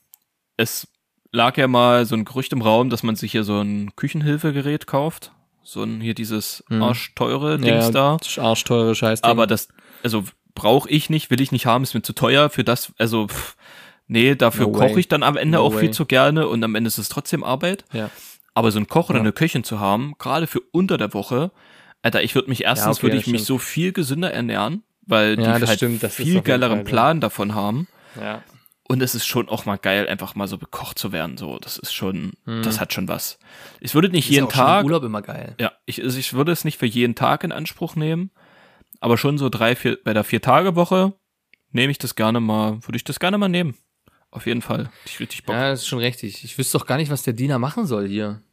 es 0.57 0.87
lag 1.31 1.57
ja 1.57 1.67
mal 1.67 2.05
so 2.05 2.15
ein 2.15 2.25
Gerücht 2.25 2.53
im 2.53 2.61
Raum, 2.61 2.89
dass 2.89 3.03
man 3.03 3.15
sich 3.15 3.31
hier 3.33 3.43
so 3.43 3.59
ein 3.59 3.95
Küchenhilfegerät 3.95 4.87
kauft. 4.87 5.31
So 5.63 5.83
ein 5.83 5.99
hier 5.99 6.13
dieses 6.13 6.63
Mhm. 6.69 6.81
arschteure 6.81 7.57
Dings 7.57 7.91
da. 7.91 8.17
das 8.19 8.29
ist 8.29 8.39
Arschteure 8.39 8.95
Scheißding. 8.95 9.29
Aber 9.29 9.47
das, 9.47 9.67
also 10.03 10.23
brauche 10.53 10.89
ich 10.89 11.09
nicht, 11.09 11.29
will 11.29 11.41
ich 11.41 11.51
nicht 11.51 11.65
haben, 11.65 11.83
ist 11.83 11.93
mir 11.93 12.03
zu 12.03 12.13
teuer 12.13 12.49
für 12.49 12.63
das. 12.63 12.93
Also 12.97 13.27
pff, 13.27 13.55
nee, 14.07 14.35
dafür 14.35 14.67
No 14.67 14.71
koche 14.71 14.99
ich 14.99 15.07
dann 15.07 15.23
am 15.23 15.35
Ende 15.37 15.57
No 15.57 15.65
auch 15.65 15.71
viel 15.73 15.89
way. 15.89 15.91
zu 15.91 16.05
gerne 16.05 16.47
und 16.47 16.63
am 16.63 16.75
Ende 16.75 16.87
ist 16.87 16.97
es 16.99 17.09
trotzdem 17.09 17.43
Arbeit. 17.43 17.83
ja. 17.91 18.09
Aber 18.55 18.71
so 18.71 18.79
ein 18.79 18.87
Koch 18.87 19.09
oder 19.09 19.19
Ja. 19.19 19.23
eine 19.23 19.31
Köchin 19.33 19.63
zu 19.63 19.79
haben, 19.79 20.15
gerade 20.17 20.47
für 20.47 20.61
unter 20.71 20.97
der 20.97 21.13
Woche, 21.13 21.51
Alter, 22.01 22.23
ich 22.23 22.33
würde 22.35 22.49
mich 22.49 22.63
erstens, 22.63 22.97
okay, 22.97 23.03
würde 23.03 23.17
ich 23.17 23.27
mich 23.27 23.43
so 23.43 23.57
viel 23.59 23.91
gesünder 23.91 24.31
ernähren, 24.33 24.83
weil 25.05 25.39
Ja, 25.39 25.59
die 25.59 25.67
halt 25.67 25.77
stimmt, 25.77 26.01
viel 26.11 26.41
geileren 26.41 26.77
Fall, 26.79 26.85
ja. 26.85 26.89
Plan 26.89 27.21
davon 27.21 27.53
haben. 27.53 27.87
ja. 28.19 28.41
Und 28.87 29.01
es 29.01 29.15
ist 29.15 29.25
schon 29.25 29.49
auch 29.49 29.65
mal 29.65 29.77
geil, 29.77 30.07
einfach 30.07 30.35
mal 30.35 30.47
so 30.47 30.59
bekocht 30.59 30.99
zu 30.99 31.11
werden. 31.11 31.37
So, 31.37 31.57
das 31.57 31.79
ist 31.79 31.91
schon, 31.91 32.33
Mhm. 32.45 32.61
das 32.61 32.79
hat 32.79 32.93
schon 32.93 33.07
was. 33.07 33.39
Ich 33.79 33.95
würde 33.95 34.09
nicht 34.09 34.25
Ist 34.29 34.35
ja 34.35 34.43
jeden 34.43 34.51
schon 34.51 34.59
im 34.61 34.67
Tag, 34.67 34.85
Urlaub 34.85 35.03
immer 35.03 35.23
geil. 35.23 35.55
ja, 35.59 35.71
ich, 35.87 36.03
also 36.03 36.19
ich 36.19 36.33
würde 36.33 36.51
es 36.51 36.63
nicht 36.65 36.77
für 36.77 36.85
jeden 36.85 37.15
Tag 37.15 37.43
in 37.43 37.51
Anspruch 37.51 37.95
nehmen, 37.95 38.29
aber 38.99 39.17
schon 39.17 39.39
so 39.39 39.49
drei, 39.49 39.75
vier, 39.75 39.97
bei 40.03 40.13
der 40.13 40.23
Vier-Tage-Woche 40.23 41.13
nehme 41.71 41.89
ich 41.89 41.97
das 41.97 42.13
gerne 42.13 42.39
mal, 42.39 42.73
würde 42.85 42.95
ich 42.97 43.03
das 43.03 43.19
gerne 43.19 43.39
mal 43.39 43.49
nehmen. 43.49 43.75
Auf 44.29 44.45
jeden 44.45 44.61
Fall. 44.61 44.91
Ich 45.05 45.19
richtig 45.19 45.45
Bock. 45.45 45.55
Ja, 45.55 45.71
das 45.71 45.81
ist 45.81 45.87
schon 45.87 45.97
richtig. 45.99 46.43
Ich 46.43 46.55
wüsste 46.59 46.77
doch 46.77 46.85
gar 46.85 46.97
nicht, 46.97 47.09
was 47.09 47.23
der 47.23 47.33
Diener 47.33 47.57
machen 47.57 47.87
soll 47.87 48.07
hier. 48.07 48.43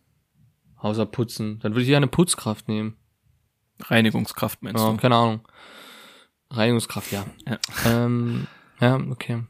Außer 0.83 1.07
putzen. 1.07 1.61
Dann 1.61 1.73
würde 1.75 1.83
ich 1.85 1.89
ja 1.89 1.97
eine 1.97 2.09
Putzkraft 2.09 2.69
nehmen. 2.69 2.97
Reinigungskraft 3.81 4.63
meinst 4.63 4.83
Ja, 4.83 4.91
du? 4.91 4.97
keine 4.97 5.15
Ahnung. 5.15 5.49
Reinigungskraft, 6.51 7.13
ja. 7.13 7.25
Ja. 7.49 7.59
Ähm, 7.87 8.47
ja, 8.81 8.97
okay. 9.11 9.45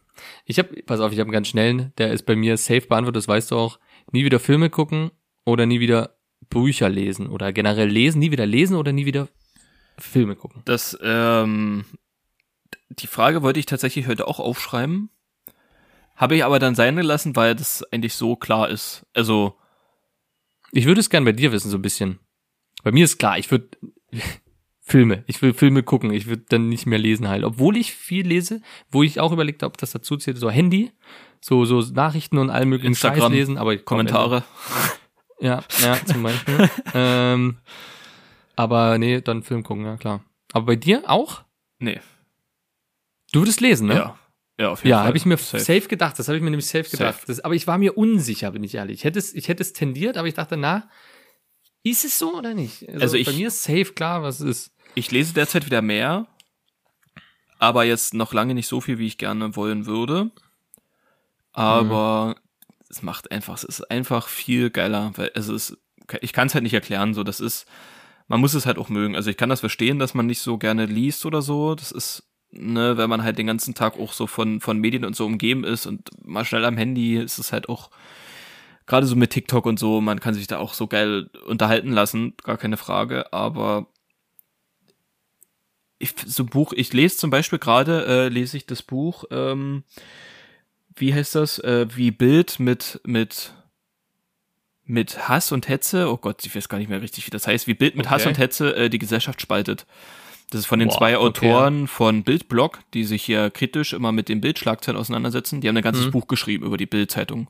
Ich 0.44 0.58
habe, 0.58 0.82
pass 0.82 1.00
auf, 1.00 1.10
ich 1.12 1.18
habe 1.18 1.28
einen 1.28 1.32
ganz 1.32 1.48
schnellen, 1.48 1.92
der 1.98 2.12
ist 2.12 2.26
bei 2.26 2.36
mir 2.36 2.56
safe 2.58 2.82
beantwortet, 2.82 3.16
das 3.16 3.28
weißt 3.28 3.50
du 3.50 3.56
auch. 3.56 3.78
Nie 4.12 4.24
wieder 4.24 4.38
Filme 4.38 4.68
gucken 4.70 5.10
oder 5.44 5.64
nie 5.66 5.80
wieder 5.80 6.16
Bücher 6.50 6.88
lesen 6.90 7.28
oder 7.28 7.52
generell 7.52 7.88
lesen, 7.88 8.18
nie 8.18 8.30
wieder 8.30 8.44
lesen 8.46 8.76
oder 8.76 8.92
nie 8.92 9.06
wieder 9.06 9.28
Filme 9.98 10.36
gucken. 10.36 10.60
Das, 10.66 10.96
ähm, 11.02 11.86
die 12.90 13.06
Frage 13.06 13.42
wollte 13.42 13.58
ich 13.58 13.66
tatsächlich 13.66 14.06
heute 14.06 14.28
auch 14.28 14.38
aufschreiben. 14.38 15.08
Habe 16.14 16.36
ich 16.36 16.44
aber 16.44 16.58
dann 16.58 16.74
sein 16.74 16.94
gelassen, 16.94 17.34
weil 17.36 17.54
das 17.56 17.82
eigentlich 17.90 18.14
so 18.14 18.36
klar 18.36 18.68
ist. 18.68 19.06
Also, 19.14 19.56
Ich 20.72 20.86
würde 20.86 21.00
es 21.00 21.10
gern 21.10 21.24
bei 21.24 21.32
dir 21.32 21.52
wissen, 21.52 21.70
so 21.70 21.78
ein 21.78 21.82
bisschen. 21.82 22.18
Bei 22.82 22.90
mir 22.90 23.04
ist 23.04 23.18
klar, 23.18 23.38
ich 23.38 23.50
würde 23.50 23.68
Filme, 24.80 25.22
ich 25.26 25.40
will 25.40 25.54
Filme 25.54 25.82
gucken, 25.82 26.12
ich 26.12 26.26
würde 26.26 26.44
dann 26.48 26.68
nicht 26.68 26.86
mehr 26.86 26.98
lesen 26.98 27.28
halt. 27.28 27.44
Obwohl 27.44 27.76
ich 27.76 27.94
viel 27.94 28.26
lese, 28.26 28.60
wo 28.90 29.02
ich 29.02 29.20
auch 29.20 29.32
überlegt 29.32 29.62
habe, 29.62 29.72
ob 29.72 29.78
das 29.78 29.92
dazu 29.92 30.16
zählt, 30.16 30.38
so 30.38 30.50
Handy, 30.50 30.90
so, 31.40 31.64
so 31.64 31.80
Nachrichten 31.80 32.38
und 32.38 32.50
all 32.50 32.66
möglichen 32.66 32.94
Scheiß 32.94 33.12
Instagram, 33.12 33.32
lesen, 33.32 33.58
aber 33.58 33.74
ich 33.74 33.84
Kommentare. 33.84 34.42
Ja, 35.40 35.62
ja, 35.80 35.98
zum 36.04 36.22
Beispiel. 36.22 36.70
ähm, 36.94 37.58
aber 38.56 38.98
nee, 38.98 39.20
dann 39.20 39.42
Film 39.42 39.62
gucken, 39.62 39.84
ja 39.84 39.96
klar. 39.96 40.24
Aber 40.52 40.66
bei 40.66 40.76
dir 40.76 41.02
auch? 41.06 41.42
Nee. 41.78 42.00
Du 43.32 43.40
würdest 43.40 43.60
lesen, 43.60 43.88
ne? 43.88 43.94
Ja. 43.94 44.18
Ja, 44.62 44.70
auf 44.70 44.80
jeden 44.84 44.90
Ja, 44.90 44.98
Fall. 44.98 45.06
habe 45.08 45.16
ich 45.16 45.26
mir 45.26 45.36
Safe. 45.36 45.58
safe, 45.62 45.88
gedacht. 45.88 46.18
Das 46.18 46.28
habe 46.28 46.36
ich 46.36 46.42
mir 46.42 46.50
nämlich 46.50 46.66
safe 46.66 46.88
gedacht. 46.88 47.14
Safe. 47.20 47.26
Das, 47.26 47.40
aber 47.40 47.54
ich 47.54 47.66
war 47.66 47.78
mir 47.78 47.96
unsicher, 47.98 48.50
bin 48.52 48.62
ich 48.64 48.74
ehrlich. 48.74 49.00
Ich 49.00 49.04
hätte 49.04 49.18
es, 49.18 49.34
ich 49.34 49.48
hätte 49.48 49.62
es 49.62 49.72
tendiert, 49.72 50.16
aber 50.16 50.28
ich 50.28 50.34
dachte, 50.34 50.56
na, 50.56 50.88
Ist 51.84 52.04
es 52.04 52.16
so 52.18 52.34
oder 52.36 52.54
nicht? 52.54 52.88
Also, 52.88 53.00
Also 53.02 53.16
ich- 53.16 53.26
bei 53.26 53.32
mir 53.32 53.48
ist 53.48 53.62
safe 53.64 53.92
klar, 53.92 54.22
was 54.22 54.38
es 54.40 54.46
ist. 54.68 54.74
Ich 54.94 55.10
lese 55.10 55.34
derzeit 55.34 55.66
wieder 55.66 55.82
mehr, 55.82 56.28
aber 57.58 57.82
jetzt 57.84 58.14
noch 58.14 58.32
lange 58.32 58.54
nicht 58.54 58.68
so 58.68 58.80
viel, 58.80 58.98
wie 58.98 59.06
ich 59.08 59.18
gerne 59.18 59.56
wollen 59.56 59.84
würde. 59.86 60.30
Aber 61.52 62.36
es 62.88 63.02
macht 63.02 63.30
einfach, 63.32 63.54
es 63.54 63.64
ist 63.64 63.90
einfach 63.90 64.28
viel 64.28 64.70
geiler, 64.70 65.12
weil 65.16 65.30
es 65.34 65.48
ist, 65.48 65.76
ich 66.20 66.32
kann 66.32 66.46
es 66.46 66.54
halt 66.54 66.62
nicht 66.62 66.74
erklären, 66.74 67.14
so, 67.14 67.24
das 67.24 67.40
ist, 67.40 67.66
man 68.28 68.40
muss 68.40 68.54
es 68.54 68.66
halt 68.66 68.78
auch 68.78 68.88
mögen. 68.88 69.16
Also 69.16 69.30
ich 69.30 69.36
kann 69.36 69.48
das 69.48 69.60
verstehen, 69.60 69.98
dass 69.98 70.14
man 70.14 70.26
nicht 70.26 70.40
so 70.40 70.58
gerne 70.58 70.86
liest 70.86 71.26
oder 71.26 71.42
so. 71.42 71.74
Das 71.74 71.90
ist, 71.92 72.22
ne, 72.52 72.96
wenn 72.96 73.10
man 73.10 73.22
halt 73.22 73.38
den 73.38 73.46
ganzen 73.46 73.74
Tag 73.74 73.98
auch 73.98 74.12
so 74.12 74.26
von, 74.26 74.60
von 74.60 74.78
Medien 74.78 75.04
und 75.04 75.16
so 75.16 75.26
umgeben 75.26 75.64
ist 75.64 75.86
und 75.86 76.10
mal 76.24 76.44
schnell 76.44 76.64
am 76.64 76.76
Handy 76.76 77.16
ist 77.16 77.38
es 77.38 77.52
halt 77.52 77.68
auch, 77.68 77.90
gerade 78.86 79.06
so 79.06 79.16
mit 79.16 79.30
TikTok 79.30 79.66
und 79.66 79.78
so, 79.78 80.00
man 80.00 80.20
kann 80.20 80.34
sich 80.34 80.46
da 80.46 80.58
auch 80.58 80.74
so 80.74 80.86
geil 80.86 81.30
unterhalten 81.46 81.92
lassen, 81.92 82.34
gar 82.42 82.58
keine 82.58 82.76
Frage, 82.76 83.32
aber 83.32 83.86
ich, 85.98 86.14
so 86.26 86.44
Buch, 86.44 86.72
ich 86.74 86.92
lese 86.92 87.16
zum 87.16 87.30
Beispiel 87.30 87.58
gerade, 87.58 88.04
äh, 88.06 88.28
lese 88.28 88.56
ich 88.56 88.66
das 88.66 88.82
Buch, 88.82 89.24
ähm, 89.30 89.84
wie 90.96 91.14
heißt 91.14 91.36
das, 91.36 91.58
äh, 91.60 91.86
wie 91.94 92.10
Bild 92.10 92.58
mit, 92.58 93.00
mit, 93.04 93.54
mit 94.84 95.28
Hass 95.28 95.52
und 95.52 95.68
Hetze, 95.68 96.10
oh 96.10 96.16
Gott, 96.16 96.44
ich 96.44 96.54
weiß 96.54 96.68
gar 96.68 96.78
nicht 96.78 96.90
mehr 96.90 97.00
richtig, 97.00 97.26
wie 97.26 97.30
das 97.30 97.46
heißt, 97.46 97.66
wie 97.66 97.74
Bild 97.74 97.96
mit 97.96 98.10
Hass 98.10 98.22
Okay. 98.22 98.30
und 98.30 98.38
Hetze 98.38 98.74
äh, 98.74 98.90
die 98.90 98.98
Gesellschaft 98.98 99.40
spaltet. 99.40 99.86
Das 100.52 100.60
ist 100.60 100.66
von 100.66 100.78
den 100.78 100.88
Boah, 100.88 100.98
zwei 100.98 101.16
okay. 101.18 101.26
Autoren 101.50 101.88
von 101.88 102.24
Bildblog, 102.24 102.80
die 102.92 103.04
sich 103.04 103.22
hier 103.24 103.50
kritisch 103.50 103.94
immer 103.94 104.12
mit 104.12 104.28
den 104.28 104.42
Bildschlagzeilen 104.42 105.00
auseinandersetzen. 105.00 105.62
Die 105.62 105.68
haben 105.68 105.76
ein 105.78 105.82
ganzes 105.82 106.06
Mhm. 106.06 106.10
Buch 106.10 106.26
geschrieben 106.28 106.66
über 106.66 106.76
die 106.76 106.84
Bildzeitung. 106.86 107.48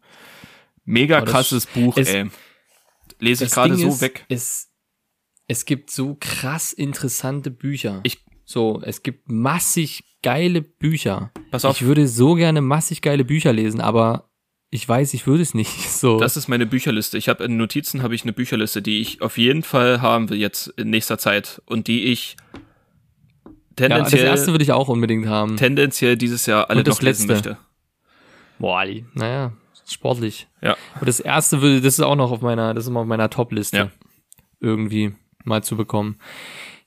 Mega 0.85 1.21
das- 1.21 1.31
krasses 1.31 1.67
Buch, 1.67 1.97
es- 1.97 2.09
ey. 2.09 2.31
Lese 3.19 3.45
ich 3.45 3.51
gerade 3.51 3.77
so 3.77 3.89
ist, 3.89 4.01
weg. 4.01 4.25
Es, 4.29 4.71
es 5.49 5.65
gibt 5.65 5.91
so 5.91 6.17
krass 6.21 6.73
interessante 6.73 7.51
Bücher. 7.51 8.01
Ich- 8.05 8.25
so, 8.45 8.81
es 8.85 9.03
gibt 9.03 9.29
massig 9.29 10.05
geile 10.23 10.63
Bücher. 10.63 11.33
Pass 11.51 11.65
auf, 11.65 11.77
Ich 11.81 11.87
würde 11.87 12.07
so 12.07 12.35
gerne 12.35 12.61
massig 12.61 13.03
geile 13.03 13.25
Bücher 13.25 13.53
lesen, 13.53 13.81
aber 13.81 14.31
ich 14.71 14.89
weiß, 14.89 15.13
ich 15.15 15.27
würde 15.27 15.43
es 15.43 15.55
nicht. 15.55 15.71
So. 15.91 16.19
Das 16.19 16.37
ist 16.37 16.49
meine 16.49 16.67
Bücherliste. 16.67 17.19
Ich 17.19 17.29
habe 17.29 17.45
in 17.45 17.57
Notizen 17.57 18.03
habe 18.03 18.15
ich 18.15 18.23
eine 18.23 18.33
Bücherliste, 18.33 18.81
die 18.83 19.01
ich 19.01 19.23
auf 19.23 19.39
jeden 19.39 19.63
Fall 19.63 20.01
haben 20.03 20.31
will 20.31 20.39
jetzt 20.39 20.69
in 20.77 20.91
nächster 20.91 21.19
Zeit 21.19 21.61
und 21.67 21.87
die 21.89 22.05
ich 22.05 22.37
ja, 23.83 23.89
das 23.89 24.09
tendenziell, 24.11 24.25
erste 24.27 24.51
würde 24.53 24.65
ich 24.65 24.73
auch 24.73 24.89
unbedingt 24.89 25.27
haben. 25.27 25.57
tendenziell 25.57 26.17
dieses 26.17 26.47
Jahr 26.47 26.71
alle 26.71 26.79
Und 26.81 26.89
das 26.89 27.03
lesen 27.03 27.29
letzte. 27.29 27.51
möchte. 27.51 27.59
Boah, 28.59 28.79
Ali. 28.79 29.05
Naja, 29.15 29.53
sportlich. 29.89 30.49
Ja. 30.63 30.77
Und 31.01 31.09
das 31.09 31.21
erste 31.21 31.61
würde, 31.63 31.81
das 31.81 31.95
ist 31.95 32.01
auch 32.01 32.17
noch 32.17 32.31
auf 32.31 32.41
meiner, 32.41 32.75
das 32.75 32.85
ist 32.85 32.89
immer 32.89 33.01
auf 33.01 33.07
meiner 33.07 33.29
Top-Liste. 33.31 33.77
Ja. 33.77 33.91
Irgendwie 34.61 35.15
mal 35.45 35.63
zu 35.63 35.77
bekommen. 35.77 36.19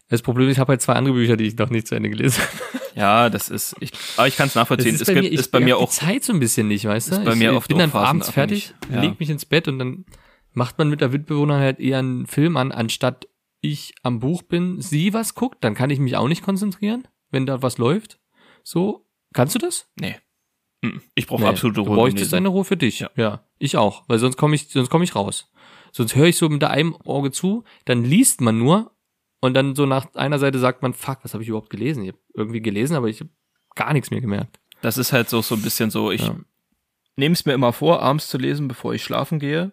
Das 0.09 0.21
Problem 0.21 0.47
ist, 0.47 0.53
ich 0.53 0.59
habe 0.59 0.71
halt 0.71 0.81
zwei 0.81 0.93
andere 0.93 1.15
Bücher, 1.15 1.35
die 1.35 1.45
ich 1.45 1.57
noch 1.57 1.69
nicht 1.69 1.87
zu 1.87 1.95
Ende 1.95 2.09
gelesen 2.09 2.41
habe. 2.43 2.81
Ja, 2.95 3.29
das 3.29 3.49
ist 3.49 3.75
ich 3.81 3.91
aber 4.15 4.27
ich 4.27 4.37
kann 4.37 4.47
es 4.47 4.53
Das 4.53 4.61
nachvollziehen. 4.61 4.95
es 4.95 5.03
gibt 5.05 5.21
mir, 5.21 5.29
ist 5.29 5.51
bei 5.51 5.59
mir 5.59 5.77
auch 5.77 5.89
die 5.89 5.95
Zeit 5.95 6.23
so 6.23 6.31
ein 6.31 6.39
bisschen 6.39 6.69
nicht, 6.69 6.85
weißt 6.85 7.11
du? 7.11 7.15
Ist 7.17 7.25
bei 7.25 7.33
ich, 7.33 7.37
mir 7.37 7.51
ich 7.51 7.57
oft 7.57 7.67
bin 7.67 7.77
dann 7.79 7.91
abends 7.91 8.29
fertig. 8.29 8.73
Ja. 8.89 9.01
leg 9.01 9.19
mich 9.19 9.29
ins 9.29 9.45
Bett 9.45 9.67
und 9.67 9.79
dann 9.79 10.05
macht 10.53 10.77
man 10.77 10.89
mit 10.89 11.01
der 11.01 11.09
Mitbewohnerin 11.09 11.61
halt 11.61 11.79
eher 11.81 11.99
einen 11.99 12.25
Film 12.27 12.55
an, 12.55 12.71
anstatt 12.71 13.27
ich 13.71 13.93
am 14.03 14.19
Buch 14.19 14.41
bin, 14.43 14.81
sie 14.81 15.13
was 15.13 15.35
guckt, 15.35 15.63
dann 15.63 15.73
kann 15.75 15.89
ich 15.89 15.99
mich 15.99 16.15
auch 16.17 16.27
nicht 16.27 16.43
konzentrieren, 16.43 17.07
wenn 17.31 17.45
da 17.45 17.61
was 17.61 17.77
läuft. 17.77 18.19
So, 18.63 19.05
kannst 19.33 19.55
du 19.55 19.59
das? 19.59 19.89
nee. 19.99 20.15
Ich 21.15 21.25
brauche 21.25 21.41
Nee, 21.41 21.47
absolute 21.47 21.77
Du 21.77 21.81
Ruhe. 21.81 21.89
beim 21.89 21.95
bräuchtest 21.95 22.33
eine 22.35 22.49
Ruhe 22.49 22.63
für 22.63 22.77
dich. 22.77 22.99
Ja. 22.99 23.09
Ja, 23.15 23.43
ich 23.57 23.75
auch, 23.75 24.03
weil 24.07 24.19
sonst 24.19 24.37
komme 24.37 24.53
ich, 24.53 24.67
sonst 24.69 24.89
komme 24.91 25.03
ich 25.03 25.15
raus. 25.15 25.51
Sonst 25.91 26.15
höre 26.15 26.27
ich 26.27 26.37
so 26.37 26.47
mit 26.47 26.63
einem 26.63 26.95
Auge 27.05 27.31
zu, 27.31 27.63
dann 27.85 28.03
liest 28.03 28.39
man 28.41 28.59
nur 28.59 28.91
und 29.41 29.55
dann 29.55 29.73
so 29.73 29.87
nach 29.87 30.13
einer 30.13 30.37
Seite 30.37 30.59
sagt 30.59 30.83
man, 30.83 30.93
fuck, 30.93 31.19
was 31.23 31.33
habe 31.33 31.41
ich 31.41 31.49
überhaupt 31.49 31.71
gelesen? 31.71 32.03
Ich 32.03 32.09
habe 32.09 32.19
irgendwie 32.35 32.61
gelesen, 32.61 32.95
aber 32.95 33.07
ich 33.07 33.19
habe 33.19 33.31
gar 33.73 33.93
nichts 33.93 34.11
mehr 34.11 34.21
gemerkt. 34.21 34.59
Das 34.83 34.99
ist 34.99 35.11
halt 35.11 35.27
so 35.27 35.41
so 35.41 35.55
ein 35.55 35.61
bisschen 35.63 35.89
so, 35.89 36.11
ich 36.11 36.21
Ja. 36.21 36.35
nehme 37.15 37.33
es 37.33 37.45
mir 37.45 37.53
immer 37.53 37.73
vor, 37.73 38.03
abends 38.03 38.27
zu 38.27 38.37
lesen, 38.37 38.67
bevor 38.67 38.93
ich 38.93 39.03
schlafen 39.03 39.39
gehe. 39.39 39.71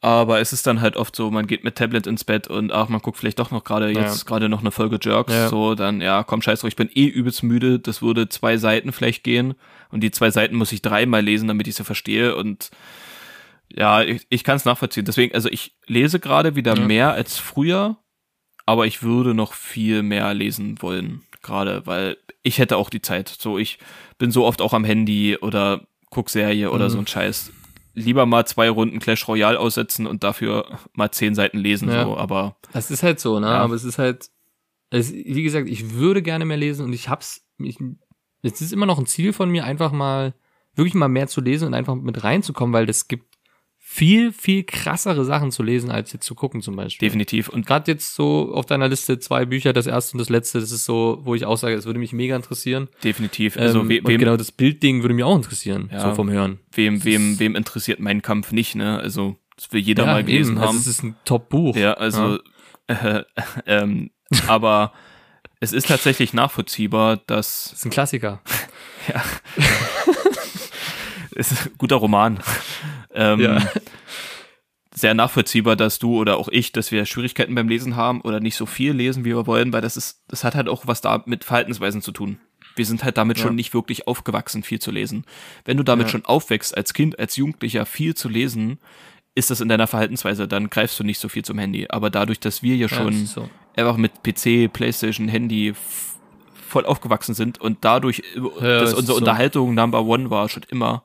Aber 0.00 0.38
es 0.38 0.52
ist 0.52 0.64
dann 0.68 0.80
halt 0.80 0.96
oft 0.96 1.16
so, 1.16 1.28
man 1.30 1.48
geht 1.48 1.64
mit 1.64 1.74
Tablet 1.74 2.06
ins 2.06 2.22
Bett 2.22 2.46
und 2.46 2.70
ach, 2.72 2.88
man 2.88 3.00
guckt 3.00 3.18
vielleicht 3.18 3.40
doch 3.40 3.50
noch 3.50 3.64
gerade 3.64 3.90
Ja. 3.90 4.02
jetzt 4.02 4.26
gerade 4.26 4.48
noch 4.48 4.60
eine 4.60 4.70
Folge 4.70 4.98
Jerks, 5.02 5.32
Ja. 5.32 5.48
so 5.48 5.74
dann 5.74 6.00
ja, 6.00 6.22
komm 6.22 6.40
scheiß 6.40 6.60
drauf, 6.60 6.68
ich 6.68 6.76
bin 6.76 6.88
eh 6.94 7.06
übelst 7.06 7.42
müde, 7.42 7.80
das 7.80 8.00
würde 8.00 8.28
zwei 8.28 8.58
Seiten 8.58 8.92
vielleicht 8.92 9.24
gehen 9.24 9.54
und 9.90 10.00
die 10.02 10.12
zwei 10.12 10.30
Seiten 10.30 10.54
muss 10.54 10.70
ich 10.70 10.82
dreimal 10.82 11.22
lesen, 11.22 11.48
damit 11.48 11.66
ich 11.66 11.74
sie 11.74 11.82
verstehe 11.82 12.36
und 12.36 12.70
ja, 13.70 14.02
ich, 14.02 14.24
ich 14.30 14.44
kann 14.44 14.56
es 14.56 14.64
nachvollziehen. 14.64 15.04
Deswegen, 15.04 15.34
also 15.34 15.48
ich 15.50 15.76
lese 15.86 16.20
gerade 16.20 16.54
wieder 16.54 16.76
Ja. 16.76 16.86
mehr 16.86 17.12
als 17.12 17.36
früher, 17.38 17.96
aber 18.66 18.86
ich 18.86 19.02
würde 19.02 19.34
noch 19.34 19.52
viel 19.52 20.02
mehr 20.04 20.32
lesen 20.32 20.80
wollen, 20.80 21.22
gerade 21.42 21.86
weil 21.86 22.16
ich 22.44 22.58
hätte 22.58 22.76
auch 22.76 22.88
die 22.88 23.02
Zeit. 23.02 23.28
So, 23.28 23.58
ich 23.58 23.78
bin 24.16 24.30
so 24.30 24.46
oft 24.46 24.62
auch 24.62 24.72
am 24.74 24.84
Handy 24.84 25.36
oder 25.36 25.82
guck 26.08 26.30
Serie 26.30 26.70
oder 26.70 26.84
Mhm. 26.86 26.90
so 26.90 26.98
ein 26.98 27.06
Scheiß. 27.08 27.52
Lieber 27.98 28.26
mal 28.26 28.46
zwei 28.46 28.70
Runden 28.70 28.98
Clash 29.00 29.26
Royale 29.28 29.58
aussetzen 29.58 30.06
und 30.06 30.22
dafür 30.24 30.78
mal 30.92 31.10
zehn 31.10 31.34
Seiten 31.34 31.58
lesen, 31.58 31.88
Ja. 31.88 32.04
so, 32.04 32.16
aber 32.16 32.56
Das 32.72 32.90
ist 32.90 33.02
halt 33.02 33.20
so, 33.20 33.40
ne? 33.40 33.46
Ja. 33.46 33.58
Aber 33.58 33.74
es 33.74 33.84
ist 33.84 33.98
halt, 33.98 34.30
es, 34.90 35.12
wie 35.12 35.42
gesagt, 35.42 35.68
ich 35.68 35.92
würde 35.94 36.22
gerne 36.22 36.44
mehr 36.44 36.56
lesen 36.56 36.84
und 36.84 36.92
ich 36.92 37.08
hab's, 37.08 37.44
ich, 37.58 37.78
es 38.42 38.60
ist 38.60 38.72
immer 38.72 38.86
noch 38.86 38.98
ein 38.98 39.06
Ziel 39.06 39.32
von 39.32 39.50
mir, 39.50 39.64
einfach 39.64 39.92
mal, 39.92 40.34
wirklich 40.74 40.94
mal 40.94 41.08
mehr 41.08 41.26
zu 41.26 41.40
lesen 41.40 41.66
und 41.68 41.74
einfach 41.74 41.94
mit 41.96 42.22
reinzukommen, 42.22 42.72
weil 42.72 42.86
das 42.86 43.08
gibt 43.08 43.36
viel, 43.90 44.32
viel 44.32 44.64
krassere 44.64 45.24
Sachen 45.24 45.50
zu 45.50 45.62
lesen, 45.62 45.90
als 45.90 46.12
jetzt 46.12 46.26
zu 46.26 46.34
gucken 46.34 46.60
zum 46.62 46.76
Beispiel. 46.76 47.08
definitiv. 47.08 47.48
Und 47.48 47.66
Gerade 47.66 47.90
jetzt 47.90 48.14
so 48.14 48.52
auf 48.54 48.66
deiner 48.66 48.86
Liste 48.88 49.18
zwei 49.18 49.46
Bücher, 49.46 49.72
das 49.72 49.86
erste 49.86 50.12
und 50.14 50.18
das 50.18 50.28
letzte, 50.28 50.60
das 50.60 50.70
ist 50.70 50.84
so, 50.84 51.20
wo 51.22 51.34
ich 51.34 51.44
auch 51.46 51.56
sage, 51.56 51.74
es 51.74 51.86
würde 51.86 51.98
mich 51.98 52.12
mega 52.12 52.36
interessieren. 52.36 52.88
definitiv. 53.02 53.56
Also 53.56 53.80
ähm, 53.80 53.88
we 53.88 53.98
und 54.00 54.08
wem, 54.08 54.18
genau 54.20 54.36
das 54.36 54.52
Bildding 54.52 55.02
würde 55.02 55.14
mich 55.14 55.24
auch 55.24 55.34
interessieren, 55.34 55.88
Ja. 55.90 56.02
so 56.10 56.14
vom 56.14 56.30
Hören. 56.30 56.60
wem, 56.72 57.02
wem, 57.02 57.38
wem 57.38 57.56
interessiert 57.56 57.98
mein 57.98 58.20
Kampf 58.22 58.52
nicht, 58.52 58.74
ne? 58.74 58.98
Also, 58.98 59.36
das 59.56 59.72
will 59.72 59.80
jeder 59.80 60.04
Ja, 60.04 60.12
mal 60.12 60.24
gelesen 60.24 60.52
eben. 60.52 60.60
haben. 60.60 60.68
Also 60.76 60.80
es 60.80 60.86
ist 60.86 61.02
ein 61.02 61.16
Top-Buch. 61.24 61.74
Ja, 61.74 61.94
also, 61.94 62.38
Äh, 62.88 63.22
ähm, 63.66 64.10
aber 64.46 64.92
es 65.60 65.72
ist 65.72 65.88
tatsächlich 65.88 66.34
nachvollziehbar, 66.34 67.16
dass 67.16 67.68
Das 67.70 67.78
ist 67.80 67.84
ein 67.86 67.90
Klassiker. 67.90 68.42
es 71.34 71.52
ist 71.52 71.66
ein 71.66 71.72
guter 71.78 71.96
Roman. 71.96 72.40
Ähm, 73.18 73.40
Ja. 73.40 73.62
Sehr 74.94 75.14
nachvollziehbar, 75.14 75.76
dass 75.76 75.98
du 76.00 76.16
oder 76.18 76.38
auch 76.38 76.48
ich, 76.48 76.72
dass 76.72 76.90
wir 76.90 77.04
Schwierigkeiten 77.06 77.54
beim 77.54 77.68
Lesen 77.68 77.94
haben 77.94 78.20
oder 78.22 78.40
nicht 78.40 78.56
so 78.56 78.66
viel 78.66 78.92
lesen, 78.92 79.24
wie 79.24 79.34
wir 79.36 79.46
wollen, 79.46 79.72
weil 79.72 79.82
das 79.82 79.96
ist, 79.96 80.22
das 80.28 80.42
hat 80.42 80.54
halt 80.56 80.68
auch 80.68 80.86
was 80.88 81.00
da 81.02 81.22
mit 81.26 81.44
Verhaltensweisen 81.44 82.02
zu 82.02 82.10
tun. 82.10 82.40
Wir 82.74 82.84
sind 82.86 83.04
halt 83.04 83.16
damit 83.16 83.38
Ja. 83.38 83.44
schon 83.44 83.54
nicht 83.54 83.74
wirklich 83.74 84.08
aufgewachsen, 84.08 84.62
viel 84.64 84.80
zu 84.80 84.90
lesen. 84.90 85.24
Wenn 85.64 85.76
du 85.76 85.82
damit 85.84 86.06
Ja. 86.06 86.12
schon 86.12 86.24
aufwächst, 86.24 86.76
als 86.76 86.94
Kind, 86.94 87.18
als 87.18 87.36
Jugendlicher 87.36 87.86
viel 87.86 88.14
zu 88.16 88.28
lesen, 88.28 88.78
ist 89.36 89.50
das 89.50 89.60
in 89.60 89.68
deiner 89.68 89.86
Verhaltensweise, 89.86 90.48
dann 90.48 90.68
greifst 90.68 90.98
du 90.98 91.04
nicht 91.04 91.20
so 91.20 91.28
viel 91.28 91.44
zum 91.44 91.58
Handy. 91.58 91.86
Aber 91.90 92.10
dadurch, 92.10 92.40
dass 92.40 92.62
wir 92.64 92.74
ja 92.74 92.88
schon 92.88 93.26
so. 93.26 93.48
einfach 93.76 93.96
mit 93.98 94.22
PC, 94.24 94.68
Playstation, 94.72 95.28
Handy 95.28 95.74
voll 96.66 96.86
aufgewachsen 96.86 97.34
sind 97.34 97.60
und 97.60 97.78
dadurch, 97.84 98.22
Ja, 98.34 98.80
dass 98.80 98.94
unsere 98.94 99.14
so. 99.18 99.20
Unterhaltung 99.22 99.74
Number 99.74 100.02
One 100.02 100.28
war 100.30 100.48
schon 100.48 100.64
immer, 100.70 101.04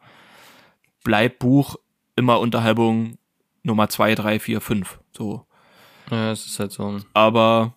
bleibt 1.04 1.40
Buch 1.40 1.76
immer 2.16 2.40
Unterhaltung 2.40 3.18
Nummer 3.64 3.88
zwei, 3.90 4.14
drei, 4.16 4.40
vier, 4.40 4.60
fünf. 4.62 5.00
So. 5.12 5.46
Ja, 6.12 6.32
es 6.32 6.46
ist 6.46 6.60
halt 6.60 6.72
so. 6.72 6.98
Aber 7.14 7.76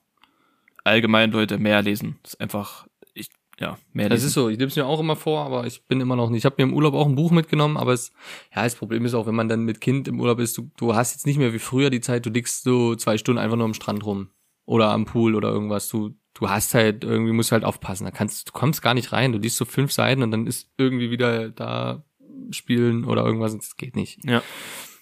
allgemein, 0.84 1.30
Leute, 1.30 1.58
mehr 1.58 1.80
lesen. 1.82 2.18
Das 2.22 2.34
ist 2.34 2.40
einfach, 2.40 2.86
ich, 3.14 3.28
ja, 3.60 3.78
mehr 3.92 4.08
Das 4.08 4.18
lesen. 4.18 4.26
ist 4.28 4.34
so, 4.34 4.48
ich 4.48 4.58
nehme 4.58 4.68
es 4.68 4.76
mir 4.76 4.86
auch 4.86 4.98
immer 5.00 5.16
vor, 5.16 5.44
aber 5.44 5.66
ich 5.66 5.84
bin 5.86 6.00
immer 6.00 6.16
noch 6.16 6.28
nicht. 6.28 6.38
Ich 6.40 6.44
habe 6.44 6.56
mir 6.58 6.64
im 6.68 6.74
Urlaub 6.74 6.94
auch 6.94 7.06
ein 7.06 7.14
Buch 7.14 7.30
mitgenommen, 7.30 7.76
aber 7.76 7.92
es, 7.92 8.12
ja, 8.54 8.64
das 8.64 8.74
Problem 8.74 9.04
ist 9.04 9.14
auch, 9.14 9.26
wenn 9.26 9.34
man 9.36 9.48
dann 9.48 9.62
mit 9.62 9.80
Kind 9.80 10.08
im 10.08 10.20
Urlaub 10.20 10.40
ist, 10.40 10.58
du, 10.58 10.70
du 10.76 10.94
hast 10.94 11.14
jetzt 11.14 11.26
nicht 11.26 11.38
mehr 11.38 11.52
wie 11.52 11.58
früher 11.60 11.90
die 11.90 12.00
Zeit, 12.00 12.26
du 12.26 12.30
liegst 12.30 12.64
so 12.64 12.96
zwei 12.96 13.18
Stunden 13.18 13.38
einfach 13.38 13.56
nur 13.56 13.66
am 13.66 13.74
Strand 13.74 14.04
rum 14.04 14.30
oder 14.64 14.90
am 14.90 15.04
Pool 15.04 15.36
oder 15.36 15.50
irgendwas. 15.50 15.88
Du, 15.88 16.14
du 16.34 16.50
hast 16.50 16.74
halt 16.74 17.04
irgendwie 17.04 17.32
musst 17.32 17.52
halt 17.52 17.64
aufpassen. 17.64 18.04
Da 18.04 18.10
kannst, 18.10 18.48
du 18.48 18.52
kommst 18.52 18.82
gar 18.82 18.94
nicht 18.94 19.12
rein. 19.12 19.30
Du 19.32 19.38
liest 19.38 19.56
so 19.56 19.64
fünf 19.64 19.92
Seiten 19.92 20.24
und 20.24 20.32
dann 20.32 20.48
ist 20.48 20.68
irgendwie 20.76 21.10
wieder 21.12 21.50
da 21.50 22.04
spielen 22.50 23.04
oder 23.04 23.24
irgendwas. 23.24 23.56
Das 23.56 23.76
geht 23.76 23.96
nicht. 23.96 24.24
Ja. 24.24 24.42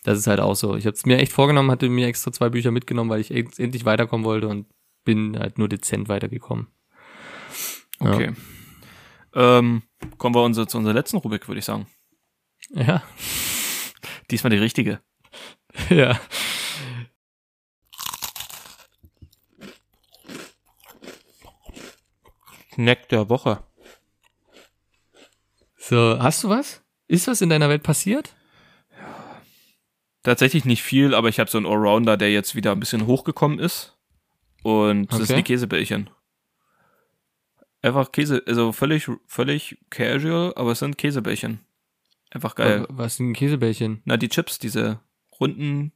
Das 0.05 0.19
ist 0.19 0.27
halt 0.27 0.41
auch 0.41 0.55
so. 0.55 0.77
Ich 0.77 0.87
habe 0.87 0.95
es 0.95 1.07
mir 1.07 1.19
echt 1.19 1.33
vorgenommen, 1.33 1.71
hatte 1.71 1.89
mir 1.89 2.07
extra 2.07 2.31
zwei 2.33 2.49
Bücher 2.51 2.71
mitgenommen, 2.71 3.11
weil 3.11 3.21
ich 3.21 3.31
end- 3.31 3.59
endlich 3.59 3.85
weiterkommen 3.85 4.25
wollte 4.25 4.49
und 4.49 4.67
bin 5.05 5.39
halt 5.39 5.59
nur 5.59 5.69
dezent 5.69 6.09
weitergekommen. 6.09 6.69
Ja. 8.01 8.13
Okay. 8.15 8.33
Ähm, 9.35 9.83
kommen 10.19 10.35
wir 10.35 10.43
unser, 10.43 10.69
zu 10.69 10.79
unserer 10.79 10.95
letzten 10.95 11.17
Rubrik, 11.19 11.49
würde 11.49 11.59
ich 11.59 11.65
sagen. 11.65 11.87
Ja. 12.71 13.03
Diesmal 14.31 14.51
die 14.51 14.59
richtige. 14.59 15.01
Ja. 15.91 16.21
Snack 22.75 23.09
der 23.09 23.29
Woche. 23.29 23.63
So, 25.77 26.19
hast 26.21 26.43
du 26.45 26.49
was? 26.49 26.83
Ist 27.09 27.27
was 27.29 27.41
in 27.41 27.51
deiner 27.51 27.69
Welt 27.69 27.83
passiert? 27.83 28.35
Tatsächlich 30.23 30.65
nicht 30.65 30.83
viel, 30.83 31.15
aber 31.15 31.29
ich 31.29 31.39
habe 31.39 31.51
so 31.51 31.59
einen 31.59 31.67
Allrounder, 31.67 32.17
der 32.17 32.33
jetzt 32.33 32.55
wieder 32.55 32.73
ein 32.73 32.81
bisschen 32.81 33.07
hochgekommen 33.07 33.59
ist. 33.59 33.97
Und 34.63 35.09
das 35.13 35.17
Okay. 35.21 35.27
sind 35.27 35.37
die 35.39 35.43
Käsebällchen. 35.43 36.09
Einfach 37.83 38.11
Käse, 38.13 38.43
also 38.47 38.73
völlig, 38.73 39.09
völlig 39.27 39.77
casual, 39.91 40.55
aber 40.57 40.73
es 40.73 40.79
sind 40.79 40.97
Käsebällchen. 40.97 41.61
Einfach 42.31 42.55
geil. 42.55 42.87
Was 42.89 43.17
sind 43.17 43.35
Käsebällchen? 43.35 44.01
Na, 44.07 44.17
die 44.17 44.31
Chips, 44.31 44.59
diese 44.59 45.01
runden 45.39 45.93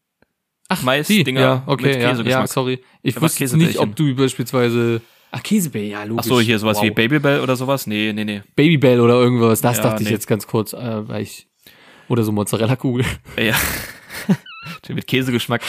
Ach, 0.68 0.82
Mais-Dinger 0.82 1.40
ja, 1.40 1.62
okay, 1.64 1.86
mit 1.86 1.94
ja, 1.94 2.00
ja, 2.02 2.10
Käsegeschmack. 2.10 2.48
sorry. 2.48 2.84
Ich 3.02 3.16
Einfach 3.16 3.22
wusste 3.22 3.56
nicht, 3.56 3.78
ob 3.78 3.96
du 3.96 4.14
beispielsweise 4.14 5.00
Ach, 5.30 5.42
Käsebällchen, 5.42 5.90
ja, 5.90 6.04
logisch. 6.04 6.24
Ach 6.26 6.28
so, 6.28 6.40
hier 6.40 6.58
sowas 6.58 6.78
wow. 6.78 6.84
wie 6.84 6.90
Babybell 6.90 7.40
oder 7.40 7.54
sowas? 7.56 7.86
Nee, 7.86 8.12
nee, 8.14 8.24
nee. 8.24 8.42
Babybell 8.56 9.00
oder 9.00 9.14
irgendwas. 9.14 9.60
Das 9.60 9.76
Ja, 9.76 9.82
dachte 9.84 10.02
ich 10.02 10.08
nee. 10.08 10.14
jetzt 10.14 10.26
ganz 10.26 10.46
kurz, 10.46 10.72
äh, 10.72 11.08
weil 11.08 11.22
ich 11.22 11.46
oder 12.08 12.22
so 12.24 12.32
Mozzarella-Kugel. 12.32 13.04
Ja. 13.38 13.54
Mit 14.88 15.06
Käsegeschmack. 15.06 15.62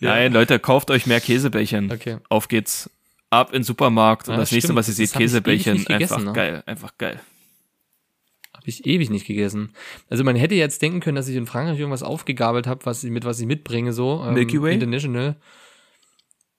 Nein, 0.00 0.32
Leute, 0.32 0.58
kauft 0.58 0.90
euch 0.90 1.06
mehr 1.06 1.20
Käsebällchen. 1.20 1.92
Okay. 1.92 2.18
Auf 2.28 2.48
geht's. 2.48 2.90
Ab 3.32 3.50
in 3.50 3.58
den 3.58 3.62
Supermarkt 3.62 4.26
und 4.26 4.34
Ja, 4.34 4.40
das 4.40 4.50
nächste, 4.50 4.74
was 4.74 4.88
ihr 4.88 4.94
seht, 4.94 5.06
Das 5.10 5.12
ich 5.14 5.18
Käsebällchen. 5.18 5.76
gegessen, 5.84 5.92
einfach 6.02 6.24
ne? 6.24 6.32
geil, 6.32 6.62
einfach 6.66 6.98
geil. 6.98 7.20
Habe 8.52 8.68
ich 8.68 8.84
ewig 8.84 9.08
nicht 9.08 9.26
gegessen. 9.26 9.72
Also 10.08 10.24
man 10.24 10.34
hätte 10.34 10.56
jetzt 10.56 10.82
denken 10.82 10.98
können, 10.98 11.14
dass 11.14 11.28
ich 11.28 11.36
in 11.36 11.46
Frankreich 11.46 11.78
irgendwas 11.78 12.02
aufgegabelt 12.02 12.66
habe, 12.66 12.84
was 12.86 13.04
ich 13.04 13.10
mit 13.10 13.24
was 13.24 13.38
ich 13.38 13.46
mitbringe 13.46 13.92
so. 13.92 14.24
Ähm, 14.26 14.34
Milky 14.34 14.60
Way? 14.60 14.74
International. 14.74 15.36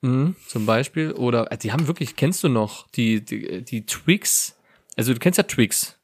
Mhm, 0.01 0.35
zum 0.47 0.65
Beispiel. 0.65 1.11
Oder 1.13 1.51
äh, 1.51 1.57
die 1.57 1.71
haben 1.71 1.87
wirklich, 1.87 2.15
kennst 2.15 2.43
du 2.43 2.49
noch 2.49 2.87
die, 2.91 3.23
die, 3.23 3.63
die 3.63 3.85
Twix? 3.85 4.57
Also 4.97 5.13
du 5.13 5.19
kennst 5.19 5.37
ja 5.37 5.43
Twix. 5.43 5.97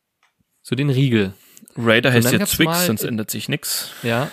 So 0.62 0.76
den 0.76 0.90
Riegel. 0.90 1.34
Raider 1.76 2.12
heißt 2.12 2.32
gab's 2.38 2.52
Twix, 2.52 2.66
mal- 2.66 2.86
sonst 2.86 3.04
ändert 3.04 3.32
sich 3.32 3.50
nix. 3.50 3.92
Ja. 4.04 4.30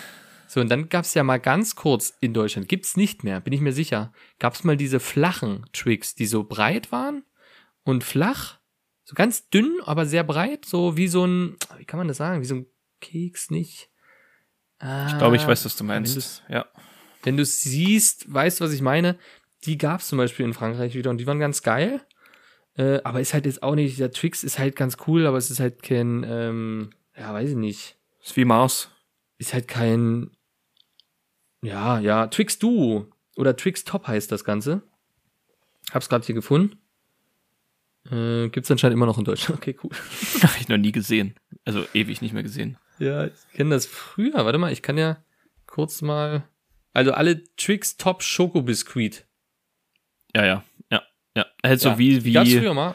So, 0.47 0.61
und 0.61 0.69
dann 0.69 0.89
gab's 0.89 1.13
ja 1.13 1.23
mal 1.23 1.37
ganz 1.39 1.75
kurz 1.75 2.13
in 2.21 2.33
Deutschland, 2.33 2.69
gibt's 2.69 2.95
nicht 2.95 3.23
mehr, 3.23 3.41
bin 3.41 3.51
ich 3.53 3.59
mir 3.61 3.73
sicher, 3.73 4.13
gab's 4.39 4.63
mal 4.63 4.77
diese 4.77 4.99
flachen 4.99 5.65
Twix, 5.73 6.15
die 6.15 6.27
so 6.27 6.43
breit 6.43 6.91
waren 6.91 7.23
und 7.83 8.03
flach, 8.03 8.59
so 9.03 9.15
ganz 9.15 9.49
dünn, 9.49 9.75
aber 9.83 10.05
sehr 10.05 10.23
breit, 10.23 10.63
so 10.65 10.95
wie 10.97 11.07
so 11.07 11.25
ein, 11.25 11.57
wie 11.77 11.85
kann 11.85 11.97
man 11.97 12.07
das 12.07 12.17
sagen, 12.17 12.41
wie 12.41 12.45
so 12.45 12.55
ein 12.55 12.67
Keks, 13.01 13.49
nicht? 13.51 13.89
Ah, 14.79 15.07
Ich 15.11 15.17
glaube, 15.17 15.35
ich 15.35 15.45
weiß, 15.45 15.65
was 15.65 15.75
du 15.75 15.79
wenn 15.81 15.87
meinst. 15.87 16.15
du's- 16.15 16.41
Ja. 16.47 16.65
Wenn 17.23 17.37
du 17.37 17.43
siehst, 17.45 18.31
weißt 18.33 18.59
du, 18.59 18.63
was 18.65 18.71
ich 18.71 18.81
meine? 18.81 19.17
Die 19.65 19.77
gab's 19.77 20.07
zum 20.07 20.17
Beispiel 20.17 20.45
in 20.45 20.53
Frankreich 20.53 20.95
wieder 20.95 21.09
und 21.09 21.17
die 21.17 21.27
waren 21.27 21.39
ganz 21.39 21.61
geil. 21.61 22.01
Äh, 22.77 22.99
aber 23.03 23.21
ist 23.21 23.33
halt 23.33 23.45
jetzt 23.45 23.63
auch 23.63 23.75
nicht, 23.75 23.99
der 23.99 24.11
Twix 24.11 24.43
ist 24.43 24.59
halt 24.59 24.75
ganz 24.75 24.97
cool, 25.07 25.25
aber 25.27 25.37
es 25.37 25.49
ist 25.49 25.59
halt 25.59 25.81
kein, 25.81 26.25
ähm, 26.27 26.89
ja, 27.17 27.33
weiß 27.33 27.51
ich 27.51 27.55
nicht 27.55 27.97
Ist 28.21 28.35
wie 28.35 28.43
Mars. 28.45 28.89
ist 29.37 29.53
halt 29.53 29.67
kein, 29.67 30.31
ja, 31.61 31.99
ja, 31.99 32.27
Twix 32.27 32.59
Duo 32.59 33.07
oder 33.37 33.55
Twix 33.55 33.85
Top 33.85 34.07
heißt 34.07 34.31
das 34.31 34.43
Ganze. 34.43 34.81
Hab's 35.91 36.09
gerade 36.09 36.25
hier 36.25 36.35
gefunden. 36.35 36.77
Äh, 38.11 38.49
gibt's 38.49 38.69
anscheinend 38.69 38.95
immer 38.95 39.05
noch 39.05 39.17
in 39.17 39.23
Deutschland. 39.23 39.59
Okay, 39.61 39.77
cool. 39.83 39.91
Hab 40.41 40.59
ich 40.59 40.67
noch 40.67 40.77
nie 40.77 40.91
gesehen. 40.91 41.35
Also 41.63 41.85
ewig 41.93 42.21
nicht 42.21 42.33
mehr 42.33 42.43
gesehen. 42.43 42.77
Ja, 42.99 43.25
ich 43.25 43.33
kenne 43.53 43.71
das 43.71 43.85
früher. 43.85 44.45
Warte 44.45 44.57
mal, 44.57 44.71
ich 44.71 44.81
kann 44.81 44.97
ja 44.97 45.23
kurz 45.65 46.01
mal. 46.01 46.43
Also 46.93 47.13
alle 47.13 47.43
Twix 47.55 47.97
Top 47.97 48.21
Schoko 48.21 48.61
Biscuit. 48.61 49.25
Ja, 50.35 50.45
ja, 50.45 50.63
ja, 50.91 51.01
ja. 51.35 51.45
Halt 51.65 51.79
so 51.79 51.89
ja, 51.89 51.97
wie, 51.97 52.31
gab's 52.33 52.49
wie, 52.49 52.59
früher 52.59 52.73
mal. 52.73 52.93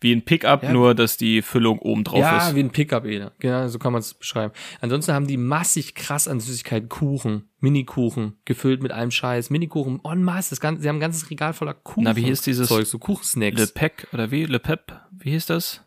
wie 0.00 0.12
ein 0.12 0.22
Pickup, 0.24 0.64
Ja. 0.64 0.72
nur 0.72 0.94
dass 0.96 1.16
die 1.16 1.42
Füllung 1.42 1.78
oben 1.78 2.02
drauf 2.04 2.18
ja, 2.18 2.48
ist. 2.48 2.56
wie 2.56 2.60
ein 2.60 2.70
Pickup 2.70 3.04
Eder. 3.04 3.32
Genau, 3.38 3.68
so 3.68 3.78
kann 3.78 3.92
man 3.92 4.00
es 4.00 4.14
beschreiben. 4.14 4.52
Ansonsten 4.80 5.12
haben 5.12 5.26
die 5.28 5.36
massig 5.36 5.94
krass 5.94 6.26
an 6.26 6.40
Süßigkeiten 6.40 6.88
Kuchen, 6.88 7.48
Minikuchen, 7.60 8.36
gefüllt 8.44 8.82
mit 8.82 8.90
allem 8.90 9.12
Scheiß, 9.12 9.50
Minikuchen 9.50 10.00
en 10.04 10.24
masse. 10.24 10.50
Das 10.50 10.60
ganze, 10.60 10.82
sie 10.82 10.88
haben 10.88 10.96
ein 10.96 11.00
ganzes 11.00 11.30
Regal 11.30 11.52
voller 11.52 11.74
Kuchen. 11.74 12.02
Na, 12.04 12.16
wie 12.16 12.22
hieß 12.24 12.42
dieses- 12.42 12.68
Zeug, 12.68 12.86
so 12.86 12.98
Kuchensnacks. 12.98 13.60
Le 13.60 13.66
Pec 13.68 14.08
oder 14.12 14.30
wie? 14.32 14.44
Le 14.46 14.58
Pep? 14.58 15.00
Wie 15.12 15.30
hieß 15.30 15.46
das? 15.46 15.84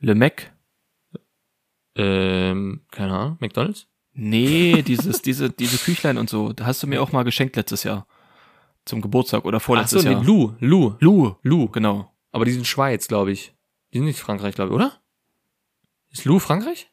Le 0.00 0.14
Mac? 0.14 0.52
Ähm, 1.96 2.82
keine 2.90 3.12
Ahnung, 3.14 3.36
McDonalds? 3.40 3.88
Nee, 4.12 4.82
dieses, 4.82 5.22
diese, 5.22 5.50
diese 5.50 5.78
Küchlein 5.78 6.18
und 6.18 6.28
so. 6.30 6.52
Da 6.52 6.66
hast 6.66 6.82
du 6.82 6.86
mir 6.86 7.02
auch 7.02 7.12
mal 7.12 7.22
geschenkt 7.24 7.56
letztes 7.56 7.82
Jahr. 7.84 8.06
Zum 8.88 9.00
Geburtstag 9.00 9.44
oder 9.44 9.58
Ach 9.58 9.62
vorletztes 9.62 10.02
so, 10.02 10.08
nee, 10.08 10.14
Jahr. 10.14 10.24
Lou, 10.24 10.54
Lou, 10.60 10.94
Lu. 11.00 11.34
Lou. 11.42 11.68
Genau. 11.68 12.10
Aber 12.32 12.44
die 12.44 12.52
sind 12.52 12.66
Schweiz, 12.66 13.06
glaube 13.08 13.32
ich. 13.32 13.54
Die 13.92 13.98
sind 13.98 14.06
nicht 14.06 14.20
Frankreich, 14.20 14.54
glaube 14.54 14.70
ich, 14.70 14.74
oder? 14.74 14.92
Ist 16.10 16.24
Lou 16.24 16.38
Frankreich? 16.38 16.90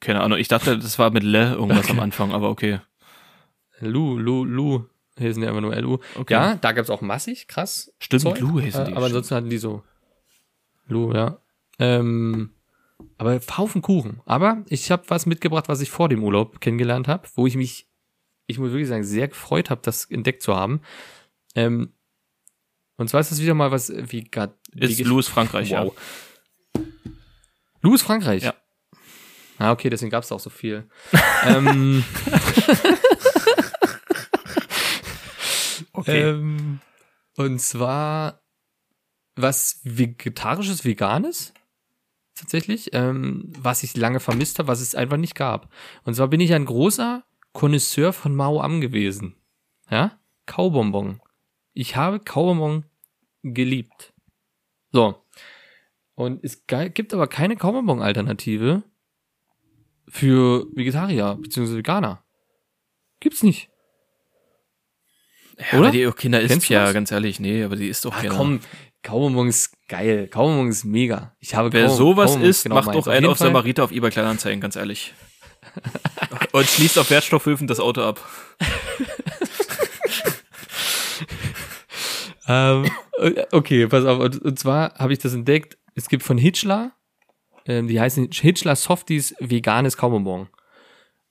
Keine 0.00 0.20
Ahnung. 0.20 0.38
Ich 0.38 0.48
dachte, 0.48 0.78
das 0.78 0.98
war 0.98 1.10
mit 1.10 1.22
Le 1.24 1.54
irgendwas 1.54 1.86
Okay. 1.86 1.92
am 1.92 2.00
Anfang, 2.00 2.32
aber 2.32 2.50
okay. 2.50 2.80
Lou, 3.80 4.18
Lou, 4.18 4.44
Lou. 4.44 4.84
Hier 5.18 5.34
sind 5.34 5.42
ja 5.42 5.48
einfach 5.48 5.62
nur 5.62 5.74
LU. 5.74 5.98
Okay. 6.14 6.32
Ja, 6.32 6.54
da 6.54 6.72
gab's 6.72 6.90
auch 6.90 7.00
massig, 7.00 7.48
krass. 7.48 7.92
Stimmt, 7.98 8.22
Zeug. 8.22 8.38
Lou 8.40 8.60
hießen 8.60 8.84
die. 8.84 8.92
Äh, 8.92 8.94
aber 8.94 9.06
ansonsten 9.06 9.34
hatten 9.34 9.50
die 9.50 9.58
so. 9.58 9.82
Lou, 10.86 11.12
ja. 11.12 11.38
Ähm, 11.80 12.50
aber 13.16 13.40
Haufen 13.56 13.82
Kuchen. 13.82 14.20
Aber 14.26 14.64
ich 14.68 14.90
habe 14.92 15.02
was 15.08 15.26
mitgebracht, 15.26 15.68
was 15.68 15.80
ich 15.80 15.90
vor 15.90 16.08
dem 16.08 16.22
Urlaub 16.22 16.60
kennengelernt 16.60 17.08
habe, 17.08 17.28
wo 17.34 17.46
ich 17.48 17.56
mich, 17.56 17.87
ich 18.48 18.58
muss 18.58 18.70
wirklich 18.72 18.88
sagen, 18.88 19.04
sehr 19.04 19.28
gefreut 19.28 19.70
habe, 19.70 19.80
das 19.84 20.06
entdeckt 20.06 20.42
zu 20.42 20.56
haben. 20.56 20.80
Ähm, 21.54 21.92
und 22.96 23.08
zwar 23.08 23.20
ist 23.20 23.30
das 23.30 23.40
wieder 23.40 23.54
mal 23.54 23.70
was 23.70 23.92
wie 23.94 24.24
grad, 24.24 24.56
Ist 24.72 24.98
Louis 25.00 25.28
Frankreich, 25.28 25.70
Wow. 25.70 25.94
Lou 27.80 27.94
ist 27.94 28.02
Frankreich. 28.02 28.42
Ja. 28.42 28.54
Ah, 29.58 29.70
okay, 29.70 29.88
deswegen 29.88 30.10
gab's 30.10 30.28
da 30.28 30.34
auch 30.34 30.40
so 30.40 30.50
viel. 30.50 30.88
ähm, 31.44 32.04
Okay. 35.92 36.22
Ähm, 36.30 36.80
und 37.36 37.60
zwar 37.60 38.42
was 39.36 39.80
Vegetarisches, 39.84 40.84
Veganes 40.84 41.52
tatsächlich, 42.34 42.90
ähm, 42.92 43.52
was 43.58 43.82
ich 43.82 43.96
lange 43.96 44.20
vermisst 44.20 44.58
habe, 44.58 44.68
was 44.68 44.80
es 44.80 44.94
einfach 44.94 45.16
nicht 45.16 45.34
gab. 45.34 45.72
Und 46.04 46.14
zwar 46.14 46.28
bin 46.28 46.40
ich 46.40 46.54
ein 46.54 46.64
großer 46.64 47.24
Connoisseur 47.58 48.12
von 48.12 48.36
Mao 48.36 48.60
Am 48.60 48.80
gewesen. 48.80 49.34
Ja? 49.90 50.16
Kaubonbon. 50.46 51.20
Ich 51.72 51.96
habe 51.96 52.20
Kaubonbon 52.20 52.84
geliebt. 53.42 54.14
So. 54.92 55.20
Und 56.14 56.44
es 56.44 56.64
gibt 56.68 57.12
aber 57.12 57.26
keine 57.26 57.56
Kaubonbon-Alternative 57.56 58.84
für 60.06 60.66
Vegetarier 60.72 61.34
bzw. 61.40 61.78
Veganer. 61.78 62.22
Gibt's 63.18 63.42
nicht. 63.42 63.68
ja, 65.72 65.80
oder? 65.80 65.90
die 65.90 66.08
Kinder 66.12 66.40
ist 66.40 66.52
Kennst 66.52 66.68
ja, 66.68 66.92
ganz 66.92 67.10
ehrlich, 67.10 67.40
nee, 67.40 67.64
aber 67.64 67.74
die 67.74 67.88
ist 67.88 68.04
doch 68.04 68.12
Ach 68.14 68.22
keiner. 68.22 68.36
komm, 68.36 68.60
Kaubonbon 69.02 69.48
ist 69.48 69.76
geil. 69.88 70.28
Kaubonbon 70.28 70.68
ist 70.68 70.84
mega. 70.84 71.34
Ich 71.40 71.56
habe 71.56 71.72
Wer 71.72 71.82
Kaubon- 71.86 71.96
sowas 71.96 72.26
Kaubonbon 72.26 72.48
ist, 72.50 72.62
genau 72.62 72.74
macht 72.76 72.86
meins. 72.86 72.94
doch 72.98 73.00
Auf 73.00 73.08
einen 73.08 73.26
auf 73.26 73.38
Fall- 73.38 73.48
Samariter 73.48 73.82
auf 73.82 73.90
eBay 73.90 74.10
Kleinanzeigen, 74.10 74.60
ganz 74.60 74.76
ehrlich. 74.76 75.12
Und 76.52 76.66
schließt 76.66 76.98
auf 76.98 77.10
Wertstoffhöfen 77.10 77.66
das 77.66 77.80
Auto 77.80 78.02
ab. 78.02 78.26
Ähm, 82.48 82.90
äh, 83.18 83.44
okay, 83.52 83.86
pass 83.86 84.04
auf. 84.04 84.18
Und, 84.20 84.40
und 84.40 84.58
zwar 84.58 84.94
habe 84.94 85.12
ich 85.12 85.18
das 85.18 85.34
entdeckt. 85.34 85.76
Es 85.94 86.08
gibt 86.08 86.22
von 86.22 86.38
Hitchler, 86.38 86.92
ähm, 87.66 87.88
die 87.88 88.00
heißen 88.00 88.30
Hitchler 88.32 88.74
Softies 88.74 89.34
veganes 89.38 89.96
Kaubonbon. 89.96 90.48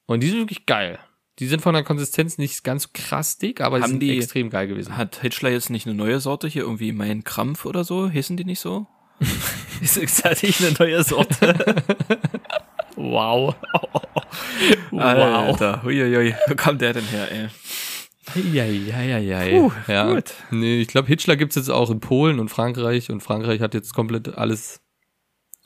Und 0.06 0.22
die 0.22 0.30
sind 0.30 0.40
wirklich 0.40 0.66
geil. 0.66 1.00
Die 1.40 1.48
sind 1.48 1.62
von 1.62 1.74
der 1.74 1.84
Konsistenz 1.84 2.38
nicht 2.38 2.64
ganz 2.64 2.94
krass 2.94 3.38
dick, 3.38 3.62
aber 3.62 3.78
die 3.78 3.84
Haben 3.84 3.90
sind 3.92 4.00
die- 4.02 4.16
extrem 4.18 4.50
geil 4.50 4.68
gewesen. 4.68 4.96
Hat 4.98 5.18
Hitchler 5.22 5.50
jetzt 5.50 5.70
nicht 5.70 5.86
eine 5.86 5.96
neue 5.96 6.20
Sorte 6.20 6.48
hier, 6.48 6.64
irgendwie 6.64 6.92
Mein 6.92 7.24
Krampf 7.24 7.66
oder 7.66 7.84
so? 7.84 8.10
Hießen 8.10 8.38
die 8.38 8.46
nicht 8.46 8.60
so? 8.60 8.88
ist 9.82 9.96
tatsächlich 10.22 10.60
eine 10.68 10.76
neue 10.78 11.04
Sorte. 11.04 11.84
Wow. 12.98 13.56
Alter, 15.02 15.84
huiuiui. 15.84 16.34
Wo 16.48 16.56
kommt 16.56 16.82
der 16.82 16.94
denn 16.94 17.06
her, 17.06 17.32
ey? 17.32 17.50
Ja, 18.52 18.66
ja, 18.66 19.02
ja, 19.02 19.18
ja. 19.20 19.60
Puh, 19.60 19.72
ja. 19.88 20.14
gut. 20.14 20.34
Nee, 20.52 20.82
ich 20.82 20.88
glaube, 20.88 21.08
Hitchler 21.08 21.36
gibt's 21.38 21.56
jetzt 21.56 21.70
auch 21.70 21.90
in 21.90 22.00
Polen 22.00 22.40
und 22.40 22.50
Frankreich 22.50 23.10
und 23.10 23.22
Frankreich 23.22 23.62
hat 23.62 23.74
jetzt 23.74 23.94
komplett 23.94 24.38
alles 24.38 24.82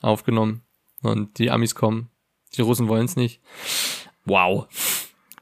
aufgenommen. 0.00 0.62
Und 1.02 1.38
die 1.38 1.50
Amis 1.50 1.74
kommen. 1.74 2.10
Die 2.56 2.62
Russen 2.62 2.88
wollen's 2.88 3.16
nicht. 3.16 3.40
Wow. 4.24 4.68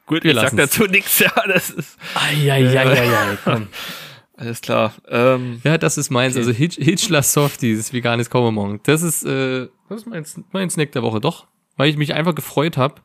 Gut, 0.07 0.23
Wir 0.23 0.31
ich 0.31 0.39
sag 0.39 0.55
dazu 0.55 0.85
nichts, 0.85 1.19
ja, 1.19 1.31
das 1.47 1.69
ist 1.69 1.97
Eieieiei, 2.15 3.37
komm. 3.43 3.67
alles 4.37 4.61
klar. 4.61 4.93
Ähm, 5.07 5.61
Ja, 5.63 5.77
das 5.77 5.97
ist 5.97 6.09
meins. 6.09 6.35
Okay. 6.35 6.45
Also 6.45 6.51
Hitch, 6.57 6.77
Hitchler 6.77 7.21
Softies, 7.21 7.93
veganes 7.93 8.29
Kaubonbon. 8.29 8.79
Das 8.83 9.03
ist, 9.03 9.23
äh, 9.23 9.67
das 9.89 9.99
ist 10.01 10.07
mein, 10.07 10.25
mein 10.51 10.69
Snack 10.69 10.91
der 10.93 11.03
Woche, 11.03 11.21
doch. 11.21 11.47
Weil 11.81 11.89
ich 11.89 11.97
mich 11.97 12.13
einfach 12.13 12.35
gefreut 12.35 12.77
habe, 12.77 13.01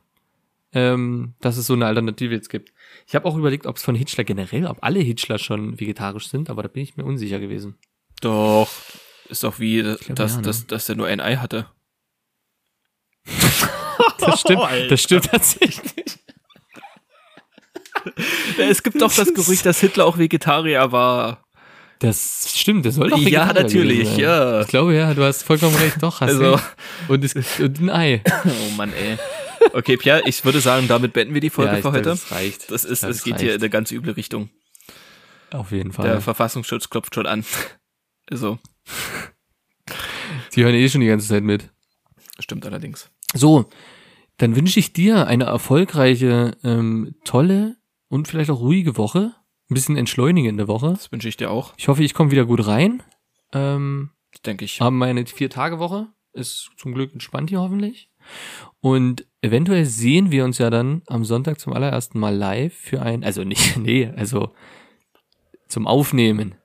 ähm, 0.71 1.33
dass 1.41 1.57
es 1.57 1.65
so 1.65 1.73
eine 1.73 1.87
Alternative 1.87 2.35
jetzt 2.35 2.49
gibt. 2.49 2.73
Ich 3.07 3.15
habe 3.15 3.25
auch 3.25 3.35
überlegt, 3.35 3.65
ob 3.65 3.77
es 3.77 3.81
von 3.81 3.95
Hitchler 3.95 4.23
generell, 4.23 4.67
ob 4.67 4.77
alle 4.83 4.99
Hitchler 4.99 5.39
schon 5.39 5.79
vegetarisch 5.79 6.27
sind, 6.27 6.51
aber 6.51 6.61
da 6.61 6.67
bin 6.67 6.83
ich 6.83 6.95
mir 6.95 7.03
unsicher 7.03 7.39
gewesen. 7.39 7.79
doch. 8.21 8.69
Ist 9.29 9.43
doch 9.43 9.57
wie, 9.57 9.81
glaube, 9.81 10.13
dass, 10.13 10.33
ja, 10.33 10.37
ne? 10.37 10.43
dass, 10.43 10.67
dass 10.67 10.85
der 10.85 10.95
nur 10.95 11.07
ein 11.07 11.19
Ei 11.19 11.37
hatte. 11.37 11.65
Das 14.19 14.41
stimmt, 14.41 14.61
Alter. 14.61 14.87
das 14.89 15.01
stimmt 15.01 15.25
tatsächlich. 15.25 16.19
Es 18.59 18.83
gibt 18.83 19.01
doch 19.01 19.11
das 19.11 19.33
Gerücht, 19.33 19.65
dass 19.65 19.79
Hitler 19.79 20.05
auch 20.05 20.19
Vegetarier 20.19 20.91
war. 20.91 21.46
Das 21.99 22.53
stimmt, 22.55 22.85
das 22.85 22.95
soll 22.95 23.09
doch 23.09 23.17
Ja, 23.17 23.25
Vegetarier 23.47 23.63
natürlich, 23.63 23.97
gewesen 23.99 24.11
sein. 24.15 24.19
ja. 24.23 24.61
Ich 24.61 24.67
glaube, 24.67 24.95
ja, 24.95 25.13
du 25.13 25.23
hast 25.23 25.43
vollkommen 25.43 25.75
recht, 25.75 25.95
doch, 26.01 26.21
hast 26.21 26.29
Also-. 26.29 26.59
Und, 27.07 27.23
es, 27.23 27.33
und 27.59 27.79
ein 27.79 27.89
Ei. 27.89 28.21
Oh 28.45 28.75
Mann, 28.77 28.93
ey. 28.93 29.17
Okay, 29.73 29.97
Pierre, 29.97 30.21
ich 30.25 30.45
würde 30.45 30.61
sagen, 30.61 30.87
damit 30.87 31.13
beenden 31.13 31.33
wir 31.33 31.41
die 31.41 31.49
Folge 31.49 31.71
Ja, 31.71 31.75
für 31.77 31.81
glaube, 31.81 31.97
heute. 31.97 32.09
Das 32.09 32.31
reicht. 32.31 32.71
Das 32.71 32.83
ist, 32.85 33.01
Ja, 33.03 33.09
das 33.09 33.23
geht 33.23 33.39
hier 33.39 33.53
in 33.55 33.59
eine 33.61 33.69
ganz 33.69 33.91
üble 33.91 34.11
Richtung. 34.13 34.49
Auf 35.51 35.71
jeden 35.71 35.91
Der 35.91 36.03
Fall. 36.05 36.21
Verfassungsschutz 36.21 36.89
klopft 36.89 37.15
schon 37.15 37.25
an. 37.25 37.43
Also, 38.29 38.59
Die 40.53 40.63
hören 40.63 40.75
eh 40.75 40.89
schon 40.89 40.99
die 41.01 41.07
ganze 41.07 41.27
Zeit 41.29 41.43
mit. 41.43 41.69
stimmt 42.39 42.65
allerdings. 42.65 43.09
So, 43.33 43.69
dann 44.37 44.55
wünsche 44.57 44.79
ich 44.81 44.91
dir 44.91 45.27
eine 45.27 45.45
erfolgreiche, 45.45 46.57
ähm, 46.63 47.15
tolle 47.23 47.77
und 48.09 48.27
vielleicht 48.27 48.49
auch 48.49 48.59
ruhige 48.59 48.97
Woche. 48.97 49.31
Ein 49.69 49.73
bisschen 49.73 49.97
entschleunigende 49.97 50.67
Woche. 50.67 50.91
Das 50.91 51.11
wünsche 51.11 51.27
ich 51.27 51.37
dir 51.37 51.51
auch, 51.51 51.73
Ich 51.77 51.87
hoffe, 51.87 52.03
ich 52.03 52.13
komme 52.13 52.31
wieder 52.31 52.45
gut 52.45 52.65
rein. 52.67 53.03
Ähm, 53.53 54.11
denke 54.45 54.65
ich. 54.65 54.79
haben 54.81 54.97
meine 54.97 55.25
Vier-Tage-Woche. 55.25 56.07
Ist 56.33 56.69
zum 56.77 56.93
Glück 56.93 57.13
entspannt 57.13 57.49
hier 57.49 57.59
hoffentlich. 57.59 58.09
Und 58.79 59.25
eventuell 59.41 59.85
sehen 59.85 60.31
wir 60.31 60.45
uns 60.45 60.57
ja 60.57 60.69
dann 60.69 61.01
am 61.07 61.25
Sonntag 61.25 61.59
zum 61.59 61.73
allerersten 61.73 62.19
Mal 62.19 62.35
live 62.35 62.73
für 62.75 63.01
ein, 63.01 63.23
also 63.23 63.43
nicht, 63.43 63.77
nee, 63.77 64.11
also 64.15 64.53
zum 65.67 65.87
Aufnehmen. 65.87 66.55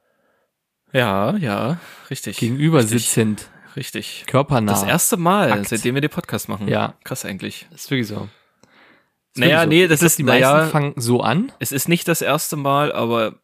Ja, 0.92 1.36
ja, 1.36 1.78
richtig. 2.10 2.36
Gegenüber 2.36 2.78
richtig, 2.80 3.04
sitzend, 3.04 3.50
Richtig. 3.76 4.24
körpernah. 4.26 4.72
Das 4.72 4.82
erste 4.82 5.16
Mal, 5.16 5.50
Akt. 5.52 5.68
seitdem 5.68 5.94
wir 5.94 6.02
den 6.02 6.10
Podcast 6.10 6.48
machen. 6.48 6.68
Ja. 6.68 6.94
Krass 7.04 7.24
eigentlich. 7.24 7.66
ist 7.74 7.90
wirklich 7.90 8.08
so. 8.08 8.28
Ist 9.34 9.38
Naja, 9.38 9.60
wirklich 9.62 9.80
nee, 9.82 9.88
das 9.88 10.02
ist- 10.02 10.18
die 10.18 10.24
meisten 10.24 10.42
naja. 10.42 10.66
fangen 10.68 10.92
so 10.96 11.20
an. 11.20 11.52
Es 11.58 11.72
ist 11.72 11.88
nicht 11.88 12.06
das 12.08 12.20
erste 12.22 12.56
Mal, 12.56 12.92
aber 12.92 13.40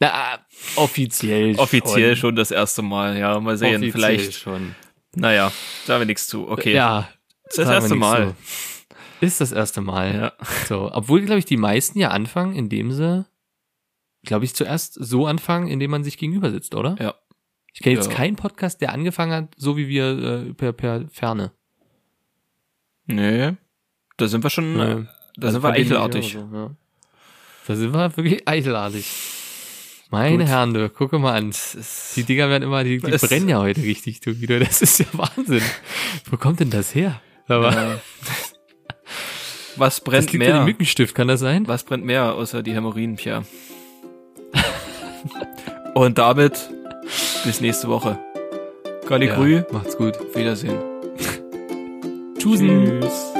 Na, 0.00 0.38
offiziell. 0.76 1.56
offiziell 1.58 2.16
schon 2.16 2.36
das 2.36 2.50
erste 2.50 2.82
Mal. 2.82 3.16
Ja, 3.18 3.40
mal 3.40 3.56
sehen. 3.56 3.76
Offiziell 3.76 3.92
Vielleicht. 3.92 4.34
schon. 4.34 4.74
Naja, 5.14 5.50
sagen 5.86 6.00
wir 6.02 6.06
nichts 6.06 6.26
zu. 6.26 6.48
Okay. 6.48 6.74
Ja. 6.74 7.08
das 7.44 7.52
ist 7.54 7.58
das 7.66 7.68
erste 7.70 7.94
Mal. 7.94 8.26
so. 8.28 8.34
Ist 9.24 9.40
das 9.40 9.52
erste 9.52 9.80
Mal. 9.80 10.14
Ja. 10.14 10.32
So, 10.68 10.90
obwohl, 10.92 11.22
glaube 11.22 11.38
ich, 11.38 11.46
die 11.46 11.56
meisten 11.56 11.98
ja 11.98 12.08
anfangen, 12.10 12.54
indem 12.54 12.92
sie, 12.92 13.24
glaube 14.24 14.44
ich, 14.44 14.54
zuerst 14.54 14.92
so 14.92 15.26
anfangen, 15.26 15.68
indem 15.68 15.90
man 15.92 16.04
sich 16.04 16.18
gegenüber 16.18 16.50
sitzt, 16.50 16.74
oder? 16.74 16.96
Ja. 17.00 17.14
Ich 17.72 17.80
kenne 17.80 17.94
jetzt 17.96 18.10
Ja. 18.10 18.14
keinen 18.16 18.36
Podcast, 18.36 18.82
der 18.82 18.92
angefangen 18.92 19.32
hat, 19.32 19.54
so 19.56 19.78
wie 19.78 19.88
wir 19.88 20.04
äh, 20.18 20.52
per, 20.54 20.74
per 20.74 21.08
Ferne. 21.08 21.52
Nee. 23.06 23.52
Da 24.16 24.28
sind 24.28 24.42
wir 24.42 24.50
schon, 24.50 24.74
Nee. 24.76 24.82
äh, 24.82 25.04
da 25.36 25.50
sind 25.50 25.62
wir 25.62 25.68
aber 25.68 26.22
so, 26.22 26.38
ja. 26.52 26.70
Da 27.66 27.74
sind 27.76 27.92
wir 27.92 28.16
wirklich 28.16 28.48
eichelartig. 28.48 29.06
Meine 30.10 30.38
Gut. 30.38 30.46
Herren, 30.46 30.72
du, 30.72 30.88
gucke 30.88 31.18
mal 31.18 31.34
an. 31.36 31.52
Die 32.14 32.22
Dinger 32.22 32.48
werden 32.48 32.62
immer, 32.62 32.84
die, 32.84 32.98
die 32.98 33.10
Es- 33.10 33.22
brennen 33.22 33.48
ja 33.48 33.58
heute 33.58 33.82
richtig, 33.82 34.20
du 34.20 34.40
wieder. 34.40 34.60
Das 34.60 34.80
ist 34.82 35.00
ja 35.00 35.06
Wahnsinn. 35.12 35.62
Wo 36.30 36.36
kommt 36.36 36.60
denn 36.60 36.70
das 36.70 36.94
her? 36.94 37.20
Aber 37.48 37.72
Ja. 37.72 37.98
Was 39.78 39.96
das 39.96 40.04
brennt 40.04 40.32
liegt 40.32 40.42
an 40.44 40.48
dem 40.48 40.56
mehr? 40.56 40.64
Mückenstift, 40.64 41.14
kann 41.14 41.28
das 41.28 41.40
sein? 41.40 41.66
Was 41.68 41.82
brennt 41.84 42.04
mehr 42.04 42.34
außer 42.34 42.62
die 42.62 42.72
Hämorrhoiden, 42.72 43.16
Pierre? 43.16 43.44
Und 45.94 46.18
damit 46.18 46.70
bis 47.44 47.60
nächste 47.60 47.88
Woche. 47.88 48.18
Galli 49.08 49.26
Ja, 49.26 49.34
Grü, 49.36 49.62
macht's 49.72 49.96
gut. 49.98 50.14
Wiedersehen. 50.34 50.78
Tschüss. 52.38 53.32